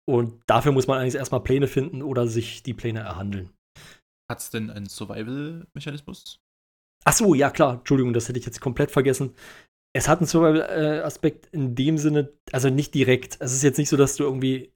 Und 0.06 0.42
dafür 0.46 0.72
muss 0.72 0.86
man 0.86 0.98
eigentlich 0.98 1.14
erstmal 1.14 1.42
Pläne 1.42 1.66
finden 1.66 2.02
oder 2.02 2.28
sich 2.28 2.62
die 2.62 2.74
Pläne 2.74 3.00
erhandeln. 3.00 3.50
Hat 4.30 4.38
es 4.38 4.50
denn 4.50 4.70
einen 4.70 4.86
Survival-Mechanismus? 4.86 6.38
Ach 7.04 7.12
so, 7.12 7.34
ja 7.34 7.50
klar, 7.50 7.74
Entschuldigung, 7.78 8.12
das 8.12 8.28
hätte 8.28 8.38
ich 8.38 8.46
jetzt 8.46 8.60
komplett 8.60 8.90
vergessen. 8.90 9.34
Es 9.96 10.08
hat 10.08 10.18
einen 10.18 10.26
Survival-Aspekt 10.26 11.46
in 11.52 11.74
dem 11.74 11.98
Sinne, 11.98 12.32
also 12.52 12.68
nicht 12.68 12.94
direkt. 12.94 13.36
Es 13.40 13.52
ist 13.52 13.62
jetzt 13.62 13.78
nicht 13.78 13.88
so, 13.88 13.96
dass 13.96 14.16
du 14.16 14.24
irgendwie. 14.24 14.72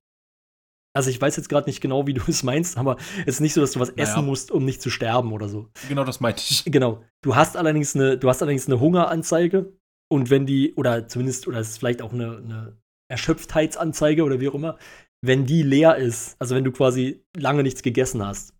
Also 0.97 1.11
ich 1.11 1.21
weiß 1.21 1.37
jetzt 1.37 1.49
gerade 1.49 1.69
nicht 1.69 1.81
genau, 1.81 2.07
wie 2.07 2.15
du 2.15 2.23
es 2.29 2.43
meinst, 2.43 2.79
aber 2.79 2.97
es 3.27 3.37
ist 3.37 3.41
nicht 3.41 3.55
so, 3.55 3.61
dass 3.61 3.73
du 3.73 3.81
was 3.81 3.91
Naja. 3.91 4.05
essen 4.05 4.25
musst, 4.25 4.51
um 4.51 4.65
nicht 4.65 4.81
zu 4.81 4.91
sterben 4.91 5.33
oder 5.33 5.49
so. 5.49 5.69
Genau 5.89 6.05
das 6.05 6.21
meinte 6.21 6.43
ich. 6.49 6.65
Genau. 6.65 7.05
Du 7.23 7.37
hast 7.37 7.57
allerdings 7.57 7.95
eine, 7.95 8.17
du 8.17 8.29
hast 8.29 8.43
allerdings 8.43 8.67
eine 8.67 8.81
Hungeranzeige 8.81 9.73
und 10.11 10.31
wenn 10.31 10.47
die, 10.47 10.75
oder 10.75 11.07
zumindest, 11.09 11.47
oder 11.47 11.59
es 11.59 11.71
ist 11.71 11.79
vielleicht 11.79 12.01
auch 12.01 12.13
eine, 12.13 12.39
eine 12.39 12.79
Erschöpftheitsanzeige 13.11 14.25
oder 14.25 14.41
wie 14.41 14.49
auch 14.49 14.55
immer, 14.55 14.79
wenn 15.25 15.47
die 15.47 15.63
leer 15.63 15.97
ist, 15.97 16.37
also 16.39 16.55
wenn 16.55 16.65
du 16.65 16.73
quasi 16.73 17.25
lange 17.37 17.63
nichts 17.63 17.83
gegessen 17.83 18.25
hast, 18.25 18.55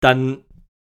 dann 0.00 0.44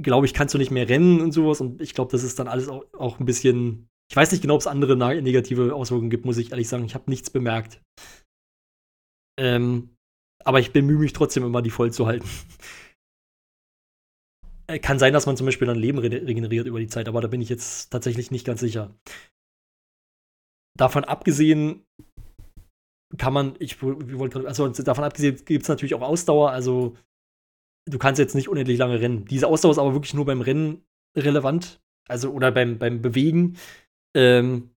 glaube 0.01 0.25
ich, 0.25 0.33
kannst 0.33 0.53
du 0.53 0.57
nicht 0.57 0.71
mehr 0.71 0.89
rennen 0.89 1.21
und 1.21 1.31
sowas 1.31 1.61
und 1.61 1.81
ich 1.81 1.93
glaube, 1.93 2.11
das 2.11 2.23
ist 2.23 2.39
dann 2.39 2.47
alles 2.47 2.67
auch, 2.67 2.85
auch 2.93 3.19
ein 3.19 3.25
bisschen, 3.25 3.89
ich 4.09 4.15
weiß 4.15 4.31
nicht 4.31 4.41
genau, 4.41 4.55
ob 4.55 4.61
es 4.61 4.67
andere 4.67 4.95
negative 4.95 5.75
Auswirkungen 5.75 6.09
gibt, 6.09 6.25
muss 6.25 6.37
ich 6.37 6.51
ehrlich 6.51 6.69
sagen, 6.69 6.85
ich 6.85 6.95
habe 6.95 7.09
nichts 7.09 7.29
bemerkt. 7.29 7.81
Ähm, 9.39 9.95
aber 10.43 10.59
ich 10.59 10.71
bemühe 10.71 10.99
mich 10.99 11.13
trotzdem 11.13 11.43
immer, 11.43 11.61
die 11.61 11.69
voll 11.69 11.91
zu 11.91 12.07
halten. 12.07 12.27
Äh, 14.69 14.79
Kann 14.79 14.99
sein, 14.99 15.13
dass 15.13 15.25
man 15.25 15.37
zum 15.37 15.45
Beispiel 15.45 15.65
dann 15.65 15.79
Leben 15.79 15.97
re 15.97 16.09
regeneriert 16.09 16.67
über 16.67 16.81
die 16.81 16.87
Zeit, 16.87 17.07
aber 17.07 17.21
da 17.21 17.29
bin 17.29 17.39
ich 17.39 17.47
jetzt 17.47 17.89
tatsächlich 17.89 18.31
nicht 18.31 18.45
ganz 18.45 18.59
sicher. 18.59 18.93
Davon 20.77 21.05
abgesehen 21.05 21.85
kann 23.17 23.31
man, 23.31 23.55
ich 23.59 23.81
wollte 23.81 24.05
gerade, 24.05 24.47
also 24.47 24.67
davon 24.67 25.05
abgesehen 25.05 25.37
gibt 25.45 25.63
es 25.63 25.69
natürlich 25.69 25.95
auch 25.95 26.01
Ausdauer, 26.01 26.51
also 26.51 26.97
du 27.87 27.97
kannst 27.97 28.19
jetzt 28.19 28.35
nicht 28.35 28.49
unendlich 28.49 28.77
lange 28.77 28.99
rennen. 28.99 29.25
Diese 29.25 29.47
Ausdauer 29.47 29.71
ist 29.71 29.77
aber 29.77 29.93
wirklich 29.93 30.13
nur 30.13 30.25
beim 30.25 30.41
Rennen 30.41 30.83
relevant, 31.15 31.79
also 32.09 32.31
oder 32.31 32.51
beim, 32.51 32.77
beim 32.77 33.01
Bewegen. 33.01 33.57
Ähm, 34.17 34.71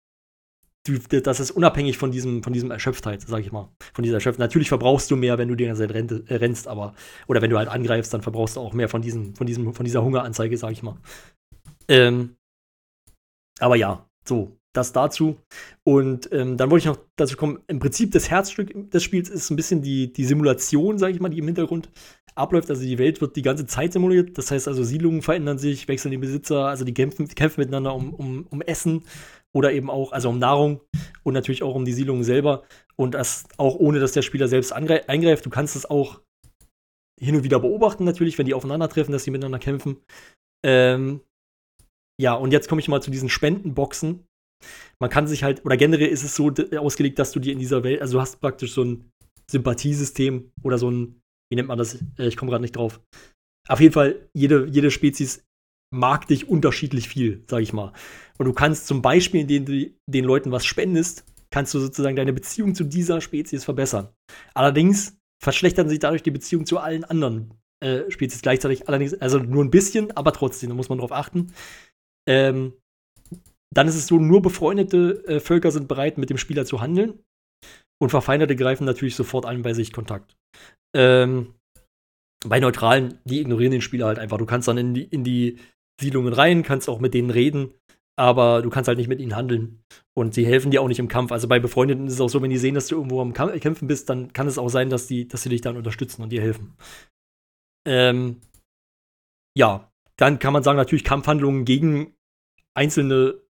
das 1.08 1.40
ist 1.40 1.50
unabhängig 1.50 1.98
von 1.98 2.10
diesem, 2.10 2.42
von 2.42 2.52
diesem 2.52 2.70
Erschöpftheit, 2.70 3.22
sag 3.22 3.40
ich 3.40 3.52
mal. 3.52 3.68
Von 3.94 4.02
dieser 4.02 4.16
Erschöpftheit. 4.16 4.46
Natürlich 4.46 4.68
verbrauchst 4.68 5.10
du 5.10 5.16
mehr, 5.16 5.38
wenn 5.38 5.48
du 5.48 5.54
die 5.54 5.64
ganze 5.64 5.82
Zeit 5.82 5.94
rennt, 5.94 6.30
äh, 6.30 6.34
rennst, 6.36 6.68
aber, 6.68 6.94
oder 7.26 7.40
wenn 7.40 7.50
du 7.50 7.58
halt 7.58 7.68
angreifst, 7.68 8.12
dann 8.12 8.22
verbrauchst 8.22 8.56
du 8.56 8.60
auch 8.60 8.72
mehr 8.74 8.88
von 8.88 9.02
diesem, 9.02 9.34
von 9.34 9.46
diesem, 9.46 9.74
von 9.74 9.84
dieser 9.84 10.02
Hungeranzeige, 10.02 10.56
sag 10.56 10.72
ich 10.72 10.82
mal. 10.82 10.96
Ähm, 11.88 12.36
aber 13.58 13.76
ja, 13.76 14.06
so, 14.24 14.58
das 14.72 14.92
dazu. 14.92 15.36
Und 15.84 16.30
ähm, 16.32 16.56
dann 16.56 16.70
wollte 16.70 16.88
ich 16.88 16.94
noch 16.96 17.02
dazu 17.16 17.36
kommen, 17.36 17.60
im 17.66 17.80
Prinzip 17.80 18.12
das 18.12 18.30
Herzstück 18.30 18.90
des 18.90 19.02
Spiels 19.02 19.28
ist 19.28 19.50
ein 19.50 19.56
bisschen 19.56 19.82
die, 19.82 20.12
die 20.12 20.24
Simulation, 20.24 20.98
sage 20.98 21.12
ich 21.12 21.20
mal, 21.20 21.28
die 21.28 21.38
im 21.38 21.46
Hintergrund 21.46 21.90
abläuft. 22.34 22.70
Also 22.70 22.82
die 22.82 22.98
Welt 22.98 23.20
wird 23.20 23.36
die 23.36 23.42
ganze 23.42 23.66
Zeit 23.66 23.92
simuliert. 23.92 24.38
Das 24.38 24.50
heißt 24.50 24.68
also, 24.68 24.84
Siedlungen 24.84 25.22
verändern 25.22 25.58
sich, 25.58 25.88
wechseln 25.88 26.12
die 26.12 26.18
Besitzer, 26.18 26.66
also 26.66 26.84
die 26.84 26.94
kämpfen, 26.94 27.28
kämpfen 27.28 27.60
miteinander 27.60 27.94
um, 27.94 28.14
um, 28.14 28.46
um 28.48 28.62
Essen 28.62 29.04
oder 29.52 29.72
eben 29.72 29.90
auch, 29.90 30.12
also 30.12 30.28
um 30.28 30.38
Nahrung 30.38 30.80
und 31.24 31.34
natürlich 31.34 31.62
auch 31.62 31.74
um 31.74 31.84
die 31.84 31.92
Siedlungen 31.92 32.24
selber. 32.24 32.62
Und 32.96 33.14
das 33.14 33.44
auch 33.56 33.76
ohne, 33.76 33.98
dass 33.98 34.12
der 34.12 34.22
Spieler 34.22 34.46
selbst 34.46 34.72
eingreift. 34.72 35.46
Du 35.46 35.50
kannst 35.50 35.74
es 35.74 35.88
auch 35.88 36.20
hin 37.18 37.36
und 37.36 37.44
wieder 37.44 37.60
beobachten, 37.60 38.04
natürlich, 38.04 38.38
wenn 38.38 38.46
die 38.46 38.54
aufeinandertreffen, 38.54 39.12
dass 39.12 39.24
sie 39.24 39.30
miteinander 39.30 39.58
kämpfen. 39.58 39.98
Ähm, 40.64 41.20
ja, 42.20 42.34
und 42.34 42.52
jetzt 42.52 42.68
komme 42.68 42.80
ich 42.80 42.88
mal 42.88 43.02
zu 43.02 43.10
diesen 43.10 43.28
Spendenboxen. 43.28 44.26
Man 45.00 45.10
kann 45.10 45.26
sich 45.26 45.42
halt, 45.42 45.64
oder 45.64 45.76
generell 45.76 46.08
ist 46.08 46.24
es 46.24 46.34
so 46.34 46.50
d- 46.50 46.76
ausgelegt, 46.78 47.18
dass 47.18 47.32
du 47.32 47.40
dir 47.40 47.52
in 47.52 47.58
dieser 47.58 47.82
Welt, 47.84 48.00
also 48.00 48.18
du 48.18 48.20
hast 48.20 48.40
praktisch 48.40 48.72
so 48.72 48.84
ein 48.84 49.10
Sympathiesystem 49.50 50.52
oder 50.62 50.78
so 50.78 50.90
ein, 50.90 51.20
wie 51.50 51.56
nennt 51.56 51.68
man 51.68 51.78
das? 51.78 51.96
Äh, 52.18 52.28
Ich 52.28 52.36
komme 52.36 52.50
gerade 52.50 52.62
nicht 52.62 52.76
drauf. 52.76 53.00
Auf 53.68 53.80
jeden 53.80 53.92
Fall, 53.92 54.28
jede, 54.34 54.66
jede 54.66 54.90
Spezies 54.90 55.44
mag 55.92 56.26
dich 56.28 56.48
unterschiedlich 56.48 57.08
viel, 57.08 57.44
sag 57.48 57.62
ich 57.62 57.72
mal. 57.72 57.92
Und 58.38 58.46
du 58.46 58.52
kannst 58.52 58.86
zum 58.86 59.02
Beispiel, 59.02 59.42
indem 59.42 59.64
du 59.64 59.90
den 60.06 60.24
Leuten 60.24 60.52
was 60.52 60.64
spendest, 60.64 61.24
kannst 61.50 61.74
du 61.74 61.80
sozusagen 61.80 62.16
deine 62.16 62.32
Beziehung 62.32 62.74
zu 62.74 62.84
dieser 62.84 63.20
Spezies 63.20 63.64
verbessern. 63.64 64.08
Allerdings 64.54 65.16
verschlechtern 65.42 65.88
sich 65.88 65.98
dadurch 65.98 66.22
die 66.22 66.30
Beziehungen 66.30 66.66
zu 66.66 66.78
allen 66.78 67.04
anderen 67.04 67.54
äh, 67.82 68.08
Spezies 68.10 68.42
gleichzeitig. 68.42 68.88
Allerdings, 68.88 69.14
also 69.14 69.38
nur 69.38 69.64
ein 69.64 69.70
bisschen, 69.70 70.16
aber 70.16 70.32
trotzdem, 70.32 70.68
da 70.68 70.76
muss 70.76 70.88
man 70.88 70.98
drauf 70.98 71.12
achten. 71.12 71.52
Ähm, 72.28 72.74
dann 73.72 73.88
ist 73.88 73.96
es 73.96 74.06
so, 74.06 74.18
nur 74.18 74.42
befreundete 74.42 75.24
äh, 75.26 75.40
Völker 75.40 75.70
sind 75.70 75.88
bereit, 75.88 76.18
mit 76.18 76.30
dem 76.30 76.38
Spieler 76.38 76.64
zu 76.64 76.80
handeln. 76.80 77.22
Und 78.02 78.10
Verfeindete 78.10 78.56
greifen 78.56 78.84
natürlich 78.84 79.14
sofort 79.14 79.44
an 79.46 79.62
bei 79.62 79.74
sich 79.74 79.92
Kontakt. 79.92 80.36
Ähm, 80.96 81.54
bei 82.46 82.58
Neutralen, 82.58 83.18
die 83.24 83.40
ignorieren 83.40 83.72
den 83.72 83.82
Spieler 83.82 84.06
halt 84.06 84.18
einfach. 84.18 84.38
Du 84.38 84.46
kannst 84.46 84.66
dann 84.68 84.78
in 84.78 84.94
die, 84.94 85.04
in 85.04 85.24
die 85.24 85.58
Siedlungen 86.00 86.32
rein, 86.32 86.62
kannst 86.62 86.88
auch 86.88 86.98
mit 86.98 87.12
denen 87.12 87.30
reden, 87.30 87.74
aber 88.18 88.62
du 88.62 88.70
kannst 88.70 88.88
halt 88.88 88.96
nicht 88.96 89.08
mit 89.08 89.20
ihnen 89.20 89.36
handeln. 89.36 89.82
Und 90.16 90.34
sie 90.34 90.46
helfen 90.46 90.70
dir 90.70 90.80
auch 90.80 90.88
nicht 90.88 90.98
im 90.98 91.08
Kampf. 91.08 91.30
Also 91.30 91.46
bei 91.46 91.60
Befreundeten 91.60 92.06
ist 92.06 92.14
es 92.14 92.20
auch 92.20 92.30
so, 92.30 92.40
wenn 92.40 92.50
die 92.50 92.58
sehen, 92.58 92.74
dass 92.74 92.86
du 92.86 92.96
irgendwo 92.96 93.20
am 93.20 93.34
Kämpfen 93.34 93.86
bist, 93.86 94.08
dann 94.08 94.32
kann 94.32 94.46
es 94.46 94.58
auch 94.58 94.70
sein, 94.70 94.88
dass, 94.88 95.06
die, 95.06 95.28
dass 95.28 95.42
sie 95.42 95.50
dich 95.50 95.60
dann 95.60 95.76
unterstützen 95.76 96.22
und 96.22 96.30
dir 96.30 96.40
helfen. 96.40 96.76
Ähm, 97.86 98.40
ja, 99.56 99.90
dann 100.16 100.38
kann 100.38 100.52
man 100.52 100.62
sagen, 100.62 100.76
natürlich 100.76 101.04
Kampfhandlungen 101.04 101.64
gegen 101.64 102.14
einzelne 102.74 103.40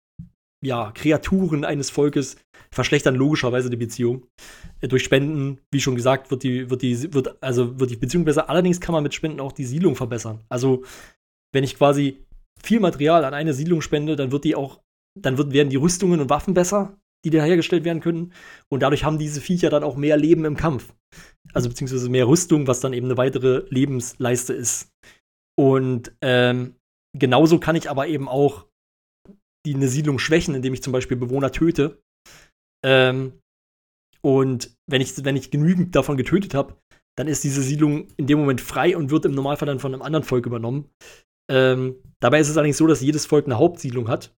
ja, 0.63 0.93
Kreaturen 0.93 1.65
eines 1.65 1.91
Volkes 1.91 2.37
verschlechtern 2.73 3.15
logischerweise 3.15 3.71
die 3.71 3.77
Beziehung. 3.77 4.27
Äh, 4.81 4.89
durch 4.89 5.05
Spenden, 5.05 5.59
wie 5.73 5.81
schon 5.81 5.97
gesagt, 5.97 6.31
wird 6.31 6.43
die, 6.43 6.71
wird 6.71 6.83
die, 6.83 7.13
wird, 7.13 7.43
also 7.43 7.79
wird 7.81 7.91
die 7.91 7.97
Beziehung 7.97 8.25
besser. 8.25 8.49
Allerdings 8.49 8.81
kann 8.81 8.93
man 8.93 9.03
mit 9.03 9.15
Spenden 9.15 9.41
auch 9.41 9.53
die 9.53 9.65
Siedlung 9.65 9.97
verbessern. 9.97 10.41
Also, 10.49 10.85
wenn 11.53 11.65
ich 11.65 11.77
quasi 11.77 12.25
viel 12.63 12.81
Material 12.81 13.25
an 13.25 13.35
eine 13.35 13.55
Siedlung 13.55 13.81
spende, 13.81 14.17
dann 14.17 14.33
wird 14.33 14.45
die 14.45 14.55
auch, 14.55 14.81
dann 15.19 15.39
wird, 15.39 15.53
werden 15.53 15.71
die 15.71 15.77
Rüstungen 15.77 16.21
und 16.21 16.31
Waffen 16.31 16.55
besser, 16.55 16.99
die 17.25 17.31
da 17.31 17.43
hergestellt 17.43 17.85
werden 17.85 18.01
können. 18.01 18.33
Und 18.69 18.81
dadurch 18.83 19.05
haben 19.05 19.19
diese 19.19 19.41
Viecher 19.41 19.71
dann 19.71 19.83
auch 19.83 19.97
mehr 19.97 20.17
Leben 20.17 20.45
im 20.45 20.57
Kampf. 20.57 20.95
Also 21.53 21.69
beziehungsweise 21.69 22.09
mehr 22.09 22.29
Rüstung, 22.29 22.67
was 22.67 22.81
dann 22.81 22.93
eben 22.93 23.07
eine 23.07 23.17
weitere 23.17 23.65
Lebensleiste 23.71 24.53
ist. 24.53 24.91
Und 25.59 26.13
ähm, 26.21 26.77
genauso 27.17 27.59
kann 27.59 27.77
ich 27.77 27.91
aber 27.91 28.07
eben 28.07 28.29
auch 28.29 28.67
die 29.67 29.75
eine 29.75 29.89
Siedlung 29.89 30.19
schwächen, 30.19 30.55
indem 30.55 30.75
ich 30.75 30.83
zum 30.83 30.93
Beispiel 30.93 31.17
Bewohner 31.17 31.53
töte. 31.53 32.03
Ähm, 32.85 33.41
und 34.23 34.77
wenn 34.87 35.01
ich, 35.01 35.25
wenn 35.25 35.37
ich 35.37 35.51
genügend 35.51 35.95
davon 35.95 36.17
getötet 36.17 36.55
habe, 36.55 36.77
dann 37.19 37.29
ist 37.29 37.45
diese 37.45 37.63
Siedlung 37.63 38.09
in 38.17 38.27
dem 38.27 38.39
Moment 38.39 38.61
frei 38.61 38.97
und 38.97 39.11
wird 39.11 39.25
im 39.25 39.33
Normalfall 39.33 39.67
dann 39.67 39.81
von 39.81 39.93
einem 39.93 40.03
anderen 40.03 40.25
Volk 40.25 40.47
übernommen. 40.47 40.91
Ähm, 41.51 41.97
dabei 42.21 42.41
ist 42.41 42.49
es 42.49 42.57
allerdings 42.57 42.77
so, 42.77 42.87
dass 42.87 43.01
jedes 43.01 43.27
Volk 43.27 43.47
eine 43.47 43.59
Hauptsiedlung 43.59 44.09
hat. 44.09 44.35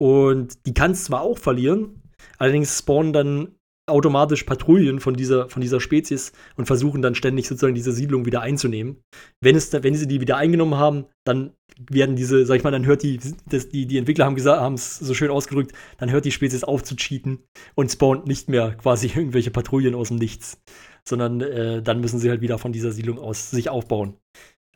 Und 0.00 0.66
die 0.66 0.74
kann 0.74 0.92
es 0.92 1.04
zwar 1.04 1.22
auch 1.22 1.38
verlieren, 1.38 2.02
allerdings 2.38 2.78
spawnen 2.78 3.12
dann 3.12 3.54
automatisch 3.86 4.44
Patrouillen 4.44 4.98
von 4.98 5.14
dieser, 5.14 5.48
von 5.48 5.60
dieser 5.60 5.80
Spezies 5.80 6.32
und 6.56 6.66
versuchen 6.66 7.02
dann 7.02 7.14
ständig 7.14 7.46
sozusagen 7.46 7.74
diese 7.74 7.92
Siedlung 7.92 8.24
wieder 8.24 8.40
einzunehmen. 8.40 9.02
Wenn, 9.40 9.56
es, 9.56 9.72
wenn 9.72 9.94
sie 9.94 10.08
die 10.08 10.20
wieder 10.20 10.36
eingenommen 10.36 10.76
haben, 10.76 11.04
dann 11.24 11.52
werden 11.90 12.16
diese, 12.16 12.46
sag 12.46 12.56
ich 12.56 12.64
mal, 12.64 12.70
dann 12.70 12.86
hört 12.86 13.02
die, 13.02 13.20
das, 13.46 13.68
die, 13.68 13.86
die 13.86 13.98
Entwickler 13.98 14.24
haben 14.24 14.36
gesagt, 14.36 14.60
haben 14.60 14.74
es 14.74 14.98
so 14.98 15.12
schön 15.12 15.30
ausgedrückt, 15.30 15.72
dann 15.98 16.10
hört 16.10 16.24
die 16.24 16.30
Spezies 16.30 16.64
auf 16.64 16.82
zu 16.82 16.96
cheaten 16.96 17.44
und 17.74 17.90
spawnt 17.90 18.26
nicht 18.26 18.48
mehr 18.48 18.74
quasi 18.74 19.06
irgendwelche 19.14 19.50
Patrouillen 19.50 19.94
aus 19.94 20.08
dem 20.08 20.16
Nichts, 20.16 20.62
sondern 21.06 21.40
äh, 21.42 21.82
dann 21.82 22.00
müssen 22.00 22.18
sie 22.18 22.30
halt 22.30 22.40
wieder 22.40 22.58
von 22.58 22.72
dieser 22.72 22.92
Siedlung 22.92 23.18
aus 23.18 23.50
sich 23.50 23.68
aufbauen. 23.68 24.16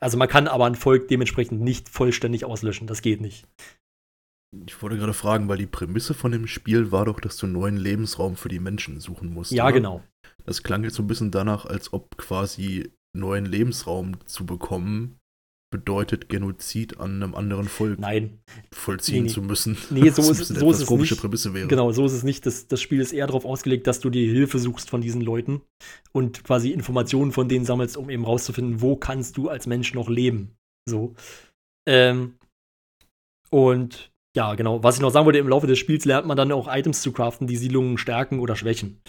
Also 0.01 0.19
man 0.19 0.29
kann 0.29 0.49
aber 0.49 0.67
ein 0.67 0.75
Volk 0.75 1.09
dementsprechend 1.09 1.61
nicht 1.61 1.89
vollständig 1.89 2.45
auslöschen, 2.45 2.87
das 2.87 3.03
geht 3.03 3.21
nicht. 3.21 3.47
Ich 4.67 4.81
wollte 4.83 4.97
gerade 4.97 5.13
fragen, 5.15 5.49
weil 5.49 5.59
die 5.59 5.67
Prämisse 5.67 6.15
von 6.15 6.33
dem 6.33 6.47
Spiel 6.47 6.91
war 6.91 7.05
doch, 7.05 7.21
dass 7.21 7.37
du 7.37 7.47
einen 7.47 7.53
neuen 7.53 7.77
Lebensraum 7.77 8.37
für 8.37 8.49
die 8.49 8.61
Menschen 8.61 8.99
suchen 9.01 9.33
musst. 9.33 9.53
Ja, 9.53 9.65
oder? 9.65 9.73
genau. 9.73 10.05
Das 10.45 10.63
klang 10.63 10.85
jetzt 10.85 10.95
so 10.95 11.03
ein 11.03 11.07
bisschen 11.07 11.31
danach, 11.31 11.67
als 11.67 11.93
ob 11.93 12.17
quasi 12.17 12.91
neuen 13.15 13.45
Lebensraum 13.45 14.17
zu 14.27 14.47
bekommen 14.47 15.19
bedeutet, 15.71 16.31
Genozid 16.31 16.99
an 16.99 17.23
einem 17.23 17.35
anderen 17.35 17.69
Volk 17.69 17.99
Nein, 17.99 18.39
vollziehen 18.73 19.17
Nee, 19.25 19.29
nee. 19.29 19.35
zu 19.35 19.43
müssen. 19.43 19.77
Nee, 19.91 20.09
so 20.09 20.23
ist- 20.31 20.47
so 20.47 20.71
ist 20.71 20.81
es 20.81 20.87
komische 20.87 21.13
nicht. 21.13 21.21
Prämisse 21.21 21.53
wäre. 21.53 21.69
Genau, 21.69 21.93
so 21.93 22.07
ist 22.07 22.13
es 22.13 22.23
nicht. 22.23 22.47
Das, 22.47 22.69
das 22.69 22.81
Spiel 22.81 23.03
ist 23.03 23.13
eher 23.13 23.27
darauf 23.27 23.45
ausgelegt, 23.45 23.87
dass 23.87 24.01
du 24.01 24.09
die 24.09 24.27
Hilfe 24.27 24.59
suchst 24.59 24.89
von 24.89 25.03
diesen 25.03 25.21
Leuten 25.21 25.61
und 26.13 26.43
quasi 26.45 26.71
Informationen 26.71 27.33
von 27.33 27.51
denen 27.51 27.67
sammelst, 27.67 27.99
um 27.99 28.09
eben 28.09 28.25
rauszufinden, 28.25 28.81
wo 28.81 28.97
kannst 28.97 29.37
du 29.37 29.51
als 29.51 29.67
Mensch 29.67 29.93
noch 29.93 30.09
leben. 30.09 30.57
So. 30.89 31.15
Ähm, 31.87 32.39
und 33.51 34.11
ja, 34.37 34.55
genau, 34.55 34.83
was 34.83 34.97
ich 34.97 35.01
noch 35.01 35.11
sagen 35.11 35.27
wollte, 35.27 35.39
im 35.39 35.49
Laufe 35.49 35.67
des 35.67 35.79
Spiels 35.79 36.05
lernt 36.05 36.27
man 36.27 36.37
dann 36.37 36.53
auch 36.53 36.69
Items 36.69 37.03
zu 37.03 37.13
craften, 37.13 37.47
die 37.47 37.57
Siedlungen 37.57 37.99
stärken 37.99 38.41
oder 38.41 38.57
schwächen. 38.57 39.01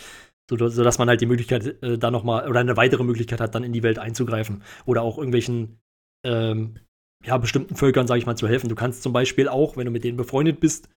So, 0.50 0.68
sodass 0.68 0.98
man 0.98 1.08
halt 1.08 1.22
die 1.22 1.28
Möglichkeit 1.28 1.84
äh, 1.84 1.98
dann 1.98 2.14
nochmal, 2.14 2.50
oder 2.50 2.60
eine 2.60 2.78
weitere 2.78 3.04
Möglichkeit 3.04 3.40
hat, 3.40 3.54
dann 3.54 3.64
in 3.64 3.74
die 3.74 3.84
Welt 3.84 4.00
einzugreifen. 4.00 4.64
Oder 4.86 5.04
auch 5.04 5.18
irgendwelchen, 5.18 5.80
ähm, 6.26 6.80
ja, 7.24 7.38
bestimmten 7.38 7.76
Völkern, 7.76 8.08
sag 8.08 8.18
ich 8.18 8.26
mal, 8.26 8.38
zu 8.38 8.48
helfen. 8.48 8.70
Du 8.70 8.76
kannst 8.76 9.04
zum 9.04 9.14
Beispiel 9.14 9.48
auch, 9.48 9.78
wenn 9.78 9.86
du 9.86 9.92
mit 9.92 10.04
denen 10.04 10.18
befreundet 10.18 10.60
bist, 10.60 10.90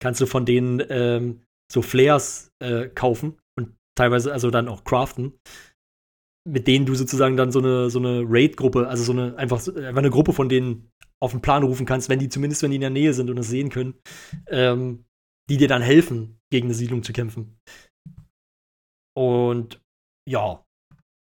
kannst 0.00 0.20
du 0.20 0.26
von 0.26 0.44
denen 0.44 0.82
ähm, 0.88 1.42
so 1.70 1.82
Flares 1.82 2.50
äh, 2.60 2.88
kaufen 2.88 3.38
und 3.56 3.76
teilweise 3.96 4.32
also 4.32 4.50
dann 4.50 4.68
auch 4.68 4.82
craften, 4.82 5.34
mit 6.48 6.66
denen 6.66 6.86
du 6.86 6.94
sozusagen 6.94 7.36
dann 7.36 7.52
so 7.52 7.58
eine, 7.60 7.90
so 7.90 7.98
eine 7.98 8.24
Raid-Gruppe, 8.26 8.88
also 8.88 9.04
so 9.04 9.12
eine, 9.12 9.36
einfach, 9.36 9.58
einfach 9.68 9.98
eine 9.98 10.10
Gruppe 10.10 10.32
von 10.32 10.48
denen 10.48 10.90
auf 11.20 11.32
den 11.32 11.42
Plan 11.42 11.62
rufen 11.62 11.86
kannst, 11.86 12.08
wenn 12.08 12.18
die 12.18 12.28
zumindest, 12.28 12.62
wenn 12.62 12.70
die 12.70 12.76
in 12.76 12.82
der 12.82 12.90
Nähe 12.90 13.12
sind 13.14 13.30
und 13.30 13.38
es 13.38 13.48
sehen 13.48 13.70
können, 13.70 13.94
ähm, 14.48 15.04
die 15.50 15.56
dir 15.56 15.68
dann 15.68 15.82
helfen, 15.82 16.40
gegen 16.50 16.66
eine 16.66 16.74
Siedlung 16.74 17.02
zu 17.02 17.12
kämpfen. 17.12 17.58
Und 19.16 19.80
ja, 20.28 20.64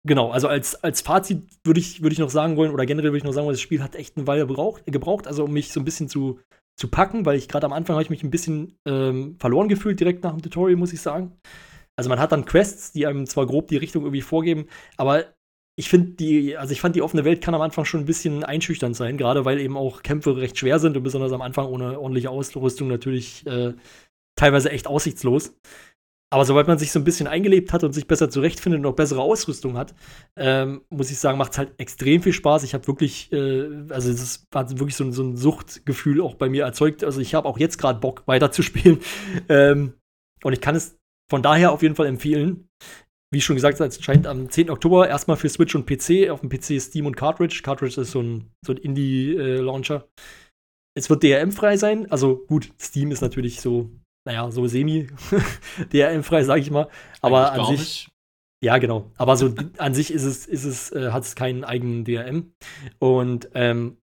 genau, 0.06 0.32
also 0.32 0.48
als, 0.48 0.84
als 0.84 1.02
Fazit 1.02 1.50
würde 1.64 1.80
ich, 1.80 2.04
würd 2.04 2.14
ich 2.14 2.20
noch 2.20 2.30
sagen 2.30 2.58
wollen, 2.58 2.72
oder 2.72 2.86
generell 2.86 3.12
würde 3.12 3.20
ich 3.20 3.24
noch 3.24 3.34
sagen 3.34 3.46
wollen, 3.46 3.56
das 3.56 3.62
Spiel 3.62 3.82
hat 3.82 3.96
echt 3.96 4.18
eine 4.18 4.28
Weile 4.28 4.46
gebraucht, 4.46 4.86
gebraucht 4.86 5.28
also 5.28 5.46
um 5.46 5.54
mich 5.54 5.72
so 5.72 5.80
ein 5.80 5.86
bisschen 5.86 6.10
zu, 6.10 6.40
zu 6.80 6.90
packen, 6.90 7.26
weil 7.26 7.38
ich 7.38 7.48
gerade 7.48 7.66
am 7.66 7.74
Anfang 7.74 7.96
habe 7.96 8.04
ich 8.04 8.10
mich 8.10 8.24
ein 8.24 8.30
bisschen 8.30 8.78
ähm, 8.88 9.38
verloren 9.40 9.70
gefühlt, 9.70 10.00
direkt 10.00 10.24
nach 10.24 10.32
dem 10.32 10.42
Tutorial, 10.42 10.78
muss 10.78 10.94
ich 10.94 11.02
sagen. 11.02 11.40
Also 11.96 12.10
man 12.10 12.20
hat 12.20 12.32
dann 12.32 12.46
Quests, 12.46 12.92
die 12.92 13.08
einem 13.08 13.26
zwar 13.26 13.48
grob 13.48 13.70
die 13.70 13.78
Richtung 13.78 14.04
irgendwie 14.04 14.22
vorgeben, 14.22 14.68
aber 14.98 15.34
ich 15.80 15.90
finde 15.90 16.12
die, 16.14 16.58
also 16.58 16.72
ich 16.72 16.82
fand 16.82 16.96
die 16.96 17.04
offene 17.04 17.24
Welt 17.24 17.42
kann 17.42 17.54
am 17.54 17.62
Anfang 17.62 17.86
schon 17.86 18.02
ein 18.02 18.06
bisschen 18.06 18.44
einschüchternd 18.44 18.96
sein, 18.96 19.16
gerade 19.16 19.46
weil 19.46 19.60
eben 19.60 19.78
auch 19.78 20.02
Kämpfe 20.02 20.36
recht 20.36 20.58
schwer 20.58 20.80
sind 20.80 20.98
und 20.98 21.04
besonders 21.04 21.32
am 21.32 21.42
Anfang 21.42 21.68
ohne 21.68 22.00
ordentliche 22.00 22.32
Ausrüstung 22.32 22.88
natürlich 22.88 23.46
äh, 23.46 23.74
teilweise 24.36 24.72
echt 24.72 24.88
aussichtslos. 24.88 25.54
Aber 26.30 26.46
sobald 26.46 26.68
man 26.68 26.80
sich 26.80 26.92
so 26.92 27.00
ein 27.00 27.06
bisschen 27.06 27.28
eingelebt 27.28 27.72
hat 27.72 27.84
und 27.84 27.94
sich 27.94 28.08
besser 28.08 28.30
zurechtfindet 28.30 28.80
und 28.80 28.86
auch 28.88 28.96
bessere 28.96 29.22
Ausrüstung 29.22 29.78
hat, 29.78 29.94
ähm, 30.36 30.82
muss 30.90 31.12
ich 31.12 31.20
sagen, 31.20 31.38
macht 31.38 31.54
es 31.54 31.58
halt 31.58 31.74
extrem 31.78 32.22
viel 32.22 32.34
Spaß. 32.34 32.64
Ich 32.64 32.74
habe 32.74 32.86
wirklich, 32.88 33.32
äh, 33.32 33.70
also 33.90 34.10
es 34.10 34.46
hat 34.54 34.78
wirklich 34.80 34.96
so, 34.96 35.10
so, 35.12 35.24
ein 35.24 35.38
Suchtgefühl 35.38 36.22
auch 36.22 36.36
bei 36.36 36.50
mir 36.50 36.66
erzeugt. 36.66 37.04
Also 37.04 37.22
ich 37.22 37.34
habe 37.34 37.48
auch 37.48 37.60
jetzt 37.60 37.78
gerade 37.78 38.00
Bock 38.00 38.24
weiterzuspielen. 38.26 39.00
ähm, 39.50 39.94
und 40.44 40.54
ich 40.54 40.60
kann 40.60 40.76
es 40.76 40.98
von 41.30 41.44
daher 41.44 41.72
auf 41.72 41.82
jeden 41.82 41.96
Fall 41.96 42.08
empfehlen 42.08 42.68
wie 43.32 43.42
schon 43.42 43.56
gesagt, 43.56 43.80
es 43.80 44.02
scheint 44.02 44.26
am 44.26 44.50
10. 44.50 44.70
Oktober 44.70 45.08
erstmal 45.10 45.38
für 45.38 45.50
Switch 45.50 45.76
und 45.76 45.86
PC. 45.86 46.30
Auf 46.30 46.42
dem 46.42 46.50
PC 46.50 46.82
Steam 46.82 47.06
und 47.06 47.18
Cartridge. 47.18 47.62
Cartridge 47.64 48.00
ist 48.00 48.12
so 48.12 48.22
ein, 48.22 48.52
so 48.66 48.74
ein 48.74 48.78
Indie-Launcher. 48.78 50.08
Es 50.96 51.10
wird 51.10 51.24
DRM-frei 51.24 51.78
sein. 51.78 52.10
Also 52.10 52.46
gut, 52.48 52.72
Steam 52.80 53.12
ist 53.12 53.22
natürlich 53.22 53.62
so, 53.62 53.90
naja, 54.26 54.50
so 54.50 54.66
semi-DRM-frei, 54.66 56.44
sag 56.46 56.60
ich 56.60 56.72
mal. 56.72 56.90
Aber 57.22 57.52
Eigentlich 57.52 57.68
an 57.68 57.78
sich. 57.78 58.10
Ja, 58.64 58.78
genau. 58.80 59.12
Aber 59.18 59.38
so 59.38 59.54
an 59.78 59.94
sich 59.94 60.12
ist 60.12 60.24
es, 60.24 60.48
ist 60.48 60.64
es, 60.64 60.92
äh, 60.92 61.12
hat 61.12 61.24
es 61.24 61.36
keinen 61.36 61.64
eigenen 61.64 62.06
DRM. 62.06 62.54
Und 62.98 63.50
ähm, 63.54 63.98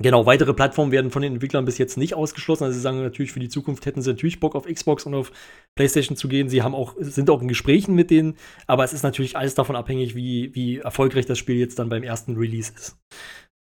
Genau, 0.00 0.26
weitere 0.26 0.54
Plattformen 0.54 0.90
werden 0.90 1.10
von 1.10 1.22
den 1.22 1.34
Entwicklern 1.34 1.64
bis 1.64 1.78
jetzt 1.78 1.96
nicht 1.96 2.14
ausgeschlossen. 2.14 2.64
Also 2.64 2.74
sie 2.74 2.80
sagen 2.80 3.02
natürlich, 3.02 3.32
für 3.32 3.40
die 3.40 3.48
Zukunft 3.48 3.86
hätten 3.86 4.02
sie 4.02 4.10
natürlich 4.10 4.40
Bock 4.40 4.54
auf 4.54 4.66
Xbox 4.66 5.06
und 5.06 5.14
auf 5.14 5.32
PlayStation 5.76 6.16
zu 6.16 6.28
gehen. 6.28 6.48
Sie 6.48 6.62
haben 6.62 6.74
auch, 6.74 6.94
sind 6.98 7.30
auch 7.30 7.42
in 7.42 7.48
Gesprächen 7.48 7.94
mit 7.94 8.10
denen, 8.10 8.36
aber 8.66 8.84
es 8.84 8.92
ist 8.92 9.02
natürlich 9.02 9.36
alles 9.36 9.54
davon 9.54 9.76
abhängig, 9.76 10.14
wie, 10.16 10.54
wie 10.54 10.78
erfolgreich 10.78 11.26
das 11.26 11.38
Spiel 11.38 11.56
jetzt 11.56 11.78
dann 11.78 11.88
beim 11.88 12.02
ersten 12.02 12.36
Release 12.36 12.72
ist. 12.74 12.98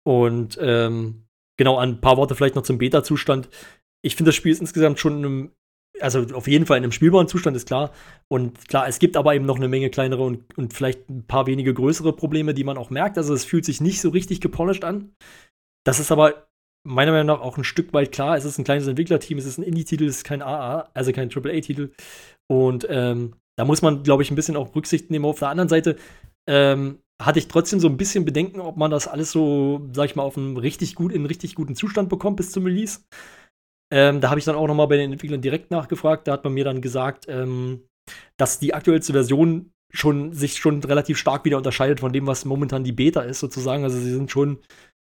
Und 0.07 0.59
ähm, 0.61 1.25
genau, 1.57 1.79
ein 1.79 2.01
paar 2.01 2.16
Worte 2.16 2.35
vielleicht 2.35 2.57
noch 2.57 2.62
zum 2.62 2.79
Beta-Zustand. 2.79 3.49
Ich 4.03 4.16
finde, 4.16 4.31
das 4.31 4.37
Spiel 4.37 4.53
ist 4.53 4.61
insgesamt 4.61 4.99
schon 4.99 5.18
in 5.18 5.25
einem, 5.25 5.51
also 6.01 6.20
auf 6.35 6.49
jeden 6.49 6.66
Fall 6.66 6.79
in 6.79 6.85
einem 6.85 6.93
spielbaren 6.93 7.29
Zustand, 7.29 7.57
ist 7.57 7.68
klar. 7.68 7.93
Und 8.29 8.68
klar, 8.68 8.89
es 8.89 8.99
gibt 8.99 9.16
aber 9.16 9.35
eben 9.35 9.47
noch 9.47 9.57
eine 9.57 9.68
Menge 9.68 9.91
kleinere 9.91 10.22
und, 10.22 10.59
und 10.59 10.75
vielleicht 10.75 11.09
ein 11.09 11.27
paar 11.27 11.47
wenige 11.47 11.72
größere 11.72 12.12
Probleme, 12.12 12.55
die 12.55 12.64
man 12.64 12.77
auch 12.77 12.91
merkt. 12.91 13.18
Also 13.18 13.35
es 13.35 13.45
fühlt 13.45 13.64
sich 13.64 13.81
nicht 13.81 14.01
so 14.01 14.09
richtig 14.09 14.41
gepolished 14.41 14.85
an. 14.85 15.12
Das 15.87 16.01
ist 16.01 16.11
aber 16.11 16.49
meiner 16.87 17.12
Meinung 17.12 17.26
nach 17.26 17.41
auch 17.41 17.57
ein 17.57 17.64
Stück 17.64 17.93
weit 17.93 18.12
klar. 18.12 18.37
Es 18.37 18.45
ist 18.45 18.59
ein 18.59 18.64
kleines 18.64 18.87
Entwicklerteam, 18.87 19.39
es 19.39 19.47
ist 19.47 19.59
ein 19.59 19.62
Indie-Titel, 19.62 20.05
es 20.05 20.18
ist 20.18 20.24
kein 20.24 20.43
AA, 20.43 20.91
also 20.95 21.12
kein 21.12 21.30
AAA-Titel. 21.30 21.93
Und 22.51 22.87
ähm, 22.91 23.35
da 23.57 23.64
muss 23.64 23.82
man, 23.82 24.03
glaube 24.03 24.22
ich, 24.22 24.30
ein 24.30 24.35
bisschen 24.35 24.57
auch 24.57 24.74
Rücksicht 24.74 25.11
nehmen. 25.11 25.24
Auf 25.24 25.39
der 25.39 25.49
anderen 25.49 25.68
Seite 25.68 25.97
ähm, 26.49 26.99
hatte 27.22 27.39
ich 27.39 27.49
trotzdem 27.49 27.80
so 27.80 27.89
ein 27.89 27.97
bisschen 27.97 28.24
Bedenken, 28.24 28.61
ob 28.61 28.76
man 28.76 28.91
das 28.91 29.09
alles 29.09 29.30
so, 29.30 29.89
sag 29.93 30.07
ich 30.07 30.16
mal, 30.16 30.24
auf 30.24 30.37
einem 30.37 30.57
richtig 30.57 30.95
gut, 30.95 31.12
in 31.12 31.18
einen 31.18 31.26
richtig 31.26 31.55
guten 31.55 31.76
Zustand 31.76 32.09
bekommt 32.09 32.37
bis 32.37 32.51
zum 32.51 32.64
Release. 32.64 33.01
Ähm, 33.93 34.20
da 34.20 34.30
habe 34.30 34.39
ich 34.39 34.45
dann 34.45 34.57
auch 34.57 34.66
noch 34.66 34.74
mal 34.74 34.87
bei 34.87 34.97
den 34.97 35.12
Entwicklern 35.12 35.41
direkt 35.41 35.70
nachgefragt. 35.70 36.26
Da 36.26 36.32
hat 36.32 36.45
man 36.45 36.55
mir 36.55 36.64
dann 36.64 36.80
gesagt, 36.80 37.26
ähm, 37.28 37.87
dass 38.37 38.59
die 38.59 38.74
aktuellste 38.74 39.12
Version 39.12 39.70
schon 39.93 40.32
sich 40.32 40.57
schon 40.57 40.82
relativ 40.82 41.18
stark 41.18 41.45
wieder 41.45 41.57
unterscheidet 41.57 42.01
von 42.01 42.12
dem, 42.12 42.26
was 42.26 42.45
momentan 42.45 42.82
die 42.82 42.93
Beta 42.93 43.22
ist, 43.22 43.39
sozusagen. 43.39 43.85
Also 43.85 43.99
sie 43.99 44.11
sind 44.11 44.30
schon 44.30 44.59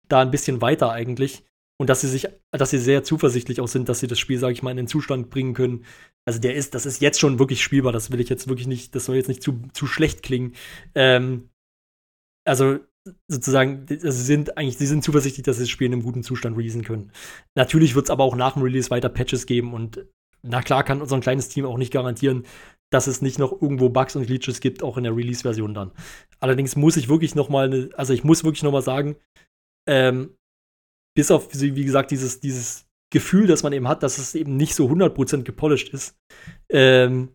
da 0.09 0.21
ein 0.21 0.31
bisschen 0.31 0.61
weiter 0.61 0.91
eigentlich. 0.91 1.43
Und 1.81 1.89
dass 1.89 2.01
sie 2.01 2.09
sich, 2.09 2.27
dass 2.51 2.71
sie 2.71 2.77
sehr 2.77 3.03
zuversichtlich 3.03 3.61
auch 3.61 3.67
sind, 3.67 3.87
dass 3.87 4.01
sie 4.01 4.07
das 4.07 4.19
Spiel, 4.19 4.37
sage 4.37 4.51
ich 4.51 4.63
mal, 4.63 4.71
in 4.71 4.77
den 4.77 4.87
Zustand 4.87 5.29
bringen 5.29 5.53
können. 5.53 5.85
Also 6.25 6.39
der 6.39 6.55
ist, 6.55 6.75
das 6.75 6.85
ist 6.85 7.01
jetzt 7.01 7.19
schon 7.19 7.39
wirklich 7.39 7.63
spielbar. 7.63 7.93
Das 7.93 8.11
will 8.11 8.19
ich 8.19 8.27
jetzt 8.27 8.49
wirklich 8.49 8.67
nicht, 8.67 8.95
das 8.95 9.05
soll 9.05 9.15
jetzt 9.15 9.29
nicht 9.29 9.41
zu, 9.41 9.61
zu 9.73 9.87
schlecht 9.87 10.21
klingen. 10.21 10.55
Ähm, 10.93 11.49
also 12.45 12.79
sozusagen, 13.27 13.85
sie 13.87 14.11
sind 14.11 14.57
eigentlich, 14.57 14.77
sie 14.77 14.87
sind 14.87 15.03
zuversichtlich, 15.03 15.45
dass 15.45 15.57
sie 15.57 15.63
das 15.63 15.69
Spiel 15.69 15.87
in 15.87 15.93
einem 15.93 16.03
guten 16.03 16.23
Zustand 16.23 16.57
releasen 16.57 16.83
können. 16.83 17.11
Natürlich 17.55 17.95
wird 17.95 18.05
es 18.05 18.11
aber 18.11 18.23
auch 18.23 18.35
nach 18.35 18.53
dem 18.53 18.63
Release 18.63 18.89
weiter 18.89 19.09
Patches 19.09 19.45
geben 19.45 19.73
und 19.73 20.05
na 20.41 20.61
klar 20.61 20.83
kann 20.83 21.01
unser 21.01 21.19
kleines 21.19 21.49
Team 21.49 21.65
auch 21.65 21.77
nicht 21.77 21.91
garantieren, 21.91 22.45
dass 22.91 23.07
es 23.07 23.21
nicht 23.21 23.39
noch 23.39 23.61
irgendwo 23.61 23.89
Bugs 23.89 24.15
und 24.15 24.25
Glitches 24.25 24.61
gibt, 24.61 24.83
auch 24.83 24.97
in 24.97 25.03
der 25.03 25.15
Release-Version 25.15 25.73
dann. 25.73 25.91
Allerdings 26.39 26.75
muss 26.75 26.97
ich 26.97 27.09
wirklich 27.09 27.35
noch 27.35 27.49
mal, 27.49 27.69
ne, 27.69 27.89
also 27.95 28.13
ich 28.13 28.23
muss 28.23 28.43
wirklich 28.43 28.63
noch 28.63 28.71
mal 28.71 28.81
sagen, 28.81 29.15
ähm, 29.89 30.37
bis 31.17 31.31
auf, 31.31 31.49
wie 31.51 31.83
gesagt, 31.83 32.11
dieses, 32.11 32.39
dieses 32.39 32.87
Gefühl, 33.11 33.47
das 33.47 33.63
man 33.63 33.73
eben 33.73 33.87
hat, 33.87 34.03
dass 34.03 34.19
es 34.19 34.35
eben 34.35 34.55
nicht 34.55 34.75
so 34.75 34.87
100% 34.87 35.43
gepolished 35.43 35.93
ist. 35.93 36.15
Ähm, 36.69 37.33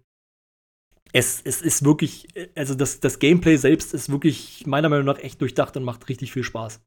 es, 1.12 1.42
es 1.42 1.62
ist 1.62 1.84
wirklich, 1.84 2.28
also 2.54 2.74
das, 2.74 3.00
das 3.00 3.18
Gameplay 3.18 3.56
selbst 3.56 3.92
ist 3.92 4.08
wirklich 4.08 4.66
meiner 4.66 4.88
Meinung 4.88 5.04
nach 5.04 5.18
echt 5.18 5.40
durchdacht 5.40 5.76
und 5.76 5.82
macht 5.82 6.08
richtig 6.08 6.32
viel 6.32 6.44
Spaß. 6.44 6.80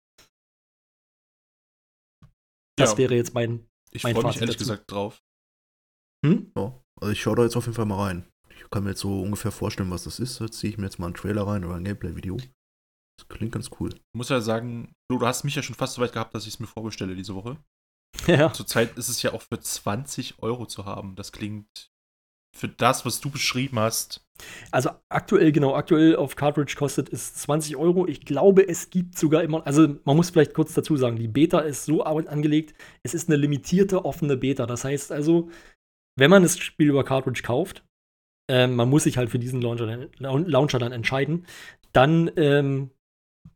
Das 2.78 2.91
ja, 2.91 2.97
wäre 2.97 3.15
jetzt 3.15 3.34
mein, 3.34 3.68
ich 3.91 4.03
mein 4.03 4.15
Fazit 4.15 4.28
mich 4.28 4.41
ehrlich 4.41 4.55
dazu. 4.55 4.70
gesagt 4.70 4.89
drauf. 4.89 5.22
Hm? 6.26 6.51
Ja, 6.55 6.82
also 7.01 7.11
ich 7.11 7.22
schaue 7.22 7.36
da 7.36 7.43
jetzt 7.43 7.57
auf 7.57 7.65
jeden 7.65 7.76
Fall 7.76 7.86
mal 7.86 8.03
rein. 8.03 8.28
Ich 8.49 8.70
kann 8.70 8.84
mir 8.84 8.91
jetzt 8.91 9.01
so 9.01 9.22
ungefähr 9.22 9.51
vorstellen, 9.51 9.91
was 9.91 10.05
das 10.05 10.20
ist. 10.20 10.39
Jetzt 10.39 10.59
ziehe 10.59 10.72
ich 10.72 10.78
mir 10.78 10.86
jetzt 10.86 10.99
mal 10.99 11.07
einen 11.07 11.15
Trailer 11.15 11.45
rein 11.45 11.65
oder 11.65 11.76
ein 11.76 11.84
Gameplay-Video. 11.84 12.38
Das 13.18 13.28
klingt 13.28 13.51
ganz 13.51 13.70
cool. 13.80 13.89
Ich 13.93 14.01
muss 14.13 14.30
ja 14.30 14.41
sagen, 14.41 14.93
du, 15.09 15.18
du 15.18 15.26
hast 15.26 15.43
mich 15.43 15.55
ja 15.55 15.63
schon 15.63 15.76
fast 15.76 15.95
so 15.95 16.01
weit 16.01 16.13
gehabt, 16.13 16.36
dass 16.36 16.43
ich 16.43 16.53
es 16.53 16.59
mir 16.59 16.68
vorbestelle 16.68 17.15
diese 17.15 17.36
Woche. 17.36 17.57
Ja. 18.26 18.51
Zurzeit 18.51 18.97
ist 18.97 19.09
es 19.09 19.22
ja 19.22 19.34
auch 19.34 19.41
für 19.41 19.59
20 19.59 20.41
Euro 20.41 20.65
zu 20.65 20.86
haben. 20.86 21.15
Das 21.15 21.32
klingt 21.32 21.91
für 22.55 22.68
das, 22.68 23.05
was 23.05 23.22
du 23.22 23.30
beschrieben 23.30 23.80
hast. 23.80 24.26
Also 24.72 24.89
aktuell, 25.09 25.51
genau, 25.51 25.76
aktuell 25.76 26.15
auf 26.15 26.36
Cartridge 26.36 26.76
kostet 26.78 27.11
es 27.11 27.36
20 27.36 27.76
Euro. 27.76 28.07
Ich 28.07 28.26
glaube, 28.26 28.68
es 28.68 28.89
gibt 28.89 29.18
sogar 29.18 29.43
immer, 29.43 29.65
also 29.65 29.95
man 30.05 30.15
muss 30.15 30.30
vielleicht 30.30 30.53
kurz 30.53 30.74
dazu 30.74 30.97
sagen, 30.97 31.18
die 31.18 31.28
Beta 31.28 31.59
ist 31.59 31.86
so 31.86 32.03
angelegt, 32.03 32.74
es 33.03 33.13
ist 33.13 33.30
eine 33.30 33.38
limitierte 33.38 34.05
offene 34.05 34.38
Beta. 34.38 34.65
Das 34.65 34.84
heißt 34.84 35.11
also, 35.11 35.49
wenn 36.18 36.32
man 36.32 36.43
das 36.43 36.57
Spiel 36.57 36.89
über 36.89 37.03
Cartridge 37.03 37.43
kauft, 37.43 37.84
ähm, 38.49 38.76
man 38.76 38.89
muss 38.89 39.03
sich 39.03 39.18
halt 39.18 39.30
für 39.30 39.39
diesen 39.39 39.61
Launcher, 39.61 40.07
Launcher 40.20 40.80
dann 40.80 40.91
entscheiden, 40.91 41.45
dann 41.93 42.32
ähm, 42.38 42.91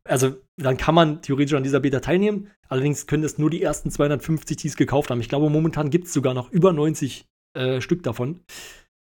also 0.04 0.36
dann 0.56 0.76
kann 0.76 0.94
man 0.94 1.22
theoretisch 1.22 1.54
an 1.54 1.62
dieser 1.62 1.80
Beta 1.80 2.00
teilnehmen. 2.00 2.50
Allerdings 2.68 3.06
können 3.06 3.22
das 3.22 3.38
nur 3.38 3.50
die 3.50 3.62
ersten 3.62 3.90
250 3.90 4.56
Tees 4.56 4.76
gekauft 4.76 5.10
haben. 5.10 5.20
Ich 5.20 5.28
glaube, 5.28 5.50
momentan 5.50 5.90
gibt 5.90 6.06
es 6.06 6.12
sogar 6.12 6.34
noch 6.34 6.50
über 6.50 6.72
90 6.72 7.26
äh, 7.54 7.80
Stück 7.80 8.02
davon. 8.02 8.40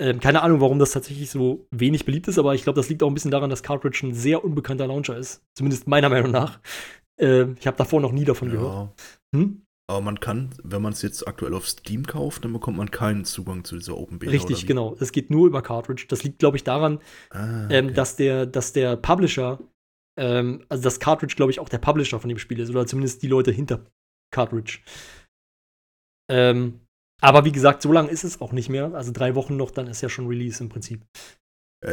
Ähm, 0.00 0.20
keine 0.20 0.42
Ahnung, 0.42 0.60
warum 0.60 0.78
das 0.78 0.92
tatsächlich 0.92 1.30
so 1.30 1.66
wenig 1.70 2.04
beliebt 2.04 2.26
ist, 2.26 2.38
aber 2.38 2.54
ich 2.54 2.64
glaube, 2.64 2.76
das 2.76 2.88
liegt 2.88 3.02
auch 3.02 3.08
ein 3.08 3.14
bisschen 3.14 3.30
daran, 3.30 3.50
dass 3.50 3.62
Cartridge 3.62 4.00
ein 4.02 4.14
sehr 4.14 4.44
unbekannter 4.44 4.86
Launcher 4.86 5.16
ist. 5.16 5.42
Zumindest 5.54 5.86
meiner 5.86 6.08
Meinung 6.08 6.30
nach. 6.30 6.60
Äh, 7.20 7.52
ich 7.52 7.66
habe 7.66 7.76
davor 7.76 8.00
noch 8.00 8.10
nie 8.12 8.24
davon 8.24 8.48
ja. 8.48 8.54
gehört. 8.54 8.90
Hm? 9.34 9.62
Aber 9.88 10.00
man 10.00 10.18
kann, 10.20 10.50
wenn 10.62 10.80
man 10.80 10.92
es 10.92 11.02
jetzt 11.02 11.28
aktuell 11.28 11.54
auf 11.54 11.68
Steam 11.68 12.06
kauft, 12.06 12.44
dann 12.44 12.52
bekommt 12.52 12.78
man 12.78 12.90
keinen 12.90 13.24
Zugang 13.24 13.64
zu 13.64 13.76
dieser 13.76 13.98
Open 13.98 14.18
Beta. 14.18 14.32
Richtig, 14.32 14.66
genau. 14.66 14.96
Es 14.98 15.12
geht 15.12 15.30
nur 15.30 15.46
über 15.46 15.60
Cartridge. 15.60 16.06
Das 16.08 16.24
liegt, 16.24 16.38
glaube 16.38 16.56
ich, 16.56 16.64
daran, 16.64 16.98
ah, 17.30 17.44
ähm, 17.44 17.64
okay. 17.66 17.76
ähm, 17.76 17.94
dass, 17.94 18.16
der, 18.16 18.46
dass 18.46 18.72
der 18.72 18.96
Publisher 18.96 19.58
ähm, 20.16 20.64
also 20.68 20.82
das 20.82 21.00
Cartridge, 21.00 21.34
glaube 21.36 21.52
ich, 21.52 21.60
auch 21.60 21.68
der 21.68 21.78
Publisher 21.78 22.20
von 22.20 22.28
dem 22.28 22.38
Spiel 22.38 22.60
ist, 22.60 22.70
oder 22.70 22.86
zumindest 22.86 23.22
die 23.22 23.28
Leute 23.28 23.50
hinter 23.50 23.84
Cartridge. 24.30 24.80
Ähm, 26.30 26.80
aber 27.20 27.44
wie 27.44 27.52
gesagt, 27.52 27.82
so 27.82 27.92
lange 27.92 28.10
ist 28.10 28.24
es 28.24 28.40
auch 28.40 28.52
nicht 28.52 28.68
mehr. 28.68 28.94
Also 28.94 29.12
drei 29.12 29.34
Wochen 29.34 29.56
noch, 29.56 29.70
dann 29.70 29.86
ist 29.86 30.00
ja 30.02 30.08
schon 30.08 30.26
Release 30.26 30.62
im 30.62 30.68
Prinzip. 30.68 31.04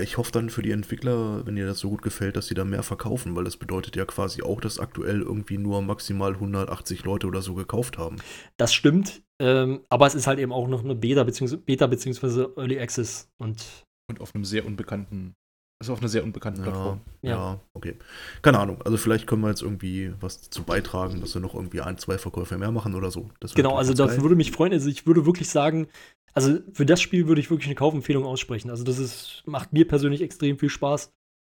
Ich 0.01 0.17
hoffe 0.17 0.31
dann 0.31 0.51
für 0.51 0.61
die 0.61 0.71
Entwickler, 0.71 1.45
wenn 1.47 1.57
ihr 1.57 1.65
das 1.65 1.79
so 1.79 1.89
gut 1.89 2.03
gefällt, 2.03 2.35
dass 2.35 2.45
sie 2.45 2.53
da 2.53 2.63
mehr 2.63 2.83
verkaufen, 2.83 3.35
weil 3.35 3.43
das 3.43 3.57
bedeutet 3.57 3.95
ja 3.95 4.05
quasi 4.05 4.43
auch, 4.43 4.61
dass 4.61 4.77
aktuell 4.77 5.21
irgendwie 5.21 5.57
nur 5.57 5.81
maximal 5.81 6.33
180 6.33 7.05
Leute 7.05 7.25
oder 7.25 7.41
so 7.41 7.55
gekauft 7.55 7.97
haben. 7.97 8.17
Das 8.57 8.71
stimmt, 8.71 9.23
ähm, 9.41 9.81
aber 9.89 10.05
es 10.05 10.13
ist 10.13 10.27
halt 10.27 10.37
eben 10.37 10.51
auch 10.51 10.67
noch 10.67 10.83
eine 10.83 10.93
Beta 10.93 11.23
beziehungsweise 11.23 11.61
Beta 11.61 11.87
beziehungsweise 11.87 12.53
Early 12.55 12.79
Access 12.79 13.31
und 13.39 13.83
Und 14.07 14.21
auf 14.21 14.35
einem 14.35 14.45
sehr 14.45 14.63
unbekannten, 14.63 15.33
also 15.79 15.93
auf 15.93 15.99
einer 15.99 16.09
sehr 16.09 16.23
unbekannten 16.23 16.61
Plattform. 16.61 17.01
Ja, 17.21 17.29
Ja. 17.29 17.35
ja, 17.37 17.59
okay. 17.73 17.95
Keine 18.41 18.59
Ahnung. 18.59 18.81
Also 18.81 18.97
vielleicht 18.97 19.27
können 19.27 19.41
wir 19.41 19.49
jetzt 19.49 19.61
irgendwie 19.61 20.13
was 20.19 20.41
dazu 20.41 20.63
beitragen, 20.63 21.21
dass 21.21 21.33
wir 21.33 21.41
noch 21.41 21.55
irgendwie 21.55 21.81
ein, 21.81 21.97
zwei 21.97 22.17
Verkäufe 22.17 22.57
mehr 22.57 22.71
machen 22.71 22.95
oder 22.95 23.11
so. 23.11 23.29
Genau, 23.55 23.75
also 23.75 23.93
das 23.93 24.11
geil. 24.11 24.21
würde 24.21 24.35
mich 24.35 24.51
freuen. 24.51 24.73
Also 24.73 24.89
ich 24.89 25.07
würde 25.07 25.25
wirklich 25.25 25.49
sagen, 25.49 25.87
also 26.33 26.59
für 26.73 26.85
das 26.85 27.01
Spiel 27.01 27.27
würde 27.27 27.39
ich 27.39 27.49
wirklich 27.49 27.67
eine 27.67 27.75
Kaufempfehlung 27.75 28.25
aussprechen. 28.25 28.69
Also 28.69 28.83
das 28.83 28.99
ist, 28.99 29.43
macht 29.45 29.71
mir 29.71 29.87
persönlich 29.87 30.21
extrem 30.21 30.59
viel 30.59 30.69
Spaß. 30.69 31.11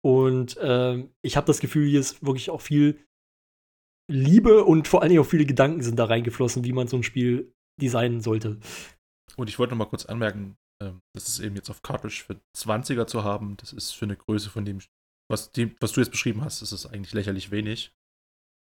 Und 0.02 0.58
ähm, 0.60 1.10
ich 1.22 1.36
habe 1.36 1.46
das 1.46 1.60
Gefühl, 1.60 1.88
hier 1.88 2.00
ist 2.00 2.24
wirklich 2.24 2.50
auch 2.50 2.60
viel 2.60 2.98
Liebe 4.10 4.64
und 4.64 4.88
vor 4.88 5.00
allen 5.00 5.10
Dingen 5.10 5.22
auch 5.22 5.28
viele 5.28 5.46
Gedanken 5.46 5.82
sind 5.82 5.98
da 5.98 6.06
reingeflossen, 6.06 6.64
wie 6.64 6.72
man 6.72 6.88
so 6.88 6.96
ein 6.96 7.02
Spiel 7.02 7.52
designen 7.80 8.20
sollte. 8.20 8.58
Und 9.36 9.48
ich 9.48 9.58
wollte 9.58 9.72
noch 9.72 9.78
mal 9.78 9.88
kurz 9.88 10.04
anmerken, 10.06 10.56
das 11.14 11.28
ist 11.28 11.40
eben 11.40 11.56
jetzt 11.56 11.70
auf 11.70 11.82
Cartridge 11.82 12.22
für 12.26 12.40
20er 12.56 13.06
zu 13.06 13.24
haben. 13.24 13.56
Das 13.58 13.72
ist 13.72 13.90
für 13.92 14.06
eine 14.06 14.16
Größe 14.16 14.50
von 14.50 14.64
dem, 14.64 14.80
was, 15.30 15.52
die, 15.52 15.74
was 15.80 15.92
du 15.92 16.00
jetzt 16.00 16.10
beschrieben 16.10 16.42
hast, 16.42 16.62
ist 16.62 16.72
es 16.72 16.86
eigentlich 16.86 17.12
lächerlich 17.12 17.50
wenig. 17.50 17.92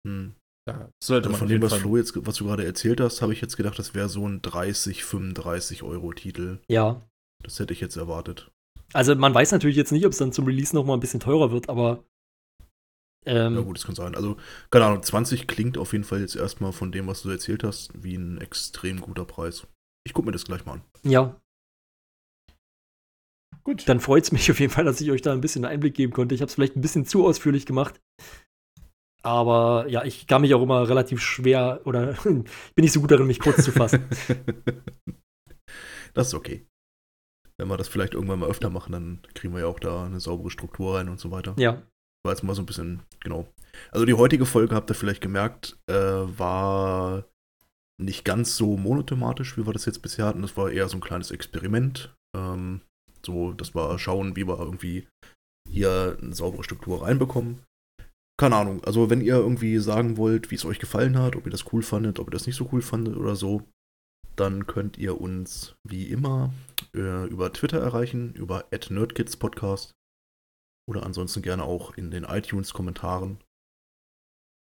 Hm. 0.06 0.34
Da 0.68 0.90
sollte 1.02 1.28
Also 1.28 1.30
man 1.30 1.38
von 1.38 1.48
dem, 1.48 1.62
was 1.62 1.72
Fall- 1.72 1.80
Flo 1.80 1.96
jetzt, 1.96 2.26
was 2.26 2.36
du 2.36 2.44
gerade 2.46 2.64
erzählt 2.64 3.00
hast, 3.00 3.22
habe 3.22 3.32
ich 3.32 3.40
jetzt 3.40 3.56
gedacht, 3.56 3.78
das 3.78 3.94
wäre 3.94 4.08
so 4.08 4.26
ein 4.26 4.42
30, 4.42 5.04
35 5.04 5.82
Euro 5.82 6.12
Titel. 6.12 6.60
Ja. 6.68 7.06
Das 7.44 7.58
hätte 7.60 7.72
ich 7.72 7.80
jetzt 7.80 7.96
erwartet. 7.96 8.50
Also 8.92 9.14
man 9.14 9.34
weiß 9.34 9.52
natürlich 9.52 9.76
jetzt 9.76 9.92
nicht, 9.92 10.06
ob 10.06 10.12
es 10.12 10.18
dann 10.18 10.32
zum 10.32 10.46
Release 10.46 10.74
noch 10.74 10.84
mal 10.84 10.94
ein 10.94 11.00
bisschen 11.00 11.20
teurer 11.20 11.50
wird, 11.50 11.68
aber 11.68 12.04
ähm, 13.26 13.56
Ja 13.56 13.60
gut, 13.62 13.76
das 13.76 13.84
kann 13.84 13.94
sein. 13.96 14.14
Also, 14.14 14.36
keine 14.70 14.86
Ahnung, 14.86 15.02
20 15.02 15.48
klingt 15.48 15.76
auf 15.78 15.92
jeden 15.92 16.04
Fall 16.04 16.20
jetzt 16.20 16.36
erstmal 16.36 16.72
von 16.72 16.92
dem, 16.92 17.06
was 17.08 17.22
du 17.22 17.30
erzählt 17.30 17.64
hast, 17.64 17.90
wie 18.00 18.14
ein 18.16 18.38
extrem 18.38 19.00
guter 19.00 19.24
Preis. 19.24 19.66
Ich 20.06 20.14
gucke 20.14 20.26
mir 20.26 20.32
das 20.32 20.44
gleich 20.44 20.64
mal 20.64 20.74
an. 20.74 20.82
ja, 21.02 21.40
Gut. 23.64 23.88
dann 23.88 23.98
freut 23.98 24.22
es 24.22 24.32
mich 24.32 24.50
auf 24.50 24.60
jeden 24.60 24.72
Fall, 24.72 24.84
dass 24.84 25.00
ich 25.00 25.10
euch 25.10 25.22
da 25.22 25.32
ein 25.32 25.40
bisschen 25.40 25.64
Einblick 25.64 25.94
geben 25.94 26.12
konnte. 26.12 26.34
Ich 26.34 26.40
habe 26.40 26.48
es 26.48 26.54
vielleicht 26.54 26.76
ein 26.76 26.80
bisschen 26.80 27.04
zu 27.04 27.26
ausführlich 27.26 27.66
gemacht. 27.66 28.00
Aber 29.22 29.88
ja, 29.88 30.04
ich 30.04 30.28
kann 30.28 30.42
mich 30.42 30.54
auch 30.54 30.62
immer 30.62 30.88
relativ 30.88 31.20
schwer 31.20 31.80
oder 31.84 32.12
bin 32.24 32.44
nicht 32.76 32.92
so 32.92 33.00
gut 33.00 33.10
darin, 33.10 33.26
mich 33.26 33.40
kurz 33.40 33.64
zu 33.64 33.72
fassen. 33.72 34.08
das 36.14 36.28
ist 36.28 36.34
okay. 36.34 36.64
Wenn 37.58 37.66
wir 37.66 37.76
das 37.76 37.88
vielleicht 37.88 38.14
irgendwann 38.14 38.38
mal 38.38 38.48
öfter 38.48 38.70
machen, 38.70 38.92
dann 38.92 39.22
kriegen 39.34 39.52
wir 39.52 39.62
ja 39.62 39.66
auch 39.66 39.80
da 39.80 40.04
eine 40.04 40.20
saubere 40.20 40.50
Struktur 40.50 40.96
rein 40.96 41.08
und 41.08 41.18
so 41.18 41.32
weiter. 41.32 41.54
Ja, 41.58 41.82
War 42.24 42.32
jetzt 42.32 42.44
mal 42.44 42.54
so 42.54 42.62
ein 42.62 42.66
bisschen, 42.66 43.02
genau. 43.20 43.48
Also 43.90 44.06
die 44.06 44.14
heutige 44.14 44.46
Folge, 44.46 44.76
habt 44.76 44.90
ihr 44.90 44.94
vielleicht 44.94 45.22
gemerkt, 45.22 45.76
äh, 45.88 45.94
war 45.94 47.24
nicht 47.98 48.24
ganz 48.24 48.56
so 48.56 48.76
monothematisch, 48.76 49.56
wie 49.56 49.66
wir 49.66 49.72
das 49.72 49.86
jetzt 49.86 50.02
bisher 50.02 50.26
hatten. 50.26 50.42
Das 50.42 50.56
war 50.56 50.70
eher 50.70 50.88
so 50.88 50.98
ein 50.98 51.02
kleines 51.02 51.30
Experiment. 51.30 52.14
Ähm, 52.36 52.82
so, 53.26 53.52
dass 53.52 53.74
wir 53.74 53.98
schauen, 53.98 54.36
wie 54.36 54.46
wir 54.46 54.58
irgendwie 54.58 55.06
hier 55.68 56.16
eine 56.22 56.34
saubere 56.34 56.64
Struktur 56.64 57.02
reinbekommen. 57.02 57.62
Keine 58.38 58.56
Ahnung, 58.56 58.84
also 58.84 59.10
wenn 59.10 59.20
ihr 59.20 59.34
irgendwie 59.34 59.78
sagen 59.78 60.16
wollt, 60.16 60.50
wie 60.50 60.54
es 60.54 60.64
euch 60.64 60.78
gefallen 60.78 61.18
hat, 61.18 61.36
ob 61.36 61.46
ihr 61.46 61.50
das 61.50 61.72
cool 61.72 61.82
fandet, 61.82 62.18
ob 62.18 62.28
ihr 62.28 62.32
das 62.32 62.46
nicht 62.46 62.56
so 62.56 62.68
cool 62.72 62.82
fandet 62.82 63.16
oder 63.16 63.34
so, 63.34 63.62
dann 64.36 64.66
könnt 64.66 64.98
ihr 64.98 65.20
uns 65.20 65.74
wie 65.88 66.08
immer 66.08 66.52
äh, 66.94 67.26
über 67.28 67.52
Twitter 67.52 67.80
erreichen, 67.80 68.34
über 68.34 68.66
@nerdkidspodcast 68.70 69.94
oder 70.88 71.04
ansonsten 71.04 71.42
gerne 71.42 71.64
auch 71.64 71.96
in 71.96 72.10
den 72.10 72.24
iTunes-Kommentaren. 72.24 73.38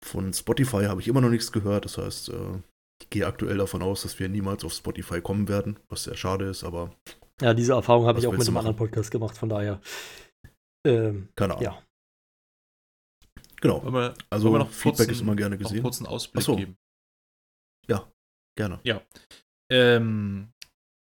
Von 0.05 0.33
Spotify 0.33 0.85
habe 0.85 1.01
ich 1.01 1.09
immer 1.09 1.21
noch 1.21 1.31
nichts 1.31 1.51
gehört, 1.51 1.85
das 1.85 1.99
heißt, 1.99 2.29
äh, 2.29 2.59
ich 3.03 3.11
gehe 3.11 3.27
aktuell 3.27 3.59
davon 3.59 3.83
aus, 3.83 4.03
dass 4.03 4.19
wir 4.19 4.29
niemals 4.29 4.65
auf 4.65 4.73
Spotify 4.73 5.21
kommen 5.21 5.49
werden, 5.49 5.79
was 5.89 6.05
sehr 6.05 6.17
schade 6.17 6.47
ist, 6.47 6.63
aber 6.63 6.95
ja, 7.41 7.55
diese 7.55 7.73
Erfahrung 7.75 8.07
habe 8.07 8.19
ich 8.19 8.27
auch 8.27 8.33
mit 8.33 8.41
einem 8.43 8.55
machen? 8.55 8.67
anderen 8.69 8.77
Podcast 8.77 9.11
gemacht, 9.11 9.37
von 9.37 9.49
daher. 9.49 9.81
Ähm, 10.87 11.29
keine 11.37 11.55
Ahnung. 11.55 11.65
ja, 11.65 11.83
Genau, 13.61 13.83
wir, 13.93 14.15
also 14.29 14.57
noch 14.59 14.69
Feedback 14.71 15.07
kurzen- 15.07 15.11
ist 15.13 15.21
immer 15.23 15.35
gerne 15.37 15.57
noch 15.57 15.61
einen 15.61 15.69
gesehen. 15.69 15.83
kurzen 15.83 16.07
Ausblick 16.07 16.45
so. 16.45 16.57
geben? 16.57 16.77
Gerne. 18.57 18.79
Ähm, 19.69 20.53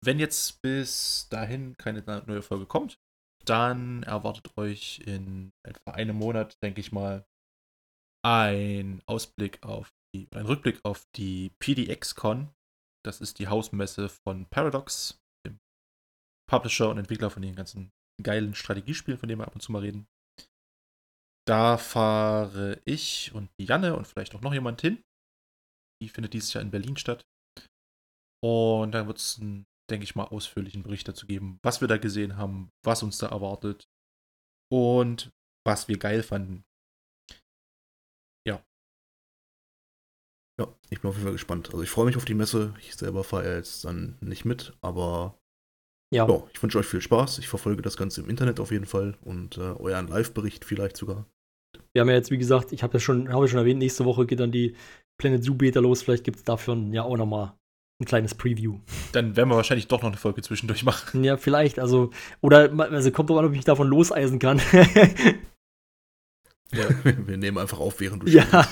wenn 0.04 0.18
jetzt 0.18 0.60
bis 0.60 1.28
dahin 1.30 1.76
keine 1.76 2.02
neue 2.26 2.42
Folge 2.42 2.66
kommt, 2.66 2.98
dann 3.44 4.02
erwartet 4.02 4.58
euch 4.58 4.98
in 5.06 5.52
etwa 5.62 5.92
einem 5.92 6.16
Monat, 6.16 6.60
denke 6.64 6.80
ich 6.80 6.90
mal, 6.90 7.24
ein 8.24 9.02
Ausblick 9.06 9.62
auf 9.62 9.92
die, 10.12 10.26
ein 10.34 10.46
Rückblick 10.46 10.80
auf 10.84 11.04
die 11.14 11.52
PDX-Con. 11.60 12.48
Das 13.04 13.20
ist 13.20 13.38
die 13.38 13.46
Hausmesse 13.46 14.08
von 14.08 14.46
Paradox, 14.46 15.20
Publisher 16.48 16.90
und 16.90 16.98
Entwickler 16.98 17.30
von 17.30 17.42
den 17.42 17.54
ganzen 17.54 17.90
geilen 18.22 18.54
Strategiespielen, 18.54 19.18
von 19.18 19.28
denen 19.28 19.40
wir 19.40 19.46
ab 19.46 19.54
und 19.54 19.60
zu 19.60 19.72
mal 19.72 19.82
reden. 19.82 20.06
Da 21.46 21.78
fahre 21.78 22.80
ich 22.84 23.32
und 23.34 23.50
Janne 23.60 23.96
und 23.96 24.06
vielleicht 24.06 24.34
auch 24.34 24.40
noch 24.40 24.52
jemand 24.52 24.80
hin. 24.80 25.02
Die 26.02 26.08
findet 26.08 26.34
dieses 26.34 26.52
Jahr 26.52 26.62
in 26.62 26.70
Berlin 26.70 26.96
statt. 26.96 27.24
Und 28.42 28.92
dann 28.92 29.06
wird 29.06 29.18
es, 29.18 29.40
denke 29.90 30.04
ich 30.04 30.14
mal, 30.14 30.24
ausführlichen 30.24 30.82
Bericht 30.82 31.08
dazu 31.08 31.26
geben, 31.26 31.58
was 31.62 31.80
wir 31.80 31.88
da 31.88 31.96
gesehen 31.96 32.36
haben, 32.36 32.70
was 32.84 33.02
uns 33.02 33.18
da 33.18 33.28
erwartet 33.28 33.88
und 34.70 35.30
was 35.66 35.88
wir 35.88 35.98
geil 35.98 36.22
fanden. 36.22 36.64
Ja, 40.60 40.74
ich 40.90 41.00
bin 41.00 41.08
auf 41.08 41.14
jeden 41.14 41.26
Fall 41.26 41.32
gespannt. 41.32 41.68
Also 41.68 41.82
ich 41.82 41.90
freue 41.90 42.06
mich 42.06 42.16
auf 42.16 42.24
die 42.24 42.34
Messe. 42.34 42.74
Ich 42.80 42.96
selber 42.96 43.22
fahre 43.22 43.44
ja 43.48 43.54
jetzt 43.54 43.84
dann 43.84 44.18
nicht 44.20 44.44
mit, 44.44 44.76
aber 44.80 45.37
ja, 46.14 46.26
ja, 46.26 46.42
ich 46.52 46.62
wünsche 46.62 46.78
euch 46.78 46.86
viel 46.86 47.00
Spaß. 47.00 47.38
Ich 47.38 47.48
verfolge 47.48 47.82
das 47.82 47.96
Ganze 47.96 48.22
im 48.22 48.30
Internet 48.30 48.60
auf 48.60 48.70
jeden 48.70 48.86
Fall 48.86 49.16
und 49.22 49.58
äh, 49.58 49.60
euren 49.60 50.08
Live-Bericht 50.08 50.64
vielleicht 50.64 50.96
sogar. 50.96 51.26
wir 51.92 52.00
haben 52.00 52.08
ja 52.08 52.14
jetzt, 52.14 52.30
wie 52.30 52.38
gesagt, 52.38 52.72
ich 52.72 52.82
habe 52.82 52.94
ja 52.94 53.00
schon, 53.00 53.32
habe 53.32 53.44
ich 53.44 53.50
schon 53.50 53.60
erwähnt, 53.60 53.78
nächste 53.78 54.04
Woche 54.04 54.26
geht 54.26 54.40
dann 54.40 54.52
die 54.52 54.74
Planet 55.20 55.44
Zoo 55.44 55.54
Beta 55.54 55.80
los. 55.80 56.02
Vielleicht 56.02 56.24
gibt 56.24 56.38
es 56.38 56.44
dafür 56.44 56.76
ja 56.92 57.02
auch 57.02 57.16
noch 57.16 57.26
mal 57.26 57.58
ein 58.00 58.06
kleines 58.06 58.34
Preview. 58.34 58.78
Dann 59.12 59.36
werden 59.36 59.48
wir 59.48 59.56
wahrscheinlich 59.56 59.88
doch 59.88 60.02
noch 60.02 60.08
eine 60.08 60.16
Folge 60.16 60.40
zwischendurch 60.42 60.84
machen. 60.84 61.24
Ja, 61.24 61.36
vielleicht, 61.36 61.78
also, 61.78 62.10
oder, 62.40 62.70
also 62.90 63.10
kommt 63.10 63.28
drauf 63.30 63.38
an, 63.38 63.44
ob 63.44 63.50
ich 63.52 63.58
mich 63.58 63.64
davon 63.64 63.88
loseisen 63.88 64.38
kann. 64.38 64.60
Wir 66.70 67.38
nehmen 67.38 67.56
einfach 67.56 67.80
auf, 67.80 67.98
während 68.00 68.22
du 68.22 68.26
Ja. 68.28 68.68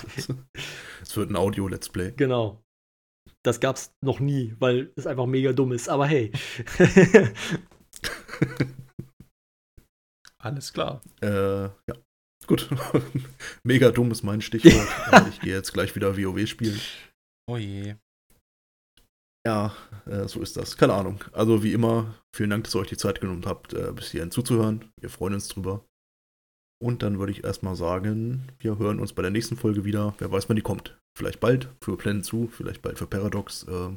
Es 1.02 1.16
wird 1.16 1.30
ein 1.30 1.36
Audio-Let's 1.36 1.88
Play. 1.88 2.12
genau. 2.14 2.62
Das 3.46 3.60
gab's 3.60 3.94
noch 4.02 4.18
nie, 4.18 4.56
weil 4.58 4.92
es 4.96 5.06
einfach 5.06 5.26
mega 5.26 5.52
dumm 5.52 5.70
ist. 5.70 5.88
Aber 5.88 6.08
hey. 6.08 6.32
Alles 10.38 10.72
klar. 10.72 11.00
Äh, 11.22 11.66
ja. 11.66 11.94
Gut. 12.48 12.68
Mega 13.62 13.92
dumm 13.92 14.10
ist 14.10 14.24
mein 14.24 14.40
Stichwort. 14.40 14.88
Aber 15.12 15.28
ich 15.28 15.40
gehe 15.40 15.54
jetzt 15.54 15.72
gleich 15.72 15.94
wieder 15.94 16.16
WoW 16.16 16.44
spielen. 16.48 16.80
Oh 17.48 17.56
je. 17.56 17.94
Ja, 19.46 19.76
äh, 20.06 20.26
so 20.26 20.42
ist 20.42 20.56
das. 20.56 20.76
Keine 20.76 20.94
Ahnung. 20.94 21.22
Also 21.30 21.62
wie 21.62 21.72
immer, 21.72 22.16
vielen 22.34 22.50
Dank, 22.50 22.64
dass 22.64 22.74
ihr 22.74 22.80
euch 22.80 22.88
die 22.88 22.96
Zeit 22.96 23.20
genommen 23.20 23.46
habt, 23.46 23.74
äh, 23.74 23.92
bis 23.92 24.10
hierhin 24.10 24.32
zuzuhören. 24.32 24.90
Wir 25.00 25.08
freuen 25.10 25.34
uns 25.34 25.46
drüber. 25.46 25.84
Und 26.82 27.02
dann 27.02 27.18
würde 27.18 27.32
ich 27.32 27.44
erstmal 27.44 27.74
sagen, 27.74 28.42
wir 28.58 28.78
hören 28.78 29.00
uns 29.00 29.12
bei 29.12 29.22
der 29.22 29.30
nächsten 29.30 29.56
Folge 29.56 29.84
wieder. 29.84 30.14
Wer 30.18 30.30
weiß, 30.30 30.48
wann 30.48 30.56
die 30.56 30.62
kommt. 30.62 30.96
Vielleicht 31.16 31.40
bald 31.40 31.68
für 31.82 31.96
Planet 31.96 32.24
Zoo, 32.24 32.48
vielleicht 32.48 32.82
bald 32.82 32.98
für 32.98 33.06
Paradox. 33.06 33.62
Äh, 33.64 33.90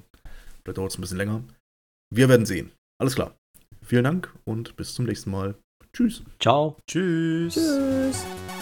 vielleicht 0.64 0.78
dauert 0.78 0.92
es 0.92 0.98
ein 0.98 1.02
bisschen 1.02 1.18
länger. 1.18 1.44
Wir 2.14 2.30
werden 2.30 2.46
sehen. 2.46 2.72
Alles 3.00 3.16
klar. 3.16 3.36
Vielen 3.82 4.04
Dank 4.04 4.34
und 4.46 4.76
bis 4.76 4.94
zum 4.94 5.06
nächsten 5.06 5.32
Mal. 5.32 5.56
Tschüss. 5.94 6.24
Ciao. 6.40 6.78
Tschüss. 6.88 7.56
Tschüss. 7.56 8.59